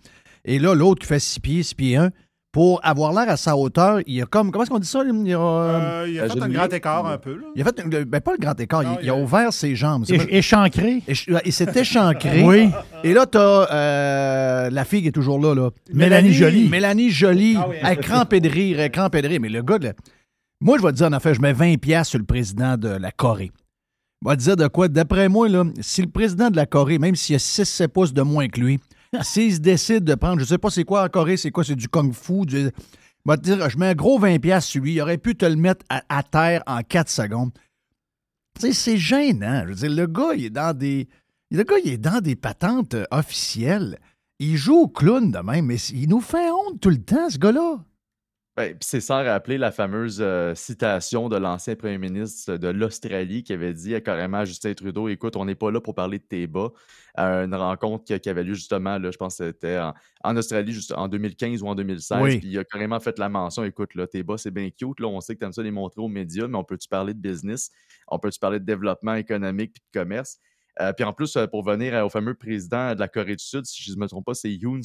Et 0.45 0.57
là, 0.59 0.73
l'autre 0.73 1.01
qui 1.01 1.07
fait 1.07 1.19
6 1.19 1.39
pieds, 1.41 1.63
6 1.63 1.75
pieds 1.75 1.95
1, 1.97 2.11
pour 2.55 2.79
avoir 2.85 3.11
l'air 3.11 3.27
à 3.27 3.35
sa 3.35 3.57
hauteur, 3.57 3.99
il 4.07 4.21
a 4.21 4.25
comme. 4.25 4.49
Comment 4.49 4.63
est-ce 4.63 4.71
qu'on 4.71 4.79
dit 4.79 4.87
ça? 4.87 5.01
Il 5.03 5.33
a, 5.33 5.37
Euh, 5.37 6.05
il 6.07 6.17
a 6.17 6.23
Euh, 6.23 6.29
fait 6.29 6.41
un 6.41 6.47
grand 6.47 6.71
écart 6.71 7.05
un 7.05 7.17
peu, 7.17 7.33
là. 7.35 7.47
il 7.53 7.61
a 7.61 7.65
fait. 7.65 7.83
le- 7.83 8.05
Ben, 8.05 8.21
pas 8.21 8.31
le 8.31 8.37
grand 8.37 8.57
écart, 8.57 8.81
Non, 8.81 8.97
il, 9.01 9.09
a 9.09 9.13
a- 9.13 9.17
ouvert 9.17 9.51
ses 9.51 9.75
jambes. 9.75 10.05
Échancré. 10.29 11.03
Il 11.05 11.51
s'est 11.51 11.67
échancré. 11.77 12.43
Oui. 12.43 12.69
Et 13.03 13.11
là, 13.13 13.25
t'as 13.25 13.67
euh, 13.73 14.69
la 14.69 14.85
fille 14.85 15.01
qui 15.01 15.09
est 15.09 15.11
toujours 15.11 15.37
là. 15.41 15.53
là. 15.53 15.69
Mélanie 15.93 16.31
Joly. 16.31 16.69
Mélanie 16.69 17.09
Jolie. 17.09 17.57
Ah 17.59 17.65
oui. 17.69 17.75
Elle 17.83 17.97
crampait 17.99 18.39
de 18.39 18.47
rire, 18.47 18.79
elle 18.79 18.89
crampait 18.89 19.21
de 19.21 19.27
rire. 19.27 19.39
Mais 19.41 19.49
le 19.49 19.61
gars, 19.61 19.77
la- 19.81 19.91
moi, 20.61 20.77
je 20.77 20.83
vais 20.83 20.93
te 20.93 20.95
dire, 20.95 21.07
en 21.07 21.17
effet, 21.17 21.33
je 21.33 21.41
mets 21.41 21.51
20$ 21.51 21.77
piastres 21.77 22.11
sur 22.11 22.19
le 22.19 22.25
président 22.25 22.77
de 22.77 22.87
la 22.87 23.11
Corée. 23.11 23.51
Je 24.23 24.29
vais 24.29 24.37
te 24.37 24.41
dire 24.43 24.55
de 24.55 24.67
quoi? 24.67 24.87
D'après 24.87 25.27
moi, 25.27 25.49
là, 25.49 25.65
si 25.81 26.01
le 26.01 26.07
président 26.07 26.49
de 26.49 26.55
la 26.55 26.65
Corée, 26.65 26.99
même 26.99 27.15
s'il 27.15 27.35
a 27.35 27.39
6-7 27.39 27.89
pouces 27.89 28.13
de 28.13 28.21
moins 28.21 28.47
que 28.47 28.61
lui, 28.61 28.79
s'il 29.21 29.53
se 29.53 29.59
décide 29.59 30.03
de 30.03 30.15
prendre, 30.15 30.39
je 30.39 30.45
sais 30.45 30.57
pas 30.57 30.69
c'est 30.69 30.83
quoi 30.83 31.03
en 31.03 31.09
Corée, 31.09 31.37
c'est 31.37 31.51
quoi, 31.51 31.63
c'est 31.63 31.75
du 31.75 31.87
kung-fu, 31.87 32.45
du... 32.45 32.71
Vais 33.27 33.37
te 33.37 33.41
dire, 33.41 33.69
je 33.69 33.77
mets 33.77 33.87
un 33.87 33.95
gros 33.95 34.19
20$ 34.19 34.39
piastres 34.39 34.71
sur 34.71 34.83
lui. 34.83 34.93
Il 34.93 35.01
aurait 35.01 35.17
pu 35.17 35.35
te 35.35 35.45
le 35.45 35.55
mettre 35.55 35.83
à, 35.89 36.21
terre 36.21 36.61
en 36.67 36.81
4 36.81 37.09
secondes. 37.09 37.51
C'est 38.59 38.97
gênant. 38.97 39.65
Je 39.67 39.87
le 39.87 40.05
gars, 40.05 40.33
il 40.35 40.45
est 40.45 40.49
dans 40.51 40.77
des. 40.77 41.07
Le 41.49 41.63
gars, 41.63 41.75
il 41.83 41.93
est 41.93 41.97
dans 41.97 42.21
des 42.21 42.35
patentes 42.35 42.93
euh, 42.93 43.05
officielles. 43.11 43.97
Il 44.39 44.57
joue 44.57 44.75
au 44.75 44.87
clown 44.87 45.31
de 45.31 45.39
même, 45.39 45.65
mais 45.65 45.77
il 45.77 46.09
nous 46.09 46.21
fait 46.21 46.51
honte 46.51 46.79
tout 46.79 46.89
le 46.89 47.01
temps, 47.01 47.29
ce 47.29 47.37
gars-là. 47.37 47.79
Ben, 48.57 48.69
puis 48.69 48.87
c'est 48.87 49.01
sans 49.01 49.21
rappeler 49.21 49.57
la 49.57 49.69
fameuse 49.69 50.19
euh, 50.21 50.55
citation 50.55 51.27
de 51.27 51.35
l'ancien 51.35 51.75
premier 51.75 51.97
ministre 51.97 52.55
de 52.55 52.69
l'Australie 52.69 53.43
qui 53.43 53.51
avait 53.51 53.73
dit 53.73 53.93
euh, 53.93 53.99
carrément 53.99 54.37
à 54.37 54.45
Justin 54.45 54.73
Trudeau 54.73 55.09
Écoute, 55.09 55.35
on 55.35 55.43
n'est 55.43 55.55
pas 55.55 55.71
là 55.71 55.81
pour 55.81 55.93
parler 55.93 56.19
de 56.19 56.23
tes 56.23 56.47
bas. 56.47 56.71
À 57.15 57.43
une 57.43 57.53
rencontre 57.53 58.05
qui, 58.05 58.17
qui 58.17 58.29
avait 58.29 58.45
lieu 58.45 58.53
justement, 58.53 58.97
là, 58.97 59.11
je 59.11 59.17
pense 59.17 59.37
que 59.37 59.47
c'était 59.47 59.77
en, 59.77 59.93
en 60.23 60.37
Australie 60.37 60.71
juste 60.71 60.93
en 60.93 61.09
2015 61.09 61.63
ou 61.63 61.67
en 61.67 61.75
2016. 61.75 62.17
Oui. 62.21 62.39
Puis 62.39 62.47
il 62.47 62.57
a 62.57 62.63
carrément 62.63 62.99
fait 63.01 63.19
la 63.19 63.27
mention 63.27 63.65
Écoute, 63.65 63.93
là, 63.93 64.07
tes 64.07 64.23
bas, 64.23 64.37
c'est 64.37 64.51
bien 64.51 64.69
cute. 64.69 65.01
Là, 65.01 65.07
on 65.07 65.19
sait 65.19 65.33
que 65.33 65.39
tu 65.39 65.45
aimes 65.45 65.53
ça 65.53 65.61
les 65.61 65.71
montrer 65.71 66.01
aux 66.01 66.07
médias, 66.07 66.47
mais 66.47 66.57
on 66.57 66.63
peut-tu 66.63 66.87
parler 66.87 67.13
de 67.13 67.19
business? 67.19 67.71
On 68.07 68.19
peut-tu 68.19 68.39
parler 68.39 68.59
de 68.59 68.65
développement 68.65 69.15
économique 69.15 69.73
puis 69.73 69.83
de 69.93 69.99
commerce? 69.99 70.39
Euh, 70.81 70.91
puis 70.93 71.05
en 71.05 71.13
plus, 71.13 71.35
euh, 71.37 71.47
pour 71.47 71.63
venir 71.63 71.93
euh, 71.93 72.03
au 72.03 72.09
fameux 72.09 72.33
président 72.33 72.93
de 72.93 72.99
la 72.99 73.07
Corée 73.07 73.35
du 73.37 73.43
Sud, 73.43 73.65
si 73.65 73.81
je 73.81 73.93
ne 73.93 73.97
me 73.99 74.07
trompe 74.07 74.25
pas, 74.25 74.33
c'est 74.33 74.51
Yoon 74.51 74.81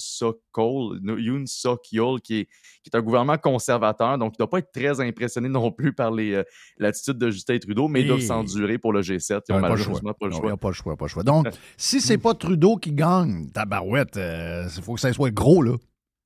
Suk-yeol, 1.47 2.21
qui 2.21 2.41
est, 2.41 2.45
qui 2.83 2.91
est 2.93 2.97
un 2.97 3.03
gouvernement 3.03 3.39
conservateur, 3.39 4.17
donc 4.19 4.33
il 4.33 4.37
ne 4.37 4.39
doit 4.47 4.51
pas 4.51 4.59
être 4.59 4.73
très 4.73 5.01
impressionné 5.01 5.49
non 5.49 5.71
plus 5.73 5.93
par 5.93 6.11
les, 6.13 6.43
l'attitude 6.79 7.19
de 7.19 7.31
Justin 7.31 7.59
Trudeau, 7.59 7.89
mais 7.89 8.03
ils 8.03 8.07
doivent 8.09 8.21
s'endurer 8.21 8.79
pour 8.79 8.93
le 8.93 9.01
G7. 9.03 9.41
Ils 9.49 9.53
Ouais, 9.55 9.59
ont 9.59 9.61
pas 9.63 9.69
le 9.71 9.77
choix. 9.77 10.01
malheureusement 10.01 10.15
pas 10.15 10.27
le 10.27 10.33
Non, 10.33 10.39
choix. 10.39 10.49
il 10.51 10.53
a 10.53 10.57
pas 10.57 10.69
le 10.69 10.75
choix, 10.75 10.97
pas 10.97 11.05
le 11.07 11.09
choix. 11.11 11.23
Donc, 11.23 11.49
si 11.77 12.01
c'est 12.01 12.19
pas 12.19 12.35
Trudeau 12.35 12.77
qui 12.77 12.93
gagne, 12.93 13.51
tabarouette, 13.51 14.17
il 14.17 14.83
faut 14.83 14.95
que 14.95 15.01
ça 15.01 15.13
soit 15.13 15.31
gros, 15.31 15.63
là. 15.63 15.75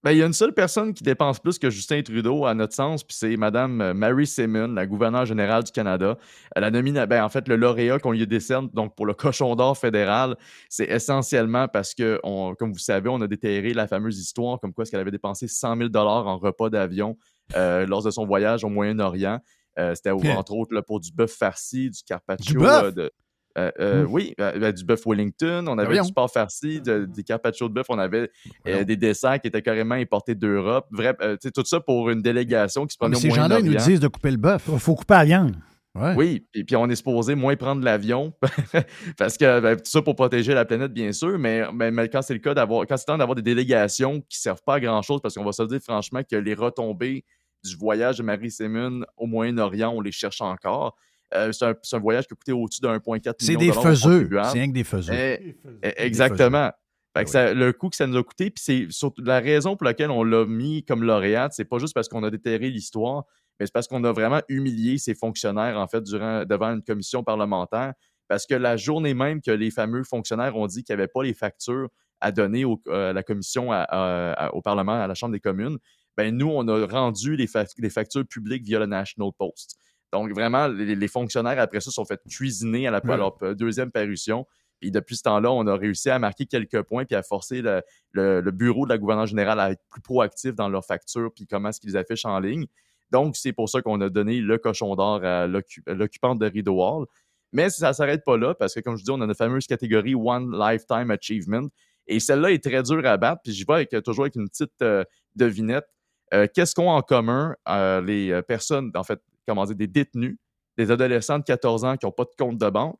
Ben, 0.04 0.10
il 0.12 0.18
y 0.18 0.22
a 0.22 0.26
une 0.26 0.34
seule 0.34 0.52
personne 0.52 0.92
qui 0.92 1.02
dépense 1.02 1.40
plus 1.40 1.58
que 1.58 1.70
Justin 1.70 2.02
Trudeau, 2.02 2.44
à 2.44 2.52
notre 2.52 2.74
sens, 2.74 3.02
puis 3.02 3.16
c'est 3.16 3.38
Mme 3.38 3.80
euh, 3.80 3.94
Mary 3.94 4.26
Simon, 4.26 4.68
la 4.74 4.84
gouverneure 4.86 5.24
générale 5.24 5.64
du 5.64 5.72
Canada. 5.72 6.18
Elle 6.54 6.64
a 6.64 6.70
nominé, 6.70 7.06
ben, 7.06 7.24
en 7.24 7.30
fait, 7.30 7.48
le 7.48 7.56
lauréat 7.56 7.98
qu'on 7.98 8.12
lui 8.12 8.26
décerne, 8.26 8.68
donc 8.74 8.94
pour 8.94 9.06
le 9.06 9.14
cochon 9.14 9.56
d'or 9.56 9.78
fédéral, 9.78 10.36
c'est 10.68 10.84
essentiellement 10.90 11.68
parce 11.68 11.94
que, 11.94 12.20
on, 12.22 12.54
comme 12.54 12.70
vous 12.70 12.78
savez, 12.78 13.08
on 13.08 13.18
a 13.22 13.26
déterré 13.26 13.72
la 13.72 13.86
fameuse 13.86 14.18
histoire 14.18 14.60
comme 14.60 14.74
quoi 14.74 14.82
est-ce 14.82 14.90
qu'elle 14.90 15.00
avait 15.00 15.10
dépensé 15.10 15.48
100 15.48 15.76
000 15.78 15.88
en 15.96 16.36
repas 16.36 16.68
d'avion 16.68 17.16
euh, 17.56 17.86
lors 17.86 18.02
de 18.02 18.10
son 18.10 18.26
voyage 18.26 18.62
au 18.62 18.68
Moyen-Orient. 18.68 19.40
Euh, 19.78 19.94
C'était 19.94 20.14
Bien. 20.14 20.36
entre 20.36 20.52
autres 20.52 20.74
là, 20.74 20.82
pour 20.82 21.00
du 21.00 21.12
bœuf 21.12 21.32
farci, 21.32 21.88
du 21.88 22.02
carpaccio. 22.06 22.52
Du 22.52 22.58
bœuf? 22.58 22.82
là, 22.82 22.90
de- 22.90 23.10
euh, 23.56 23.70
euh, 23.80 24.04
Oui, 24.08 24.34
euh, 24.40 24.58
ben, 24.58 24.72
du 24.72 24.84
bœuf 24.84 25.02
Wellington, 25.06 25.64
on 25.68 25.78
avait 25.78 25.86
voyons. 25.86 26.04
du 26.04 26.12
porc 26.12 26.30
farci, 26.30 26.80
de- 26.80 27.04
des 27.04 27.22
carpaccio 27.22 27.68
de 27.68 27.74
bœuf, 27.74 27.86
on 27.88 27.98
avait 27.98 28.30
euh, 28.66 28.84
des 28.84 28.96
desserts 28.96 29.40
qui 29.40 29.48
étaient 29.48 29.62
carrément 29.62 29.94
importés 29.94 30.34
d'Europe. 30.34 30.86
Euh, 30.98 31.36
tout 31.54 31.64
ça 31.64 31.80
pour 31.80 32.10
une 32.10 32.22
délégation 32.22 32.86
qui 32.86 32.94
se 32.94 32.98
Mais 33.00 33.06
prenait 33.06 33.16
au 33.16 33.20
ces 33.20 33.30
gens-là, 33.30 33.60
ils 33.60 33.66
nous 33.66 33.74
disent 33.76 34.00
de 34.00 34.08
couper 34.08 34.30
le 34.32 34.36
bœuf. 34.38 34.64
Il 34.72 34.78
faut 34.78 34.94
couper 34.94 35.14
la 35.14 35.24
viande. 35.24 35.56
Ouais. 35.96 36.14
Oui, 36.16 36.46
puis, 36.50 36.64
puis 36.64 36.74
on 36.74 36.88
est 36.88 36.96
supposé 36.96 37.36
moins 37.36 37.54
prendre 37.54 37.84
l'avion 37.84 38.32
parce 39.16 39.36
que 39.38 39.60
ben, 39.60 39.76
tout 39.76 39.82
ça 39.84 40.02
pour 40.02 40.16
protéger 40.16 40.52
la 40.52 40.64
planète, 40.64 40.92
bien 40.92 41.12
sûr, 41.12 41.38
mais, 41.38 41.62
mais, 41.72 41.92
mais 41.92 42.08
quand 42.08 42.20
c'est 42.22 42.34
le 42.34 42.40
cas 42.40 42.52
d'avoir 42.52 42.84
quand 42.86 42.96
c'est 42.96 43.04
le 43.06 43.12
temps 43.12 43.18
d'avoir 43.18 43.36
des 43.36 43.42
délégations 43.42 44.20
qui 44.28 44.40
servent 44.40 44.62
pas 44.66 44.74
à 44.74 44.80
grand 44.80 45.02
chose, 45.02 45.20
parce 45.22 45.36
qu'on 45.36 45.44
va 45.44 45.52
se 45.52 45.62
dire 45.62 45.78
franchement 45.80 46.22
que 46.28 46.34
les 46.34 46.54
retombées 46.54 47.24
du 47.64 47.76
voyage 47.76 48.18
de 48.18 48.24
Marie 48.24 48.50
Semun 48.50 49.02
au 49.16 49.26
Moyen-Orient, 49.26 49.92
on 49.94 50.00
les 50.00 50.10
cherche 50.10 50.40
encore. 50.40 50.96
Euh, 51.36 51.52
c'est 51.52 51.64
un, 51.64 51.74
c'est 51.82 51.96
un 51.96 52.00
voyage 52.00 52.26
qui 52.26 52.32
a 52.34 52.36
coûté 52.36 52.52
au-dessus 52.52 52.80
de 52.80 52.86
1,4 52.88 53.10
million 53.12 53.32
C'est 53.38 53.54
de 53.54 53.58
des 53.58 53.68
dollars 53.68 53.78
aux 53.78 53.82
faiseux. 53.88 54.28
C'est 54.44 54.58
rien 54.58 54.68
que 54.68 54.72
des 54.72 54.84
faiseux. 54.84 55.12
Eh, 55.14 55.56
eh, 55.82 55.92
Exactement. 56.06 56.70
Fait 57.16 57.24
que 57.24 57.30
ça- 57.30 57.54
le 57.54 57.72
coût 57.72 57.90
que 57.90 57.96
ça 57.96 58.06
nous 58.06 58.16
a 58.16 58.24
coûté, 58.24 58.50
puis 58.50 58.62
c'est 58.64 58.86
surtout 58.90 59.22
la 59.22 59.38
raison 59.40 59.76
pour 59.76 59.84
laquelle 59.84 60.10
on 60.10 60.24
l'a 60.24 60.46
mis 60.46 60.84
comme 60.84 61.04
lauréate, 61.04 61.52
c'est 61.54 61.64
pas 61.64 61.78
juste 61.78 61.94
parce 61.94 62.08
qu'on 62.08 62.24
a 62.24 62.30
déterré 62.30 62.70
l'histoire, 62.70 63.24
mais 63.60 63.66
c'est 63.66 63.72
parce 63.72 63.86
qu'on 63.86 64.02
a 64.04 64.10
vraiment 64.12 64.40
humilié 64.48 64.98
ces 64.98 65.14
fonctionnaires, 65.14 65.78
en 65.78 65.86
fait, 65.86 66.02
durant, 66.02 66.44
devant 66.44 66.68
une 66.72 66.82
commission 66.82 67.22
parlementaire. 67.22 67.92
Parce 68.26 68.46
que 68.46 68.54
la 68.54 68.76
journée 68.76 69.14
même 69.14 69.40
que 69.42 69.50
les 69.52 69.70
fameux 69.70 70.02
fonctionnaires 70.02 70.56
ont 70.56 70.66
dit 70.66 70.82
qu'il 70.82 70.96
n'y 70.96 71.02
avait 71.02 71.10
pas 71.12 71.22
les 71.22 71.34
factures 71.34 71.88
à 72.20 72.32
donner 72.32 72.64
au- 72.64 72.80
euh, 72.88 73.10
à 73.10 73.12
la 73.12 73.22
commission, 73.22 73.70
à- 73.70 73.82
à- 73.82 74.32
à- 74.46 74.54
au 74.54 74.62
Parlement, 74.62 74.94
à 75.00 75.06
la 75.06 75.14
Chambre 75.14 75.32
des 75.34 75.40
communes, 75.40 75.76
ben 76.16 76.34
nous, 76.36 76.48
on 76.48 76.66
a 76.68 76.86
rendu 76.86 77.36
les 77.36 77.90
factures 77.90 78.26
publiques 78.26 78.64
via 78.64 78.78
le 78.78 78.86
National 78.86 79.30
Post. 79.38 79.76
Donc, 80.14 80.32
vraiment, 80.32 80.68
les, 80.68 80.94
les 80.94 81.08
fonctionnaires, 81.08 81.58
après 81.58 81.80
ça, 81.80 81.90
sont 81.90 82.04
fait 82.04 82.20
cuisiner 82.30 82.86
à, 82.86 82.92
la, 82.92 82.98
à 82.98 83.16
leur 83.16 83.36
euh, 83.42 83.54
deuxième 83.54 83.90
parution. 83.90 84.46
Puis 84.80 84.92
depuis 84.92 85.16
ce 85.16 85.22
temps-là, 85.22 85.50
on 85.50 85.66
a 85.66 85.76
réussi 85.76 86.08
à 86.08 86.18
marquer 86.20 86.46
quelques 86.46 86.82
points 86.82 87.04
puis 87.04 87.16
à 87.16 87.22
forcer 87.24 87.62
le, 87.62 87.82
le- 88.12 88.40
le 88.40 88.50
bureau 88.52 88.84
de 88.86 88.90
la 88.90 88.98
gouverneure 88.98 89.26
générale 89.26 89.58
à 89.58 89.72
être 89.72 89.82
plus 89.90 90.00
proactif 90.02 90.54
dans 90.54 90.68
leurs 90.68 90.84
factures 90.84 91.30
puis 91.34 91.46
comment 91.46 91.70
est-ce 91.70 91.80
qu'ils 91.80 91.96
affichent 91.96 92.26
en 92.26 92.38
ligne. 92.38 92.66
Donc, 93.10 93.36
c'est 93.36 93.52
pour 93.52 93.68
ça 93.68 93.82
qu'on 93.82 94.00
a 94.00 94.08
donné 94.08 94.40
le 94.40 94.56
cochon 94.58 94.94
d'or 94.94 95.24
à 95.24 95.46
l'occu- 95.48 95.82
l'occupante 95.86 96.38
de 96.38 96.46
Rideau 96.46 96.80
Hall. 96.80 97.06
Mais 97.52 97.70
ça 97.70 97.88
ne 97.88 97.92
s'arrête 97.92 98.24
pas 98.24 98.36
là 98.36 98.54
parce 98.54 98.72
que, 98.74 98.80
comme 98.80 98.96
je 98.96 99.02
dis, 99.04 99.10
on 99.10 99.20
a 99.20 99.24
une 99.24 99.34
fameuse 99.34 99.66
catégorie 99.66 100.14
One 100.14 100.50
Lifetime 100.56 101.10
Achievement. 101.10 101.68
Et 102.06 102.20
celle-là 102.20 102.52
est 102.52 102.62
très 102.62 102.82
dure 102.82 103.04
à 103.06 103.16
battre. 103.16 103.40
Puis 103.42 103.52
j'y 103.52 103.64
vais 103.64 103.74
avec, 103.74 103.90
toujours 104.04 104.24
avec 104.24 104.36
une 104.36 104.48
petite 104.48 104.80
euh, 104.82 105.02
devinette. 105.34 105.86
Euh, 106.34 106.46
Qu'est-ce 106.52 106.74
qu'ont 106.74 106.90
en 106.90 107.00
commun 107.02 107.54
euh, 107.68 108.00
les 108.00 108.30
euh, 108.32 108.42
personnes, 108.42 108.90
en 108.94 109.04
fait, 109.04 109.20
comment 109.46 109.64
dire, 109.64 109.76
des 109.76 109.86
détenus, 109.86 110.36
des 110.76 110.90
adolescents 110.90 111.38
de 111.38 111.44
14 111.44 111.84
ans 111.84 111.96
qui 111.96 112.06
n'ont 112.06 112.12
pas 112.12 112.24
de 112.24 112.34
compte 112.38 112.58
de 112.58 112.70
banque 112.70 112.98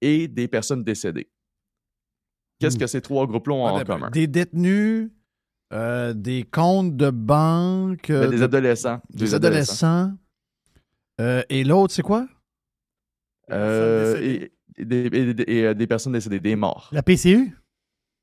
et 0.00 0.28
des 0.28 0.48
personnes 0.48 0.82
décédées? 0.84 1.30
Qu'est-ce 2.58 2.76
Hmm. 2.76 2.80
que 2.80 2.86
ces 2.86 3.00
trois 3.00 3.26
groupes-là 3.26 3.54
ont 3.54 3.64
en 3.64 3.76
Attends, 3.76 3.94
commun? 3.94 4.10
Des 4.10 4.26
détenus, 4.26 5.10
euh, 5.72 6.12
des 6.12 6.44
comptes 6.44 6.96
de 6.96 7.10
banque. 7.10 8.10
euh, 8.10 8.22
Ben, 8.22 8.30
des 8.30 8.38
de- 8.38 8.42
adolescents. 8.44 9.00
Des 9.10 9.34
adolescents. 9.34 10.12
Euh, 11.20 11.42
et 11.48 11.64
l'autre, 11.64 11.92
c'est 11.92 12.02
quoi? 12.02 12.26
Et, 13.50 14.52
et 14.78 14.84
des, 14.84 15.06
et 15.06 15.34
des- 15.34 15.44
et, 15.52 15.74
des 15.74 15.86
personnes 15.86 16.12
décédées, 16.12 16.40
des 16.40 16.56
morts. 16.56 16.88
La 16.92 17.02
PCU? 17.02 17.54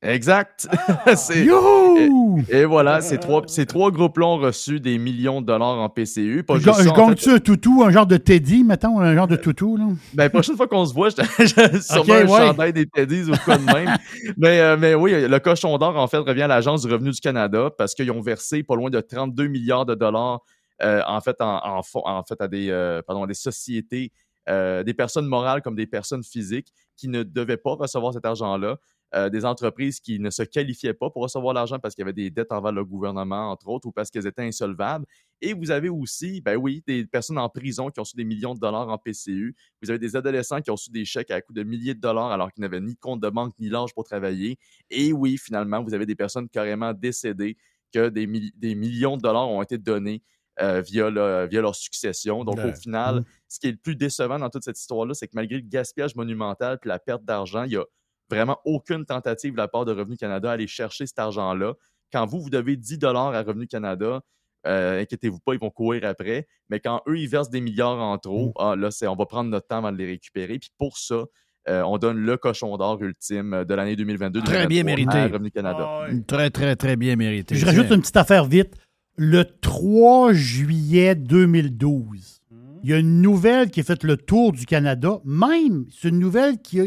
Exact. 0.02 0.66
Youhou! 1.34 2.42
et, 2.48 2.60
et 2.60 2.64
voilà, 2.64 3.02
ces 3.02 3.18
trois, 3.18 3.42
ces 3.46 3.66
trois 3.66 3.90
groupes-là 3.90 4.26
ont 4.26 4.38
reçu 4.38 4.80
des 4.80 4.96
millions 4.98 5.42
de 5.42 5.46
dollars 5.46 5.78
en 5.78 5.88
PCU. 5.90 6.42
Pas 6.42 6.54
Je, 6.56 6.60
juste 6.62 6.78
je 6.80 6.88
ça, 6.88 7.00
en 7.00 7.14
fait. 7.14 7.28
un 7.30 7.38
toutou, 7.38 7.82
un 7.84 7.90
genre 7.90 8.06
de 8.06 8.16
Teddy, 8.16 8.64
mettons, 8.64 8.98
un 8.98 9.14
genre 9.14 9.28
de 9.28 9.36
toutou, 9.36 9.76
là? 9.76 9.84
Ben, 10.14 10.24
la 10.24 10.30
prochaine 10.30 10.56
fois 10.56 10.66
qu'on 10.68 10.86
se 10.86 10.94
voit, 10.94 11.10
je 11.10 11.16
je- 11.44 11.80
sûrement 11.82 12.14
un 12.14 12.26
ouais. 12.26 12.46
chandail 12.46 12.72
des 12.72 12.86
Teddies 12.86 13.30
ou 13.30 13.34
quoi 13.44 13.58
de 13.58 13.64
même. 13.64 13.94
mais, 14.38 14.60
euh, 14.60 14.76
mais 14.78 14.94
oui, 14.94 15.12
le 15.28 15.38
cochon 15.38 15.76
d'or, 15.76 15.96
en 15.98 16.06
fait, 16.08 16.16
revient 16.18 16.42
à 16.42 16.48
l'Agence 16.48 16.86
du 16.86 16.90
revenu 16.92 17.10
du 17.10 17.20
Canada 17.20 17.68
parce 17.76 17.94
qu'ils 17.94 18.10
ont 18.10 18.22
versé 18.22 18.62
pas 18.62 18.76
loin 18.76 18.88
de 18.88 19.00
32 19.00 19.48
milliards 19.48 19.84
de 19.84 19.94
dollars, 19.94 20.40
euh, 20.82 21.02
en 21.06 21.20
fait, 21.20 21.36
en, 21.42 21.58
en, 21.62 21.80
fo- 21.80 22.02
en 22.06 22.22
fait, 22.22 22.40
à 22.40 22.48
des, 22.48 22.70
euh, 22.70 23.02
pardon, 23.06 23.24
à 23.24 23.26
des 23.26 23.34
sociétés, 23.34 24.12
euh, 24.48 24.82
des 24.82 24.94
personnes 24.94 25.26
morales 25.26 25.60
comme 25.60 25.76
des 25.76 25.86
personnes 25.86 26.24
physiques 26.24 26.68
qui 26.96 27.08
ne 27.08 27.22
devaient 27.22 27.58
pas 27.58 27.74
recevoir 27.74 28.14
cet 28.14 28.24
argent-là. 28.24 28.76
Euh, 29.14 29.28
des 29.28 29.44
entreprises 29.44 29.98
qui 30.00 30.18
ne 30.20 30.30
se 30.30 30.42
qualifiaient 30.42 30.94
pas 30.94 31.10
pour 31.10 31.22
recevoir 31.22 31.52
l'argent 31.52 31.78
parce 31.78 31.94
qu'il 31.94 32.02
y 32.02 32.04
avait 32.04 32.12
des 32.12 32.30
dettes 32.30 32.52
envers 32.52 32.72
le 32.72 32.84
gouvernement, 32.84 33.50
entre 33.50 33.68
autres, 33.68 33.88
ou 33.88 33.92
parce 33.92 34.10
qu'elles 34.10 34.26
étaient 34.26 34.42
insolvables. 34.46 35.04
Et 35.40 35.52
vous 35.52 35.70
avez 35.70 35.88
aussi, 35.88 36.40
ben 36.40 36.56
oui, 36.56 36.82
des 36.86 37.04
personnes 37.06 37.38
en 37.38 37.48
prison 37.48 37.90
qui 37.90 37.98
ont 37.98 38.02
reçu 38.04 38.16
des 38.16 38.24
millions 38.24 38.54
de 38.54 38.60
dollars 38.60 38.88
en 38.88 38.98
PCU. 38.98 39.56
Vous 39.82 39.90
avez 39.90 39.98
des 39.98 40.14
adolescents 40.14 40.60
qui 40.60 40.70
ont 40.70 40.74
reçu 40.74 40.90
des 40.90 41.04
chèques 41.04 41.30
à 41.30 41.40
coût 41.40 41.52
de 41.52 41.62
milliers 41.62 41.94
de 41.94 42.00
dollars 42.00 42.30
alors 42.30 42.52
qu'ils 42.52 42.62
n'avaient 42.62 42.80
ni 42.80 42.96
compte 42.96 43.20
de 43.20 43.28
banque 43.30 43.52
ni 43.58 43.68
l'âge 43.68 43.92
pour 43.94 44.04
travailler. 44.04 44.58
Et 44.90 45.12
oui, 45.12 45.38
finalement, 45.38 45.82
vous 45.82 45.94
avez 45.94 46.06
des 46.06 46.14
personnes 46.16 46.48
carrément 46.48 46.92
décédées 46.92 47.56
que 47.92 48.08
des, 48.10 48.26
mi- 48.28 48.52
des 48.56 48.74
millions 48.76 49.16
de 49.16 49.22
dollars 49.22 49.48
ont 49.48 49.62
été 49.62 49.76
donnés 49.78 50.22
euh, 50.60 50.82
via, 50.82 51.08
le- 51.08 51.46
via 51.50 51.62
leur 51.62 51.74
succession. 51.74 52.44
Donc, 52.44 52.58
Ouais. 52.58 52.70
au 52.70 52.72
final, 52.74 53.14
Mhm. 53.16 53.24
ce 53.48 53.58
qui 53.60 53.66
est 53.68 53.70
le 53.72 53.76
plus 53.78 53.96
décevant 53.96 54.38
dans 54.38 54.50
toute 54.50 54.62
cette 54.62 54.78
histoire-là, 54.78 55.14
c'est 55.14 55.26
que 55.26 55.32
malgré 55.34 55.56
le 55.56 55.62
gaspillage 55.66 56.14
monumental 56.16 56.78
et 56.84 56.88
la 56.88 56.98
perte 56.98 57.24
d'argent, 57.24 57.64
il 57.64 57.72
y 57.72 57.76
a 57.76 57.84
vraiment 58.30 58.58
aucune 58.64 59.04
tentative 59.04 59.52
de 59.52 59.58
la 59.58 59.68
part 59.68 59.84
de 59.84 59.92
Revenu 59.92 60.16
Canada 60.16 60.50
à 60.50 60.52
aller 60.54 60.66
chercher 60.66 61.06
cet 61.06 61.18
argent-là. 61.18 61.74
Quand 62.12 62.26
vous, 62.26 62.40
vous 62.40 62.50
devez 62.50 62.76
10 62.76 62.98
dollars 62.98 63.34
à 63.34 63.42
Revenu 63.42 63.66
Canada, 63.66 64.20
euh, 64.66 65.00
inquiétez-vous 65.00 65.38
pas, 65.40 65.54
ils 65.54 65.60
vont 65.60 65.70
courir 65.70 66.04
après. 66.04 66.46
Mais 66.68 66.80
quand 66.80 67.02
eux, 67.08 67.18
ils 67.18 67.28
versent 67.28 67.50
des 67.50 67.60
milliards 67.60 67.98
en 67.98 68.18
trop, 68.18 68.52
ah, 68.58 68.76
là, 68.76 68.90
c'est, 68.90 69.06
on 69.06 69.16
va 69.16 69.26
prendre 69.26 69.50
notre 69.50 69.66
temps 69.66 69.78
avant 69.78 69.92
de 69.92 69.96
les 69.96 70.06
récupérer. 70.06 70.58
Puis 70.58 70.70
pour 70.78 70.98
ça, 70.98 71.24
euh, 71.68 71.82
on 71.82 71.98
donne 71.98 72.18
le 72.18 72.36
cochon 72.36 72.76
d'or 72.76 73.02
ultime 73.02 73.64
de 73.66 73.74
l'année 73.74 73.96
2022 73.96 74.42
Très 74.42 74.66
bien 74.66 74.82
mérité. 74.82 75.18
à 75.18 75.28
Revenu 75.28 75.50
Canada. 75.50 76.06
Très, 76.26 76.50
très, 76.50 76.76
très 76.76 76.96
bien 76.96 77.16
mérité. 77.16 77.54
Je 77.54 77.66
rajoute 77.66 77.90
une 77.90 78.00
petite 78.00 78.16
affaire 78.16 78.44
vite. 78.44 78.74
Le 79.16 79.44
3 79.44 80.32
juillet 80.32 81.14
2012, 81.14 82.40
il 82.82 82.90
y 82.90 82.94
a 82.94 82.98
une 82.98 83.20
nouvelle 83.20 83.70
qui 83.70 83.80
a 83.80 83.82
fait 83.82 84.02
le 84.02 84.16
tour 84.16 84.52
du 84.52 84.64
Canada. 84.64 85.20
Même, 85.24 85.84
c'est 85.90 86.08
une 86.08 86.18
nouvelle 86.18 86.58
qui 86.62 86.80
a, 86.80 86.84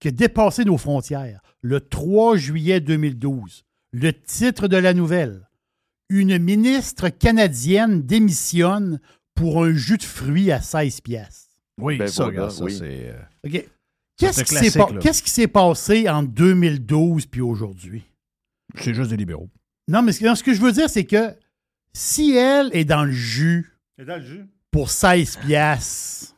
qui 0.00 0.08
a 0.08 0.10
dépassé 0.10 0.64
nos 0.64 0.76
frontières. 0.78 1.40
Le 1.62 1.80
3 1.80 2.36
juillet 2.36 2.80
2012, 2.80 3.64
le 3.92 4.12
titre 4.12 4.68
de 4.68 4.76
la 4.76 4.94
nouvelle 4.94 5.48
Une 6.08 6.38
ministre 6.38 7.08
canadienne 7.08 8.02
démissionne 8.02 9.00
pour 9.34 9.64
un 9.64 9.72
jus 9.74 9.98
de 9.98 10.02
fruits 10.02 10.52
à 10.52 10.60
16 10.60 11.00
pièces. 11.00 11.48
Oui, 11.78 11.98
Ben 11.98 12.08
ça, 12.08 12.24
voilà, 12.24 12.48
ça, 12.50 12.64
oui. 12.64 12.74
c'est. 12.78 13.10
euh, 13.10 13.60
Qu'est-ce 14.18 15.22
qui 15.22 15.30
s'est 15.30 15.48
passé 15.48 16.08
en 16.08 16.22
2012 16.22 17.26
puis 17.26 17.40
aujourd'hui? 17.42 18.04
C'est 18.80 18.94
juste 18.94 19.10
des 19.10 19.16
libéraux. 19.16 19.50
Non, 19.88 20.02
mais 20.02 20.12
ce 20.12 20.20
que, 20.20 20.34
ce 20.34 20.42
que 20.42 20.54
je 20.54 20.60
veux 20.60 20.72
dire, 20.72 20.88
c'est 20.88 21.04
que 21.04 21.34
si 21.92 22.32
elle 22.34 22.70
est 22.72 22.84
dans 22.84 23.04
le 23.04 23.12
jus 23.12 23.76
pour 24.70 24.90
16 24.90 25.36
piastres, 25.38 26.34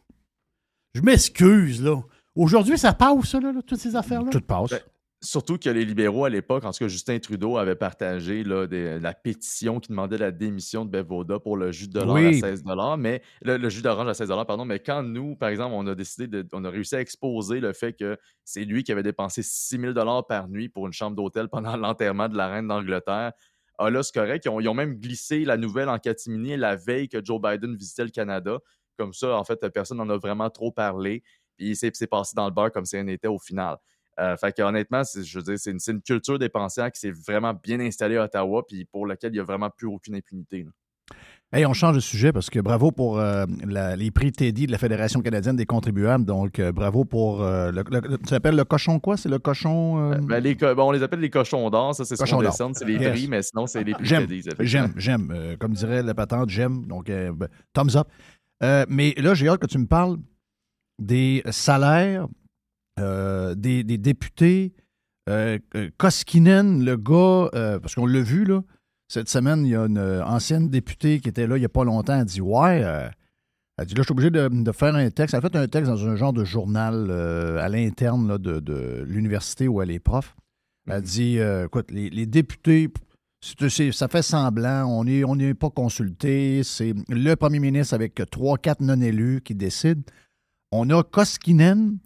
je 0.94 1.00
m'excuse, 1.02 1.82
là. 1.82 2.00
Aujourd'hui, 2.38 2.78
ça 2.78 2.92
passe, 2.92 3.24
ça, 3.26 3.40
là, 3.40 3.52
là, 3.52 3.60
toutes 3.66 3.78
ces 3.80 3.96
affaires-là? 3.96 4.30
Tout 4.30 4.40
passe. 4.40 4.70
Ben, 4.70 4.80
Surtout 5.20 5.58
que 5.58 5.68
les 5.68 5.84
libéraux, 5.84 6.26
à 6.26 6.30
l'époque, 6.30 6.62
en 6.64 6.70
tout 6.70 6.78
cas, 6.78 6.86
Justin 6.86 7.18
Trudeau 7.18 7.56
avait 7.58 7.74
partagé 7.74 8.44
là, 8.44 8.68
des- 8.68 9.00
la 9.00 9.12
pétition 9.12 9.80
qui 9.80 9.88
demandait 9.88 10.16
la 10.16 10.30
démission 10.30 10.84
de 10.84 10.90
Bevoda 10.92 11.40
pour 11.40 11.56
le 11.56 11.72
jus 11.72 11.88
de 11.88 11.94
dollar 11.94 12.14
Oui. 12.14 12.38
à 12.38 12.40
16 12.40 12.62
mais 12.96 13.20
le, 13.42 13.56
le 13.56 13.68
jus 13.68 13.82
d'orange 13.82 14.06
à 14.06 14.14
16 14.14 14.28
pardon. 14.46 14.64
Mais 14.64 14.78
quand 14.78 15.02
nous, 15.02 15.34
par 15.34 15.48
exemple, 15.48 15.74
on 15.76 15.84
a 15.88 15.96
décidé, 15.96 16.28
de, 16.28 16.46
on 16.52 16.64
a 16.64 16.70
réussi 16.70 16.94
à 16.94 17.00
exposer 17.00 17.58
le 17.58 17.72
fait 17.72 17.94
que 17.94 18.16
c'est 18.44 18.64
lui 18.64 18.84
qui 18.84 18.92
avait 18.92 19.02
dépensé 19.02 19.42
6 19.42 19.80
000 19.80 20.22
par 20.28 20.48
nuit 20.48 20.68
pour 20.68 20.86
une 20.86 20.92
chambre 20.92 21.16
d'hôtel 21.16 21.48
pendant 21.52 21.76
l'enterrement 21.76 22.28
de 22.28 22.36
la 22.36 22.46
reine 22.46 22.68
d'Angleterre. 22.68 23.32
Ah 23.78 23.90
là, 23.90 24.04
c'est 24.04 24.14
correct. 24.14 24.44
Ils 24.44 24.50
ont, 24.50 24.60
ils 24.60 24.68
ont 24.68 24.74
même 24.74 24.94
glissé 25.00 25.44
la 25.44 25.56
nouvelle 25.56 25.88
en 25.88 25.98
catimini 25.98 26.56
la 26.56 26.76
veille 26.76 27.08
que 27.08 27.24
Joe 27.24 27.40
Biden 27.42 27.74
visitait 27.74 28.04
le 28.04 28.10
Canada. 28.10 28.58
Comme 28.96 29.12
ça, 29.12 29.36
en 29.36 29.42
fait, 29.42 29.58
personne 29.70 29.98
n'en 29.98 30.08
a 30.10 30.16
vraiment 30.16 30.50
trop 30.50 30.70
parlé. 30.70 31.24
Puis 31.58 31.76
c'est 31.76 32.06
passé 32.06 32.32
dans 32.36 32.46
le 32.46 32.52
beurre 32.52 32.72
comme 32.72 32.84
si 32.86 32.96
un 32.96 33.06
était 33.08 33.28
au 33.28 33.38
final. 33.38 33.76
Euh, 34.20 34.36
fait 34.36 34.56
que 34.56 34.62
honnêtement, 34.62 35.04
c'est- 35.04 35.22
je 35.22 35.38
veux 35.38 35.44
dire, 35.44 35.58
c'est 35.58 35.70
une, 35.92 36.00
culture 36.00 36.38
dépensière 36.38 36.90
qui 36.90 37.00
s'est 37.00 37.12
vraiment 37.12 37.52
bien 37.54 37.78
installée 37.80 38.16
à 38.16 38.24
Ottawa, 38.24 38.62
puis 38.66 38.84
pour 38.84 39.06
laquelle 39.06 39.30
il 39.30 39.34
n'y 39.34 39.40
a 39.40 39.44
vraiment 39.44 39.70
plus 39.70 39.86
aucune 39.86 40.14
impunité. 40.16 40.64
là. 40.64 40.70
Hey, 41.50 41.64
on 41.64 41.72
change 41.72 41.94
de 41.94 42.00
sujet 42.00 42.30
parce 42.30 42.50
que 42.50 42.60
bravo 42.60 42.90
pour 42.92 43.18
euh, 43.18 43.46
la- 43.66 43.96
les 43.96 44.10
prix 44.10 44.30
Teddy 44.32 44.66
de 44.66 44.72
la 44.72 44.76
Fédération 44.76 45.22
canadienne 45.22 45.56
des 45.56 45.64
contribuables. 45.64 46.26
Donc, 46.26 46.58
euh, 46.58 46.72
bravo 46.72 47.06
pour. 47.06 47.42
euh, 47.42 47.72
le, 47.72 47.84
tu 48.18 48.32
l'appelles 48.34 48.56
le 48.56 48.64
cochon 48.64 49.00
quoi? 49.00 49.16
C'est 49.16 49.30
le 49.30 49.38
cochon. 49.38 50.12
euh, 50.12 50.16
Ben, 50.20 50.40
les 50.40 50.56
co- 50.56 50.74
bon, 50.74 50.88
on 50.88 50.90
les 50.92 51.02
appelle 51.02 51.20
les 51.20 51.30
cochons 51.30 51.70
d'or, 51.70 51.94
ça 51.94 52.04
c'est 52.04 52.16
ce 52.16 52.24
qu'on 52.30 52.42
décerne, 52.42 52.74
c'est 52.74 52.84
les 52.84 52.96
Yes. 52.98 53.10
prix, 53.12 53.28
mais 53.28 53.42
sinon 53.42 53.66
c'est 53.66 53.82
les 53.82 53.94
prix 53.94 54.04
J'aime, 54.04 54.28
j'aime, 54.60 54.92
j'aime. 54.96 55.56
Comme 55.58 55.72
dirait 55.72 56.02
la 56.02 56.14
patente, 56.14 56.50
j'aime. 56.50 56.84
Donc, 56.86 57.06
ben, 57.06 57.48
thumbs 57.72 57.96
up. 57.96 58.08
Mais 58.90 59.14
là, 59.16 59.32
j'ai 59.32 59.48
hâte 59.48 59.60
que 59.60 59.66
tu 59.66 59.78
me 59.78 59.86
parles 59.86 60.18
des 60.98 61.42
salaires 61.50 62.28
euh, 62.98 63.54
des, 63.54 63.84
des 63.84 63.98
députés. 63.98 64.72
Euh, 65.28 65.58
euh, 65.76 65.90
Koskinen, 65.98 66.84
le 66.84 66.96
gars, 66.96 67.50
euh, 67.54 67.78
parce 67.78 67.94
qu'on 67.94 68.06
l'a 68.06 68.22
vu, 68.22 68.44
là, 68.44 68.62
cette 69.08 69.28
semaine, 69.28 69.64
il 69.64 69.70
y 69.70 69.76
a 69.76 69.84
une 69.84 69.98
ancienne 69.98 70.68
députée 70.68 71.20
qui 71.20 71.28
était 71.28 71.46
là 71.46 71.56
il 71.56 71.60
n'y 71.60 71.66
a 71.66 71.70
pas 71.70 71.84
longtemps. 71.84 72.18
Elle 72.18 72.24
dit 72.24 72.40
Ouais, 72.40 72.80
elle 73.78 73.86
dit 73.86 73.94
là, 73.94 74.02
je 74.02 74.04
suis 74.04 74.12
obligé 74.12 74.30
de, 74.30 74.48
de 74.48 74.72
faire 74.72 74.94
un 74.94 75.10
texte. 75.10 75.34
Elle 75.34 75.38
a 75.38 75.48
fait 75.48 75.56
un 75.56 75.66
texte 75.68 75.90
dans 75.90 76.06
un 76.06 76.16
genre 76.16 76.32
de 76.32 76.44
journal 76.44 77.10
à 77.10 77.68
l'interne 77.68 78.28
là, 78.28 78.38
de, 78.38 78.60
de 78.60 79.04
l'université 79.06 79.68
où 79.68 79.80
elle 79.80 79.90
est 79.90 79.98
prof. 80.00 80.34
Elle 80.88 81.02
dit 81.02 81.38
euh, 81.38 81.66
écoute, 81.66 81.90
les, 81.90 82.10
les 82.10 82.26
députés, 82.26 82.88
ça 83.40 84.08
fait 84.08 84.22
semblant, 84.22 84.86
on 84.86 85.04
n'est 85.04 85.24
on 85.24 85.36
n'est 85.36 85.54
pas 85.54 85.70
consulté. 85.70 86.62
C'est 86.64 86.94
le 87.08 87.34
premier 87.34 87.60
ministre 87.60 87.94
avec 87.94 88.20
trois, 88.30 88.58
quatre 88.58 88.80
non-élus 88.80 89.42
qui 89.42 89.54
décide. 89.54 90.02
On 90.72 90.90
a 90.90 91.02
Koskinen, 91.02 91.98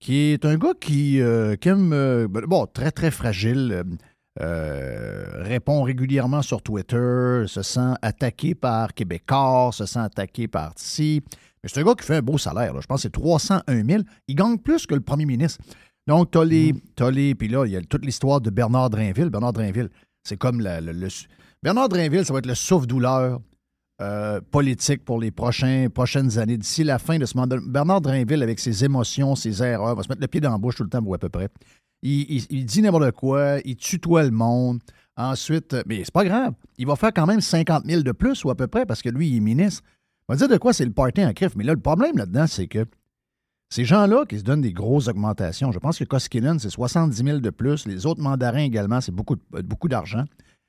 qui 0.00 0.16
est 0.32 0.44
un 0.44 0.56
gars 0.56 0.74
qui, 0.80 1.20
euh, 1.20 1.56
qui 1.56 1.68
aime, 1.68 1.92
euh, 1.92 2.28
ben, 2.28 2.44
bon, 2.46 2.66
très, 2.66 2.90
très 2.90 3.10
fragile, 3.10 3.70
euh, 3.72 3.84
euh, 4.40 5.42
répond 5.42 5.82
régulièrement 5.82 6.42
sur 6.42 6.62
Twitter, 6.62 7.44
se 7.46 7.62
sent 7.62 7.94
attaqué 8.02 8.54
par 8.54 8.94
Québécois, 8.94 9.70
se 9.72 9.86
sent 9.86 9.98
attaqué 10.00 10.48
par 10.48 10.72
ici. 10.78 11.22
Mais 11.62 11.68
c'est 11.72 11.80
un 11.80 11.84
gars 11.84 11.94
qui 11.94 12.04
fait 12.06 12.16
un 12.16 12.22
beau 12.22 12.38
salaire. 12.38 12.74
là. 12.74 12.80
Je 12.80 12.86
pense 12.86 12.98
que 12.98 13.02
c'est 13.02 13.10
301 13.12 13.84
000. 13.84 14.02
Il 14.28 14.34
gagne 14.34 14.58
plus 14.58 14.86
que 14.86 14.94
le 14.94 15.00
premier 15.00 15.24
ministre. 15.26 15.62
Donc, 16.06 16.30
tu 16.32 16.38
as 16.38 16.44
les. 16.44 16.74
t'as 16.96 17.10
les- 17.10 17.34
puis 17.34 17.48
là, 17.48 17.64
il 17.64 17.72
y 17.72 17.76
a 17.76 17.80
toute 17.80 18.04
l'histoire 18.04 18.40
de 18.40 18.50
Bernard 18.50 18.90
Drainville. 18.90 19.30
Bernard 19.30 19.54
Drainville, 19.54 19.88
c'est 20.22 20.36
comme 20.36 20.60
la- 20.60 20.80
le, 20.80 20.92
le- 20.92 21.08
Bernard 21.62 21.88
Drainville, 21.88 22.24
ça 22.26 22.32
va 22.34 22.40
être 22.40 22.46
le 22.46 22.54
souffle-douleur 22.54 23.40
euh, 24.00 24.40
politique 24.50 25.04
pour 25.04 25.20
les 25.20 25.30
prochaines 25.30 26.38
années. 26.38 26.56
D'ici 26.58 26.82
la 26.84 26.98
fin 26.98 27.18
de 27.18 27.24
ce 27.26 27.36
mandat, 27.36 27.56
Bernard 27.64 28.00
Drainville, 28.00 28.42
avec 28.42 28.58
ses 28.58 28.84
émotions, 28.84 29.34
ses 29.36 29.62
erreurs, 29.62 29.94
va 29.94 30.02
se 30.02 30.08
mettre 30.08 30.20
le 30.20 30.26
pied 30.26 30.40
dans 30.40 30.50
la 30.50 30.58
bouche 30.58 30.76
tout 30.76 30.82
le 30.84 30.88
temps, 30.88 31.02
ou 31.04 31.14
à 31.14 31.18
peu 31.18 31.28
près. 31.28 31.48
Il, 32.02 32.44
il- 32.50 32.66
dit 32.66 32.82
n'importe 32.82 33.12
quoi, 33.12 33.58
il 33.64 33.76
tutoie 33.76 34.24
le 34.24 34.30
monde. 34.30 34.80
Ensuite, 35.16 35.74
euh, 35.74 35.82
mais 35.86 35.98
c'est 36.04 36.12
pas 36.12 36.24
grave. 36.24 36.54
Il 36.76 36.86
va 36.86 36.96
faire 36.96 37.12
quand 37.14 37.24
même 37.26 37.40
50 37.40 37.84
000 37.86 38.02
de 38.02 38.12
plus, 38.12 38.44
ou 38.44 38.50
à 38.50 38.56
peu 38.56 38.66
près, 38.66 38.84
parce 38.84 39.00
que 39.00 39.08
lui, 39.08 39.28
il 39.28 39.36
est 39.36 39.40
ministre. 39.40 39.82
On 40.28 40.34
va 40.34 40.36
dire 40.38 40.48
de 40.48 40.56
quoi 40.56 40.72
c'est 40.72 40.84
le 40.84 40.90
party 40.92 41.24
en 41.24 41.32
crif. 41.32 41.54
Mais 41.56 41.64
là, 41.64 41.72
le 41.72 41.80
problème 41.80 42.16
là-dedans, 42.16 42.46
c'est 42.48 42.66
que 42.66 42.84
ces 43.70 43.84
gens-là 43.84 44.24
qui 44.28 44.38
se 44.38 44.42
donnent 44.44 44.60
des 44.60 44.72
grosses 44.72 45.08
augmentations, 45.08 45.70
je 45.72 45.78
pense 45.78 45.98
que 45.98 46.04
Koskinen, 46.04 46.58
c'est 46.58 46.68
70 46.70 47.16
000 47.24 47.38
de 47.38 47.50
plus. 47.50 47.86
Les 47.86 48.06
autres 48.06 48.20
mandarins 48.20 48.58
également, 48.64 49.00
c'est 49.00 49.12
beaucoup, 49.12 49.36
beaucoup 49.64 49.88
d'argent. 49.88 50.24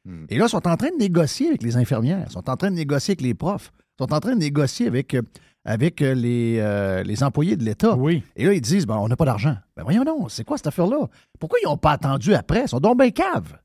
Hmm. 0.06 0.26
Et 0.30 0.38
là, 0.38 0.46
ils 0.46 0.50
sont 0.50 0.68
en 0.68 0.78
train 0.78 0.92
de 0.92 0.98
négocier 0.98 1.50
avec 1.50 1.64
les 1.64 1.78
infirmières, 1.78 2.24
ils 2.28 2.32
sont 2.32 2.50
en 2.50 2.56
train 2.56 2.70
de 2.70 2.76
négocier 2.76 3.14
avec 3.14 3.22
les 3.22 3.34
profs, 3.34 3.72
ils 4.00 4.04
sont 4.04 4.14
en 4.14 4.20
train 4.20 4.34
de 4.34 4.40
négocier 4.40 4.88
avec, 4.88 5.16
euh, 5.16 5.22
avec 5.64 6.02
euh, 6.02 6.14
les, 6.14 6.60
euh, 6.60 7.04
les 7.04 7.24
employés 7.24 7.58
de 7.58 7.64
l'État. 7.64 7.96
Oui. 7.96 8.24
Et 8.36 8.46
là, 8.46 8.54
ils 8.54 8.62
disent, 8.62 8.86
ben, 8.86 8.98
on 8.98 9.08
n'a 9.08 9.16
pas 9.16 9.26
d'argent. 9.26 9.56
Ben 9.76 9.84
voyons 9.84 10.04
non, 10.04 10.30
c'est 10.30 10.44
quoi 10.44 10.58
cette 10.58 10.68
affaire-là? 10.68 11.10
Pourquoi 11.40 11.60
ils 11.64 11.66
n'ont 11.66 11.78
pas 11.78 11.92
attendu 11.92 12.34
après? 12.34 12.62
Ils 12.62 12.70
sont 12.70 12.80
donc 12.80 13.00
bien 13.00 13.10
caves. 13.10 13.58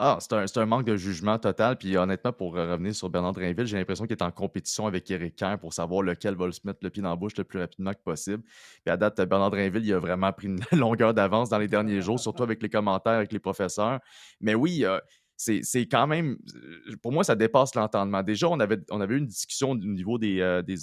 Ah, 0.00 0.18
c'est 0.20 0.32
un, 0.32 0.46
c'est 0.46 0.60
un 0.60 0.64
manque 0.64 0.84
de 0.84 0.96
jugement 0.96 1.40
total. 1.40 1.76
Puis 1.76 1.96
honnêtement, 1.96 2.32
pour 2.32 2.54
revenir 2.54 2.94
sur 2.94 3.10
Bernard 3.10 3.32
Drainville, 3.32 3.66
j'ai 3.66 3.76
l'impression 3.76 4.06
qu'il 4.06 4.16
est 4.16 4.22
en 4.22 4.30
compétition 4.30 4.86
avec 4.86 5.10
Éric 5.10 5.34
Kerr 5.34 5.58
pour 5.58 5.74
savoir 5.74 6.02
lequel 6.02 6.36
va 6.36 6.52
se 6.52 6.60
mettre 6.62 6.78
le 6.82 6.90
pied 6.90 7.02
dans 7.02 7.10
la 7.10 7.16
bouche 7.16 7.36
le 7.36 7.42
plus 7.42 7.58
rapidement 7.58 7.92
que 7.92 8.02
possible. 8.04 8.44
Puis 8.84 8.92
à 8.92 8.96
date, 8.96 9.20
Bernard 9.22 9.50
Drainville, 9.50 9.84
il 9.84 9.92
a 9.92 9.98
vraiment 9.98 10.32
pris 10.32 10.46
une 10.46 10.60
longueur 10.72 11.14
d'avance 11.14 11.48
dans 11.48 11.58
les 11.58 11.66
derniers 11.66 12.00
jours, 12.00 12.20
surtout 12.20 12.44
avec 12.44 12.62
les 12.62 12.68
commentaires 12.68 13.14
avec 13.14 13.32
les 13.32 13.40
professeurs. 13.40 13.98
Mais 14.40 14.54
oui, 14.54 14.84
euh, 14.84 15.00
c'est 15.38 15.86
quand 15.86 16.06
même. 16.06 16.36
euh, 16.56 16.96
Pour 17.02 17.12
moi, 17.12 17.24
ça 17.24 17.36
dépasse 17.36 17.74
l'entendement. 17.74 18.22
Déjà, 18.22 18.48
on 18.48 18.58
avait, 18.60 18.78
on 18.90 19.00
avait 19.00 19.14
eu 19.14 19.18
une 19.18 19.26
discussion 19.26 19.70
au 19.70 19.76
niveau 19.76 20.18
des, 20.18 20.40
euh, 20.40 20.62
des, 20.62 20.76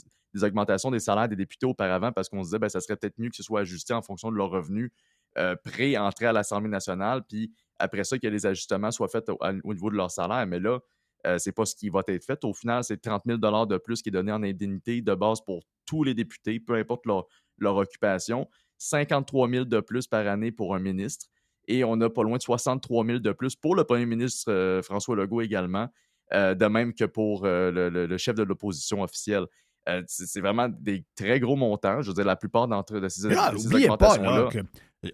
augmentations 0.44 0.91
des 0.91 0.99
salaires 0.99 1.30
des 1.30 1.36
députés 1.36 1.65
auparavant 1.65 2.11
parce 2.11 2.30
qu'on 2.30 2.44
se 2.44 2.48
disait 2.49 2.60
ben, 2.60 2.69
ça 2.69 2.82
serait 2.82 2.95
peut-être 2.98 3.18
mieux 3.18 3.30
que 3.30 3.36
ce 3.36 3.44
soit 3.44 3.61
ajusté 3.61 3.94
en 3.94 4.02
fonction 4.02 4.32
de 4.32 4.36
leurs 4.38 4.49
revenus 4.49 4.91
euh, 5.38 5.56
pré-entrée 5.64 6.26
à 6.26 6.34
l'Assemblée 6.34 6.69
nationale. 6.69 7.23
Puis 7.27 7.53
après 7.80 8.03
ça, 8.06 8.18
que 8.18 8.27
les 8.27 8.45
ajustements 8.45 8.91
soient 8.91 9.10
faits 9.10 9.30
au 9.30 9.73
niveau 9.73 9.90
de 9.90 9.95
leur 9.95 10.10
salaire. 10.11 10.45
Mais 10.48 10.60
là, 10.60 10.80
euh, 11.27 11.38
c'est 11.38 11.52
pas 11.52 11.65
ce 11.65 11.76
qui 11.76 11.90
va 11.90 12.02
être 12.07 12.23
fait. 12.23 12.44
Au 12.44 12.53
final, 12.53 12.84
c'est 12.84 13.02
30 13.02 13.23
000 13.26 13.38
de 13.38 13.77
plus 13.77 14.02
qui 14.02 14.10
est 14.10 14.11
donné 14.11 14.32
en 14.32 14.44
indemnité 14.44 15.02
de 15.02 15.14
base 15.15 15.41
pour 15.41 15.64
tous 15.86 16.03
les 16.03 16.14
députés, 16.14 16.60
peu 16.60 16.76
importe 16.76 17.06
leur, 17.06 17.26
leur 17.57 17.76
occupation. 17.76 18.48
53 18.77 19.49
000 19.49 19.65
de 19.65 19.80
plus 19.80 20.07
par 20.07 20.27
année 20.27 20.52
pour 20.52 20.76
un 20.76 20.80
ministre. 20.80 21.27
Et 21.67 21.83
on 21.83 21.99
a 22.01 22.09
pas 22.09 22.23
loin 22.23 22.37
de 22.37 22.41
63 22.41 23.05
000 23.05 23.19
de 23.19 23.31
plus 23.31 23.55
pour 23.55 23.75
le 23.75 23.83
premier 23.83 24.05
ministre 24.05 24.51
euh, 24.51 24.81
François 24.81 25.15
Legault 25.15 25.41
également, 25.41 25.87
euh, 26.33 26.55
de 26.55 26.65
même 26.65 26.93
que 26.93 27.05
pour 27.05 27.45
euh, 27.45 27.71
le, 27.71 28.17
chef 28.17 28.35
de 28.35 28.43
l'opposition 28.43 29.01
officielle. 29.01 29.45
Euh, 29.88 30.02
c'est 30.07 30.41
vraiment 30.41 30.68
des 30.70 31.06
très 31.16 31.40
gros 31.40 31.56
montants. 31.56 32.02
Je 32.02 32.07
veux 32.07 32.14
dire, 32.16 32.26
la 32.26 32.36
plupart 32.36 32.68
d'entre 32.68 32.99
de 32.99 33.07
ces, 33.07 33.28
Mais 33.28 33.36
là, 33.36 33.52
de 33.52 33.57
ces 33.57 33.64
n'oubliez 33.68 33.88
pas 33.88 33.94
augmentations-là. 33.94 34.44
là, 34.44 34.49
que 34.49 34.60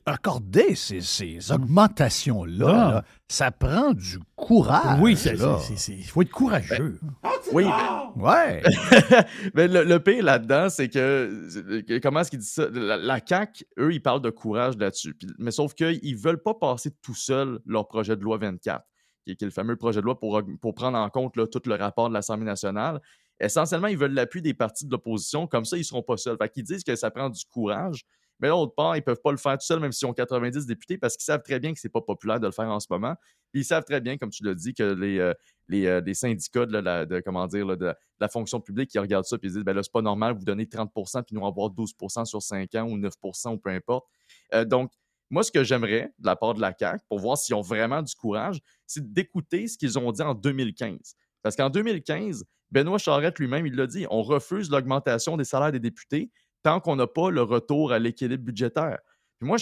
accorder 0.05 0.75
ces, 0.75 1.01
ces 1.01 1.51
augmentations-là, 1.51 2.67
Ah. 2.69 2.91
là, 2.93 3.03
ça 3.27 3.51
prend 3.51 3.91
du 3.91 4.19
courage. 4.37 4.99
oui, 5.01 5.17
il 5.21 6.03
faut 6.05 6.21
être 6.21 6.29
courageux. 6.31 6.99
Oui, 7.51 7.65
Ouais. 8.15 8.61
mais 9.53 9.67
le, 9.67 9.83
le 9.83 9.99
pire 9.99 10.23
là-dedans, 10.23 10.69
c'est 10.69 10.87
que, 10.89 11.81
que- 11.81 11.99
comment 11.99 12.21
est-ce 12.21 12.29
qu'ils 12.29 12.39
disent 12.39 12.53
ça? 12.53 12.67
La, 12.71 12.97
la 12.97 13.19
CAQ, 13.25 13.65
eux, 13.79 13.93
ils 13.93 14.01
parlent 14.01 14.21
de 14.21 14.29
courage 14.29 14.77
là-dessus. 14.77 15.15
Mais 15.39 15.51
sauf 15.51 15.73
qu'ils 15.73 15.99
ne 16.15 16.17
veulent 16.17 16.41
pas 16.41 16.53
passer 16.53 16.91
tout 17.01 17.15
seuls 17.15 17.59
leur 17.65 17.87
projet 17.87 18.15
de 18.15 18.21
loi 18.21 18.37
24, 18.37 18.85
qui 19.25 19.31
est, 19.31 19.35
qui 19.35 19.43
est 19.43 19.47
le 19.47 19.51
fameux 19.51 19.75
projet 19.75 19.99
de 20.01 20.05
loi 20.05 20.19
pour, 20.19 20.41
prendre 20.73 20.97
en 20.97 21.09
compte 21.09 21.35
là, 21.37 21.47
tout 21.47 21.61
le 21.65 21.75
rapport 21.75 22.07
de 22.09 22.13
l'Assemblée 22.13 22.45
nationale. 22.45 23.01
Essentiellement, 23.41 23.87
ils 23.87 23.97
veulent 23.97 24.13
l'appui 24.13 24.41
des 24.41 24.53
partis 24.53 24.85
de 24.85 24.91
l'opposition. 24.91 25.47
Comme 25.47 25.65
ça, 25.65 25.75
ils 25.75 25.81
ne 25.81 25.85
seront 25.85 26.03
pas 26.03 26.15
seuls. 26.15 26.37
Fait 26.37 26.49
qu'ils 26.49 26.63
disent 26.63 26.83
que 26.83 26.95
ça 26.95 27.09
prend 27.09 27.29
du 27.29 27.43
courage. 27.45 28.05
Mais 28.39 28.47
d'autre 28.47 28.73
part, 28.73 28.95
ils 28.95 28.99
ne 28.99 29.03
peuvent 29.03 29.21
pas 29.23 29.31
le 29.31 29.37
faire 29.37 29.53
tout 29.53 29.65
seuls, 29.65 29.79
même 29.79 29.91
s'ils 29.91 30.07
ont 30.07 30.13
90 30.13 30.65
députés, 30.65 30.97
parce 30.97 31.15
qu'ils 31.15 31.25
savent 31.25 31.43
très 31.43 31.59
bien 31.59 31.73
que 31.73 31.79
ce 31.79 31.87
n'est 31.87 31.91
pas 31.91 32.01
populaire 32.01 32.39
de 32.39 32.47
le 32.47 32.51
faire 32.51 32.69
en 32.69 32.79
ce 32.79 32.87
moment. 32.89 33.15
Ils 33.53 33.65
savent 33.65 33.83
très 33.83 34.01
bien, 34.01 34.17
comme 34.17 34.31
tu 34.31 34.43
l'as 34.43 34.55
dit, 34.55 34.73
que 34.73 34.83
les, 34.83 35.19
euh, 35.19 35.33
euh, 35.71 36.13
syndicats 36.13 36.65
de, 36.65 36.77
la, 36.77 37.05
la 37.05 38.27
fonction 38.29 38.59
publique 38.59 38.89
qui 38.89 38.97
regardent 38.97 39.25
ça 39.25 39.37
et 39.41 39.47
disent 39.47 39.63
ben 39.63 39.73
là, 39.73 39.83
c'est 39.83 39.91
pas 39.91 40.01
normal, 40.01 40.35
vous 40.35 40.43
donnez 40.43 40.65
30% 40.65 41.23
puis 41.23 41.35
nous 41.35 41.45
avoir 41.45 41.69
12% 41.69 42.25
sur 42.25 42.41
5 42.41 42.75
ans 42.75 42.87
ou 42.89 42.97
9% 42.97 43.53
ou 43.53 43.57
peu 43.57 43.69
importe. 43.69 44.07
Euh, 44.53 44.65
donc, 44.65 44.91
moi, 45.29 45.43
ce 45.43 45.51
que 45.51 45.63
j'aimerais 45.63 46.11
de 46.19 46.25
la 46.25 46.35
part 46.35 46.55
de 46.55 46.61
la 46.61 46.73
CAQ, 46.77 47.05
pour 47.07 47.19
voir 47.19 47.37
s'ils 47.37 47.55
ont 47.55 47.61
vraiment 47.61 48.01
du 48.01 48.13
courage, 48.15 48.59
c'est 48.87 49.13
d'écouter 49.13 49.67
ce 49.67 49.77
qu'ils 49.77 49.97
ont 49.99 50.11
dit 50.11 50.21
en 50.21 50.33
2015. 50.33 51.15
Parce 51.43 51.55
qu'en 51.55 51.69
2015, 51.69 52.45
Benoît 52.71 52.97
Charette 52.97 53.39
lui-même, 53.39 53.65
il 53.65 53.75
l'a 53.75 53.87
dit, 53.87 54.05
on 54.09 54.21
refuse 54.21 54.69
l'augmentation 54.69 55.37
des 55.37 55.43
salaires 55.43 55.71
des 55.71 55.79
députés 55.79 56.31
tant 56.63 56.79
qu'on 56.79 56.95
n'a 56.95 57.07
pas 57.07 57.31
le 57.31 57.41
retour 57.41 57.91
à 57.91 57.99
l'équilibre 57.99 58.43
budgétaire. 58.43 58.99
Puis 59.39 59.47
moi, 59.47 59.57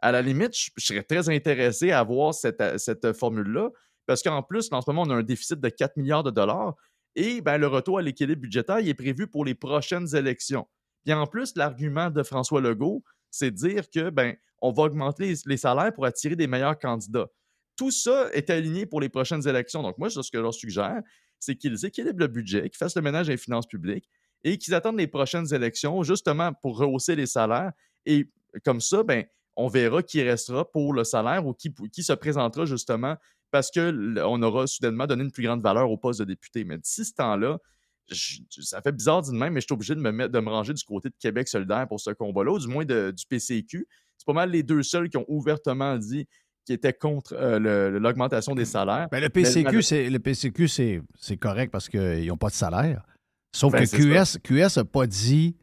à 0.00 0.12
la 0.12 0.22
limite, 0.22 0.54
je, 0.54 0.70
serais 0.76 1.02
très 1.02 1.28
intéressé 1.30 1.90
à 1.90 2.02
voir 2.02 2.34
cette, 2.34 2.60
euh, 2.60 3.14
formule-là, 3.14 3.70
parce 4.06 4.22
qu'en 4.22 4.42
plus, 4.42 4.68
en 4.70 4.82
ce 4.82 4.90
moment, 4.90 5.02
on 5.02 5.10
a 5.10 5.14
un 5.14 5.22
déficit 5.22 5.60
de 5.60 5.68
4 5.68 5.96
milliards 5.96 6.22
de 6.22 6.30
dollars, 6.30 6.74
et 7.16 7.40
ben, 7.40 7.58
le 7.58 7.66
retour 7.66 7.98
à 7.98 8.02
l'équilibre 8.02 8.42
budgétaire 8.42 8.78
est 8.78 8.94
prévu 8.94 9.26
pour 9.26 9.44
les 9.44 9.54
prochaines 9.54 10.14
élections. 10.14 10.66
Puis 11.04 11.14
en 11.14 11.26
plus, 11.26 11.54
l'argument 11.56 12.10
de 12.10 12.22
François 12.22 12.60
Legault, 12.60 13.02
c'est 13.30 13.50
de 13.50 13.56
dire 13.56 13.84
que 13.90 14.10
ben, 14.10 14.34
on 14.60 14.72
va 14.72 14.84
augmenter 14.84 15.34
les 15.46 15.56
salaires 15.56 15.92
pour 15.92 16.06
attirer 16.06 16.36
des 16.36 16.46
meilleurs 16.46 16.78
candidats. 16.78 17.28
Tout 17.76 17.90
ça 17.90 18.28
est 18.32 18.50
aligné 18.50 18.86
pour 18.86 19.00
les 19.00 19.08
prochaines 19.08 19.46
élections. 19.48 19.82
Donc, 19.82 19.98
moi, 19.98 20.10
ce 20.10 20.20
que 20.20 20.38
je 20.38 20.42
leur 20.42 20.54
suggère, 20.54 21.02
c'est 21.38 21.56
qu'ils 21.56 21.84
équilibrent 21.84 22.20
le 22.20 22.28
budget, 22.28 22.62
qu'ils 22.62 22.78
fassent 22.78 22.96
le 22.96 23.02
ménage 23.02 23.26
des 23.26 23.36
finances 23.36 23.66
publiques 23.66 24.08
et 24.44 24.58
qu'ils 24.58 24.74
attendent 24.74 24.98
les 24.98 25.06
prochaines 25.06 25.52
élections 25.52 26.02
justement 26.02 26.52
pour 26.52 26.78
rehausser 26.78 27.16
les 27.16 27.26
salaires. 27.26 27.72
Et 28.06 28.30
comme 28.64 28.80
ça, 28.80 29.02
ben, 29.02 29.24
on 29.56 29.68
verra 29.68 30.02
qui 30.02 30.22
restera 30.22 30.70
pour 30.70 30.92
le 30.92 31.04
salaire 31.04 31.46
ou 31.46 31.54
qui, 31.54 31.72
se 32.02 32.12
présentera 32.12 32.64
justement 32.66 33.16
parce 33.50 33.70
qu'on 33.70 34.42
aura 34.42 34.66
soudainement 34.66 35.06
donné 35.06 35.24
une 35.24 35.30
plus 35.30 35.44
grande 35.44 35.62
valeur 35.62 35.90
au 35.90 35.96
poste 35.96 36.20
de 36.20 36.24
député. 36.24 36.64
Mais 36.64 36.76
d'ici 36.76 37.04
ce 37.04 37.14
temps-là, 37.14 37.58
ça 38.08 38.82
fait 38.82 38.92
bizarre 38.92 39.22
d'une 39.22 39.38
même, 39.38 39.54
mais 39.54 39.60
je 39.60 39.66
suis 39.66 39.72
obligé 39.72 39.94
de 39.94 40.00
me, 40.00 40.50
ranger 40.50 40.74
du 40.74 40.84
côté 40.84 41.08
de 41.08 41.14
Québec 41.18 41.48
solidaire 41.48 41.86
pour 41.88 42.00
ce 42.00 42.10
combat-là, 42.10 42.52
ou 42.52 42.58
du 42.58 42.66
moins 42.66 42.84
du 42.84 43.26
PCQ. 43.28 43.86
C'est 44.16 44.26
pas 44.26 44.32
mal 44.32 44.50
les 44.50 44.62
deux 44.62 44.82
seuls 44.82 45.08
qui 45.08 45.16
ont 45.16 45.24
ouvertement 45.28 45.96
dit 45.96 46.26
qu'ils 46.64 46.74
étaient 46.74 46.92
contre 46.92 47.34
euh, 47.34 47.98
l'augmentation 47.98 48.54
des 48.54 48.64
salaires. 48.64 49.08
Ben, 49.10 49.20
le 49.20 49.26
Mais- 49.34 49.42
PCQ, 49.42 49.82
c'est, 49.82 50.10
le 50.10 50.18
PCQ, 50.18 50.68
c'est, 50.68 51.02
c'est 51.18 51.36
correct 51.36 51.70
parce 51.70 51.88
qu'ils 51.88 52.26
n'ont 52.26 52.36
pas 52.36 52.48
de 52.48 52.54
salaire. 52.54 53.02
Sauf 53.54 53.72
Ben, 53.72 53.86
que 53.86 53.96
QS 53.96 54.38
QS 54.42 54.78
n'a 54.78 54.84
pas 54.84 55.06
dit 55.06 55.56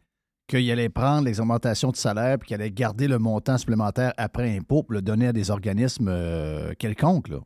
qu'il 0.48 0.70
allait 0.72 0.90
prendre 0.90 1.26
les 1.26 1.40
augmentations 1.40 1.92
de 1.92 1.96
salaire 1.96 2.38
et 2.42 2.46
qu'il 2.46 2.54
allait 2.56 2.72
garder 2.72 3.08
le 3.08 3.20
montant 3.20 3.58
supplémentaire 3.58 4.14
après 4.18 4.56
impôt 4.56 4.84
pour 4.84 4.94
le 4.94 5.02
donner 5.02 5.28
à 5.28 5.34
des 5.34 5.50
organismes 5.52 6.08
euh, 6.10 6.74
quelconques. 6.78 7.30
Là. 7.30 7.38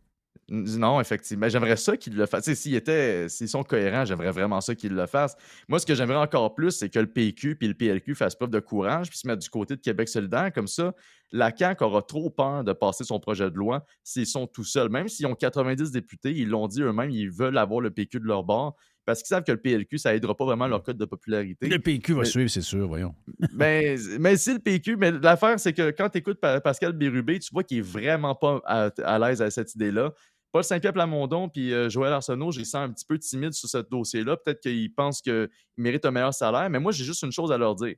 Non, 0.47 1.01
effectivement. 1.01 1.49
J'aimerais 1.49 1.75
ça 1.75 1.97
qu'ils 1.97 2.15
le 2.15 2.25
fassent. 2.27 2.53
S'ils 2.53 2.75
étaient, 2.75 3.27
s'ils 3.29 3.49
sont 3.49 3.63
cohérents, 3.63 4.05
j'aimerais 4.05 4.29
vraiment 4.31 4.61
ça 4.61 4.75
qu'ils 4.75 4.93
le 4.93 5.07
fassent. 5.07 5.35
Moi, 5.67 5.79
ce 5.79 5.85
que 5.87 5.95
j'aimerais 5.95 6.17
encore 6.17 6.53
plus, 6.53 6.71
c'est 6.71 6.89
que 6.89 6.99
le 6.99 7.07
PQ 7.07 7.55
puis 7.55 7.67
le 7.67 7.73
PLQ 7.73 8.13
fassent 8.13 8.35
preuve 8.35 8.51
de 8.51 8.59
courage 8.59 9.09
puis 9.09 9.17
se 9.17 9.27
mettent 9.27 9.41
du 9.41 9.49
côté 9.49 9.75
de 9.75 9.81
Québec 9.81 10.07
solidaire. 10.07 10.51
Comme 10.53 10.67
ça, 10.67 10.93
la 11.31 11.51
CAQ 11.55 11.83
aura 11.83 12.03
trop 12.03 12.29
peur 12.29 12.63
de 12.63 12.73
passer 12.73 13.03
son 13.03 13.19
projet 13.19 13.49
de 13.49 13.55
loi 13.55 13.85
s'ils 14.03 14.27
sont 14.27 14.45
tout 14.45 14.63
seuls. 14.63 14.89
Même 14.89 15.07
s'ils 15.07 15.25
ont 15.25 15.33
90 15.33 15.91
députés, 15.91 16.31
ils 16.31 16.47
l'ont 16.47 16.67
dit 16.67 16.81
eux-mêmes, 16.83 17.09
ils 17.09 17.31
veulent 17.31 17.57
avoir 17.57 17.81
le 17.81 17.89
PQ 17.89 18.19
de 18.19 18.25
leur 18.25 18.43
bord 18.43 18.75
parce 19.03 19.19
qu'ils 19.21 19.27
savent 19.27 19.43
que 19.43 19.51
le 19.51 19.59
PLQ, 19.61 19.99
ça 19.99 20.15
aidera 20.15 20.35
pas 20.35 20.45
vraiment 20.45 20.65
leur 20.67 20.81
code 20.81 20.97
de 20.97 21.05
popularité. 21.05 21.67
Le 21.67 21.77
PQ 21.77 22.13
va 22.13 22.19
Mais- 22.21 22.25
suivre, 22.25 22.49
c'est 22.49 22.61
sûr, 22.61 22.87
voyons. 22.87 23.13
mais, 23.53 23.97
mais 24.19 24.35
si 24.35 24.51
le 24.53 24.57
PQ, 24.59 24.95
mais 24.97 25.11
l'affaire, 25.11 25.59
c'est 25.59 25.73
que 25.73 25.91
quand 25.91 26.09
tu 26.09 26.17
écoutes 26.17 26.39
Pascal 26.39 26.91
Bérubé, 26.93 27.37
tu 27.37 27.51
vois 27.53 27.63
qu'il 27.63 27.77
est 27.79 27.81
vraiment 27.81 28.33
pas 28.33 28.61
à, 28.65 28.89
à 29.03 29.19
l'aise 29.19 29.43
à 29.43 29.51
cette 29.51 29.75
idée-là. 29.75 30.11
Paul 30.55 30.63
Saint-Pierre 30.63 30.93
Plamondon 30.93 31.49
puis 31.49 31.73
euh, 31.73 31.89
Joël 31.89 32.13
Arsenault, 32.13 32.49
je 32.53 32.59
les 32.59 32.63
sens 32.65 32.87
un 32.87 32.89
petit 32.89 33.03
peu 33.03 33.19
timides 33.19 33.51
sur 33.51 33.67
ce 33.67 33.79
dossier-là. 33.79 34.37
Peut-être 34.37 34.61
qu'ils 34.61 34.93
pensent 34.93 35.21
qu'ils 35.21 35.49
méritent 35.75 36.05
un 36.05 36.11
meilleur 36.11 36.33
salaire, 36.33 36.69
mais 36.69 36.79
moi, 36.79 36.93
j'ai 36.93 37.03
juste 37.03 37.23
une 37.23 37.31
chose 37.33 37.51
à 37.51 37.57
leur 37.57 37.75
dire. 37.75 37.95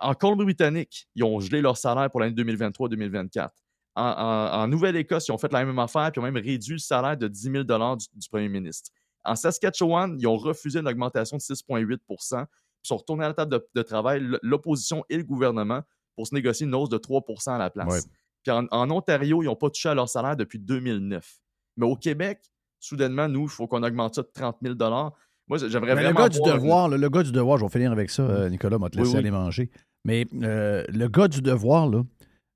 En 0.00 0.14
Colombie-Britannique, 0.14 1.08
ils 1.16 1.24
ont 1.24 1.40
gelé 1.40 1.60
leur 1.60 1.76
salaire 1.76 2.08
pour 2.12 2.20
l'année 2.20 2.36
2023-2024. 2.40 3.48
En, 3.96 4.02
en- 4.04 4.62
en 4.62 4.68
Nouvelle-Écosse, 4.68 5.26
ils 5.26 5.32
ont 5.32 5.38
fait 5.38 5.52
la 5.52 5.64
même 5.64 5.76
affaire, 5.80 6.12
puis 6.12 6.20
ils 6.20 6.22
ont 6.24 6.30
même 6.30 6.36
réduit 6.40 6.74
le 6.74 6.78
salaire 6.78 7.16
de 7.16 7.26
10 7.26 7.42
000 7.50 7.64
du, 7.64 8.06
du 8.14 8.28
premier 8.28 8.48
ministre. 8.48 8.92
En 9.24 9.34
Saskatchewan, 9.34 10.16
ils 10.20 10.28
ont 10.28 10.36
refusé 10.36 10.78
une 10.78 10.86
augmentation 10.86 11.38
de 11.38 11.42
6,8% 11.42 12.46
sont 12.84 12.96
retournés 12.98 13.24
à 13.24 13.28
la 13.28 13.34
table 13.34 13.50
de, 13.50 13.66
de 13.74 13.82
travail, 13.82 14.22
l'opposition 14.42 15.04
et 15.08 15.16
le 15.16 15.24
gouvernement, 15.24 15.82
pour 16.14 16.28
se 16.28 16.34
négocier 16.36 16.66
une 16.66 16.74
hausse 16.76 16.88
de 16.88 16.98
3% 16.98 17.50
à 17.50 17.58
la 17.58 17.68
place. 17.70 17.88
Ouais. 17.92 18.00
Puis 18.44 18.52
en, 18.52 18.66
en 18.70 18.90
Ontario, 18.92 19.42
ils 19.42 19.46
n'ont 19.46 19.56
pas 19.56 19.70
touché 19.70 19.88
à 19.88 19.94
leur 19.94 20.08
salaire 20.08 20.36
depuis 20.36 20.60
2009. 20.60 21.40
Mais 21.76 21.86
au 21.86 21.96
Québec, 21.96 22.40
soudainement, 22.80 23.28
nous, 23.28 23.44
il 23.44 23.48
faut 23.48 23.66
qu'on 23.66 23.82
augmente 23.82 24.14
ça 24.14 24.22
de 24.22 24.30
30 24.32 24.56
000 24.62 24.74
Moi, 24.78 25.58
j'aimerais 25.58 25.94
Mais 25.94 26.02
le 26.02 26.08
vraiment. 26.08 26.20
gars 26.20 26.28
du 26.28 26.38
voir- 26.38 26.54
devoir, 26.54 26.88
le 26.88 27.08
gars 27.08 27.22
du 27.22 27.32
devoir, 27.32 27.58
je 27.58 27.64
vais 27.64 27.70
finir 27.70 27.92
avec 27.92 28.10
ça, 28.10 28.22
euh, 28.22 28.48
Nicolas, 28.48 28.78
m'a 28.78 28.88
te 28.90 28.96
Oui, 28.98 29.02
laisser 29.04 29.14
oui. 29.14 29.18
aller 29.20 29.30
manger. 29.30 29.70
Mais 30.04 30.26
euh, 30.42 30.84
le 30.88 31.08
gars 31.08 31.28
du 31.28 31.40
devoir, 31.42 31.88
là, 31.88 32.02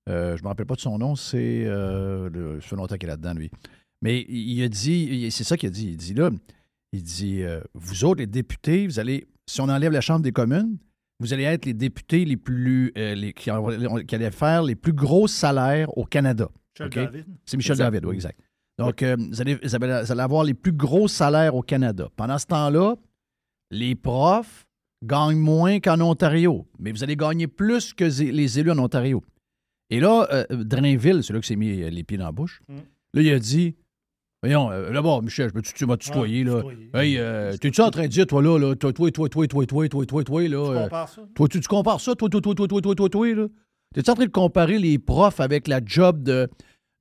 euh, 0.08 0.36
je 0.36 0.42
ne 0.42 0.44
me 0.44 0.48
rappelle 0.48 0.66
pas 0.66 0.74
de 0.74 0.80
son 0.80 0.98
nom, 0.98 1.16
c'est. 1.16 1.64
Euh, 1.66 2.28
le- 2.30 2.60
ça 2.60 2.68
fait 2.68 2.76
longtemps 2.76 2.96
qu'il 2.96 3.08
est 3.08 3.12
là-dedans, 3.12 3.34
lui. 3.34 3.50
Mais 4.02 4.24
il 4.28 4.62
a 4.62 4.68
dit, 4.68 5.28
c'est 5.30 5.44
ça 5.44 5.56
qu'il 5.56 5.68
a 5.68 5.70
dit. 5.70 5.88
Il 5.88 5.96
dit 5.96 6.14
là, 6.14 6.30
il 6.92 7.02
dit 7.02 7.42
euh, 7.42 7.60
Vous 7.74 8.04
autres, 8.04 8.20
les 8.20 8.26
députés, 8.26 8.86
vous 8.86 8.98
allez, 9.00 9.26
si 9.46 9.60
on 9.60 9.68
enlève 9.68 9.92
la 9.92 10.00
Chambre 10.00 10.20
des 10.22 10.32
communes, 10.32 10.76
vous 11.20 11.32
allez 11.32 11.42
être 11.42 11.64
les 11.66 11.74
députés 11.74 12.24
les 12.24 12.36
plus. 12.36 12.92
euh, 12.96 13.14
les, 13.14 13.32
qui, 13.32 13.50
qui 14.06 14.14
allaient 14.14 14.30
faire 14.30 14.62
les 14.62 14.76
plus 14.76 14.92
gros 14.92 15.26
salaires 15.26 15.88
au 15.98 16.04
Canada. 16.04 16.48
Michel? 16.80 16.90
David. 17.06 17.24
C'est 17.44 17.56
Michel 17.56 17.72
Exact. 17.72 17.84
David, 17.90 18.04
oui, 18.06 18.14
exact. 18.14 18.38
Donc, 18.78 19.02
euh, 19.02 19.16
vous, 19.18 19.40
allez, 19.40 19.56
vous 19.56 19.74
allez- 19.74 20.02
vous 20.04 20.12
allez 20.12 20.20
avoir 20.20 20.44
les 20.44 20.54
plus 20.54 20.72
gros 20.72 21.08
salaires 21.08 21.54
au 21.54 21.62
Canada. 21.62 22.08
Pendant 22.16 22.38
ce 22.38 22.46
temps-là, 22.46 22.94
les 23.70 23.94
profs 23.94 24.66
gagnent 25.04 25.38
moins 25.38 25.80
qu'en 25.80 26.00
Ontario, 26.00 26.66
mais 26.78 26.92
vous 26.92 27.02
allez 27.02 27.16
gagner 27.16 27.46
plus 27.46 27.92
que 27.92 28.04
les 28.04 28.58
élus 28.58 28.70
en 28.70 28.78
Ontario. 28.78 29.22
Et 29.90 30.00
là, 30.00 30.26
euh, 30.32 30.44
Drainville, 30.50 31.22
c'est 31.22 31.32
là 31.32 31.40
que 31.40 31.46
s'est 31.46 31.56
mis 31.56 31.82
euh, 31.82 31.90
les 31.90 32.04
pieds 32.04 32.18
dans 32.18 32.26
la 32.26 32.32
bouche. 32.32 32.60
Mm. 32.68 32.76
Là, 33.14 33.22
il 33.22 33.30
a 33.32 33.38
dit 33.38 33.74
Voyons, 34.42 34.70
euh, 34.70 34.92
d'abord, 34.92 35.20
Michel, 35.20 35.50
je 35.52 35.60
tu, 35.72 35.84
m'as 35.86 35.96
tutoyé, 35.96 36.44
Ah, 36.46 36.50
là. 36.50 36.56
tutoyer. 36.62 36.90
Hey, 36.94 37.18
euh, 37.18 37.56
t'es-tu 37.56 37.80
en 37.80 37.90
train 37.90 38.02
de 38.02 38.08
dire, 38.08 38.24
toi, 38.26 38.40
là, 38.40 38.56
là 38.56 38.76
toi, 38.76 38.92
toi, 38.92 39.10
toi, 39.10 39.28
toi, 39.28 39.46
toi, 39.48 39.66
toi, 39.66 39.88
toi, 39.88 40.06
toi, 40.06 40.24
toi, 40.24 40.42
là. 40.42 40.48
Tu 40.48 40.54
euh, 40.54 40.82
compares 40.84 41.08
ça? 41.08 41.22
toi, 41.34 41.48
tu, 41.48 41.60
tu 41.60 41.68
compares 41.68 42.00
ça, 42.00 42.14
toi, 42.14 42.28
toi, 42.28 42.40
toi, 42.40 42.54
toi, 42.54 42.68
toi, 42.68 42.80
toi, 42.80 42.94
toi, 42.94 43.08
toi, 43.08 43.34
là? 43.34 43.46
T'es-tu 43.94 44.10
en 44.10 44.14
train 44.14 44.26
de 44.26 44.30
comparer 44.30 44.78
les 44.78 44.98
profs 45.00 45.40
avec 45.40 45.66
la 45.66 45.80
job 45.84 46.22
de, 46.22 46.48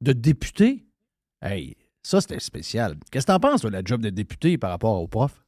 de 0.02 0.14
député? 0.14 0.87
Hey, 1.42 1.76
ça, 2.04 2.22
c'était 2.22 2.40
spécial. 2.40 2.96
Qu'est-ce 3.12 3.26
que 3.26 3.32
t'en 3.32 3.40
penses, 3.40 3.62
toi, 3.62 3.70
la 3.70 3.82
job 3.84 4.02
de 4.02 4.10
député 4.10 4.58
par 4.58 4.72
rapport 4.72 5.02
aux 5.02 5.08
profs? 5.08 5.44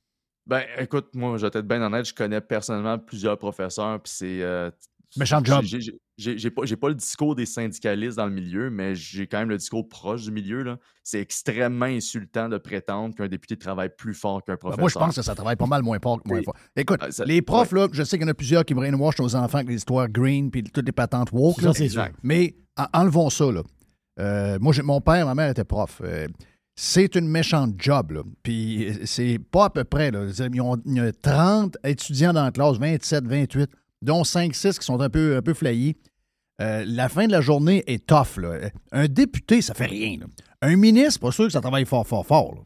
Ben, 0.45 0.63
écoute, 0.79 1.09
moi, 1.13 1.37
je 1.37 1.45
vais 1.45 1.47
être 1.59 1.67
bien 1.67 1.81
honnête, 1.81 2.05
je 2.05 2.13
connais 2.13 2.41
personnellement 2.41 2.97
plusieurs 2.97 3.37
professeurs, 3.37 4.01
puis 4.01 4.11
c'est. 4.15 4.41
euh, 4.41 4.69
Méchant 5.17 5.43
job. 5.43 5.63
j'ai- 5.65 6.49
pas, 6.51 6.61
pas 6.79 6.89
le 6.89 6.93
discours 6.95 7.33
des 7.33 7.47
syndicalistes 7.47 8.17
dans 8.17 8.27
le 8.27 8.31
milieu, 8.31 8.69
mais 8.69 8.93
j'ai 8.93 9.25
quand 9.25 9.39
même 9.39 9.49
le 9.49 9.57
discours 9.57 9.87
proche 9.89 10.23
du 10.23 10.31
milieu. 10.31 10.61
là. 10.61 10.77
C'est 11.03 11.19
extrêmement 11.19 11.85
insultant 11.87 12.47
de 12.49 12.57
prétendre 12.59 13.15
qu'un 13.15 13.27
député 13.27 13.57
travaille 13.57 13.89
plus 13.95 14.13
fort 14.13 14.43
qu'un 14.43 14.53
Ben, 14.53 14.57
professeur. 14.57 14.79
moi, 14.81 14.89
je 14.89 14.99
pense 14.99 15.15
que 15.15 15.21
ça 15.23 15.33
travaille 15.33 15.55
pas 15.55 15.65
mal 15.65 15.81
moins 15.81 15.97
fort. 15.99 16.19
Moins 16.25 16.39
Et- 16.41 16.43
fort. 16.43 16.55
Écoute, 16.75 16.99
Ah, 17.01 17.11
ça- 17.11 17.25
les 17.25 17.41
profs, 17.41 17.71
là, 17.71 17.87
je 17.91 18.03
sais 18.03 18.17
qu'il 18.17 18.25
y 18.27 18.29
en 18.29 18.31
a 18.31 18.35
plusieurs 18.35 18.63
qui 18.65 18.75
brainwash 18.75 19.17
nos 19.17 19.35
enfants 19.35 19.57
avec 19.59 19.69
les 19.69 19.75
histoires 19.77 20.07
green 20.09 20.51
puis 20.51 20.61
toutes 20.63 20.85
les 20.85 20.91
patentes 20.91 21.29
woke. 21.31 21.59
Ça, 21.61 21.67
là. 21.67 21.73
Exact. 21.79 22.15
Mais 22.21 22.55
en- 22.77 22.85
enlevons 23.01 23.29
ça, 23.31 23.51
là. 23.51 23.63
Euh, 24.19 24.57
moi, 24.59 24.73
mon 24.83 25.01
père, 25.01 25.25
ma 25.25 25.35
mère 25.35 25.49
était 25.49 25.63
prof. 25.63 26.01
Euh, 26.03 26.27
c'est 26.75 27.15
une 27.15 27.27
méchante 27.27 27.75
job. 27.77 28.23
Puis 28.43 28.87
c'est 29.05 29.39
pas 29.39 29.65
à 29.65 29.69
peu 29.69 29.83
près, 29.83 30.09
il 30.09 30.95
y 30.95 30.99
a 30.99 31.11
30 31.11 31.77
étudiants 31.83 32.33
dans 32.33 32.45
la 32.45 32.51
classe, 32.51 32.77
27, 32.77 33.25
28, 33.25 33.69
dont 34.01 34.23
5, 34.23 34.53
6 34.53 34.79
qui 34.79 34.85
sont 34.85 34.99
un 35.01 35.09
peu, 35.09 35.37
un. 35.37 35.93
Euh, 36.61 36.83
la 36.85 37.07
fin 37.07 37.25
de 37.25 37.31
la 37.31 37.41
journée 37.41 37.83
est 37.87 38.05
tough. 38.05 38.43
Un 38.91 39.07
député, 39.07 39.61
ça 39.61 39.73
fait 39.73 39.85
rien. 39.85 40.17
Un 40.61 40.75
ministre, 40.75 41.21
pas 41.21 41.31
sûr 41.31 41.45
que 41.45 41.51
ça 41.51 41.61
travaille 41.61 41.85
fort, 41.85 42.05
fort, 42.05 42.25
fort. 42.25 42.65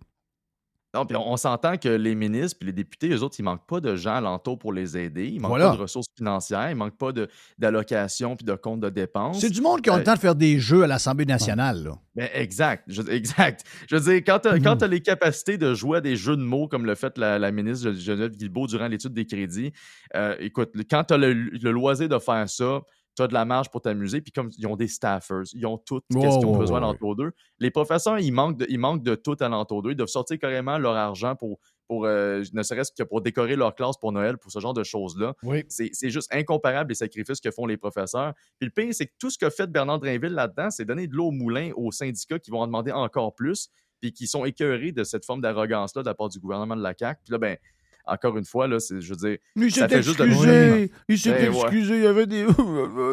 Non, 0.94 1.06
puis 1.08 1.16
on, 1.18 1.32
on 1.32 1.38
s'entend 1.38 1.78
que 1.78 1.90
les 1.90 2.14
ministres 2.14 2.58
puis 2.60 2.68
les 2.68 2.74
députés, 2.74 3.10
eux 3.10 3.24
autres, 3.24 3.36
ils 3.40 3.44
manquent 3.44 3.66
pas 3.66 3.80
de 3.80 3.96
gens 3.96 4.16
alentour 4.16 4.60
pour 4.60 4.72
les 4.74 4.96
aider. 4.98 5.28
Ils 5.28 5.40
manquent 5.40 5.50
Voilà. 5.50 5.70
pas 5.72 5.76
de 5.78 5.82
ressources 5.82 6.06
financières. 6.16 6.70
Ils 6.70 6.76
manquent 6.76 6.98
pas 6.98 7.12
d'allocations 7.58 8.36
puis 8.36 8.46
de 8.46 8.54
comptes 8.54 8.80
de 8.82 8.90
dépenses. 8.90 9.40
C'est 9.40 9.50
du 9.50 9.62
monde 9.62 9.82
qui 9.82 9.90
a 9.90 9.96
le 9.96 10.02
Euh, 10.02 10.04
temps 10.04 10.14
de 10.14 10.20
faire 10.20 10.36
des 10.36 10.60
jeux 10.60 10.84
à 10.84 10.88
l'Assemblée 10.88 11.26
nationale, 11.26 11.84
là. 11.84 11.98
Ben, 12.16 12.30
exact. 12.34 12.84
Je, 12.88 13.02
exact. 13.10 13.64
Je 13.90 13.96
veux 13.96 14.02
dire, 14.14 14.22
quand 14.26 14.40
tu 14.40 14.50
Mhm. 14.50 14.78
as, 14.82 14.88
les 14.88 15.02
capacités 15.02 15.58
de 15.58 15.74
jouer 15.74 15.98
à 15.98 16.02
des 16.02 16.16
jeux 16.16 16.36
de 16.38 16.44
mots 16.44 16.68
comme 16.68 16.86
le 16.86 16.96
fait 16.96 17.18
la, 17.18 17.40
la 17.40 17.52
ministre 17.52 17.92
Geneviève 17.94 18.36
Guilbeault 18.36 18.68
durant 18.68 18.88
l'étude 18.88 19.14
des 19.14 19.26
crédits, 19.26 19.72
euh, 20.16 20.36
écoute, 20.40 20.72
quand 20.90 21.04
tu 21.06 21.14
as 21.14 21.18
le, 21.18 21.34
le 21.34 21.72
loisir 21.72 22.08
de 22.10 22.20
faire 22.20 22.48
ça, 22.50 22.82
tu 23.16 23.22
as 23.22 23.28
de 23.28 23.34
la 23.34 23.46
marge 23.46 23.70
pour 23.70 23.82
t'amuser. 23.82 24.22
Puis 24.22 24.32
comme 24.32 24.50
ils 24.58 24.68
ont 24.68 24.76
des 24.76 24.88
staffers, 24.88 25.44
ils 25.54 25.66
ont 25.66 25.78
tout 25.78 26.02
ce 26.12 26.18
Ouais, 26.18 26.30
qu'ils 26.30 26.46
ont 26.46 26.58
besoin 26.58 26.80
ouais, 26.80 26.86
alentour 26.86 27.16
d'eux. 27.16 27.32
Les 27.60 27.72
professeurs, 27.72 28.20
ils 28.20 28.32
manquent 28.32 28.58
de, 28.58 28.66
ils 28.70 28.80
manquent 28.80 29.04
de 29.04 29.16
tout 29.16 29.36
alentour 29.40 29.82
d'eux. 29.82 29.92
Ils 29.92 29.96
doivent 29.96 30.08
sortir 30.08 30.38
carrément 30.40 30.78
leur 30.78 30.96
argent 30.96 31.36
pour, 31.36 31.60
pour 31.88 32.06
euh, 32.06 32.44
ne 32.54 32.64
serait-ce 32.64 32.92
que 32.92 33.04
pour 33.04 33.22
décorer 33.22 33.56
leur 33.56 33.76
classe 33.76 33.98
pour 33.98 34.12
Noël, 34.12 34.38
pour 34.38 34.52
ce 34.52 34.60
genre 34.60 34.74
de 34.74 34.84
choses-là. 34.84 35.36
Oui. 35.44 35.64
C'est 35.68 35.90
c'est 35.94 36.10
juste 36.10 36.34
incomparable 36.34 36.90
les 36.90 36.96
sacrifices 36.96 37.40
que 37.40 37.52
font 37.52 37.66
les 37.66 37.78
professeurs. 37.78 38.34
Puis 38.60 38.68
le 38.68 38.72
pire, 38.72 38.94
c'est 38.94 39.06
que 39.08 39.14
tout 39.20 39.30
ce 39.30 39.38
que 39.38 39.50
fait 39.50 39.68
Bernard 39.68 40.00
Drainville 40.00 40.34
là-dedans, 40.34 40.70
c'est 40.72 40.86
donner 40.86 41.08
de 41.08 41.14
l'eau 41.16 41.28
au 41.28 41.32
moulin 41.32 41.72
aux 41.76 41.92
syndicats 41.92 42.40
qui 42.40 42.52
vont 42.52 42.62
en 42.62 42.68
demander 42.68 42.92
encore 42.92 43.36
plus, 43.36 43.70
puis 44.02 44.12
qui 44.12 44.28
sont 44.28 44.46
écœurés 44.46 44.92
de 44.92 45.04
cette 45.04 45.26
forme 45.26 45.42
d'arrogance-là 45.42 46.02
de 46.02 46.08
la 46.08 46.16
part 46.16 46.30
du 46.30 46.40
gouvernement 46.40 46.76
de 46.76 46.82
la 46.84 46.94
CAQ. 46.98 47.22
Puis 47.24 47.32
là, 47.32 47.38
ben, 47.38 47.58
encore 48.06 48.38
une 48.38 48.46
fois, 48.46 48.68
là, 48.68 48.80
c'est, 48.80 49.00
je 49.02 49.10
veux 49.10 49.16
dire, 49.16 49.38
Il 49.56 49.72
ça 49.72 49.88
juste 49.88 50.20
de- 50.20 50.26
excusé. 50.26 50.92
Il 51.10 51.18
s'est 51.18 51.32
Ben, 51.32 51.50
ouais. 51.50 51.62
excusé. 51.62 51.96
Il 51.98 52.04
y 52.04 52.08
avait 52.08 52.26
des. 52.26 52.46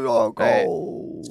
Encore. 0.08 0.46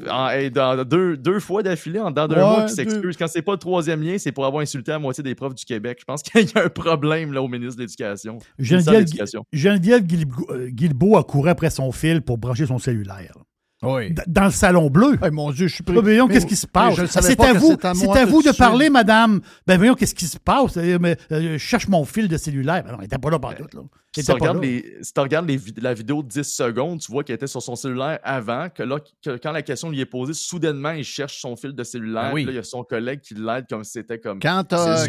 en- 0.09 0.29
hey, 0.29 0.49
dans- 0.51 0.83
deux, 0.85 1.17
deux 1.17 1.39
fois 1.39 1.63
d'affilée, 1.63 1.99
en 1.99 2.09
dedans 2.11 2.27
d'un 2.27 2.35
Ouais, 2.35 2.41
mois, 2.41 2.65
qui 2.65 2.73
s'excuse. 2.73 3.17
Quand 3.17 3.27
c'est 3.27 3.41
pas 3.41 3.53
le 3.53 3.57
troisième 3.57 4.01
lien, 4.01 4.17
c'est 4.17 4.31
pour 4.31 4.45
avoir 4.45 4.61
insulté 4.61 4.91
la 4.91 4.99
moitié 4.99 5.23
des 5.23 5.35
profs 5.35 5.55
du 5.55 5.65
Québec. 5.65 5.97
Je 5.99 6.05
pense 6.05 6.21
qu'il 6.23 6.45
y 6.49 6.57
a 6.57 6.63
un 6.65 6.69
problème 6.69 7.33
là, 7.33 7.41
au 7.41 7.47
ministre 7.47 7.75
de 7.77 7.81
l'Éducation. 7.81 8.37
Geneviève. 8.57 9.05
Geneviève 9.51 10.03
Guilbeault 10.03 11.17
a 11.17 11.23
couru 11.23 11.49
après 11.49 11.69
son 11.69 11.91
fil 11.91 12.21
pour 12.21 12.37
brancher 12.37 12.65
son 12.65 12.77
cellulaire. 12.77 13.33
Oui. 13.81 14.13
Dans 14.27 14.45
le 14.45 14.51
salon 14.51 14.89
bleu. 14.89 15.17
Hey, 15.21 15.31
mon 15.31 15.51
Dieu, 15.51 15.67
je 15.67 15.75
suis 15.75 15.83
pris. 15.83 15.95
Ben 15.95 16.01
voyons, 16.01 16.27
qu'est-ce 16.27 16.45
qui 16.45 16.55
se 16.55 16.67
passe? 16.67 16.95
C'est 17.05 17.39
à 17.39 17.53
vous, 17.53 17.77
c'est 17.79 17.85
à 18.17 18.25
vous 18.25 18.41
de 18.41 18.47
suite. 18.47 18.57
parler, 18.57 18.89
madame. 18.89 19.39
Ben 19.65 19.77
voyons, 19.77 19.95
qu'est-ce 19.95 20.15
qui 20.15 20.25
se 20.25 20.37
passe? 20.37 20.75
Euh, 20.77 20.97
mais, 20.99 21.15
euh, 21.31 21.53
je 21.53 21.57
cherche 21.57 21.87
mon 21.87 22.03
fil 22.03 22.27
de 22.27 22.35
cellulaire. 22.37 22.83
Ben 22.83 22.91
non, 22.91 22.97
il 22.99 23.03
n'était 23.03 23.17
pas 23.17 23.29
là 23.29 23.39
par 23.39 23.55
tout. 23.55 23.63
Là. 23.73 23.81
Si 24.15 24.23
tu 24.23 24.31
regardes, 24.31 24.57
là. 24.57 24.63
les, 24.63 24.95
si 25.03 25.13
tu 25.13 25.19
regardes 25.19 25.47
les 25.47 25.57
vid- 25.57 25.79
la 25.81 25.93
vidéo 25.93 26.23
de 26.23 26.27
10 26.27 26.41
secondes, 26.43 26.99
tu 26.99 27.11
vois 27.11 27.23
qu'il 27.23 27.35
était 27.35 27.45
sur 27.45 27.61
son 27.61 27.75
cellulaire 27.75 28.17
avant, 28.23 28.67
que 28.69 28.81
là, 28.81 28.97
que 29.23 29.37
quand 29.37 29.51
la 29.51 29.61
question 29.61 29.91
lui 29.91 29.99
est 30.01 30.05
posée, 30.07 30.33
soudainement, 30.33 30.91
il 30.91 31.03
cherche 31.03 31.39
son 31.39 31.55
fil 31.55 31.73
de 31.73 31.83
cellulaire. 31.83 32.29
Ben 32.29 32.33
oui. 32.33 32.41
puis 32.41 32.45
Là, 32.47 32.51
il 32.53 32.55
y 32.55 32.59
a 32.59 32.63
son 32.63 32.83
collègue 32.83 33.19
qui 33.21 33.35
l'aide 33.35 33.65
comme 33.69 33.83
si 33.83 33.91
c'était 33.91 34.17
comme. 34.17 34.39
Quand 34.39 34.63
t'as 34.63 35.05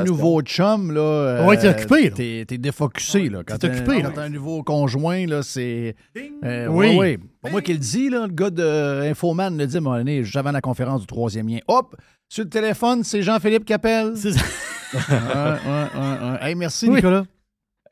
un 0.00 0.04
nouveau 0.04 0.42
chum, 0.42 0.90
là. 0.92 1.00
euh, 1.00 1.46
Ouais, 1.46 1.56
t'es 1.56 1.68
occupé. 1.68 2.10
T'es 2.10 2.44
t'es 2.46 2.58
défocusé, 2.58 3.28
là. 3.28 3.42
Quand 3.46 3.58
t'es 3.58 3.68
occupé, 3.68 4.02
quand 4.02 4.10
t'as 4.12 4.22
un 4.24 4.28
nouveau 4.28 4.62
conjoint, 4.64 5.24
là, 5.26 5.42
c'est. 5.44 5.94
Euh, 6.44 6.66
Oui. 6.66 6.88
ouais, 6.88 6.96
ouais. 6.98 7.18
Pas 7.42 7.50
moi 7.50 7.62
qui 7.62 7.72
le 7.72 7.78
dis, 7.78 8.08
là. 8.10 8.26
Le 8.26 8.32
gars 8.32 8.50
de 8.50 9.02
Infoman 9.08 9.56
le 9.56 9.66
dit 9.66 9.76
à 9.76 9.78
un 9.78 9.82
moment 9.82 9.96
donné, 9.98 10.24
juste 10.24 10.36
avant 10.36 10.50
la 10.52 10.60
conférence 10.60 11.00
du 11.00 11.06
troisième 11.06 11.48
lien. 11.48 11.58
Hop! 11.68 11.94
Sur 12.28 12.42
le 12.44 12.50
téléphone, 12.50 13.04
c'est 13.04 13.22
Jean-Philippe 13.22 13.64
qui 13.64 13.72
appelle. 13.72 14.14
C'est 14.16 14.32
ça. 14.32 14.40
Ouais, 14.94 15.00
ouais, 15.00 16.00
ouais, 16.00 16.30
ouais. 16.32 16.38
Hey, 16.48 16.54
merci, 16.54 16.88
Oui. 16.88 16.96
Nicolas. 16.96 17.24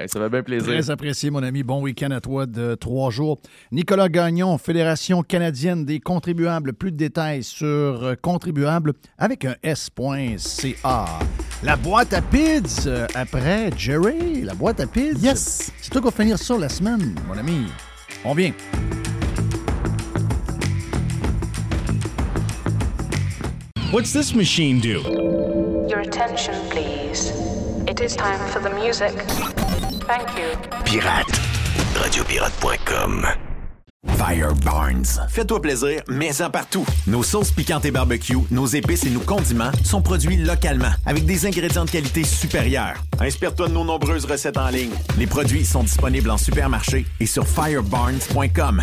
Hey, 0.00 0.08
ça 0.08 0.18
fait 0.18 0.30
bien 0.30 0.42
plaisir. 0.42 0.66
Très 0.66 0.90
apprécié, 0.90 1.28
mon 1.28 1.42
ami. 1.42 1.62
Bon 1.62 1.82
week-end 1.82 2.10
à 2.10 2.22
toi 2.22 2.46
de 2.46 2.74
trois 2.74 3.10
jours. 3.10 3.38
Nicolas 3.70 4.08
Gagnon, 4.08 4.56
Fédération 4.56 5.22
canadienne 5.22 5.84
des 5.84 6.00
contribuables. 6.00 6.72
Plus 6.72 6.90
de 6.90 6.96
détails 6.96 7.42
sur 7.42 7.66
euh, 7.66 8.14
contribuables 8.14 8.94
avec 9.18 9.44
un 9.44 9.56
S.ca. 9.62 11.04
La 11.62 11.76
boîte 11.76 12.14
à 12.14 12.22
pids 12.22 12.86
euh, 12.86 13.06
après 13.14 13.70
Jerry. 13.76 14.40
La 14.40 14.54
boîte 14.54 14.80
à 14.80 14.86
pids. 14.86 15.18
Yes. 15.20 15.70
C'est 15.82 15.90
toi 15.90 16.00
qui 16.00 16.06
va 16.06 16.12
finir 16.12 16.38
ça 16.38 16.56
la 16.56 16.70
semaine, 16.70 17.14
mon 17.28 17.36
ami. 17.36 17.66
On 18.24 18.32
vient. 18.32 18.52
What's 23.92 24.14
this 24.14 24.34
machine 24.34 24.80
do? 24.80 25.02
Your 25.90 26.00
attention, 26.00 26.54
please. 26.70 27.34
It 27.86 28.00
is 28.00 28.16
time 28.16 28.38
for 28.48 28.60
the 28.60 28.70
music. 28.70 29.69
Thank 30.10 30.36
you. 30.36 30.56
Pirate. 30.84 31.40
Radiopirate.com. 31.94 33.28
Fire 34.16 34.54
Barnes. 34.64 35.20
Fais-toi 35.28 35.62
plaisir, 35.62 36.02
mets-en 36.08 36.50
partout. 36.50 36.84
Nos 37.06 37.22
sauces 37.22 37.52
piquantes 37.52 37.84
et 37.84 37.92
barbecue, 37.92 38.38
nos 38.50 38.66
épices 38.66 39.04
et 39.04 39.10
nos 39.10 39.20
condiments 39.20 39.70
sont 39.84 40.02
produits 40.02 40.36
localement 40.36 40.90
avec 41.06 41.26
des 41.26 41.46
ingrédients 41.46 41.84
de 41.84 41.90
qualité 41.90 42.24
supérieure. 42.24 42.96
Inspire-toi 43.20 43.68
de 43.68 43.74
nos 43.74 43.84
nombreuses 43.84 44.24
recettes 44.24 44.58
en 44.58 44.70
ligne. 44.70 44.94
Les 45.16 45.28
produits 45.28 45.64
sont 45.64 45.84
disponibles 45.84 46.30
en 46.30 46.38
supermarché 46.38 47.06
et 47.20 47.26
sur 47.26 47.46
firebarnes.com. 47.46 48.82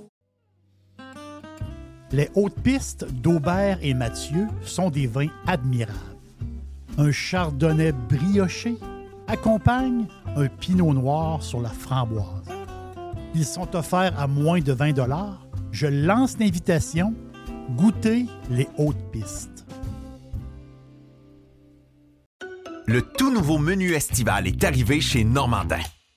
Les 2.13 2.29
hautes 2.35 2.59
pistes 2.61 3.05
d'Aubert 3.09 3.79
et 3.81 3.93
Mathieu 3.93 4.47
sont 4.63 4.89
des 4.89 5.07
vins 5.07 5.29
admirables. 5.47 5.97
Un 6.97 7.11
chardonnay 7.11 7.93
brioché 7.93 8.75
accompagne 9.27 10.07
un 10.35 10.47
pinot 10.47 10.93
noir 10.93 11.41
sur 11.41 11.61
la 11.61 11.69
framboise. 11.69 12.49
Ils 13.33 13.45
sont 13.45 13.75
offerts 13.77 14.19
à 14.19 14.27
moins 14.27 14.59
de 14.59 14.73
20 14.73 14.93
Je 15.71 15.87
lance 15.87 16.37
l'invitation. 16.37 17.13
Goûtez 17.77 18.25
les 18.49 18.67
hautes 18.77 19.11
pistes. 19.13 19.65
Le 22.87 23.01
tout 23.01 23.31
nouveau 23.31 23.57
menu 23.57 23.93
estival 23.93 24.47
est 24.47 24.63
arrivé 24.65 24.99
chez 24.99 25.23
Normandin. 25.23 25.79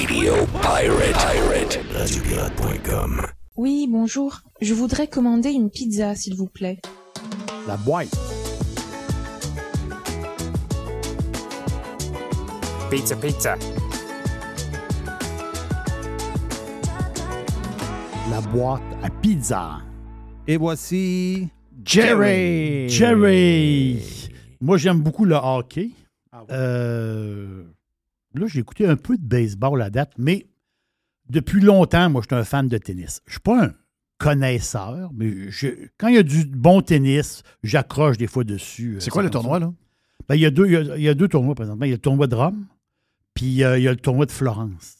Radio 0.00 0.32
Pirate. 0.62 1.12
Pirate. 1.12 1.78
RadioPirate.com. 1.94 3.20
Oui, 3.56 3.86
bonjour. 3.86 4.40
Je 4.62 4.72
voudrais 4.72 5.08
commander 5.08 5.50
une 5.50 5.68
pizza, 5.68 6.14
s'il 6.14 6.36
vous 6.36 6.46
plaît. 6.46 6.78
La 7.68 7.76
boîte. 7.76 8.08
Pizza, 12.90 13.14
pizza. 13.16 13.58
La 18.30 18.40
boîte 18.40 18.80
à 19.02 19.10
pizza. 19.10 19.80
Et 20.46 20.56
voici 20.56 21.48
Jerry. 21.84 22.88
Jerry. 22.88 24.30
Moi, 24.62 24.78
j'aime 24.78 25.00
beaucoup 25.00 25.26
le 25.26 25.36
hockey. 25.36 25.90
Euh, 26.50 27.64
là, 28.34 28.46
j'ai 28.46 28.60
écouté 28.60 28.86
un 28.86 28.96
peu 28.96 29.16
de 29.16 29.22
baseball 29.24 29.80
à 29.82 29.90
date, 29.90 30.12
mais 30.18 30.46
depuis 31.28 31.60
longtemps, 31.60 32.10
moi, 32.10 32.22
je 32.22 32.34
suis 32.34 32.40
un 32.40 32.44
fan 32.44 32.68
de 32.68 32.78
tennis. 32.78 33.20
Je 33.26 33.30
ne 33.30 33.32
suis 33.32 33.40
pas 33.40 33.64
un 33.66 33.72
connaisseur, 34.18 35.10
mais 35.14 35.50
je- 35.50 35.88
quand 35.98 36.08
il 36.08 36.14
y 36.14 36.18
a 36.18 36.22
du 36.22 36.44
bon 36.44 36.82
tennis, 36.82 37.42
j'accroche 37.62 38.18
des 38.18 38.26
fois 38.26 38.44
dessus. 38.44 38.96
C'est 39.00 39.10
quoi 39.10 39.22
le 39.22 39.30
tournoi, 39.30 39.58
là? 39.58 39.72
Ben, 40.28 40.34
il, 40.36 40.42
y 40.42 40.46
a 40.46 40.50
deux, 40.50 40.66
il, 40.66 40.72
y 40.72 40.76
a, 40.76 40.96
il 40.96 41.02
y 41.02 41.08
a 41.08 41.14
deux 41.14 41.26
tournois 41.28 41.54
présentement. 41.54 41.84
Il 41.86 41.88
y 41.88 41.92
a 41.92 41.96
le 41.96 42.00
tournoi 42.00 42.26
de 42.26 42.34
Rome, 42.34 42.66
puis 43.34 43.64
euh, 43.64 43.78
il 43.78 43.82
y 43.84 43.88
a 43.88 43.90
le 43.90 43.96
tournoi 43.96 44.26
de 44.26 44.30
Florence. 44.30 44.96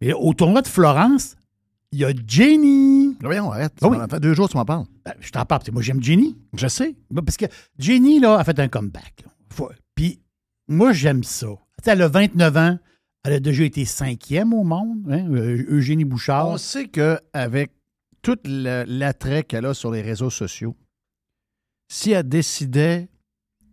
Et 0.00 0.12
au 0.12 0.32
tournoi 0.34 0.62
de 0.62 0.68
Florence, 0.68 1.36
il 1.92 1.98
y 2.00 2.04
a 2.04 2.12
Jenny. 2.26 3.16
Voyons, 3.20 3.50
arrête. 3.52 3.72
Ah 3.82 3.88
oui. 3.88 3.96
Ça 3.98 4.08
fait 4.08 4.20
deux 4.20 4.34
jours 4.34 4.48
tu 4.48 4.56
m'en 4.56 4.64
parles. 4.64 4.86
Ben, 5.04 5.12
je 5.20 5.30
t'en 5.30 5.44
parle. 5.44 5.62
Moi, 5.72 5.82
j'aime 5.82 6.02
Jenny. 6.02 6.36
Je 6.56 6.66
sais. 6.68 6.94
Ben, 7.10 7.22
Parce 7.22 7.36
que 7.36 7.46
Jenny, 7.78 8.20
là, 8.20 8.38
a 8.38 8.44
fait 8.44 8.58
un 8.58 8.68
comeback. 8.68 9.24
Faut- 9.50 9.70
Puis 9.94 10.20
moi, 10.68 10.92
j'aime 10.92 11.24
ça. 11.24 11.48
Sais, 11.84 11.90
Elle 11.92 12.02
a 12.02 12.08
29 12.08 12.56
ans. 12.56 12.78
Elle 13.24 13.32
a 13.34 13.40
déjà 13.40 13.64
été 13.64 13.84
cinquième 13.84 14.52
au 14.52 14.64
monde. 14.64 15.06
hein, 15.10 15.26
Eugénie 15.30 16.04
Bouchard. 16.04 16.48
On 16.48 16.58
sait 16.58 16.88
qu'avec 16.88 17.72
tout 18.22 18.38
l'attrait 18.44 19.42
qu'elle 19.44 19.66
a 19.66 19.74
sur 19.74 19.90
les 19.90 20.02
réseaux 20.02 20.30
sociaux, 20.30 20.76
si 21.88 22.12
elle 22.12 22.28
décidait 22.28 23.08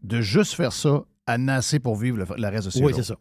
de 0.03 0.21
juste 0.21 0.53
faire 0.53 0.73
ça, 0.73 1.03
elle 1.27 1.43
n'a 1.45 1.55
assez 1.55 1.79
pour 1.79 1.95
vivre 1.95 2.17
le, 2.17 2.25
le 2.37 2.47
reste 2.47 2.65
de 2.65 2.71
ses 2.71 2.83
Oui, 2.83 2.93
c'est 2.95 3.03
ça. 3.03 3.17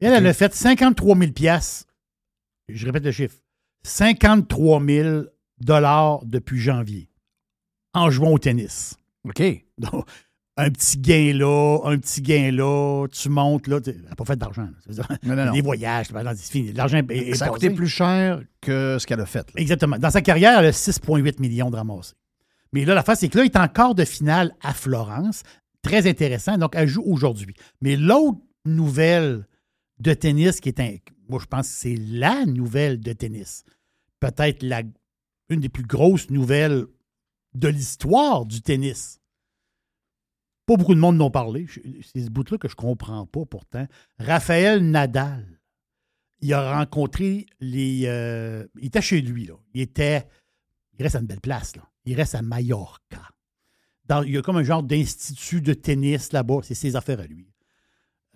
Elle, 0.00 0.12
elle 0.12 0.26
a 0.26 0.34
fait 0.34 0.54
53 0.54 1.16
000 1.18 1.32
piastres. 1.32 1.86
Je 2.68 2.84
répète 2.86 3.04
le 3.04 3.12
chiffre. 3.12 3.36
53 3.84 4.82
000 4.84 5.24
dollars 5.60 6.24
depuis 6.26 6.58
janvier 6.58 7.08
en 7.94 8.10
jouant 8.10 8.32
au 8.32 8.38
tennis. 8.38 8.98
OK. 9.24 9.42
Donc, 9.78 10.06
un 10.58 10.70
petit 10.70 10.98
gain 10.98 11.32
là, 11.34 11.78
un 11.84 11.98
petit 11.98 12.22
gain 12.22 12.50
là, 12.50 13.06
tu 13.08 13.28
montes 13.28 13.66
là. 13.66 13.78
Elle 13.86 14.02
n'a 14.08 14.14
pas 14.14 14.24
fait 14.24 14.36
d'argent. 14.36 14.68
Des 15.52 15.60
voyages, 15.60 16.06
c'est 16.08 16.50
fini. 16.52 16.72
L'argent 16.72 17.02
est, 17.10 17.34
Ça 17.34 17.46
a 17.46 17.48
coûté 17.50 17.70
plus 17.70 17.88
cher 17.88 18.42
que 18.60 18.96
ce 18.98 19.06
qu'elle 19.06 19.20
a 19.20 19.26
fait. 19.26 19.46
là. 19.54 19.60
Exactement. 19.60 19.98
Dans 19.98 20.10
sa 20.10 20.22
carrière, 20.22 20.58
elle 20.58 20.66
a 20.66 20.70
6,8 20.70 21.40
millions 21.40 21.70
de 21.70 21.76
ramassés. 21.76 22.14
Mais 22.72 22.84
là, 22.84 22.94
la 22.94 23.02
face, 23.02 23.20
c'est 23.20 23.28
que 23.28 23.38
là, 23.38 23.44
il 23.44 23.50
est 23.50 23.56
en 23.56 23.68
quart 23.68 23.94
de 23.94 24.04
finale 24.04 24.54
à 24.62 24.72
Florence. 24.72 25.42
Très 25.82 26.08
intéressant. 26.08 26.58
Donc, 26.58 26.72
elle 26.74 26.88
joue 26.88 27.02
aujourd'hui. 27.06 27.54
Mais 27.80 27.96
l'autre 27.96 28.38
nouvelle 28.64 29.46
de 30.00 30.14
tennis 30.14 30.60
qui 30.60 30.68
est 30.70 30.80
un. 30.80 30.94
Moi, 31.28 31.38
je 31.40 31.46
pense 31.46 31.68
que 31.68 31.74
c'est 31.74 31.96
la 31.96 32.44
nouvelle 32.46 33.00
de 33.00 33.12
tennis. 33.12 33.64
Peut-être 34.20 34.62
la, 34.62 34.82
une 35.48 35.60
des 35.60 35.68
plus 35.68 35.84
grosses 35.84 36.30
nouvelles 36.30 36.86
de 37.54 37.68
l'histoire 37.68 38.46
du 38.46 38.62
tennis. 38.62 39.20
Pas 40.66 40.76
beaucoup 40.76 40.94
de 40.94 41.00
monde 41.00 41.16
n'ont 41.16 41.30
parlé. 41.30 41.66
C'est 42.02 42.24
ce 42.24 42.30
bout-là 42.30 42.58
que 42.58 42.68
je 42.68 42.74
comprends 42.74 43.24
pas 43.26 43.44
pourtant. 43.46 43.86
Raphaël 44.18 44.82
Nadal 44.82 45.56
il 46.40 46.52
a 46.52 46.78
rencontré 46.78 47.46
les. 47.60 48.02
euh, 48.06 48.66
il 48.78 48.86
était 48.86 49.00
chez 49.00 49.20
lui, 49.20 49.46
là. 49.46 49.54
Il 49.74 49.80
était. 49.80 50.26
Il 50.98 51.02
reste 51.02 51.16
à 51.16 51.20
une 51.20 51.26
belle 51.26 51.40
place, 51.40 51.76
là. 51.76 51.82
Il 52.04 52.14
reste 52.14 52.34
à 52.34 52.42
Mallorca. 52.42 53.30
Il 54.24 54.30
y 54.30 54.38
a 54.38 54.42
comme 54.42 54.56
un 54.56 54.62
genre 54.62 54.82
d'institut 54.82 55.60
de 55.60 55.74
tennis 55.74 56.32
là-bas. 56.32 56.60
C'est 56.62 56.74
ses 56.74 56.94
affaires 56.94 57.20
à 57.20 57.26
lui. 57.26 57.52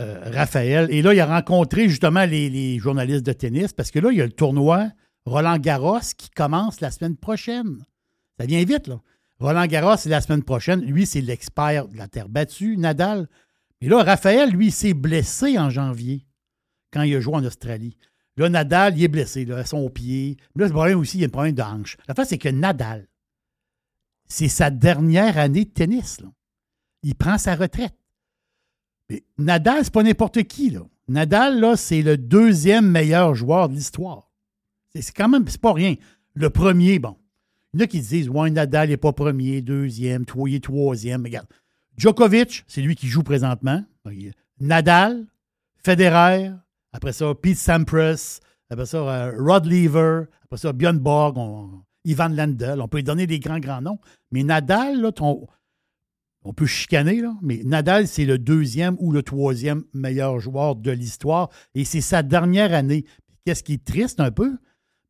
Euh, 0.00 0.30
Raphaël. 0.32 0.88
Et 0.90 1.02
là, 1.02 1.14
il 1.14 1.20
a 1.20 1.26
rencontré 1.26 1.88
justement 1.88 2.24
les, 2.24 2.50
les 2.50 2.78
journalistes 2.78 3.24
de 3.24 3.32
tennis 3.32 3.72
parce 3.72 3.90
que 3.90 3.98
là, 4.00 4.10
il 4.10 4.18
y 4.18 4.22
a 4.22 4.26
le 4.26 4.32
tournoi 4.32 4.90
Roland 5.26 5.58
Garros 5.58 6.00
qui 6.16 6.30
commence 6.30 6.80
la 6.80 6.90
semaine 6.90 7.16
prochaine. 7.16 7.84
Ça 8.38 8.46
vient 8.46 8.64
vite, 8.64 8.88
là. 8.88 9.00
Roland 9.40 9.66
Garros, 9.66 9.96
c'est 9.96 10.10
la 10.10 10.20
semaine 10.20 10.42
prochaine. 10.42 10.82
Lui, 10.82 11.06
c'est 11.06 11.22
l'expert 11.22 11.88
de 11.88 11.96
la 11.96 12.08
terre 12.08 12.28
battue, 12.28 12.76
Nadal. 12.76 13.26
Mais 13.80 13.88
là, 13.88 14.02
Raphaël, 14.02 14.50
lui, 14.50 14.70
s'est 14.70 14.92
blessé 14.92 15.58
en 15.58 15.70
janvier 15.70 16.26
quand 16.92 17.02
il 17.02 17.16
a 17.16 17.20
joué 17.20 17.34
en 17.34 17.44
Australie. 17.44 17.96
Là, 18.36 18.50
Nadal, 18.50 18.98
il 18.98 19.04
est 19.04 19.08
blessé, 19.08 19.46
là, 19.46 19.58
à 19.58 19.64
son 19.64 19.88
pied. 19.88 20.36
Là, 20.56 20.66
le 20.66 20.72
problème 20.72 20.98
aussi, 20.98 21.16
il 21.16 21.20
y 21.22 21.24
a 21.24 21.26
un 21.26 21.30
problème 21.30 21.54
de 21.54 21.62
hanche. 21.62 21.96
La 22.06 22.14
face, 22.14 22.28
c'est 22.28 22.38
que 22.38 22.50
Nadal, 22.50 23.08
c'est 24.26 24.48
sa 24.48 24.70
dernière 24.70 25.38
année 25.38 25.64
de 25.64 25.70
tennis. 25.70 26.20
là. 26.20 26.28
Il 27.02 27.14
prend 27.14 27.38
sa 27.38 27.56
retraite. 27.56 27.96
Nadal, 29.38 29.84
c'est 29.84 29.92
pas 29.92 30.02
n'importe 30.02 30.42
qui. 30.44 30.76
Nadal, 31.08 31.58
là, 31.58 31.76
c'est 31.76 32.02
le 32.02 32.18
deuxième 32.18 32.88
meilleur 32.88 33.34
joueur 33.34 33.70
de 33.70 33.74
l'histoire. 33.74 34.30
C'est 34.94 35.14
quand 35.14 35.28
même, 35.28 35.48
c'est 35.48 35.60
pas 35.60 35.72
rien. 35.72 35.96
Le 36.34 36.50
premier, 36.50 36.98
bon. 36.98 37.16
Il 37.72 37.80
y 37.80 37.82
en 37.82 37.84
a 37.84 37.86
qui 37.86 38.00
disent, 38.00 38.28
ouais, 38.28 38.50
Nadal 38.50 38.88
n'est 38.88 38.96
pas 38.96 39.12
premier, 39.12 39.62
deuxième, 39.62 40.24
toi, 40.24 40.48
il 40.48 40.56
est 40.56 40.64
troisième. 40.64 41.22
Regarde, 41.22 41.46
Djokovic, 41.96 42.64
c'est 42.66 42.82
lui 42.82 42.96
qui 42.96 43.06
joue 43.06 43.22
présentement. 43.22 43.84
Nadal, 44.58 45.26
Federer, 45.76 46.50
après 46.92 47.12
ça, 47.12 47.32
Pete 47.34 47.58
Sampras, 47.58 48.40
après 48.70 48.86
ça, 48.86 48.98
euh, 48.98 49.32
Rod 49.38 49.66
Lever, 49.66 50.24
après 50.44 50.58
ça, 50.58 50.72
Björn 50.72 50.98
Borg, 50.98 51.38
Ivan 52.04 52.28
Lendl. 52.28 52.80
On 52.80 52.88
peut 52.88 52.98
lui 52.98 53.04
donner 53.04 53.26
des 53.26 53.38
grands, 53.38 53.60
grands 53.60 53.80
noms. 53.80 53.98
Mais 54.32 54.42
Nadal, 54.42 55.00
là, 55.00 55.10
on 56.42 56.52
peut 56.54 56.66
chicaner, 56.66 57.20
là, 57.20 57.34
mais 57.42 57.60
Nadal, 57.64 58.08
c'est 58.08 58.24
le 58.24 58.38
deuxième 58.38 58.96
ou 58.98 59.12
le 59.12 59.22
troisième 59.22 59.84
meilleur 59.92 60.40
joueur 60.40 60.74
de 60.74 60.90
l'histoire. 60.90 61.50
Et 61.74 61.84
c'est 61.84 62.00
sa 62.00 62.22
dernière 62.22 62.74
année. 62.74 63.04
Qu'est-ce 63.44 63.62
qui 63.62 63.74
est 63.74 63.84
triste 63.84 64.20
un 64.20 64.30
peu? 64.30 64.56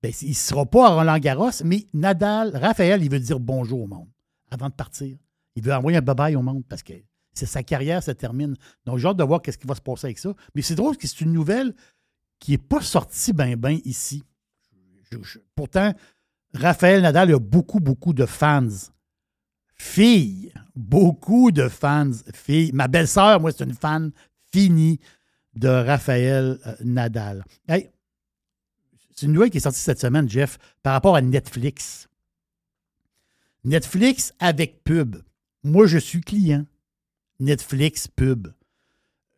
Ben, 0.02 0.12
il 0.22 0.30
ne 0.30 0.34
sera 0.34 0.64
pas 0.64 0.86
à 0.86 0.94
Roland 0.94 1.18
Garros, 1.18 1.50
mais 1.64 1.86
Nadal, 1.92 2.56
Raphaël, 2.56 3.02
il 3.02 3.10
veut 3.10 3.20
dire 3.20 3.38
bonjour 3.38 3.82
au 3.82 3.86
monde 3.86 4.08
avant 4.50 4.68
de 4.68 4.74
partir. 4.74 5.16
Il 5.56 5.62
veut 5.62 5.74
envoyer 5.74 5.98
un 5.98 6.02
bye-bye 6.02 6.36
au 6.36 6.42
monde 6.42 6.64
parce 6.68 6.82
que 6.82 6.94
c'est 7.32 7.46
sa 7.46 7.62
carrière 7.62 8.02
se 8.02 8.10
termine. 8.10 8.56
Donc, 8.86 8.98
j'ai 8.98 9.08
hâte 9.08 9.16
de 9.16 9.24
voir 9.24 9.42
qu'est-ce 9.42 9.58
qui 9.58 9.66
va 9.66 9.74
se 9.74 9.80
passer 9.80 10.06
avec 10.06 10.18
ça. 10.18 10.34
Mais 10.54 10.62
c'est 10.62 10.74
drôle 10.74 10.96
que 10.96 11.06
c'est 11.06 11.20
une 11.20 11.32
nouvelle 11.32 11.74
qui 12.38 12.52
n'est 12.52 12.58
pas 12.58 12.80
sortie 12.80 13.32
bien, 13.32 13.56
bien 13.56 13.78
ici. 13.84 14.24
Pourtant, 15.54 15.92
Raphaël 16.54 17.02
Nadal 17.02 17.34
a 17.34 17.38
beaucoup, 17.38 17.80
beaucoup 17.80 18.12
de 18.12 18.26
fans. 18.26 18.68
Filles. 19.76 20.52
Beaucoup 20.74 21.50
de 21.52 21.68
fans. 21.68 22.10
Filles. 22.32 22.72
Ma 22.72 22.88
belle-sœur, 22.88 23.40
moi, 23.40 23.52
c'est 23.52 23.64
une 23.64 23.74
fan 23.74 24.12
finie 24.52 24.98
de 25.54 25.68
Raphaël 25.68 26.58
euh, 26.66 26.74
Nadal. 26.84 27.44
Hey, 27.68 27.90
c'est 29.20 29.26
une 29.26 29.32
nouvelle 29.32 29.50
qui 29.50 29.58
est 29.58 29.60
sortie 29.60 29.80
cette 29.80 30.00
semaine, 30.00 30.26
Jeff, 30.26 30.58
par 30.82 30.94
rapport 30.94 31.14
à 31.14 31.20
Netflix. 31.20 32.08
Netflix 33.64 34.32
avec 34.38 34.82
pub. 34.82 35.16
Moi, 35.62 35.86
je 35.86 35.98
suis 35.98 36.22
client. 36.22 36.64
Netflix 37.38 38.08
pub. 38.08 38.48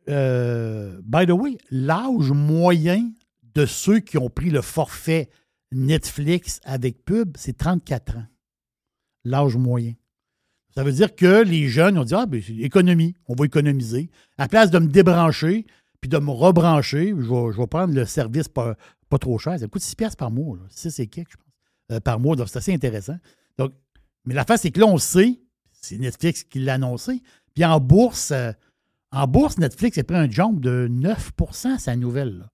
Euh, 0.08 1.00
by 1.02 1.26
the 1.26 1.32
way, 1.32 1.58
l'âge 1.72 2.30
moyen 2.30 3.10
de 3.54 3.66
ceux 3.66 3.98
qui 3.98 4.18
ont 4.18 4.30
pris 4.30 4.50
le 4.50 4.62
forfait 4.62 5.30
Netflix 5.72 6.60
avec 6.62 7.04
pub, 7.04 7.36
c'est 7.36 7.58
34 7.58 8.18
ans, 8.18 8.26
l'âge 9.24 9.56
moyen. 9.56 9.94
Ça 10.76 10.84
veut 10.84 10.92
dire 10.92 11.16
que 11.16 11.42
les 11.42 11.66
jeunes 11.66 11.98
ont 11.98 12.04
dit 12.04 12.14
Ah, 12.14 12.26
ben, 12.26 12.40
économie, 12.60 13.16
on 13.26 13.34
va 13.34 13.46
économiser. 13.46 14.10
À 14.38 14.44
la 14.44 14.48
place 14.48 14.70
de 14.70 14.78
me 14.78 14.86
débrancher 14.86 15.66
puis 16.00 16.08
de 16.08 16.18
me 16.18 16.30
rebrancher, 16.30 17.14
je 17.16 17.58
vais, 17.60 17.66
prendre 17.66 17.94
le 17.94 18.04
service 18.04 18.48
pas, 18.48 18.76
pas 19.12 19.18
trop 19.18 19.38
cher. 19.38 19.58
Ça 19.58 19.68
coûte 19.68 19.82
6 19.82 19.94
piastres 19.94 20.16
par 20.16 20.30
mois. 20.30 20.56
là. 20.56 20.62
6 20.70 20.98
et 21.00 21.06
quelques, 21.06 21.32
je 21.32 21.36
pense, 21.36 21.52
euh, 21.92 22.00
par 22.00 22.18
mois. 22.18 22.34
Donc, 22.34 22.48
c'est 22.48 22.58
assez 22.58 22.72
intéressant. 22.72 23.16
Donc, 23.58 23.72
mais 24.24 24.34
la 24.34 24.44
face, 24.44 24.62
c'est 24.62 24.70
que 24.70 24.80
là, 24.80 24.86
on 24.86 24.98
sait, 24.98 25.40
c'est 25.72 25.98
Netflix 25.98 26.44
qui 26.44 26.60
l'a 26.60 26.74
annoncé. 26.74 27.22
Puis 27.54 27.64
en 27.64 27.78
bourse, 27.78 28.30
euh, 28.30 28.52
en 29.10 29.26
bourse, 29.26 29.58
Netflix 29.58 29.98
a 29.98 30.04
pris 30.04 30.16
un 30.16 30.30
jump 30.30 30.60
de 30.60 30.88
9% 30.90 31.78
sa 31.78 31.96
nouvelle. 31.96 32.48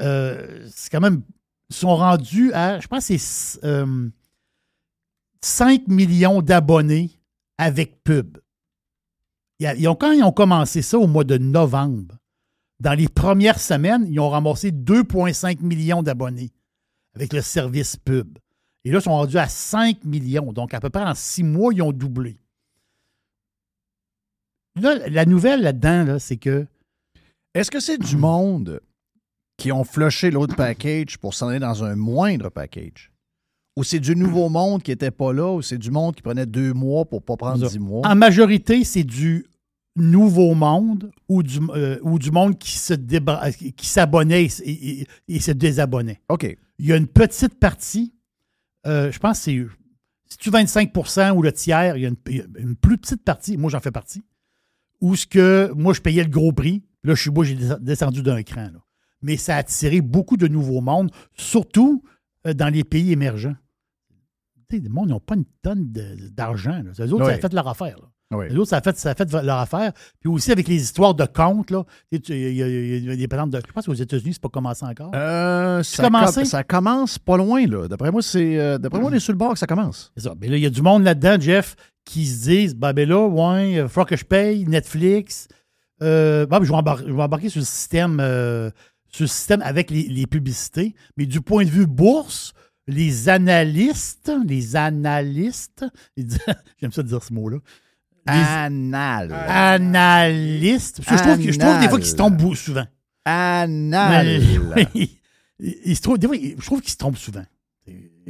Euh, 0.00 0.66
c'est 0.72 0.90
quand 0.90 1.00
même. 1.00 1.22
Ils 1.70 1.76
sont 1.76 1.96
rendus 1.96 2.52
à, 2.52 2.78
je 2.78 2.86
pense 2.86 3.04
c'est 3.04 3.64
euh, 3.64 4.08
5 5.40 5.88
millions 5.88 6.40
d'abonnés 6.40 7.10
avec 7.58 8.02
pub. 8.04 8.38
Ils 9.58 9.88
ont, 9.88 9.96
quand 9.96 10.12
ils 10.12 10.22
ont 10.22 10.32
commencé 10.32 10.82
ça 10.82 10.98
au 10.98 11.06
mois 11.06 11.24
de 11.24 11.38
novembre, 11.38 12.14
dans 12.80 12.94
les 12.94 13.08
premières 13.08 13.58
semaines, 13.58 14.06
ils 14.08 14.20
ont 14.20 14.28
ramassé 14.28 14.70
2,5 14.70 15.62
millions 15.62 16.02
d'abonnés 16.02 16.52
avec 17.14 17.32
le 17.32 17.40
service 17.40 17.96
pub. 17.96 18.38
Et 18.84 18.90
là, 18.90 18.98
ils 18.98 19.02
sont 19.02 19.10
rendus 19.10 19.38
à 19.38 19.48
5 19.48 20.04
millions. 20.04 20.52
Donc, 20.52 20.74
à 20.74 20.80
peu 20.80 20.90
près 20.90 21.02
en 21.02 21.14
six 21.14 21.42
mois, 21.42 21.72
ils 21.72 21.82
ont 21.82 21.92
doublé. 21.92 22.38
Là, 24.80 25.08
la 25.08 25.24
nouvelle 25.24 25.62
là-dedans, 25.62 26.04
là, 26.04 26.18
c'est 26.18 26.36
que. 26.36 26.66
Est-ce 27.54 27.70
que 27.70 27.80
c'est 27.80 27.98
du 27.98 28.16
monde 28.16 28.80
qui 29.56 29.72
ont 29.72 29.84
flushé 29.84 30.30
l'autre 30.30 30.54
package 30.54 31.16
pour 31.16 31.32
s'en 31.32 31.48
aller 31.48 31.58
dans 31.58 31.82
un 31.82 31.96
moindre 31.96 32.50
package? 32.50 33.10
Ou 33.76 33.84
c'est 33.84 34.00
du 34.00 34.14
nouveau 34.14 34.48
monde 34.50 34.82
qui 34.82 34.90
n'était 34.90 35.10
pas 35.10 35.32
là, 35.32 35.52
ou 35.52 35.62
c'est 35.62 35.78
du 35.78 35.90
monde 35.90 36.14
qui 36.14 36.22
prenait 36.22 36.46
deux 36.46 36.74
mois 36.74 37.06
pour 37.06 37.22
pas 37.22 37.36
prendre 37.36 37.66
dix 37.66 37.78
mois? 37.78 38.06
En 38.06 38.14
majorité, 38.14 38.84
c'est 38.84 39.04
du 39.04 39.46
nouveau 39.96 40.54
monde 40.54 41.10
ou 41.28 41.42
du, 41.42 41.58
euh, 41.70 41.98
ou 42.02 42.18
du 42.18 42.30
monde 42.30 42.58
qui 42.58 42.72
se 42.78 42.94
débra- 42.94 43.50
qui 43.52 43.86
s'abonnait 43.86 44.44
et, 44.44 44.70
et- 45.00 45.06
et 45.28 45.40
se 45.40 45.50
désabonnait. 45.52 46.20
OK. 46.28 46.56
Il 46.78 46.86
y 46.86 46.92
a 46.92 46.96
une 46.96 47.06
petite 47.08 47.58
partie, 47.58 48.14
euh, 48.86 49.10
je 49.10 49.18
pense 49.18 49.38
que 49.38 49.44
c'est 49.44 49.66
si 50.28 50.38
tu 50.38 50.50
25% 50.50 51.30
ou 51.36 51.42
le 51.42 51.52
tiers, 51.52 51.96
il 51.96 52.02
y 52.02 52.06
a 52.06 52.08
une, 52.08 52.76
plus 52.76 52.98
petite 52.98 53.24
partie, 53.24 53.56
moi 53.56 53.70
j'en 53.70 53.80
fais 53.80 53.90
partie, 53.92 54.22
où 55.00 55.16
ce 55.16 55.26
que 55.26 55.72
moi 55.74 55.94
je 55.94 56.00
payais 56.00 56.22
le 56.24 56.30
gros 56.30 56.52
prix, 56.52 56.82
là 57.04 57.14
je 57.14 57.22
suis 57.22 57.30
moi 57.30 57.44
j'ai 57.44 57.54
des- 57.54 57.74
descendu 57.80 58.22
d'un 58.22 58.42
cran. 58.42 58.64
là. 58.72 58.80
Mais 59.22 59.36
ça 59.36 59.54
a 59.56 59.58
attiré 59.58 60.00
beaucoup 60.02 60.36
de 60.36 60.46
nouveaux 60.48 60.80
mondes, 60.82 61.10
surtout 61.36 62.02
euh, 62.46 62.52
dans 62.54 62.68
les 62.68 62.84
pays 62.84 63.12
émergents. 63.12 63.56
Tu 64.68 64.76
sais, 64.76 64.82
les 64.82 64.88
mondes 64.88 65.08
n'ont 65.10 65.20
pas 65.20 65.36
une 65.36 65.44
tonne 65.62 65.90
d'argent. 66.32 66.82
là. 66.82 66.90
Eux 66.98 67.12
autres, 67.12 67.24
ça 67.26 67.32
a 67.34 67.38
fait 67.38 67.52
leur 67.54 67.68
affaire. 67.68 67.96
là. 68.00 68.08
Oui. 68.34 68.46
Les 68.50 68.56
autres, 68.56 68.70
ça 68.70 68.78
a, 68.78 68.80
fait, 68.82 68.96
ça 68.98 69.10
a 69.10 69.14
fait 69.14 69.32
leur 69.32 69.58
affaire. 69.58 69.92
Puis 70.20 70.28
aussi 70.28 70.50
avec 70.50 70.66
les 70.66 70.82
histoires 70.82 71.14
de 71.14 71.24
comptes, 71.26 71.70
là. 71.70 71.84
Il 72.10 72.20
y, 72.28 72.62
a- 72.62 72.66
il 72.68 73.04
y 73.04 73.10
a 73.10 73.16
des 73.16 73.28
patentes 73.28 73.50
de. 73.50 73.60
Je 73.64 73.72
pense 73.72 73.86
qu'aux 73.86 73.94
États-Unis, 73.94 74.32
c'est 74.34 74.42
pas 74.42 74.48
commencé 74.48 74.84
encore. 74.84 75.12
Euh, 75.14 75.82
ça, 75.84 76.02
commencé? 76.04 76.40
com- 76.40 76.44
ça 76.44 76.64
commence 76.64 77.18
pas 77.20 77.36
loin, 77.36 77.64
là. 77.66 77.86
D'après 77.86 78.10
moi, 78.10 78.22
c'est. 78.22 78.58
euh, 78.58 78.78
D'après 78.78 78.98
moi, 79.00 79.10
on 79.10 79.14
est 79.14 79.20
sur 79.20 79.32
le 79.32 79.38
bord 79.38 79.52
que 79.52 79.58
ça 79.60 79.66
commence. 79.68 80.10
C'est 80.16 80.24
ça. 80.24 80.34
Mais 80.40 80.48
là, 80.48 80.56
il 80.56 80.62
y 80.62 80.66
a 80.66 80.70
du 80.70 80.82
monde 80.82 81.04
là-dedans, 81.04 81.36
Jeff, 81.38 81.76
qui 82.04 82.26
se 82.26 82.42
disent 82.48 82.74
ben, 82.74 82.92
ben 82.92 83.08
là, 83.08 83.26
ouais, 83.28 83.72
il 83.74 83.88
faut 83.88 84.04
que 84.04 84.16
je 84.16 84.24
paye 84.24 84.64
Netflix. 84.66 85.46
Euh, 86.02 86.46
ben, 86.46 86.58
je, 86.64 86.68
vais 86.68 86.76
embar- 86.78 87.04
je 87.06 87.12
vais 87.12 87.22
embarquer 87.22 87.48
sur 87.48 87.60
le 87.60 87.64
système, 87.64 88.18
euh, 88.20 88.70
sur 89.08 89.22
le 89.22 89.28
système 89.28 89.62
avec 89.62 89.90
les, 89.90 90.02
les 90.08 90.26
publicités. 90.26 90.94
Mais 91.16 91.26
du 91.26 91.40
point 91.40 91.64
de 91.64 91.70
vue 91.70 91.86
bourse, 91.86 92.54
les 92.88 93.28
analystes, 93.28 94.32
les 94.46 94.74
analystes, 94.76 95.84
j'aime 96.80 96.92
ça 96.92 97.02
dire 97.04 97.22
ce 97.22 97.32
mot-là. 97.32 97.58
Anal. 98.26 99.32
analystes. 99.32 101.02
Parce 101.04 101.22
que 101.22 101.26
je 101.28 101.32
trouve, 101.34 101.46
que- 101.46 101.52
je 101.52 101.58
trouve 101.58 101.80
des 101.80 101.88
fois 101.88 101.98
qu'ils 101.98 102.06
se 102.08 102.16
trompent 102.16 102.36
bou- 102.36 102.54
souvent. 102.54 102.86
Anal. 103.24 104.40
Mais- 104.74 104.88
oui. 104.94 105.18
Il- 105.58 105.76
il 105.86 105.96
se 105.96 106.16
des 106.18 106.26
fois, 106.26 106.36
je 106.36 106.64
trouve 106.66 106.80
qu'ils 106.80 106.92
se 106.92 106.96
trompent 106.96 107.16
souvent. 107.18 107.44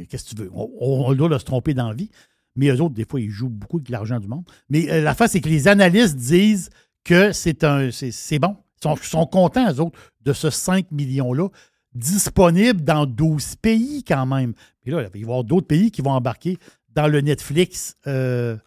Qu'est-ce 0.09 0.29
que 0.29 0.35
tu 0.35 0.41
veux? 0.43 0.51
On, 0.53 0.69
on 0.79 1.13
doit 1.15 1.39
se 1.39 1.45
tromper 1.45 1.73
dans 1.73 1.89
la 1.89 1.95
vie. 1.95 2.09
Mais 2.55 2.67
eux 2.69 2.81
autres, 2.81 2.93
des 2.95 3.05
fois, 3.05 3.19
ils 3.19 3.29
jouent 3.29 3.49
beaucoup 3.49 3.77
avec 3.77 3.89
l'argent 3.89 4.19
du 4.19 4.27
monde. 4.27 4.43
Mais 4.69 4.89
euh, 4.91 5.01
la 5.01 5.13
face, 5.15 5.31
c'est 5.31 5.41
que 5.41 5.49
les 5.49 5.67
analystes 5.67 6.15
disent 6.15 6.69
que 7.03 7.31
c'est 7.31 7.63
un 7.63 7.89
c'est 7.91 8.39
bon. 8.39 8.55
Ils 8.79 8.83
sont, 8.83 8.95
sont 8.97 9.25
contents, 9.25 9.71
eux 9.71 9.79
autres, 9.79 9.97
de 10.23 10.33
ce 10.33 10.49
5 10.51 10.91
millions-là, 10.91 11.47
disponible 11.95 12.81
dans 12.83 13.05
12 13.05 13.55
pays 13.55 14.03
quand 14.03 14.25
même. 14.25 14.53
Et 14.85 14.91
là, 14.91 15.01
il 15.01 15.09
va 15.09 15.17
y 15.19 15.23
avoir 15.23 15.43
d'autres 15.43 15.67
pays 15.67 15.89
qui 15.91 16.01
vont 16.01 16.11
embarquer 16.11 16.57
dans 16.93 17.07
le 17.07 17.21
Netflix, 17.21 17.95
euh, 18.07 18.57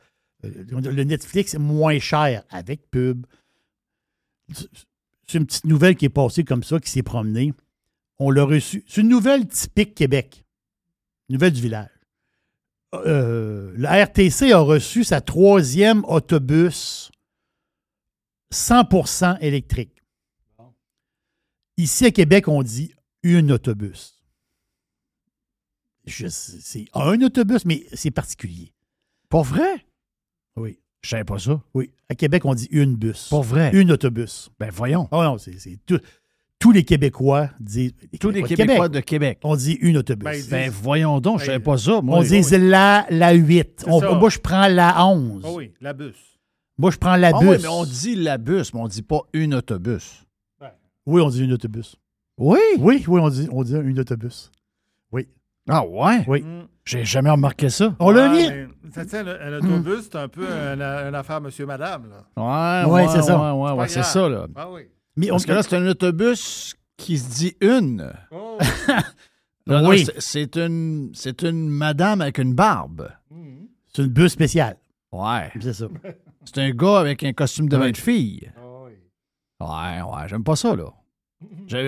le 0.43 1.05
Netflix 1.05 1.55
moins 1.55 1.99
cher, 1.99 2.45
avec 2.51 2.91
pub. 2.91 3.27
C'est 5.27 5.39
une 5.39 5.47
petite 5.47 5.67
nouvelle 5.67 5.97
qui 5.97 6.07
est 6.07 6.09
passée 6.09 6.45
comme 6.45 6.63
ça, 6.63 6.81
qui 6.81 6.91
s'est 6.91 7.03
promenée. 7.03 7.53
On 8.19 8.31
l'a 8.31 8.45
reçu. 8.45 8.85
C'est 8.87 9.01
une 9.01 9.09
nouvelle 9.09 9.47
typique 9.47 9.95
Québec. 9.95 10.45
Nouvelle 11.29 11.53
du 11.53 11.63
village. 11.63 11.89
Euh, 12.95 13.73
la 13.77 14.05
RTC 14.05 14.53
a 14.53 14.59
reçu 14.59 15.05
sa 15.05 15.21
troisième 15.21 16.05
autobus 16.07 17.11
100% 18.53 19.39
électrique. 19.41 20.03
Ici 21.77 22.05
à 22.07 22.11
Québec, 22.11 22.49
on 22.49 22.63
dit 22.63 22.93
une 23.23 23.53
autobus. 23.53 24.21
C'est 26.07 26.87
un 26.95 27.23
autobus, 27.23 27.65
mais 27.65 27.87
c'est 27.93 28.11
particulier. 28.11 28.73
Pour 29.29 29.45
vrai? 29.45 29.87
Oui. 30.57 30.79
Je 31.03 31.09
savais 31.11 31.25
pas 31.25 31.39
ça. 31.39 31.61
Oui. 31.75 31.91
À 32.09 32.15
Québec, 32.15 32.45
on 32.45 32.55
dit 32.55 32.69
une 32.71 32.95
bus. 32.97 33.29
Pour 33.29 33.43
vrai? 33.43 33.71
Une 33.73 33.91
autobus. 33.93 34.51
Ben 34.59 34.71
voyons. 34.71 35.09
Oh 35.13 35.23
non, 35.23 35.39
c'est 35.39 35.57
tout- 35.87 36.01
tous 36.59 36.73
les 36.73 36.85
Québécois 36.85 37.49
disent. 37.59 37.95
Tous 38.21 38.29
les 38.31 38.43
de 38.43 38.47
Québécois 38.49 38.75
Québec, 38.89 38.91
de 38.93 39.01
Québec. 39.01 39.39
On 39.45 39.57
dit 39.57 39.73
une 39.81 39.97
autobus. 39.97 40.25
Ben, 40.25 40.33
disent- 40.35 40.51
Ben 40.51 40.71
voyons 40.71 41.19
donc, 41.21 41.41
je 41.41 41.47
savais 41.47 41.59
pas 41.61 41.79
ça. 41.79 42.03
Moi, 42.03 42.19
on 42.19 42.23
dit 42.23 42.43
la, 42.59 43.07
la 43.09 43.33
8. 43.33 43.81
C'est 43.81 43.91
On- 43.91 44.01
ça. 44.01 44.13
moi, 44.13 44.29
je 44.29 44.39
prends 44.39 44.69
la 44.69 45.07
11. 45.07 45.43
Ah 45.47 45.53
oui, 45.53 45.73
la 45.81 45.95
bus. 45.95 46.17
Moi, 46.77 46.91
je 46.91 46.99
prends 46.99 47.17
la 47.17 47.29
Ah 47.35 47.39
bus. 47.41 47.49
oui, 47.49 47.57
mais 47.63 47.69
on 47.69 47.85
dit 47.85 48.15
la 48.17 48.37
bus, 48.37 48.75
mais 48.75 48.81
on 48.81 48.89
dit 48.89 49.03
pas 49.03 49.21
une 49.33 49.55
autobus. 49.55 50.25
Oui, 51.07 51.23
on 51.23 51.31
dit 51.31 51.43
une 51.43 51.53
autobus. 51.55 51.97
Oui? 52.37 52.59
Oui, 52.79 53.05
oui, 53.09 53.21
on 53.21 53.29
dit, 53.31 53.49
on 53.51 53.63
dit 53.65 53.73
une 53.75 53.99
autobus. 54.01 54.51
Oui. 55.13 55.27
Ah 55.71 55.85
ouais? 55.87 56.25
Oui. 56.27 56.43
Mm. 56.43 56.67
J'ai 56.85 57.05
jamais 57.05 57.31
remarqué 57.31 57.69
ça. 57.71 57.95
On 58.01 58.11
l'a 58.11 58.25
Ah, 58.25 58.29
mis? 58.35 58.49
mais 58.49 58.67
Ça 58.93 59.05
tient, 59.05 59.23
le- 59.23 59.41
un 59.41 59.59
autobus, 59.59 60.03
c'est 60.11 60.17
un 60.17 60.29
peu 60.29 60.45
une, 60.45 60.83
une 60.83 61.15
affaire 61.15 61.41
monsieur-madame. 61.41 62.09
Là. 62.11 62.85
Ouais, 62.85 62.91
Ouais, 62.91 63.03
ouais, 63.03 63.09
c'est 63.09 63.23
ça. 63.23 63.55
Ouais, 63.55 63.73
ouais, 63.73 63.89
c'est 63.89 64.03
ça, 64.03 64.29
là. 64.29 64.47
Ah 64.57 64.69
oui. 64.71 64.83
Mais 65.17 65.31
on, 65.31 65.35
Parce 65.35 65.47
que 65.47 65.53
là, 65.53 65.63
c'est 65.63 65.77
un 65.77 65.87
autobus 65.87 66.75
qui 66.97 67.17
se 67.19 67.31
dit 67.31 67.57
une. 67.61 68.13
Oh. 68.31 68.59
Non, 69.67 69.89
Oui. 69.89 70.05
c'est- 70.05 70.21
c'est 70.21 70.57
une, 70.57 71.11
c'est 71.15 71.43
une 71.43 71.69
madame 71.69 72.23
avec 72.23 72.39
une 72.39 72.55
barbe. 72.55 73.09
Mhm. 73.31 73.69
c'est 73.95 74.03
une 74.03 74.09
bus 74.09 74.33
spéciale. 74.33 74.77
Ouais. 75.13 75.51
C'est 75.61 75.73
ça. 75.75 75.87
C'est 76.45 76.59
un 76.59 76.71
gars 76.71 76.99
avec 76.99 77.23
un 77.23 77.33
costume 77.33 77.69
de 77.69 77.77
bain 77.77 77.91
de 77.91 77.97
fille. 77.97 78.51
Ah 78.57 78.61
oui. 78.85 78.93
Ouais, 79.61 80.03
ouais, 80.03 80.29
j'aime 80.29 80.43
pas 80.43 80.57
ça, 80.57 80.75
là. 80.75 80.87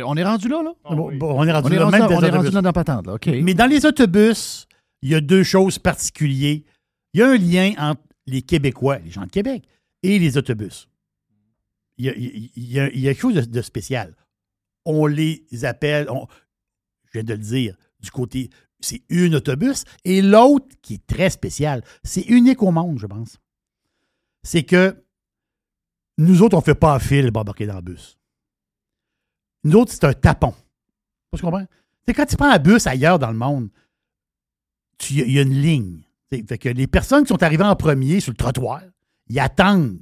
On 0.05 0.17
est 0.17 0.25
rendu 0.25 0.49
là, 0.49 0.63
là? 0.63 0.73
Ah 0.85 0.95
Bon, 0.95 1.09
oui. 1.09 1.19
bon, 1.19 1.35
on 1.39 1.45
est 1.47 1.53
rendu 1.53 1.69
On 1.69 1.71
est 1.73 1.77
là, 1.77 1.85
rendu, 1.85 1.93
même 1.99 2.03
on 2.07 2.23
est 2.23 2.31
rendu 2.31 2.51
là 2.51 2.63
dans 2.63 2.69
la 2.69 2.73
patente, 2.73 3.07
là. 3.07 3.19
Mais 3.43 3.55
dans 3.55 3.67
les 3.67 3.85
autobus, 3.85 4.67
il 5.03 5.11
y 5.11 5.15
a 5.15 5.21
deux 5.21 5.43
choses 5.43 5.79
particulières. 5.79 6.61
Il 7.13 7.21
y 7.21 7.23
a 7.23 7.29
un 7.31 7.37
lien 7.37 7.73
entre 7.79 8.01
les 8.27 8.43
Québécois, 8.43 8.99
les 8.99 9.11
gens 9.11 9.27
de 9.27 9.31
Québec, 9.31 9.65
et 10.03 10.19
les 10.19 10.39
autobus. 10.39 10.89
Il 11.99 12.07
y 12.07 12.09
a, 12.09 12.15
il 12.17 12.23
y 12.25 12.29
a- 12.29 12.51
il 12.57 12.73
y 12.73 12.81
a- 12.81 12.89
il 12.93 13.01
y 13.01 13.09
a 13.09 13.13
quelque 13.13 13.21
chose 13.21 13.35
de, 13.35 13.41
de 13.43 13.63
spécial. 13.63 14.17
On 14.87 15.07
les 15.07 15.45
appelle, 15.65 16.09
on- 16.11 16.27
je 17.07 17.11
viens 17.13 17.25
de 17.25 17.33
le 17.35 17.39
dire, 17.39 17.77
du 18.01 18.11
côté, 18.11 18.49
c'est 18.81 19.03
une 19.11 19.35
autobus, 19.35 19.85
et 20.05 20.23
l'autre, 20.23 20.67
qui 20.81 20.95
est 20.95 21.07
très 21.07 21.29
spécial, 21.31 21.85
c'est 22.03 22.23
unique 22.29 22.63
au 22.63 22.71
monde, 22.73 22.99
je 22.99 23.07
pense. 23.07 23.39
C'est 24.43 24.63
que 24.65 24.97
nous 26.19 26.43
autres, 26.43 26.57
on 26.57 26.61
ne 26.61 26.65
fait 26.65 26.75
pas 26.75 26.95
un 26.95 26.99
fil 26.99 27.31
pour 27.31 27.43
embarquer 27.43 27.67
dans 27.67 27.77
le 27.77 27.83
bus. 27.83 28.19
Nous 29.65 29.79
autres, 29.79 29.93
c'est 29.93 30.05
un 30.05 30.13
tapon. 30.13 30.55
Tu 31.35 31.41
comprends? 31.43 31.65
C'est 32.07 32.15
quand 32.15 32.27
tu 32.27 32.37
prends 32.37 32.51
un 32.51 32.59
bus 32.59 32.87
ailleurs 32.87 33.19
dans 33.19 33.31
le 33.31 33.37
monde, 33.39 33.69
il 35.11 35.33
y 35.33 35.39
a 35.39 35.43
une 35.43 35.55
ligne. 35.61 36.01
T'sais, 36.31 36.45
Fait 36.49 36.59
que 36.59 36.69
les 36.69 36.87
personnes 36.87 37.25
qui 37.25 37.29
sont 37.29 37.43
arrivées 37.43 37.65
en 37.65 37.77
premier 37.77 38.21
sur 38.21 38.33
le 38.33 38.37
trottoir, 38.37 38.83
ils 39.29 39.39
attendent 39.41 39.99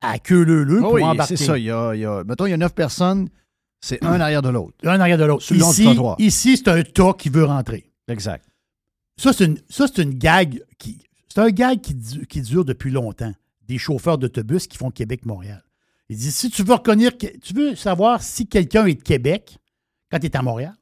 à 0.00 0.18
queue 0.18 0.42
leu 0.44 0.62
leu 0.64 0.78
Ah 0.78 0.82
pour 0.82 0.92
oui, 0.94 1.02
embarquer. 1.02 1.36
c'est 1.36 1.44
ça. 1.44 1.58
Il 1.58 1.64
y 1.64 1.70
a, 1.70 1.94
il 1.94 2.00
y 2.00 2.04
a- 2.04 2.24
mettons, 2.24 2.46
il 2.46 2.50
y 2.50 2.52
a 2.52 2.56
neuf 2.56 2.74
personnes, 2.74 3.28
c'est 3.80 4.02
un 4.04 4.20
arrière 4.20 4.42
de 4.42 4.48
l'autre. 4.48 4.76
Un 4.84 5.00
arrière 5.00 5.18
de 5.18 5.24
l'autre. 5.24 5.42
Sur 5.42 5.54
le 5.54 5.60
long 5.60 6.14
du 6.16 6.24
Ici, 6.24 6.56
c'est 6.56 6.68
un 6.68 6.82
tas 6.82 7.14
qui 7.14 7.28
veut 7.28 7.44
rentrer. 7.44 7.90
Exact. 8.08 8.44
Ça, 9.16 9.32
c'est 9.32 9.44
une, 9.46 9.58
ça, 9.68 9.86
une 9.98 10.14
gag 10.14 10.62
qui. 10.78 11.02
C'est 11.28 11.40
un 11.40 11.50
gag 11.50 11.80
qui 11.80 12.40
dure 12.42 12.64
depuis 12.64 12.90
longtemps. 12.90 13.32
Des 13.68 13.78
chauffeurs 13.78 14.18
d'autobus 14.18 14.66
qui 14.66 14.76
font 14.76 14.90
Québec-Montréal. 14.90 15.62
Ils 16.10 16.16
disent 16.16 16.34
si 16.34 16.50
tu 16.50 16.62
veux 16.64 16.74
reconnaître, 16.74 17.16
tu 17.40 17.54
veux 17.54 17.74
savoir 17.76 18.20
si 18.22 18.46
quelqu'un 18.46 18.84
est 18.86 18.96
de 18.96 19.02
Québec 19.02 19.58
quand 20.10 20.18
tu 20.18 20.26
es 20.26 20.36
à 20.36 20.42
Montréal, 20.42 20.74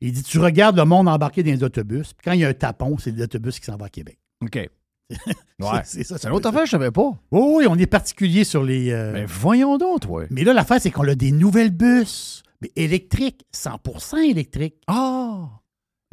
Il 0.00 0.12
dit 0.12 0.22
Tu 0.22 0.38
regardes 0.38 0.76
le 0.78 0.84
monde 0.84 1.08
embarqué 1.08 1.42
dans 1.42 1.50
les 1.50 1.62
autobus, 1.64 2.14
puis 2.14 2.24
quand 2.24 2.32
il 2.32 2.40
y 2.40 2.44
a 2.44 2.48
un 2.48 2.54
tapon, 2.54 2.96
c'est 2.96 3.10
l'autobus 3.10 3.58
qui 3.58 3.66
s'en 3.66 3.76
va 3.76 3.86
à 3.86 3.88
Québec. 3.90 4.18
OK. 4.42 4.70
Ouais. 5.60 5.82
C'est 5.84 6.04
ça, 6.04 6.16
C'est 6.16 6.28
une 6.28 6.34
autre 6.34 6.48
affaire, 6.48 6.64
je 6.64 6.70
savais 6.70 6.90
pas. 6.92 7.10
Oui, 7.32 7.42
oui, 7.56 7.66
on 7.68 7.76
est 7.76 7.86
particulier 7.86 8.44
sur 8.44 8.62
les. 8.64 8.90
euh, 8.92 9.12
Mais 9.12 9.26
voyons 9.26 9.76
donc, 9.76 10.00
toi. 10.00 10.24
Mais 10.30 10.42
là, 10.44 10.54
l'affaire, 10.54 10.80
c'est 10.80 10.90
qu'on 10.90 11.06
a 11.06 11.14
des 11.14 11.32
nouvelles 11.32 11.70
bus, 11.72 12.42
mais 12.62 12.70
électriques, 12.76 13.44
100% 13.54 14.18
électriques. 14.30 14.76
Ah! 14.86 15.48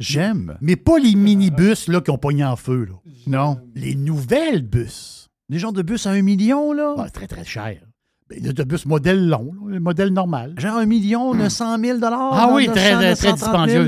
J'aime. 0.00 0.58
Mais 0.60 0.76
pas 0.76 0.98
les 0.98 1.14
minibus 1.14 1.88
là, 1.88 2.00
qui 2.02 2.10
ont 2.10 2.18
pogné 2.18 2.44
en 2.44 2.56
feu. 2.56 2.84
Là. 2.84 2.94
Non. 3.26 3.58
Les 3.74 3.94
nouvelles 3.94 4.62
bus. 4.62 5.28
Les 5.48 5.58
genres 5.58 5.72
de 5.72 5.82
bus 5.82 6.06
à 6.06 6.10
un 6.10 6.20
million, 6.22 6.72
là? 6.74 6.94
Ah, 6.98 7.04
c'est 7.06 7.12
très, 7.12 7.26
très 7.26 7.44
cher. 7.44 7.80
Ben, 8.28 8.44
L'autobus 8.44 8.84
modèle 8.86 9.26
long, 9.28 9.52
là, 9.54 9.60
le 9.74 9.80
modèle 9.80 10.10
normal. 10.12 10.54
Genre 10.58 10.76
un 10.76 10.86
million, 10.86 11.34
900 11.34 11.78
000 11.78 11.98
dollars. 11.98 12.32
Ah 12.34 12.48
oui, 12.52 12.66
très, 12.66 12.92
très, 12.94 13.14
très 13.16 13.28
dispendieux. 13.32 13.86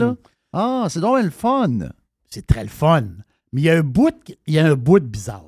Ah, 0.53 0.87
c'est 0.89 1.01
donc 1.01 1.23
le 1.23 1.31
fun. 1.31 1.79
C'est 2.29 2.47
très 2.47 2.63
le 2.63 2.69
fun. 2.71 3.03
Mais 3.53 3.61
il 3.63 3.65
y 3.65 3.71
a 3.71 3.77
un 3.79 3.83
bout, 3.83 4.15
il 4.47 4.55
y 4.55 4.59
a 4.59 4.67
un 4.67 4.75
bout 4.77 5.01
bizarre. 5.03 5.45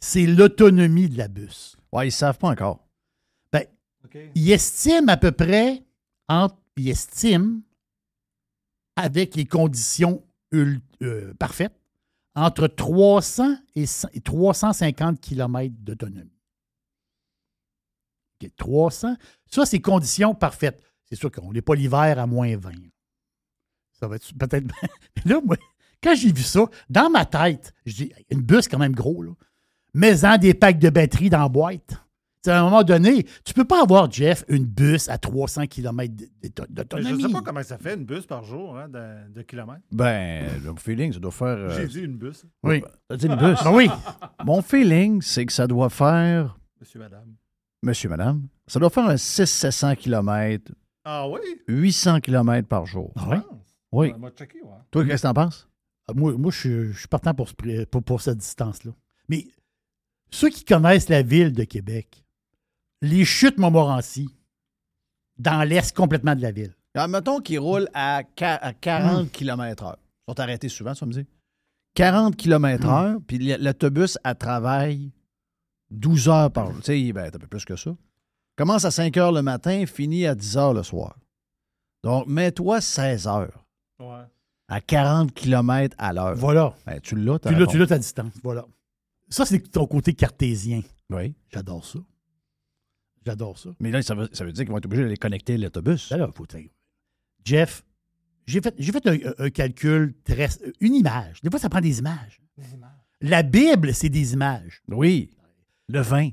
C'est 0.00 0.26
l'autonomie 0.26 1.08
de 1.08 1.18
la 1.18 1.26
bus. 1.28 1.76
Ouais, 1.92 2.08
ils 2.08 2.12
savent 2.12 2.38
pas 2.38 2.48
encore. 2.48 2.86
Ben, 3.52 3.64
il 4.34 4.50
estime 4.52 5.08
à 5.08 5.16
peu 5.16 5.32
près, 5.32 5.82
entre, 6.28 6.56
il 6.76 6.88
estime, 6.88 7.62
avec 8.96 9.34
les 9.34 9.46
conditions 9.46 10.22
euh, 10.54 11.34
parfaites, 11.38 11.74
entre 12.34 12.66
300 12.68 13.56
et 13.74 13.86
cent- 13.86 14.08
et 14.12 14.20
350 14.20 15.20
km 15.20 15.74
d'autonomie. 15.80 16.30
OK, 18.42 18.50
300. 18.56 19.16
Ça, 19.50 19.64
c'est 19.66 19.80
conditions 19.80 20.34
parfaites. 20.34 20.82
C'est 21.08 21.16
sûr 21.16 21.30
qu'on 21.30 21.52
n'est 21.52 21.62
pas 21.62 21.74
l'hiver 21.74 22.18
à 22.18 22.26
moins 22.26 22.56
20. 22.56 22.70
Ça 23.98 24.08
va 24.08 24.16
être 24.16 24.26
peut-être. 24.38 24.66
là, 25.24 25.40
moi, 25.44 25.56
quand 26.02 26.14
j'ai 26.14 26.32
vu 26.32 26.42
ça, 26.42 26.64
dans 26.90 27.08
ma 27.10 27.24
tête, 27.24 27.72
je 27.86 27.94
dis, 27.94 28.12
une 28.30 28.42
bus 28.42 28.68
quand 28.68 28.78
même 28.78 28.94
gros, 28.94 29.22
là. 29.22 29.32
Mais-en 29.94 30.36
des 30.36 30.52
packs 30.52 30.78
de 30.78 30.90
batterie 30.90 31.30
dans 31.30 31.40
la 31.40 31.48
boîte. 31.48 31.94
À 32.46 32.60
un 32.60 32.62
moment 32.64 32.84
donné, 32.84 33.24
tu 33.44 33.54
peux 33.54 33.64
pas 33.64 33.82
avoir, 33.82 34.08
Jeff, 34.12 34.44
une 34.46 34.66
bus 34.66 35.08
à 35.08 35.18
300 35.18 35.66
km 35.66 36.14
Mais 36.42 36.50
Je 36.56 36.62
d'autonomie. 36.68 37.22
sais 37.22 37.28
pas 37.32 37.42
comment 37.42 37.62
ça 37.64 37.76
fait 37.76 37.94
une 37.94 38.04
bus 38.04 38.24
par 38.24 38.44
jour 38.44 38.76
hein, 38.78 38.88
de, 38.88 39.32
de 39.32 39.42
kilomètres. 39.42 39.80
Ben, 39.90 40.46
le 40.62 40.72
feeling, 40.76 41.12
ça 41.12 41.18
doit 41.18 41.32
faire. 41.32 41.48
euh, 41.48 41.76
J'ai 41.76 41.88
dit 41.88 42.00
une 42.02 42.16
bus. 42.18 42.44
Oui. 42.62 42.84
T'as 43.08 43.16
dit 43.16 43.26
une 43.26 43.34
bus? 43.34 43.58
Ben 43.64 43.72
oui. 43.72 43.88
Mon 44.44 44.62
feeling, 44.62 45.22
c'est 45.22 45.44
que 45.44 45.52
ça 45.52 45.66
doit 45.66 45.90
faire. 45.90 46.56
Monsieur, 46.80 47.00
madame. 47.00 47.34
Monsieur, 47.86 48.08
madame, 48.08 48.48
ça 48.66 48.80
doit 48.80 48.90
faire 48.90 49.04
un 49.06 49.14
600-700 49.14 49.96
km, 49.96 50.72
Ah 51.04 51.28
oui? 51.28 51.40
800 51.68 52.20
km 52.20 52.66
par 52.68 52.84
jour. 52.84 53.12
Ah 53.16 53.28
oui? 53.30 53.36
Oui. 53.92 54.12
On 54.16 54.18
va 54.18 54.30
checker, 54.30 54.60
ouais. 54.62 54.70
Toi, 54.90 55.04
qu'est-ce 55.04 55.22
que 55.22 55.28
t'en 55.28 55.34
penses? 55.34 55.68
Ah, 56.08 56.12
Moi, 56.14 56.32
moi 56.36 56.50
je, 56.50 56.58
suis- 56.58 56.92
je 56.92 56.98
suis 56.98 57.08
partant 57.08 57.32
pour, 57.32 57.48
ce 57.48 57.84
pour, 57.84 58.02
pour 58.02 58.20
cette 58.20 58.38
distance-là. 58.38 58.90
Mais 59.28 59.46
ceux 60.30 60.48
qui 60.50 60.64
connaissent 60.64 61.08
la 61.08 61.22
ville 61.22 61.52
de 61.52 61.62
Québec, 61.64 62.24
les 63.02 63.24
chutes 63.24 63.58
Montmorency, 63.58 64.28
dans 65.38 65.62
l'est 65.62 65.94
complètement 65.94 66.34
de 66.34 66.42
la 66.42 66.50
ville. 66.50 66.74
Alors, 66.94 67.08
mettons 67.08 67.40
qu'ils 67.40 67.60
roulent 67.60 67.88
à, 67.94 68.22
à 68.40 68.72
40 68.72 69.30
km/h. 69.30 69.94
Ils 70.26 70.30
sont 70.32 70.40
arrêtés 70.40 70.68
souvent, 70.68 70.94
ça 70.94 71.06
me 71.06 71.12
dit. 71.12 71.26
40 71.94 72.36
km/h, 72.36 73.18
puis 73.26 73.36
l- 73.50 73.62
l'autobus, 73.62 74.18
elle 74.24 74.34
travaille 74.36 75.12
12 75.90 76.28
heures 76.28 76.50
par 76.50 76.66
jour. 76.72 76.80
Tu 76.82 77.06
sais, 77.06 77.12
ben, 77.12 77.30
t'as 77.30 77.36
un 77.36 77.40
peu 77.40 77.46
plus 77.46 77.64
que 77.64 77.76
ça. 77.76 77.94
Commence 78.56 78.84
à 78.84 78.90
5 78.90 79.16
heures 79.18 79.32
le 79.32 79.42
matin, 79.42 79.84
finit 79.86 80.26
à 80.26 80.34
10 80.34 80.56
heures 80.56 80.74
le 80.74 80.82
soir. 80.82 81.16
Donc, 82.02 82.26
mets-toi 82.26 82.80
16 82.80 83.26
heures 83.26 83.64
Ouais. 83.98 84.24
à 84.68 84.80
40 84.80 85.32
km 85.32 85.94
à 85.98 86.12
l'heure. 86.12 86.34
Voilà. 86.36 86.74
Ben, 86.86 87.00
tu 87.00 87.16
l'as, 87.16 87.38
ta 87.38 87.50
Tu 87.50 87.56
l'as, 87.58 87.66
tu 87.66 87.78
l'as 87.78 87.86
ta 87.86 87.98
distance. 87.98 88.32
Voilà. 88.42 88.64
Ça, 89.28 89.44
c'est 89.46 89.58
ton 89.60 89.86
côté 89.86 90.14
cartésien. 90.14 90.82
Oui. 91.10 91.34
J'adore 91.52 91.84
ça. 91.84 91.98
J'adore 93.24 93.58
ça. 93.58 93.70
Mais 93.80 93.90
là, 93.90 94.02
ça 94.02 94.14
veut, 94.14 94.28
ça 94.32 94.44
veut 94.44 94.52
dire 94.52 94.64
qu'ils 94.64 94.70
vont 94.72 94.78
être 94.78 94.86
obligés 94.86 95.02
d'aller 95.02 95.16
connecter 95.16 95.58
l'autobus. 95.58 96.08
Ben 96.10 96.18
là, 96.18 96.30
faut 96.34 96.46
Jeff, 97.44 97.84
j'ai 98.46 98.60
fait, 98.60 98.74
j'ai 98.78 98.92
fait 98.92 99.06
un, 99.06 99.44
un 99.44 99.50
calcul, 99.50 100.14
très, 100.24 100.48
une 100.80 100.94
image. 100.94 101.40
Des 101.42 101.50
fois, 101.50 101.58
ça 101.58 101.68
prend 101.68 101.80
des 101.80 101.98
images. 101.98 102.40
La 103.20 103.42
Bible, 103.42 103.94
c'est 103.94 104.08
des 104.08 104.32
images. 104.32 104.82
Oui. 104.88 105.30
Le 105.88 106.00
vin. 106.00 106.30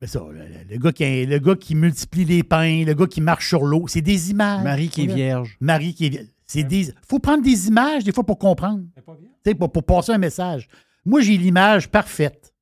Mais 0.00 0.06
ça, 0.06 0.20
le, 0.20 0.32
le- 0.46 0.64
le 0.68 0.78
gars 0.78 0.92
qui, 0.92 1.26
le 1.26 1.38
gars 1.38 1.54
qui 1.56 1.74
multiplie 1.74 2.24
les 2.24 2.42
pains, 2.42 2.84
le 2.84 2.94
gars 2.94 3.06
qui 3.06 3.20
marche 3.20 3.48
sur 3.48 3.64
l'eau, 3.64 3.86
c'est 3.88 4.02
des 4.02 4.30
images. 4.30 4.62
Marie 4.64 4.88
qui 4.88 5.04
est 5.04 5.06
vierge. 5.14 5.56
Marie 5.60 5.94
qui 5.94 6.06
est 6.06 6.08
vierge. 6.10 6.26
C'est 6.46 6.62
des. 6.64 6.92
faut 7.08 7.18
prendre 7.20 7.42
des 7.42 7.68
images 7.68 8.04
des 8.04 8.12
fois 8.12 8.24
pour 8.24 8.38
comprendre. 8.38 8.84
Tu 8.94 9.02
sais, 9.50 9.54
Pour, 9.54 9.72
pour 9.72 9.82
passer 9.84 10.12
un 10.12 10.18
message. 10.18 10.68
Moi, 11.06 11.20
j'ai 11.22 11.36
l'image 11.38 11.88
parfaite. 11.90 12.54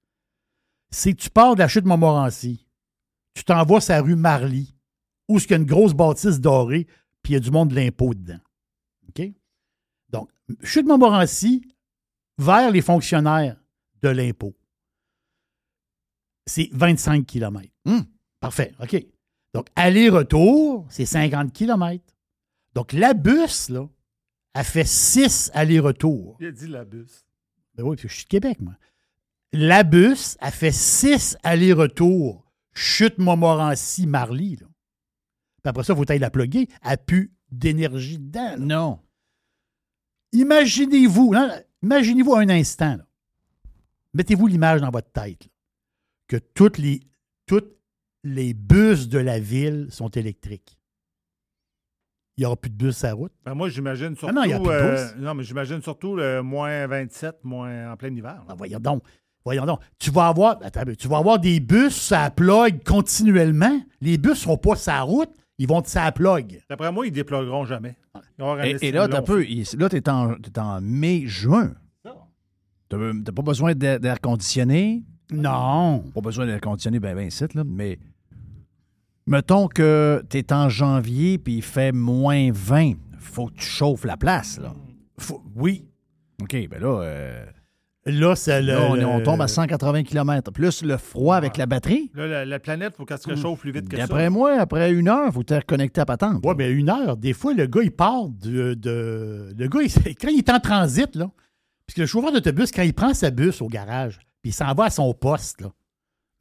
C'est 0.91 1.13
que 1.15 1.23
tu 1.23 1.31
pars 1.31 1.55
de 1.55 1.61
la 1.61 1.69
chute 1.69 1.85
Montmorency, 1.85 2.67
tu 3.35 3.45
t'envoies 3.45 3.81
sur 3.81 3.95
la 3.95 4.03
rue 4.03 4.15
Marly, 4.15 4.75
où 5.29 5.39
il 5.39 5.51
y 5.51 5.55
a 5.55 5.57
une 5.57 5.65
grosse 5.65 5.95
bâtisse 5.95 6.39
dorée, 6.39 6.87
puis 7.23 7.33
il 7.33 7.35
y 7.35 7.37
a 7.37 7.41
du 7.41 7.51
monde 7.51 7.71
de 7.71 7.75
l'impôt 7.75 8.15
dedans. 8.15 8.39
OK? 9.09 9.27
Donc, 10.11 10.29
chute 10.63 10.87
Montmorency 10.87 11.63
vers 12.39 12.71
les 12.71 12.83
fonctionnaires 12.83 13.57
de 14.03 14.09
l'impôt. 14.11 14.55
C'est 16.47 16.69
25 16.73 17.27
km. 17.27 17.69
Parfait, 18.41 18.73
OK. 18.81 19.07
Donc, 19.55 19.69
aller-retour, 19.77 20.87
c'est 20.91 21.07
50 21.07 21.53
km. 21.53 22.03
Donc, 22.75 22.93
la 22.93 23.15
bus, 23.15 23.69
là, 23.69 23.89
elle 24.55 24.65
fait 24.65 24.87
6 24.87 25.51
allers-retours. 25.55 26.37
Il 26.41 26.47
a 26.47 26.51
dit 26.53 26.67
la 26.67 26.85
bus. 26.85 27.25
Ben 27.75 27.85
oui, 27.85 27.91
parce 27.97 28.03
que 28.03 28.09
je 28.09 28.15
suis 28.15 28.25
de 28.25 28.29
Québec, 28.29 28.61
moi. 28.61 28.75
La 29.53 29.83
bus, 29.83 30.37
elle 30.41 30.51
fait 30.53 30.73
6 30.73 31.37
allers-retours. 31.43 32.51
Chute 32.75 33.19
Montmorency, 33.19 34.07
Marly. 34.07 34.57
Là. 34.57 34.67
Puis 35.63 35.69
après 35.69 35.85
ça, 35.85 35.93
il 35.93 35.97
faut 35.97 36.11
aller 36.11 36.19
la 36.19 36.31
plugger. 36.31 36.69
Elle 36.83 36.91
a 36.93 36.97
plus 36.97 37.33
d'énergie 37.51 38.19
dedans. 38.19 38.51
là. 38.53 38.57
Non. 38.57 39.01
Imaginez-vous, 40.33 41.35
imaginez-vous 41.83 42.35
un 42.35 42.49
instant. 42.49 42.97
là. 42.97 43.07
Mettez-vous 44.15 44.47
l'image 44.47 44.81
dans 44.81 44.91
votre 44.91 45.11
tête. 45.13 45.45
là, 45.45 45.49
que 46.33 46.39
toutes 46.55 46.79
les, 46.79 47.01
toutes 47.45 47.77
les 48.25 48.55
bus 48.55 49.11
de 49.11 49.19
la 49.19 49.39
ville 49.39 49.89
sont 49.91 50.09
électriques. 50.09 50.79
Il 52.39 52.41
n'y 52.41 52.47
aura 52.47 52.57
plus 52.57 52.71
de 52.71 52.75
bus 52.75 53.05
à 53.05 53.09
la 53.09 53.15
route. 53.15 53.33
Ben 53.45 53.53
moi, 53.55 53.69
j'imagine 53.69 54.17
surtout. 54.17 54.29
Ah 54.31 54.33
non, 54.33 54.45
il 54.45 54.51
y 54.51 54.55
a 54.55 54.59
plus 54.59 54.69
de 54.69 54.73
euh, 54.73 55.13
bus. 55.13 55.23
non, 55.23 55.35
mais 55.35 55.45
j'imagine 55.45 55.83
surtout 55.83 56.17
le 56.17 56.41
moins 56.41 56.87
27, 56.87 57.45
moins 57.45 57.93
en 57.93 57.99
plein 57.99 58.09
hiver. 58.15 58.43
Ah, 58.49 58.55
voyons 58.57 58.81
donc. 58.81 59.03
Voyons 59.45 59.67
donc. 59.67 59.81
Tu 59.99 60.11
vas 60.11 60.29
avoir, 60.29 60.59
attends, 60.63 60.85
tu 60.99 61.07
vas 61.07 61.19
avoir 61.19 61.39
des 61.39 61.61
bus 61.61 62.13
à 62.13 62.31
plug 62.31 62.83
continuellement. 62.83 63.83
Les 64.01 64.17
bus 64.17 64.31
ne 64.31 64.37
seront 64.37 64.57
pas 64.57 64.73
la 64.87 65.03
route, 65.03 65.31
ils 65.59 65.69
vont 65.69 65.83
de 65.83 65.99
à 65.99 66.13
plug. 66.13 66.63
D'après 66.71 66.91
moi, 66.93 67.07
ils 67.07 67.13
déplogueront 67.13 67.67
jamais. 67.67 67.99
Et, 68.81 68.91
là, 68.91 69.07
peu, 69.21 69.45
il- 69.45 69.67
là, 69.77 69.89
en, 70.09 70.35
t'es 70.37 70.59
en 70.59 70.81
mai, 70.81 71.27
juin. 71.27 71.75
T'as 72.89 72.99
t'as 73.25 73.33
pas 73.33 73.43
besoin 73.43 73.75
d'air 73.75 74.21
conditionné. 74.23 75.05
Non. 75.31 76.05
Pas 76.15 76.21
besoin 76.21 76.47
d'air 76.47 76.61
conditionné, 76.61 76.99
ben, 77.01 77.15
ben, 77.15 77.27
ici, 77.29 77.45
là. 77.55 77.63
Mais 77.67 77.99
mettons 79.27 79.69
que 79.69 80.23
t'es 80.29 80.53
en 80.53 80.69
janvier 80.69 81.39
puis 81.39 81.55
il 81.57 81.63
fait 81.63 81.93
moins 81.93 82.51
20. 82.53 82.95
Faut 83.19 83.47
que 83.47 83.55
tu 83.55 83.65
chauffes 83.67 84.05
la 84.05 84.17
place, 84.17 84.59
là. 84.61 84.73
Faut- 85.19 85.43
oui. 85.55 85.85
OK, 86.43 86.69
ben 86.69 86.81
là, 86.81 87.01
euh, 87.03 87.45
Là, 88.05 88.35
c'est 88.35 88.61
le. 88.63 88.73
là, 88.73 89.07
on, 89.07 89.21
tombe 89.23 89.41
à 89.43 89.47
180 89.47 90.03
km. 90.03 90.51
Plus 90.51 90.83
le 90.83 90.97
froid 90.97 91.37
avec 91.37 91.57
la 91.57 91.67
batterie. 91.67 92.11
Là, 92.17 92.27
la, 92.27 92.45
la 92.45 92.59
planète, 92.59 92.95
il 92.95 92.97
faut 92.97 93.05
qu'elle 93.05 93.19
se 93.19 93.29
réchauffe 93.29 93.61
plus 93.61 93.71
vite 93.71 93.89
que 93.89 93.97
ça. 93.97 94.03
D'après 94.09 94.29
moi, 94.29 94.59
après 94.59 94.91
une 94.93 95.07
heure, 95.07 95.33
faut 95.33 95.45
te 95.45 95.55
reconnecter 95.55 96.01
à 96.01 96.05
patente. 96.05 96.41
Oui, 96.45 96.53
mais 96.59 96.73
une 96.73 96.91
heure, 96.91 97.17
des 97.17 97.33
fois, 97.33 97.55
le 97.55 97.67
gars, 97.67 97.83
il 97.85 97.93
part 97.93 98.29
de. 98.29 98.75
de- 98.75 99.55
le 99.57 99.69
gars, 99.69 99.81
il- 99.83 100.15
quand 100.21 100.29
il 100.29 100.39
est 100.39 100.51
en 100.51 100.59
transit, 100.59 101.15
là, 101.15 101.31
parce 101.87 101.95
que 101.95 102.01
le 102.01 102.07
chauffeur 102.09 102.33
d'autobus, 102.33 102.73
quand 102.73 102.83
il 102.83 102.93
prend 102.93 103.15
sa 103.15 103.31
bus 103.31 103.63
au 103.63 103.69
garage, 103.69 104.19
puis 104.43 104.51
il 104.51 104.53
s'en 104.53 104.73
va 104.75 104.85
à 104.87 104.91
son 104.91 105.13
poste, 105.15 105.61
là, 105.61 105.73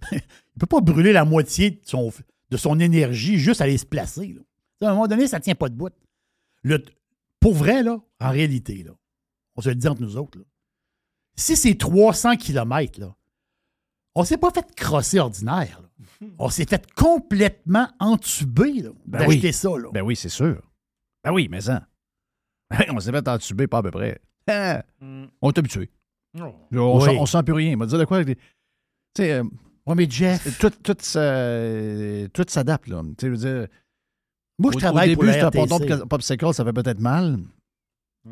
il 0.12 0.16
ne 0.18 0.60
peut 0.60 0.66
pas 0.66 0.82
brûler 0.82 1.14
la 1.14 1.24
moitié 1.26 1.72
de 1.72 1.80
son, 1.84 2.12
de 2.50 2.58
son 2.58 2.80
énergie 2.80 3.38
juste 3.38 3.62
à 3.62 3.66
aller 3.66 3.78
se 3.78 3.86
placer. 3.86 4.36
là. 4.82 4.88
À 4.88 4.92
un 4.92 4.94
moment 4.96 5.08
donné, 5.08 5.28
ça 5.28 5.38
ne 5.38 5.44
tient 5.44 5.56
pas 5.56 5.70
de 5.70 5.76
bout. 5.76 5.94
Le, 6.64 6.84
pour 7.40 7.54
vrai, 7.54 7.84
là, 7.84 8.00
en 8.20 8.30
réalité, 8.32 8.84
là, 8.84 8.92
on 9.56 9.62
se 9.62 9.70
le 9.70 9.76
dit 9.76 9.88
entre 9.88 10.02
nous 10.02 10.18
autres, 10.18 10.40
là, 10.40 10.46
si 11.36 11.56
c'est 11.56 11.76
300 11.76 12.36
km, 12.38 13.00
là, 13.00 13.16
on 14.16 14.24
s'est 14.24 14.38
pas 14.38 14.52
fait 14.52 14.76
crosser 14.76 15.20
ordinaire. 15.20 15.82
là. 15.82 15.88
On 16.40 16.50
s'est 16.50 16.66
fait 16.66 16.92
complètement 16.94 17.88
entuber 18.00 18.74
là, 18.82 18.90
Ben 19.06 19.20
d'acheter 19.20 19.48
oui. 19.48 19.54
ça. 19.54 19.70
Là. 19.70 19.90
Ben 19.94 20.02
oui, 20.02 20.16
c'est 20.16 20.30
sûr. 20.30 20.62
Ben 21.24 21.32
oui, 21.32 21.48
mais 21.50 21.62
ça. 21.62 21.88
on 22.90 23.00
s'est 23.00 23.12
fait 23.12 23.28
entuber 23.28 23.68
pas 23.68 23.78
à 23.78 23.84
peu 23.84 23.92
près. 23.92 24.20
Ah, 24.48 24.84
On 25.42 25.50
est 25.52 25.58
habitué. 25.58 25.90
Non. 26.34 26.56
On, 26.74 27.00
Oui. 27.00 27.06
sent, 27.10 27.18
on 27.20 27.26
sent 27.26 27.44
plus 27.44 27.54
rien. 27.54 27.76
On 27.76 27.80
va 27.80 27.86
dire 27.86 28.00
de 28.00 28.06
quoi. 28.06 28.24
Tu 28.24 28.36
sais, 29.18 29.34
euh, 29.34 29.44
Ouais, 29.86 29.96
mais 29.96 30.08
Jeff. 30.10 30.60
tout, 30.60 30.70
tout, 30.84 30.96
ça- 31.00 32.28
tout 32.34 32.46
s'adapte, 32.48 32.88
là. 32.88 33.02
Tu 33.04 33.10
sais, 33.20 33.28
je 33.28 33.32
veux 33.32 33.38
dire, 33.38 33.68
Moi, 34.60 34.72
je 34.74 34.78
Au- 34.78 34.80
travaille 34.80 35.12
Au 35.12 35.16
pour 35.16 35.24
début, 35.24 35.36
la 35.38 35.40
c'est 35.52 35.58
un 35.58 35.62
bâton 35.66 35.78
RTC. 35.78 36.08
popsicle, 36.08 36.54
ça 36.54 36.64
fait 36.64 36.74
peut-être 36.74 37.00
mal. 37.00 37.40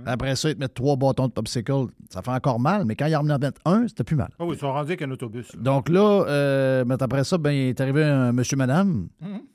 Après 0.05 0.35
ça, 0.35 0.49
ils 0.49 0.55
te 0.55 0.59
mettent 0.59 0.75
trois 0.75 0.95
bâtons 0.95 1.27
de 1.27 1.31
popsicle, 1.31 1.87
ça 2.11 2.21
fait 2.21 2.29
encore 2.29 2.59
mal, 2.59 2.85
mais 2.85 2.95
quand 2.95 3.07
ils 3.07 3.15
en 3.15 3.23
mettent 3.23 3.57
un, 3.65 3.87
c'était 3.87 4.03
plus 4.03 4.15
mal. 4.15 4.29
Ah 4.37 4.45
oui, 4.45 4.55
ils 4.55 4.59
sont 4.59 4.71
rendus 4.71 4.89
avec 4.91 5.01
un 5.01 5.09
autobus. 5.09 5.51
là. 5.55 5.61
Donc 5.63 5.89
là, 5.89 6.25
euh, 6.27 6.85
mais 6.85 7.01
après 7.01 7.23
ça, 7.23 7.39
ben, 7.39 7.51
il 7.51 7.69
est 7.69 7.81
arrivé 7.81 8.03
un 8.03 8.31
monsieur, 8.31 8.55
madame. 8.55 9.07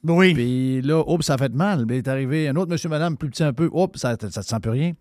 Oui. 0.02 0.34
Puis 0.34 0.82
là, 0.82 1.04
oups, 1.08 1.24
ça 1.24 1.34
a 1.34 1.38
fait 1.38 1.54
mal. 1.54 1.84
Mais 1.86 1.94
il 1.94 1.98
est 1.98 2.08
arrivé 2.08 2.48
un 2.48 2.56
autre 2.56 2.70
monsieur, 2.72 2.88
madame, 2.88 3.16
plus 3.16 3.30
petit 3.30 3.44
un 3.44 3.52
peu. 3.52 3.68
Oups, 3.72 3.96
ça 4.00 4.16
ne 4.20 4.28
sent 4.28 4.60
plus 4.60 4.70
rien. 4.72 4.92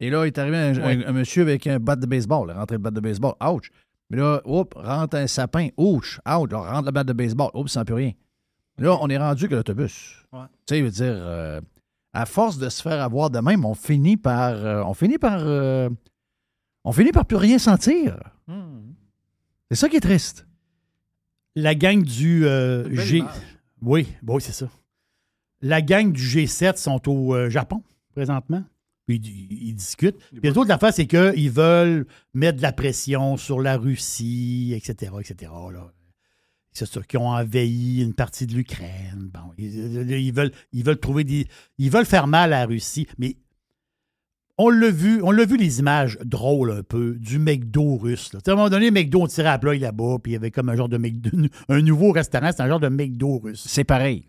Et 0.00 0.10
là, 0.10 0.24
il 0.24 0.28
est 0.28 0.38
arrivé 0.38 0.56
un, 0.58 0.76
un- 0.78 1.06
un 1.08 1.12
monsieur 1.12 1.42
avec 1.42 1.66
un 1.66 1.78
bat 1.78 1.96
de 1.96 2.04
baseball. 2.06 2.48
Il 2.48 2.54
est 2.54 2.58
rentré 2.58 2.76
le 2.76 2.82
bat 2.82 2.90
de 2.90 3.00
baseball. 3.00 3.32
Ouch. 3.42 3.70
Mais 4.10 4.18
là, 4.18 4.42
oups, 4.44 4.76
rentre 4.76 5.16
un 5.16 5.26
sapin. 5.26 5.68
Ouch. 5.78 6.20
Ouch. 6.28 6.50
Là, 6.52 6.58
rentre 6.58 6.84
le 6.86 6.92
bat 6.92 7.04
de 7.04 7.12
baseball. 7.14 7.48
Oups, 7.54 7.72
ça 7.72 7.80
sent 7.80 7.84
plus 7.86 7.94
rien. 7.94 8.12
Là, 8.76 8.98
on 9.00 9.08
est 9.08 9.16
rendu 9.16 9.48
que 9.48 9.54
l'autobus. 9.54 10.26
Ouais. 10.30 10.40
Tu 10.66 10.74
sais, 10.74 10.78
il 10.80 10.84
veut 10.84 10.90
dire, 10.90 11.14
euh, 11.16 11.60
à 12.14 12.24
force 12.26 12.58
de 12.58 12.68
se 12.68 12.80
faire 12.80 13.02
avoir 13.02 13.28
de 13.30 13.38
même, 13.40 13.64
on 13.64 13.74
finit 13.74 14.16
par. 14.16 14.50
euh, 14.54 14.82
on 14.84 14.94
finit 14.94 15.18
par. 15.18 15.40
euh, 15.44 15.90
on 16.84 16.92
finit 16.92 17.12
par 17.12 17.26
plus 17.26 17.36
rien 17.36 17.58
sentir. 17.58 18.18
C'est 19.70 19.76
ça 19.76 19.88
qui 19.88 19.96
est 19.96 20.00
triste. 20.00 20.46
La 21.56 21.74
gang 21.74 22.02
du 22.02 22.46
euh, 22.46 22.88
G. 22.94 23.18
image. 23.18 23.30
Oui, 24.26 24.40
c'est 24.40 24.52
ça. 24.52 24.68
La 25.62 25.80
gang 25.82 26.12
du 26.12 26.22
G7 26.22 26.76
sont 26.76 27.08
au 27.08 27.34
euh, 27.34 27.48
Japon 27.48 27.82
présentement. 28.14 28.62
Puis 29.06 29.16
ils, 29.16 29.68
ils 29.68 29.74
discutent. 29.74 30.18
Puis 30.30 30.40
les 30.42 30.56
autres, 30.58 30.68
l'affaire, 30.68 30.92
c'est 30.92 31.06
qu'ils 31.06 31.50
veulent 31.50 32.06
mettre 32.32 32.58
de 32.58 32.62
la 32.62 32.72
pression 32.72 33.36
sur 33.36 33.60
la 33.60 33.76
Russie, 33.76 34.72
etc., 34.76 35.12
etc. 35.20 35.52
Là. 35.72 35.92
C'est 36.76 36.86
ça, 36.86 37.00
qui 37.02 37.16
ont 37.16 37.28
envahi 37.28 38.02
une 38.02 38.14
partie 38.14 38.46
de 38.46 38.54
l'Ukraine. 38.54 39.30
Bon, 39.32 39.52
ils, 39.56 40.10
ils 40.10 40.32
veulent, 40.34 40.50
ils 40.72 40.84
veulent 40.84 40.98
trouver 40.98 41.22
des. 41.22 41.46
Ils 41.78 41.88
veulent 41.90 42.04
faire 42.04 42.26
mal 42.26 42.52
à 42.52 42.60
la 42.60 42.66
Russie. 42.66 43.06
Mais 43.16 43.36
on 44.58 44.70
l'a 44.70 44.90
vu, 44.90 45.22
on 45.22 45.30
l'a 45.30 45.44
vu 45.44 45.56
les 45.56 45.78
images 45.78 46.18
drôles 46.24 46.72
un 46.72 46.82
peu 46.82 47.14
du 47.14 47.38
McDo 47.38 47.96
russe. 47.96 48.32
là. 48.32 48.40
À 48.44 48.50
un 48.50 48.54
moment 48.56 48.70
donné, 48.70 48.90
McDo, 48.90 49.22
on 49.22 49.26
tirait 49.28 49.48
à 49.50 49.58
plat 49.58 49.74
là-bas, 49.74 50.16
puis 50.20 50.32
il 50.32 50.34
y 50.34 50.36
avait 50.36 50.50
comme 50.50 50.68
un 50.68 50.74
genre 50.76 50.88
de 50.88 50.98
McDo, 50.98 51.30
un 51.68 51.80
nouveau 51.80 52.10
restaurant, 52.10 52.50
c'est 52.54 52.62
un 52.62 52.68
genre 52.68 52.80
de 52.80 52.88
McDo 52.88 53.38
russe. 53.38 53.64
C'est 53.66 53.84
pareil. 53.84 54.26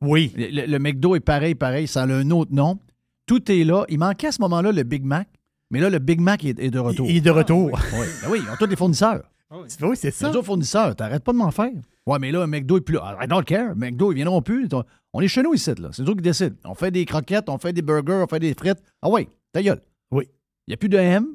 Oui. 0.00 0.32
Le, 0.36 0.66
le 0.66 0.78
McDo 0.80 1.14
est 1.14 1.20
pareil, 1.20 1.54
pareil, 1.54 1.86
ça 1.86 2.02
a 2.02 2.06
un 2.06 2.30
autre 2.32 2.52
nom. 2.52 2.80
Tout 3.26 3.50
est 3.52 3.62
là. 3.62 3.84
Il 3.88 3.98
manquait 3.98 4.28
à 4.28 4.32
ce 4.32 4.40
moment-là 4.42 4.72
le 4.72 4.82
Big 4.82 5.04
Mac, 5.04 5.28
mais 5.70 5.78
là, 5.78 5.88
le 5.88 6.00
Big 6.00 6.20
Mac 6.20 6.44
est, 6.44 6.58
est 6.58 6.70
de 6.70 6.78
retour. 6.80 7.08
Il 7.08 7.16
est 7.18 7.20
de 7.20 7.30
retour. 7.30 7.70
Oui, 7.92 8.06
ben 8.22 8.28
oui, 8.30 8.40
ils 8.44 8.50
ont 8.50 8.56
tous 8.58 8.66
des 8.66 8.74
fournisseurs. 8.76 9.22
Oui, 9.52 9.96
c'est 9.96 10.10
ça. 10.12 10.28
Les 10.30 10.36
autres 10.36 10.46
fournisseurs, 10.46 10.94
t'arrêtes 10.94 11.24
pas 11.24 11.32
de 11.32 11.38
m'en 11.38 11.50
faire. 11.50 11.70
Ouais, 12.06 12.18
mais 12.20 12.30
là, 12.30 12.42
un 12.42 12.46
McDo 12.46 12.78
est 12.78 12.82
plus 12.82 12.94
là. 12.94 13.18
I 13.20 13.26
don't 13.26 13.44
care. 13.44 13.74
McDo, 13.76 14.12
ils 14.12 14.16
viendront 14.16 14.42
plus. 14.42 14.68
On 15.12 15.20
est 15.20 15.28
chez 15.28 15.42
nous 15.42 15.54
ici, 15.54 15.72
là. 15.78 15.88
C'est 15.92 16.02
eux 16.08 16.14
qui 16.14 16.22
décident. 16.22 16.54
On 16.64 16.74
fait 16.74 16.90
des 16.92 17.04
croquettes, 17.04 17.48
on 17.48 17.58
fait 17.58 17.72
des 17.72 17.82
burgers, 17.82 18.22
on 18.24 18.26
fait 18.28 18.38
des 18.38 18.54
frites. 18.54 18.78
Ah 19.02 19.10
ouais, 19.10 19.28
ta 19.52 19.60
gueule. 19.62 19.82
Oui. 20.12 20.24
Il 20.66 20.70
n'y 20.70 20.74
a 20.74 20.76
plus 20.76 20.88
de 20.88 20.96
M, 20.98 21.26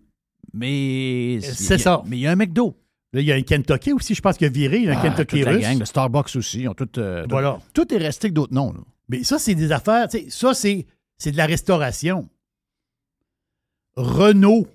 mais. 0.53 1.39
C'est 1.41 1.77
ça. 1.77 2.03
Mais 2.05 2.17
il 2.17 2.21
y 2.21 2.27
a 2.27 2.31
un 2.31 2.35
McDo. 2.37 2.75
Là, 3.11 3.21
il 3.21 3.27
y 3.27 3.31
a 3.31 3.35
un 3.35 3.41
Kentucky 3.41 3.93
aussi, 3.93 4.13
je 4.15 4.21
pense 4.21 4.37
qu'il 4.37 4.47
a 4.47 4.49
viré, 4.49 4.77
il 4.77 4.83
y 4.85 4.89
a 4.89 4.93
un 4.97 4.97
Ah, 4.99 5.01
Kentucky 5.09 5.37
toute 5.37 5.45
la 5.45 5.51
russe. 5.51 5.61
gang, 5.61 5.79
le 5.79 5.85
Starbucks 5.85 6.35
aussi. 6.35 6.61
Ils 6.61 6.69
ont 6.69 6.73
tout, 6.73 6.89
euh, 6.99 7.23
tout- 7.23 7.29
Voilà. 7.29 7.59
tout 7.73 7.93
est 7.93 7.97
resté 7.97 8.25
avec 8.27 8.33
d'autres 8.33 8.53
noms. 8.53 8.73
là. 8.73 8.79
Mais 9.07 9.23
ça, 9.23 9.39
c'est 9.39 9.55
des 9.55 9.71
affaires, 9.71 10.07
tu 10.09 10.17
sais, 10.19 10.29
ça, 10.29 10.53
c'est, 10.53 10.85
c'est 11.17 11.31
de 11.31 11.37
la 11.37 11.45
restauration. 11.45 12.27
Renault. 13.95 14.67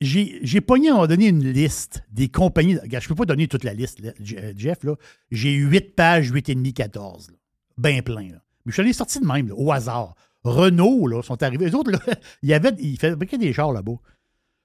J'ai, 0.00 0.60
pogné 0.60 0.90
à 0.90 0.96
un 0.96 1.06
donné 1.06 1.26
une 1.26 1.44
liste 1.44 2.04
des 2.12 2.28
compagnies. 2.28 2.76
Je 2.84 3.08
peux 3.08 3.16
pas 3.16 3.24
donner 3.24 3.48
toute 3.48 3.64
la 3.64 3.74
liste, 3.74 4.00
euh, 4.04 4.52
Jeff. 4.56 4.84
Là. 4.84 4.94
J'ai 5.30 5.52
8 5.54 5.96
pages, 5.96 6.32
8,5, 6.32 6.72
14. 6.72 7.30
Là. 7.30 7.36
Ben 7.78 8.02
plein. 8.02 8.28
Là. 8.28 8.42
Mais 8.64 8.70
je 8.70 8.72
suis 8.72 8.82
allé 8.82 8.92
sortir 8.92 9.20
de 9.20 9.26
même, 9.26 9.52
au 9.56 9.72
hasard. 9.72 10.14
Renault, 10.44 11.06
là, 11.08 11.22
sont 11.22 11.42
arrivés. 11.42 11.66
Les 11.66 11.74
autres, 11.74 11.90
là, 11.90 11.98
ils 12.78 12.98
fabriquaient 12.98 13.38
des 13.38 13.52
chars 13.52 13.72
là-bas. 13.72 13.96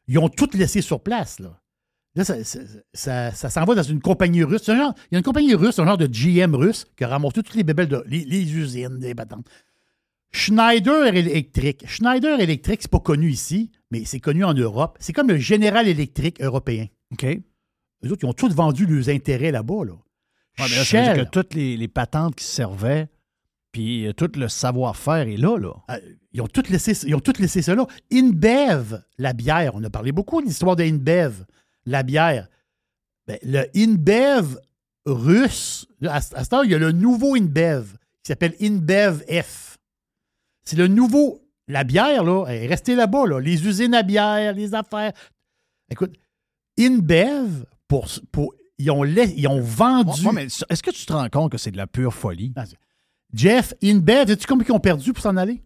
Ils 0.07 0.19
ont 0.19 0.30
tout 0.30 0.49
laissé 0.53 0.81
sur 0.81 1.01
place. 1.01 1.39
Là, 1.39 1.60
là 2.15 2.23
ça, 2.26 3.31
ça, 3.31 3.49
s'en 3.49 3.65
va 3.65 3.76
dans 3.76 3.84
une 3.84 4.01
compagnie 4.01 4.43
russe. 4.43 4.68
Un 4.69 4.77
genre- 4.77 4.93
il 5.10 5.14
y 5.14 5.15
a 5.15 5.19
une 5.19 5.23
compagnie 5.23 5.55
russe, 5.55 5.80
un 5.80 5.85
genre 5.85 5.97
de 5.97 6.07
GM 6.07 6.55
russe, 6.55 6.85
qui 6.95 7.03
a 7.03 7.07
ramassé 7.07 7.34
toutes 7.35 7.55
les 7.55 7.64
bébelles, 7.64 7.88
de, 7.88 8.03
les, 8.07 8.55
usines, 8.55 8.99
les 8.99 9.15
patentes. 9.15 9.47
Schneider 10.31 11.05
Electric. 11.07 11.88
Schneider 11.88 12.39
Electric, 12.39 12.81
c'est 12.81 12.91
pas 12.91 12.99
connu 12.99 13.30
ici, 13.30 13.72
mais 13.94 14.06
c'est 14.06 14.20
connu 14.20 14.44
en 14.44 14.53
Europe. 14.53 14.98
C'est 14.99 15.14
comme 15.14 15.28
le 15.30 15.38
General 15.38 15.88
Electric 15.88 16.41
européen. 16.41 16.88
OK. 17.14 17.24
Ouais, 17.24 17.41
Les 18.02 18.11
autres, 18.11 18.24
ils 18.24 18.28
ont 18.28 18.34
tous 18.34 18.53
vendu 18.53 18.86
leurs 18.86 19.07
intérêts 19.10 19.52
là-bas. 19.52 19.86
Là. 19.86 19.94
mais 20.57 20.64
là, 20.64 20.68
ça 20.70 20.76
veut 20.80 20.84
Shell, 20.84 21.14
dire 21.15 21.26
que 21.26 21.30
toutes 21.30 21.53
les, 21.53 21.78
les 21.78 21.88
patentes 21.88 22.36
qui 22.36 22.44
servaient, 22.45 23.07
puis 23.72 24.07
euh, 24.07 24.14
tout 24.14 24.30
le 24.36 24.48
savoir-faire 24.49 25.28
est 25.28 25.38
là, 25.38 25.57
là. 25.57 25.74
euh, 25.91 25.99
ils, 26.32 26.41
ont 26.41 26.48
tous 26.48 26.70
laissé, 26.70 26.94
ils 27.07 27.15
ont 27.15 27.22
laissé 27.40 27.61
cela. 27.61 27.86
InBev, 28.11 29.02
la 29.20 29.34
bière. 29.34 29.74
On 29.76 29.84
a 29.84 29.90
parlé 29.90 30.11
beaucoup 30.11 30.41
de 30.41 30.48
l'histoire 30.48 30.76
de 30.76 30.84
InBev, 30.84 31.45
la 31.86 32.03
bière. 32.03 32.48
Ben, 33.28 33.38
le 33.44 33.65
InBev 33.76 34.57
russe, 35.06 35.88
là, 36.02 36.15
à, 36.15 36.22
ce- 36.22 36.36
à 36.36 36.44
ce 36.44 36.49
temps, 36.49 36.64
il 36.64 36.72
y 36.72 36.76
a 36.76 36.80
le 36.80 36.91
nouveau 36.91 37.36
InBev 37.36 37.94
qui 38.24 38.28
s'appelle 38.30 38.56
InBev 38.61 39.24
F. 39.44 39.78
C'est 40.64 40.78
le 40.78 40.88
nouveau. 40.88 41.41
La 41.68 41.84
bière, 41.84 42.23
là, 42.23 42.45
elle 42.48 42.64
est 42.64 42.68
restée 42.68 42.95
là-bas, 42.95 43.26
là. 43.27 43.40
Les 43.40 43.65
usines 43.65 43.94
à 43.94 44.03
bière, 44.03 44.53
les 44.53 44.73
affaires. 44.73 45.14
Écoute, 45.90 46.14
InBev, 46.80 47.65
pour, 47.88 48.07
pour, 48.31 48.53
ils, 48.77 48.90
ont 48.91 49.03
ils 49.06 49.48
ont 49.48 49.61
vendu. 49.61 50.26
Ouais, 50.27 50.34
mais 50.34 50.44
est-ce 50.45 50.84
que 50.84 50.91
tu 50.91 51.06
te 51.06 51.14
rends 51.14 51.30
compte 51.30 51.52
que 51.52 51.57
c'est 51.57 51.72
de 51.72 51.77
la 51.77 51.88
pure 51.88 52.14
folie? 52.14 52.53
Jeff, 53.34 53.73
InBev, 53.84 54.27
sais-tu 54.27 54.45
combien 54.48 54.65
ils 54.68 54.72
ont 54.73 54.80
perdu 54.80 55.14
pour 55.14 55.23
s'en 55.23 55.38
aller? 55.38 55.64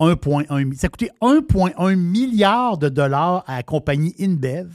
1,1 0.00 0.64
mi- 0.64 0.76
Ça 0.76 0.86
a 0.86 0.90
coûté 0.90 1.10
1,1 1.20 1.94
milliard 1.96 2.78
de 2.78 2.88
dollars 2.88 3.44
à 3.46 3.56
la 3.56 3.62
compagnie 3.62 4.14
InBev 4.18 4.68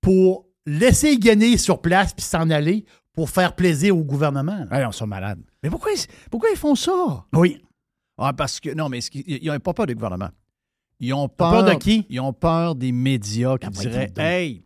pour 0.00 0.46
laisser 0.66 1.16
gagner 1.18 1.56
sur 1.58 1.80
place 1.80 2.12
puis 2.12 2.24
s'en 2.24 2.50
aller 2.50 2.84
pour 3.12 3.30
faire 3.30 3.54
plaisir 3.54 3.96
au 3.96 4.02
gouvernement. 4.04 4.66
Ah, 4.70 4.82
ils 4.82 4.92
sont 4.92 5.06
malades. 5.06 5.40
Mais 5.62 5.70
pourquoi, 5.70 5.92
pourquoi 6.30 6.50
ils 6.50 6.56
font 6.56 6.74
ça? 6.74 7.24
Oui. 7.34 7.62
Ah, 8.18 8.32
parce 8.32 8.60
que, 8.60 8.74
non, 8.74 8.88
mais 8.88 8.98
ils 9.00 9.46
n'ont 9.50 9.58
pas 9.58 9.72
peur 9.74 9.86
du 9.86 9.94
gouvernement. 9.94 10.30
Ils 11.00 11.12
ont 11.14 11.28
peur, 11.28 11.50
peur 11.50 11.64
de 11.74 11.78
qui? 11.78 12.06
Ils 12.10 12.20
ont 12.20 12.32
peur 12.32 12.74
des 12.74 12.92
médias 12.92 13.58
qui 13.58 13.66
Ah, 13.66 13.70
diraient. 13.70 14.12
Hey, 14.16 14.64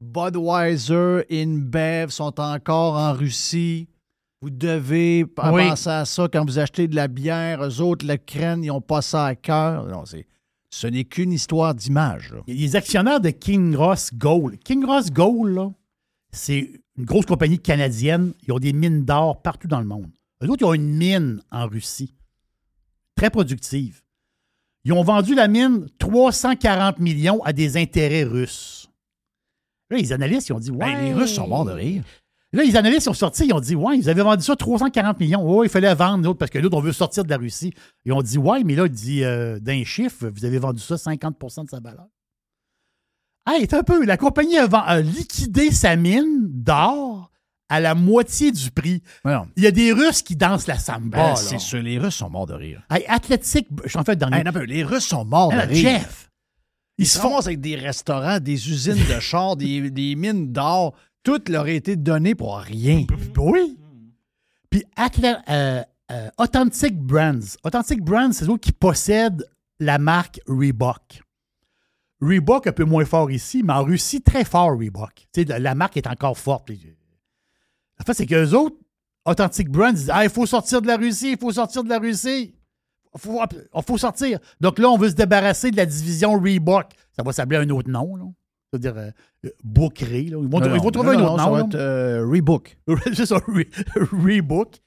Budweiser, 0.00 1.24
InBev 1.30 2.10
sont 2.10 2.38
encore 2.40 2.94
en 2.96 3.12
Russie. 3.12 3.88
Vous 4.40 4.50
devez 4.50 5.24
Oui. 5.24 5.68
penser 5.68 5.88
à 5.90 6.04
ça 6.04 6.28
quand 6.32 6.44
vous 6.44 6.58
achetez 6.58 6.88
de 6.88 6.96
la 6.96 7.08
bière. 7.08 7.64
Eux 7.64 7.80
autres, 7.80 8.06
le 8.06 8.16
craignent, 8.16 8.64
ils 8.64 8.68
n'ont 8.68 8.80
pas 8.80 9.00
ça 9.02 9.26
à 9.26 9.34
cœur. 9.34 9.86
Non, 9.86 10.04
c'est, 10.04 10.26
ce 10.70 10.86
n'est 10.88 11.04
qu'une 11.04 11.32
histoire 11.32 11.74
d'image. 11.74 12.34
les 12.46 12.76
actionnaires 12.76 13.20
de 13.20 13.30
King 13.30 13.74
Ross 13.76 14.10
Gold. 14.12 14.58
King 14.64 14.84
Ross 14.84 15.10
Gold, 15.10 15.72
c'est 16.32 16.72
une 16.98 17.04
grosse 17.04 17.26
compagnie 17.26 17.58
canadienne. 17.58 18.32
Ils 18.46 18.52
ont 18.52 18.58
des 18.58 18.72
mines 18.72 19.04
d'or 19.04 19.40
partout 19.42 19.68
dans 19.68 19.80
le 19.80 19.86
monde. 19.86 20.10
Eux 20.42 20.48
autres, 20.50 20.62
ils 20.62 20.66
ont 20.66 20.74
une 20.74 20.96
mine 20.96 21.40
en 21.52 21.66
Russie. 21.68 22.14
Très 23.22 23.30
productive. 23.30 24.02
Ils 24.82 24.92
ont 24.92 25.04
vendu 25.04 25.36
la 25.36 25.46
mine 25.46 25.86
340 26.00 26.98
millions 26.98 27.40
à 27.44 27.52
des 27.52 27.76
intérêts 27.76 28.24
russes. 28.24 28.90
Là, 29.90 29.98
les 29.98 30.12
analystes, 30.12 30.48
ils 30.48 30.54
ont 30.54 30.58
dit 30.58 30.72
Ouais. 30.72 30.92
Ben, 30.92 31.04
les 31.04 31.14
Russes 31.14 31.32
sont 31.32 31.46
morts 31.46 31.64
de 31.64 31.70
rire. 31.70 32.02
Là, 32.52 32.64
les 32.64 32.74
analystes 32.74 33.04
sont 33.04 33.14
sortis, 33.14 33.46
ils 33.46 33.54
ont 33.54 33.60
dit 33.60 33.76
Ouais, 33.76 33.96
ils 33.96 34.10
avaient 34.10 34.24
vendu 34.24 34.42
ça 34.42 34.56
340 34.56 35.20
millions. 35.20 35.48
Ouais, 35.48 35.66
il 35.66 35.70
fallait 35.70 35.94
vendre 35.94 36.24
l'autre 36.24 36.40
parce 36.40 36.50
que 36.50 36.58
l'autre, 36.58 36.76
on 36.76 36.80
veut 36.80 36.92
sortir 36.92 37.22
de 37.22 37.30
la 37.30 37.36
Russie. 37.36 37.72
Ils 38.04 38.12
ont 38.12 38.22
dit 38.22 38.38
Ouais, 38.38 38.64
mais 38.64 38.74
là, 38.74 38.86
il 38.86 38.90
dit 38.90 39.22
euh, 39.22 39.60
d'un 39.60 39.84
chiffre, 39.84 40.26
vous 40.26 40.44
avez 40.44 40.58
vendu 40.58 40.80
ça 40.80 40.96
50% 40.96 41.66
de 41.66 41.70
sa 41.70 41.78
valeur. 41.78 42.08
Hey, 43.48 43.60
c'est 43.70 43.74
un 43.74 43.84
peu. 43.84 44.04
La 44.04 44.16
compagnie 44.16 44.58
a 44.58 45.00
liquidé 45.00 45.70
sa 45.70 45.94
mine 45.94 46.40
d'or 46.48 47.30
à 47.72 47.80
la 47.80 47.94
moitié 47.94 48.52
du 48.52 48.70
prix. 48.70 49.02
Non. 49.24 49.46
Il 49.56 49.62
y 49.62 49.66
a 49.66 49.70
des 49.70 49.92
Russes 49.92 50.20
qui 50.20 50.36
dansent 50.36 50.66
la 50.66 50.78
samba. 50.78 51.16
Ben, 51.16 51.28
là. 51.28 51.36
c'est 51.36 51.58
sûr, 51.58 51.80
les 51.80 51.98
Russes 51.98 52.16
sont 52.16 52.28
morts 52.28 52.44
de 52.44 52.52
rire. 52.52 52.82
Hey, 52.90 53.02
Athletic, 53.08 53.66
je 53.84 53.88
suis 53.88 53.98
en 53.98 54.04
fait 54.04 54.16
dans 54.16 54.30
Hey, 54.30 54.44
non, 54.44 54.52
mais 54.54 54.66
les 54.66 54.84
Russes 54.84 55.06
sont 55.06 55.24
morts 55.24 55.50
de 55.50 55.56
Hey, 55.56 55.68
rire. 55.68 56.00
Jeff, 56.00 56.30
Ils 56.98 57.04
ils 57.04 57.08
se 57.08 57.18
font 57.18 57.38
avec 57.38 57.62
des 57.62 57.76
restaurants, 57.76 58.40
des 58.40 58.68
usines 58.70 59.02
de 59.08 59.20
chars, 59.20 59.56
des, 59.56 59.90
des 59.90 60.14
mines 60.16 60.52
d'or. 60.52 60.94
Tout 61.22 61.40
leur 61.48 61.64
a 61.64 61.70
été 61.70 61.96
donné 61.96 62.34
pour 62.34 62.58
rien. 62.58 63.06
Oui. 63.38 63.78
Puis 64.68 64.84
euh, 65.48 65.82
euh, 66.10 66.28
Authentic 66.36 66.98
Brands. 66.98 67.56
Authentic 67.64 68.02
Brands, 68.02 68.32
c'est 68.32 68.50
eux 68.50 68.58
qui 68.58 68.72
possèdent 68.72 69.48
la 69.80 69.96
marque 69.96 70.40
Reebok. 70.46 71.22
Reebok 72.20 72.66
un 72.66 72.72
peu 72.72 72.84
moins 72.84 73.06
fort 73.06 73.30
ici, 73.30 73.62
mais 73.64 73.72
en 73.72 73.82
Russie, 73.82 74.20
très 74.20 74.44
fort 74.44 74.78
Reebok. 74.78 75.26
La 75.58 75.74
marque 75.74 75.96
est 75.96 76.06
encore 76.06 76.36
forte. 76.36 76.70
La 78.02 78.04
fait, 78.04 78.14
c'est 78.14 78.26
qu'eux 78.26 78.50
autres, 78.54 78.76
Authentic 79.24 79.68
Brands, 79.70 79.92
disent 79.92 80.10
Ah, 80.12 80.24
il 80.24 80.30
faut 80.30 80.44
sortir 80.46 80.82
de 80.82 80.88
la 80.88 80.96
Russie, 80.96 81.32
il 81.32 81.38
faut 81.38 81.52
sortir 81.52 81.84
de 81.84 81.88
la 81.88 81.98
Russie. 82.00 82.54
Il 83.14 83.20
faut, 83.20 83.40
il 83.76 83.82
faut 83.86 83.98
sortir. 83.98 84.40
Donc 84.60 84.78
là, 84.80 84.88
on 84.88 84.96
veut 84.98 85.10
se 85.10 85.14
débarrasser 85.14 85.70
de 85.70 85.76
la 85.76 85.86
division 85.86 86.32
Reebok. 86.40 86.86
Ça 87.16 87.22
va 87.22 87.32
s'appeler 87.32 87.58
un 87.58 87.70
autre 87.70 87.88
nom, 87.90 88.16
là. 88.16 88.24
C'est-à-dire 88.72 88.96
euh, 88.96 89.10
euh, 89.44 89.50
Bookery, 89.62 90.30
là. 90.30 90.38
Ils 90.40 90.48
vont, 90.48 90.58
Non, 90.60 90.66
ils 90.74 90.78
vont 90.80 90.84
non, 90.84 90.90
trouver 90.90 91.16
non, 91.16 91.24
un 91.24 91.28
autre 91.34 91.38
ça 91.38 91.46
nom. 91.46 91.52
va 91.52 91.60
être, 91.60 91.74
euh, 91.76 92.26
Reebok. 92.26 92.76
c'est 93.14 93.26
ça, 93.26 93.36
Re- 93.36 93.68
Reebok. 94.26 94.78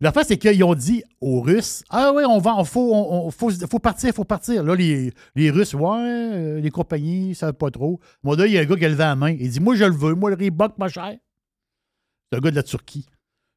L'affaire, 0.00 0.24
c'est 0.26 0.38
qu'ils 0.38 0.64
ont 0.64 0.74
dit 0.74 1.04
aux 1.20 1.40
Russes 1.42 1.84
Ah 1.90 2.12
oui, 2.16 2.24
on 2.28 2.38
va, 2.38 2.64
faut, 2.64 2.92
on, 2.94 3.26
on- 3.26 3.30
faut, 3.30 3.50
faut 3.70 3.78
partir, 3.78 4.12
faut 4.12 4.24
partir. 4.24 4.64
Là, 4.64 4.74
les, 4.74 5.12
les 5.36 5.50
Russes, 5.50 5.74
ouais, 5.74 5.82
euh, 6.00 6.60
les 6.60 6.70
compagnies, 6.70 7.28
ils 7.30 7.34
savent 7.36 7.52
pas 7.52 7.70
trop. 7.70 8.00
Moi, 8.24 8.34
là, 8.36 8.46
il 8.46 8.52
y 8.54 8.58
a 8.58 8.62
un 8.62 8.64
gars 8.64 8.76
qui 8.76 8.84
a 8.84 8.88
levé 8.88 8.98
la 9.04 9.14
main. 9.14 9.30
Il 9.30 9.48
dit 9.50 9.60
Moi, 9.60 9.76
je 9.76 9.84
le 9.84 9.92
veux, 9.94 10.14
moi, 10.14 10.30
le 10.30 10.36
Reebok, 10.36 10.76
pas 10.76 10.88
cher. 10.88 11.14
C'est 12.34 12.38
un 12.38 12.40
gars 12.40 12.50
de 12.50 12.56
la 12.56 12.62
Turquie. 12.64 13.06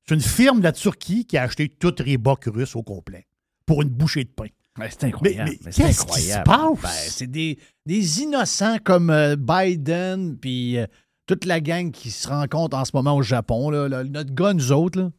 C'est 0.08 0.14
une 0.16 0.22
firme 0.22 0.60
de 0.60 0.64
la 0.64 0.72
Turquie 0.72 1.26
qui 1.26 1.36
a 1.38 1.44
acheté 1.44 1.68
tout 1.68 1.94
Reebok 2.00 2.46
russe 2.46 2.76
au 2.76 2.84
complet 2.84 3.28
pour 3.66 3.82
une 3.82 3.90
bouchée 3.90 4.24
de 4.24 4.30
pain. 4.30 4.46
Ben, 4.78 4.88
c'est 4.92 5.06
incroyable. 5.06 5.52
Mais- 5.66 5.72
qu'est-ce 5.72 6.06
qui 6.06 6.22
se 6.22 6.38
passe? 6.44 6.82
Ben, 6.82 6.90
c'est 6.90 7.28
des, 7.28 7.58
des 7.88 8.22
innocents 8.22 8.78
comme 8.84 9.10
euh, 9.10 9.36
Biden, 9.36 10.38
puis 10.38 10.78
euh, 10.78 10.86
toute 11.26 11.46
la 11.46 11.60
gang 11.60 11.90
qui 11.92 12.12
se 12.12 12.28
rencontre 12.28 12.78
en 12.78 12.86
ce 12.86 12.92
moment 12.94 13.16
au 13.16 13.24
Japon. 13.24 13.72
Là, 13.72 13.90
Là, 13.90 14.04
notre 14.04 14.34
gars, 14.36 14.54
nous 14.54 14.72
autres. 14.72 15.00
Là. 15.02 15.12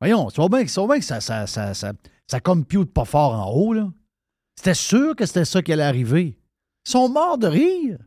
Voyons, 0.00 0.28
tu 0.30 0.36
vois 0.36 0.50
bien, 0.50 0.64
bien 0.64 0.98
que 0.98 1.04
ça, 1.04 1.20
ça, 1.22 1.46
ça, 1.46 1.72
ça, 1.72 1.92
ça 2.26 2.40
compute 2.40 2.92
pas 2.92 3.06
fort 3.06 3.32
en 3.32 3.50
haut. 3.50 3.72
là. 3.72 3.90
C'était 4.56 4.74
sûr 4.74 5.16
que 5.16 5.24
c'était 5.24 5.46
ça 5.46 5.62
qui 5.62 5.72
allait 5.72 5.82
arriver. 5.82 6.38
Ils 6.86 6.90
sont 6.90 7.08
morts 7.08 7.38
de 7.38 7.46
rire. 7.46 7.98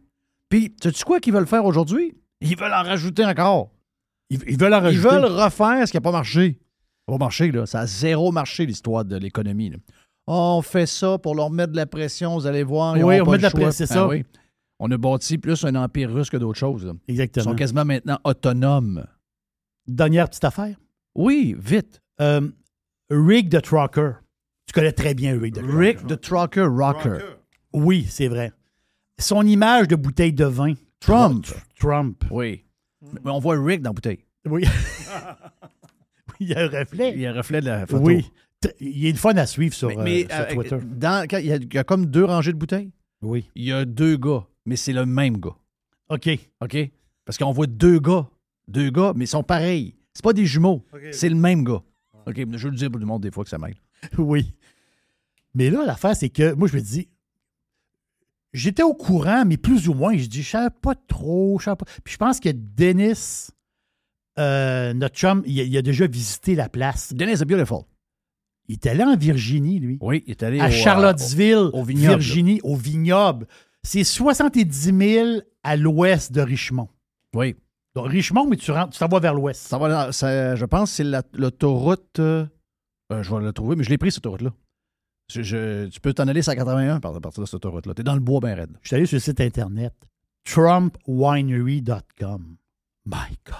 Puis, 0.49 0.75
sais-tu 0.81 1.03
quoi 1.03 1.19
qu'ils 1.19 1.33
veulent 1.33 1.47
faire 1.47 1.65
aujourd'hui? 1.65 2.15
Ils 2.39 2.55
veulent 2.55 2.71
en 2.73 2.83
rajouter 2.83 3.25
encore. 3.25 3.71
Ils, 4.29 4.39
ils 4.47 4.57
veulent 4.57 4.73
en 4.73 4.85
Ils 4.87 4.99
veulent 4.99 5.25
refaire 5.25 5.87
ce 5.87 5.91
qui 5.91 5.97
n'a 5.97 6.01
pas 6.01 6.11
marché. 6.11 6.59
Ça 7.07 7.11
va 7.13 7.17
marcher, 7.17 7.51
là. 7.51 7.65
Ça 7.65 7.81
a 7.81 7.85
zéro 7.87 8.31
marché, 8.31 8.65
l'histoire 8.65 9.05
de 9.05 9.15
l'économie. 9.17 9.71
Oh, 10.27 10.55
on 10.57 10.61
fait 10.61 10.85
ça 10.85 11.17
pour 11.17 11.35
leur 11.35 11.49
mettre 11.49 11.71
de 11.71 11.77
la 11.77 11.85
pression, 11.85 12.35
vous 12.35 12.45
allez 12.47 12.63
voir. 12.63 12.97
ils 12.97 13.03
Oui, 13.03 13.21
on 13.21 13.25
pas 13.25 13.31
met 13.31 13.37
le 13.37 13.39
de 13.39 13.43
la 13.43 13.51
pression, 13.51 13.71
c'est 13.71 13.83
Ah 13.93 13.95
ça. 13.95 14.07
oui. 14.07 14.25
On 14.79 14.91
a 14.91 14.97
bâti 14.97 15.37
plus 15.37 15.63
un 15.63 15.73
empire 15.75 16.11
russe 16.13 16.29
que 16.29 16.37
d'autres 16.37 16.59
choses. 16.59 16.85
là. 16.85 16.91
Ils 17.07 17.11
Exactement. 17.13 17.45
sont 17.45 17.55
quasiment 17.55 17.85
maintenant 17.85 18.19
autonomes. 18.25 19.05
Dernière 19.87 20.27
petite 20.29 20.43
affaire? 20.43 20.75
Oui, 21.15 21.55
vite. 21.57 22.01
Euh, 22.19 22.41
Rick 23.09 23.49
the 23.49 23.61
Trucker. 23.61 24.11
Tu 24.67 24.73
connais 24.73 24.91
très 24.91 25.13
bien 25.13 25.39
Rick 25.39 25.53
the 25.55 25.59
Trucker. 25.61 25.77
Rick 25.77 26.07
the 26.07 26.19
Trucker 26.21 26.65
Rocker. 26.69 27.19
Oui, 27.73 28.05
c'est 28.09 28.27
vrai. 28.27 28.51
Son 29.17 29.43
image 29.47 29.87
de 29.87 29.95
bouteille 29.95 30.33
de 30.33 30.45
vin. 30.45 30.73
Trump. 30.99 31.47
Trump. 31.79 32.23
Oui. 32.29 32.65
Mais 33.23 33.31
on 33.31 33.39
voit 33.39 33.59
Rick 33.61 33.81
dans 33.81 33.89
la 33.89 33.93
bouteille. 33.93 34.19
Oui. 34.45 34.65
il 36.39 36.49
y 36.49 36.53
a 36.53 36.61
un 36.61 36.67
reflet. 36.67 37.13
Il 37.13 37.21
y 37.21 37.25
a 37.25 37.31
un 37.31 37.33
reflet 37.33 37.61
de 37.61 37.65
la 37.67 37.87
photo. 37.87 38.03
Oui. 38.03 38.25
Il 38.79 39.05
est 39.05 39.11
le 39.11 39.17
fun 39.17 39.35
à 39.37 39.45
suivre 39.45 39.73
sur, 39.75 39.89
Mais, 39.99 40.25
euh, 40.31 40.49
sur 40.49 40.59
euh, 40.59 40.63
Twitter. 40.63 40.77
dans- 40.85 41.27
quand 41.29 41.37
il, 41.37 41.45
y 41.45 41.51
a, 41.51 41.57
il 41.57 41.73
y 41.73 41.77
a 41.77 41.83
comme 41.83 42.05
deux 42.07 42.25
rangées 42.25 42.53
de 42.53 42.57
bouteilles? 42.57 42.91
Oui. 43.21 43.49
Il 43.55 43.63
y 43.65 43.71
a 43.71 43.85
deux 43.85 44.17
gars, 44.17 44.45
mais 44.65 44.75
c'est 44.75 44.93
le 44.93 45.05
même 45.05 45.37
gars. 45.37 45.55
OK. 46.09 46.29
OK? 46.61 46.77
Parce 47.25 47.37
qu'on 47.37 47.51
voit 47.51 47.67
deux 47.67 47.99
gars. 47.99 48.27
Deux 48.67 48.89
gars, 48.89 49.13
mais 49.15 49.25
ils 49.25 49.29
sont 49.29 49.43
pareils. 49.43 49.95
C'est 50.13 50.23
pas 50.23 50.33
des 50.33 50.45
jumeaux. 50.45 50.83
C'est 51.11 51.29
le 51.29 51.35
même 51.35 51.63
gars. 51.63 51.81
OK, 52.25 52.35
je 52.35 52.63
veux 52.65 52.71
le 52.71 52.75
dire 52.77 52.89
pour 52.89 52.99
le 52.99 53.05
monde 53.05 53.21
des 53.21 53.31
fois 53.31 53.43
que 53.43 53.49
ça 53.49 53.57
m'aide. 53.57 53.75
Oui. 54.17 54.53
Mais 55.53 55.69
là, 55.69 55.85
l'affaire, 55.85 56.15
c'est 56.15 56.29
que 56.29 56.53
moi, 56.53 56.67
je 56.67 56.75
me 56.75 56.81
dis, 56.81 57.07
j'étais 58.53 58.83
au 58.83 58.93
courant, 58.93 59.43
mais 59.45 59.57
plus 59.57 59.87
ou 59.89 59.93
moins, 59.93 60.15
je 60.17 60.25
dis, 60.27 60.41
je 60.43 60.49
savais 60.49 60.73
pas 60.81 60.95
trop, 60.95 61.57
je 61.59 61.65
savais 61.65 61.75
pas. 61.77 61.85
Puis 62.03 62.13
je 62.13 62.17
pense 62.17 62.39
que 62.39 62.49
Dennis, 62.53 63.49
euh, 64.39 64.93
notre 64.93 65.15
chum, 65.15 65.43
il 65.45 65.59
a, 65.59 65.63
il 65.63 65.77
a 65.77 65.81
déjà 65.81 66.07
visité 66.07 66.55
la 66.55 66.69
place. 66.69 67.13
Dennis 67.13 67.41
is 67.41 67.45
beautiful. 67.45 67.81
Il 68.69 68.73
est 68.73 68.85
allé 68.87 69.03
en 69.03 69.15
Virginie, 69.15 69.79
lui. 69.79 69.97
Oui, 70.01 70.23
il 70.27 70.31
est 70.31 70.43
allé 70.43 70.59
à 70.59 70.65
au, 70.65 70.67
euh, 70.67 70.71
Charlottesville, 70.71 71.55
au- 71.73 71.79
au 71.79 71.83
vignoble, 71.83 72.09
Virginie, 72.19 72.59
au 72.63 72.75
vignoble. 72.75 73.47
C'est 73.83 74.03
70 74.03 74.91
000 74.97 75.39
à 75.63 75.77
l'ouest 75.77 76.31
de 76.33 76.41
Richmond. 76.41 76.89
Oui. 77.33 77.55
Donc, 77.95 78.09
Richmond, 78.09 78.45
mais 78.47 78.57
tu 78.57 78.69
rentres, 78.71 78.91
tu 78.93 78.99
t'en 78.99 79.07
vas 79.07 79.19
vers 79.19 79.33
l'ouest. 79.33 79.65
Ça 79.67 79.77
va 79.77 80.11
ça- 80.11 80.55
je 80.55 80.65
pense 80.65 80.89
que 80.91 80.95
c'est 80.97 81.03
la- 81.05 81.23
l'autoroute. 81.33 82.19
euh, 82.19 82.45
euh, 83.13 83.23
je 83.23 83.33
vais 83.33 83.41
le 83.41 83.53
trouver, 83.53 83.75
mais 83.77 83.83
je 83.83 83.89
l'ai 83.89 83.97
pris, 83.97 84.11
cette 84.11 84.19
autoroute-là. 84.25 84.53
Je- 85.31 85.41
je- 85.43 85.87
tu 85.87 85.99
peux 85.99 86.13
t'en 86.13 86.27
aller 86.27 86.41
la 86.41 86.55
81 86.55 86.99
par- 86.99 87.15
à 87.15 87.19
partir 87.19 87.41
de 87.41 87.45
cette 87.47 87.55
autoroute-là. 87.55 87.93
Tu 87.93 88.01
es 88.01 88.03
dans 88.03 88.13
le 88.15 88.19
bois 88.21 88.39
bien 88.39 88.55
raide. 88.55 88.77
Je 88.81 88.87
suis 88.87 88.95
allé 88.95 89.05
sur 89.05 89.15
le 89.15 89.19
site 89.21 89.41
internet 89.41 89.93
trumpwinery.com. 90.45 92.55
My 93.05 93.37
God. 93.45 93.55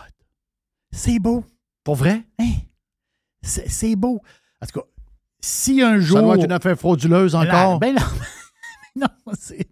C'est 0.91 1.19
beau. 1.19 1.43
Pour 1.83 1.95
vrai? 1.95 2.23
Hein? 2.39 2.51
C'est 3.41 3.69
c'est 3.69 3.95
beau. 3.95 4.21
En 4.61 4.65
tout 4.65 4.79
cas, 4.79 4.85
si 5.41 5.81
un 5.81 5.99
jour. 5.99 6.17
Ça 6.17 6.23
doit 6.23 6.35
être 6.35 6.45
une 6.45 6.51
affaire 6.51 6.77
frauduleuse 6.77 7.35
encore. 7.35 7.79
Ben 7.79 7.95
non, 7.95 8.01
non 9.25 9.33
c'est. 9.37 9.67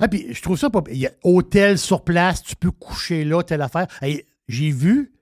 Ah, 0.00 0.08
puis 0.08 0.32
je 0.32 0.42
trouve 0.42 0.58
ça 0.58 0.70
pas. 0.70 0.82
Il 0.90 0.98
y 0.98 1.06
a 1.06 1.12
hôtel 1.24 1.76
sur 1.78 2.04
place, 2.04 2.42
tu 2.42 2.54
peux 2.54 2.70
coucher 2.70 3.24
là, 3.24 3.42
telle 3.42 3.62
affaire. 3.62 3.86
Hey, 4.00 4.24
J'ai 4.46 4.70
vu 4.70 5.12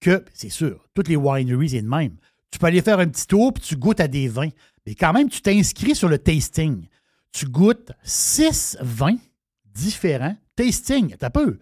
que, 0.00 0.24
c'est 0.34 0.50
sûr, 0.50 0.84
toutes 0.94 1.08
les 1.08 1.16
wineries, 1.16 1.70
c'est 1.70 1.82
de 1.82 1.88
même. 1.88 2.16
Tu 2.50 2.58
peux 2.58 2.66
aller 2.66 2.82
faire 2.82 2.98
un 2.98 3.06
petit 3.08 3.26
tour, 3.26 3.54
puis 3.54 3.62
tu 3.62 3.76
goûtes 3.76 4.00
à 4.00 4.08
des 4.08 4.28
vins. 4.28 4.50
Mais 4.86 4.94
quand 4.94 5.12
même, 5.12 5.28
tu 5.28 5.40
t'inscris 5.40 5.94
sur 5.94 6.08
le 6.08 6.18
tasting. 6.18 6.86
Tu 7.32 7.46
goûtes 7.46 7.92
six 8.02 8.76
vins 8.80 9.18
différents. 9.64 10.36
Tasting, 10.54 11.16
t'as 11.18 11.30
peu. 11.30 11.58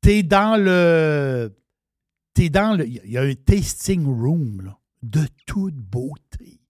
T'es 0.00 0.22
dans 0.22 0.56
le. 0.60 1.56
T'es 2.34 2.48
dans 2.50 2.76
le. 2.76 2.86
Il 2.86 3.10
y 3.10 3.16
a 3.16 3.22
un 3.22 3.34
tasting 3.34 4.04
room, 4.04 4.62
là, 4.62 4.78
de 5.02 5.26
toute 5.46 5.76
beauté. 5.76 6.60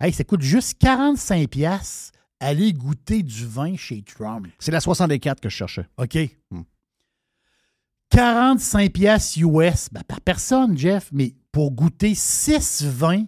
Hey, 0.00 0.12
ça 0.12 0.22
coûte 0.22 0.42
juste 0.42 0.80
45$ 0.80 1.48
piastres 1.48 2.12
aller 2.40 2.72
goûter 2.72 3.22
du 3.22 3.46
vin 3.46 3.76
chez 3.76 4.02
Trump. 4.02 4.46
C'est 4.58 4.70
la 4.70 4.80
64 4.80 5.40
que 5.40 5.48
je 5.48 5.56
cherchais. 5.56 5.86
OK. 5.96 6.18
45 8.10 8.92
pièces 8.92 9.36
US 9.36 9.88
ben, 9.92 10.02
par 10.06 10.20
personne, 10.20 10.78
Jeff, 10.78 11.10
mais 11.12 11.34
pour 11.52 11.72
goûter 11.72 12.14
6 12.14 12.84
vins 12.84 13.24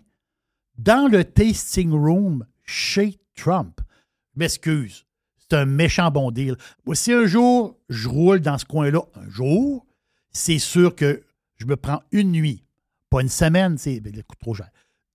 dans 0.83 1.11
le 1.11 1.25
tasting 1.25 1.93
room 1.93 2.47
chez 2.65 3.19
Trump. 3.37 3.81
Je 4.35 4.41
M'excuse. 4.41 5.07
C'est 5.39 5.57
un 5.57 5.67
méchant 5.67 6.11
bon 6.11 6.31
deal. 6.31 6.57
Moi, 6.87 6.95
si 6.95 7.13
un 7.13 7.27
jour 7.27 7.77
je 7.89 8.09
roule 8.09 8.41
dans 8.41 8.57
ce 8.57 8.65
coin-là, 8.65 9.01
un 9.15 9.29
jour, 9.29 9.85
c'est 10.31 10.59
sûr 10.59 10.95
que 10.95 11.23
je 11.57 11.67
me 11.67 11.77
prends 11.77 12.01
une 12.13 12.33
nuit. 12.33 12.65
Pas 13.11 13.21
une 13.21 13.29
semaine, 13.29 13.77
c'est 13.77 14.01
ben, 14.01 14.13
trop 14.41 14.55
cher. 14.55 14.71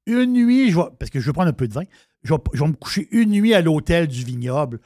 Une 0.06 0.34
nuit, 0.34 0.70
je 0.70 0.78
vais, 0.78 0.86
parce 1.00 1.10
que 1.10 1.20
je 1.20 1.26
veux 1.26 1.34
prendre 1.34 1.50
un 1.50 1.54
peu 1.54 1.68
de 1.68 1.74
vin, 1.74 1.86
je 2.24 2.34
vais, 2.34 2.40
je 2.54 2.60
vais 2.60 2.68
me 2.68 2.74
coucher 2.74 3.08
une 3.12 3.32
nuit 3.32 3.54
à 3.54 3.62
l'hôtel 3.62 4.08
du 4.08 4.24
vignoble. 4.24 4.80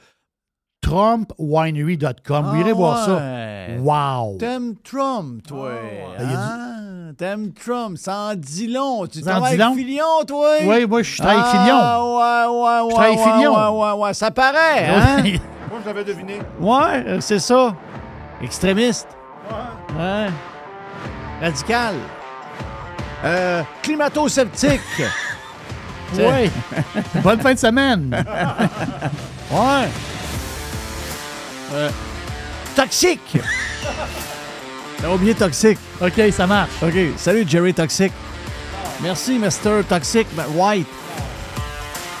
TrumpWinery.com. 0.80 2.46
Vous 2.46 2.60
irez 2.60 2.72
voir 2.72 3.04
ça. 3.04 3.76
Wow! 3.80 4.38
T'aimes 4.38 4.76
Trump, 4.82 5.42
toi. 5.46 5.74
il 6.18 6.24
y 6.24 6.32
a 6.32 6.54
hein? 6.54 6.79
T'aimes 7.16 7.52
Trump. 7.52 7.96
Ça 7.98 8.14
en 8.14 8.34
dit 8.34 8.66
long. 8.68 9.06
Tu 9.06 9.20
travailles 9.22 9.54
avec 9.54 9.60
long? 9.60 9.74
Filion, 9.74 10.24
toi? 10.26 10.50
Oui, 10.62 10.86
moi, 10.86 11.02
je 11.02 11.16
travaille 11.16 11.38
avec 11.38 11.50
Filion. 11.50 11.78
Ah, 11.80 12.02
ouais, 12.04 12.46
ouais, 12.56 12.80
ouais. 12.80 12.88
Je 12.90 12.94
travaille 12.94 13.12
avec 13.14 13.34
Filion. 13.34 13.54
Ouais, 13.54 13.84
ouais, 13.92 14.00
ouais. 14.02 14.14
Ça 14.14 14.30
paraît, 14.30 14.86
hein? 14.88 15.22
Moi, 15.70 15.78
je 15.82 15.86
l'avais 15.88 16.04
deviné. 16.04 16.38
ouais, 16.60 17.04
euh, 17.06 17.20
c'est 17.20 17.38
ça. 17.38 17.74
Extrémiste. 18.42 19.08
Ouais. 19.98 20.26
Radical. 21.40 21.94
Euh, 23.24 23.62
climato-sceptique. 23.82 24.80
Oui. 26.12 26.50
Bonne 27.22 27.38
fin 27.40 27.54
de 27.54 27.58
semaine. 27.60 28.10
Ouais. 29.48 29.88
Euh, 31.72 31.88
toxique. 32.74 33.38
T'as 35.00 35.14
oublié 35.14 35.34
toxique. 35.34 35.78
OK, 36.00 36.20
ça 36.30 36.46
marche. 36.46 36.70
OK. 36.82 36.94
Salut, 37.16 37.44
Jerry 37.48 37.72
Toxic. 37.72 38.12
Merci, 39.02 39.38
Mr. 39.38 39.82
Toxic 39.88 40.26
White. 40.54 40.86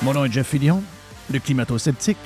Mon 0.02 0.14
nom 0.14 0.24
est 0.24 0.32
Jeff 0.32 0.46
Fillion, 0.46 0.82
le 1.30 1.38
climato-sceptique. 1.38 2.16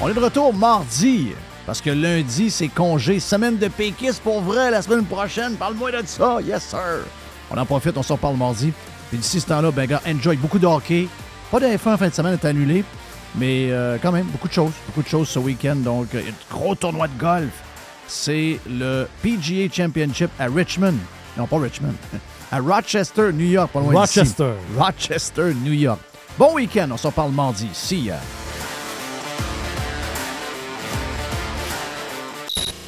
On 0.00 0.08
est 0.08 0.14
de 0.14 0.18
retour 0.18 0.52
mardi, 0.52 1.28
parce 1.64 1.80
que 1.80 1.90
lundi, 1.90 2.50
c'est 2.50 2.66
congé. 2.66 3.20
Semaine 3.20 3.56
de 3.56 3.68
péquiste 3.68 4.20
pour 4.20 4.40
vrai 4.40 4.72
la 4.72 4.82
semaine 4.82 5.04
prochaine. 5.04 5.54
Parle-moi 5.54 5.92
de 5.92 6.02
ça. 6.06 6.40
Yes, 6.42 6.64
sir. 6.64 7.04
On 7.52 7.56
en 7.56 7.64
profite, 7.64 7.96
on 7.96 8.02
s'en 8.02 8.16
parle 8.16 8.36
mardi. 8.36 8.72
Puis 9.10 9.18
d'ici 9.18 9.40
ce 9.40 9.46
temps-là, 9.46 9.70
ben, 9.70 9.86
gars, 9.86 10.02
enjoy. 10.08 10.36
Beaucoup 10.36 10.58
de 10.58 10.66
hockey. 10.66 11.06
Pas 11.52 11.60
de 11.60 11.66
F1 11.66 11.94
en 11.94 11.96
fin 11.96 12.08
de 12.08 12.14
semaine 12.14 12.32
est 12.34 12.44
annulé. 12.44 12.84
Mais 13.36 13.68
euh, 13.70 13.96
quand 14.02 14.10
même, 14.10 14.26
beaucoup 14.26 14.48
de 14.48 14.52
choses. 14.52 14.72
Beaucoup 14.88 15.02
de 15.02 15.08
choses 15.08 15.28
ce 15.28 15.38
week-end. 15.38 15.76
Donc, 15.76 16.12
euh, 16.16 16.22
gros 16.50 16.74
tournoi 16.74 17.06
de 17.06 17.16
golf. 17.16 17.52
C'est 18.08 18.58
le 18.68 19.06
PGA 19.22 19.72
Championship 19.72 20.30
à 20.38 20.46
Richmond. 20.46 20.94
Non, 21.36 21.46
pas 21.46 21.58
Richmond. 21.58 21.94
À 22.52 22.60
Rochester, 22.60 23.32
New 23.32 23.46
York. 23.46 23.70
Pas 23.72 23.80
loin 23.80 24.04
d'ici. 24.04 24.20
Rochester. 24.20 24.52
Rochester, 24.76 25.54
New 25.54 25.72
York. 25.72 25.98
Bon 26.38 26.54
week-end. 26.54 26.88
On 26.92 26.96
s'en 26.96 27.10
parle 27.10 27.32
mardi. 27.32 27.68
See 27.72 28.02
ya. 28.04 28.18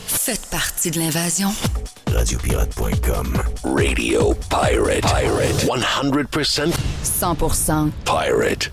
Faites 0.06 0.46
partie 0.50 0.90
de 0.90 0.98
l'invasion. 0.98 1.50
Radiopirate.com. 2.12 3.36
Radio 3.64 4.34
Pirate. 4.50 5.02
Pirate. 5.02 5.66
100% 5.66 6.72
100% 7.04 7.90
pirate. 8.04 8.72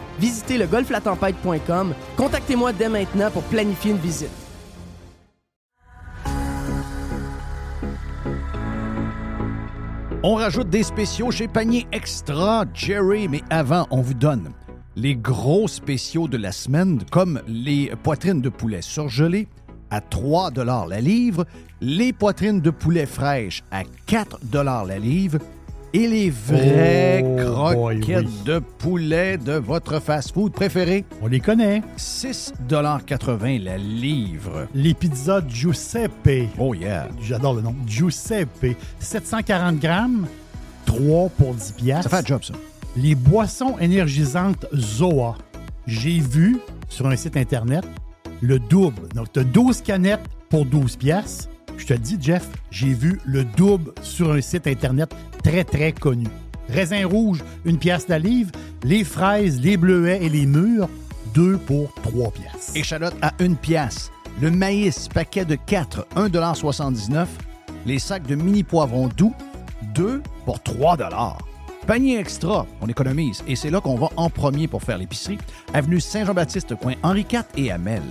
Visitez 0.21 0.59
le 0.59 0.67
golflatempête.com. 0.67 1.95
Contactez-moi 2.15 2.71
dès 2.73 2.89
maintenant 2.89 3.31
pour 3.31 3.41
planifier 3.43 3.91
une 3.91 3.97
visite. 3.97 4.29
On 10.23 10.35
rajoute 10.35 10.69
des 10.69 10.83
spéciaux 10.83 11.31
chez 11.31 11.47
Panier 11.47 11.87
Extra, 11.91 12.65
Jerry, 12.75 13.27
mais 13.27 13.41
avant, 13.49 13.87
on 13.89 14.01
vous 14.01 14.13
donne 14.13 14.51
les 14.95 15.15
gros 15.15 15.67
spéciaux 15.67 16.27
de 16.27 16.37
la 16.37 16.51
semaine, 16.51 17.01
comme 17.09 17.41
les 17.47 17.91
poitrines 18.03 18.41
de 18.41 18.49
poulet 18.49 18.83
surgelées 18.83 19.47
à 19.89 20.01
3 20.01 20.51
la 20.87 21.01
livre, 21.01 21.45
les 21.81 22.13
poitrines 22.13 22.61
de 22.61 22.69
poulet 22.69 23.07
fraîches 23.07 23.63
à 23.71 23.83
4 24.05 24.39
la 24.53 24.99
livre 24.99 25.39
et 25.93 26.07
les 26.07 26.29
vraies 26.29 27.23
Oh, 27.23 27.73
boy, 27.73 27.99
croquettes 27.99 28.25
oui. 28.25 28.43
de 28.45 28.59
poulet 28.59 29.37
de 29.37 29.53
votre 29.53 29.99
fast-food 29.99 30.51
préféré. 30.53 31.05
On 31.21 31.27
les 31.27 31.39
connaît. 31.39 31.81
6,80 31.97 33.63
la 33.63 33.77
livre. 33.77 34.67
Les 34.73 34.93
pizzas 34.93 35.41
Giuseppe. 35.47 36.49
Oh 36.57 36.73
yeah. 36.73 37.07
J'adore 37.21 37.53
le 37.55 37.61
nom. 37.61 37.75
Giuseppe. 37.85 38.75
740 38.99 39.79
grammes, 39.79 40.27
3 40.85 41.29
pour 41.29 41.53
10 41.53 41.73
piastres. 41.73 42.09
Ça 42.09 42.17
fait 42.17 42.23
un 42.23 42.27
job, 42.27 42.43
ça. 42.43 42.53
Les 42.95 43.15
boissons 43.15 43.77
énergisantes 43.79 44.65
Zoa. 44.75 45.37
J'ai 45.87 46.19
vu 46.19 46.57
sur 46.89 47.07
un 47.07 47.15
site 47.15 47.37
Internet 47.37 47.85
le 48.41 48.59
double. 48.59 49.07
Donc, 49.13 49.31
tu 49.31 49.39
as 49.39 49.43
12 49.43 49.81
canettes 49.81 50.25
pour 50.49 50.65
12 50.65 50.95
piastres. 50.97 51.47
Je 51.77 51.85
te 51.85 51.93
dis, 51.93 52.17
Jeff, 52.19 52.47
j'ai 52.69 52.93
vu 52.93 53.19
le 53.25 53.43
double 53.43 53.91
sur 54.01 54.31
un 54.31 54.41
site 54.41 54.67
Internet 54.67 55.13
très, 55.43 55.63
très 55.63 55.91
connu. 55.91 56.27
Raisin 56.69 57.05
rouge, 57.07 57.43
une 57.65 57.77
pièce 57.77 58.07
la 58.07 58.19
livre. 58.19 58.51
Les 58.83 59.03
fraises, 59.03 59.59
les 59.61 59.77
bleuets 59.77 60.19
et 60.23 60.29
les 60.29 60.45
mûres, 60.45 60.89
2 61.33 61.57
pour 61.57 61.93
3 62.03 62.31
piastres. 62.31 62.75
Échalote 62.75 63.15
à 63.21 63.33
une 63.39 63.55
pièce. 63.55 64.11
Le 64.41 64.49
maïs, 64.49 65.07
paquet 65.07 65.45
de 65.45 65.55
4, 65.55 66.07
1,79 66.15 67.27
Les 67.85 67.99
sacs 67.99 68.25
de 68.25 68.35
mini 68.35 68.63
poivrons 68.63 69.09
doux, 69.09 69.33
2 69.93 70.21
pour 70.45 70.61
3 70.61 70.97
Panier 71.87 72.19
extra, 72.19 72.65
on 72.79 72.87
économise. 72.87 73.43
Et 73.47 73.55
c'est 73.55 73.69
là 73.71 73.81
qu'on 73.81 73.95
va 73.95 74.09
en 74.15 74.29
premier 74.29 74.67
pour 74.67 74.83
faire 74.83 74.97
l'épicerie. 74.97 75.39
Avenue 75.73 75.99
Saint-Jean-Baptiste, 75.99 76.75
coin 76.75 76.93
Henri 77.03 77.25
IV 77.31 77.43
et 77.57 77.71
Amel. 77.71 78.03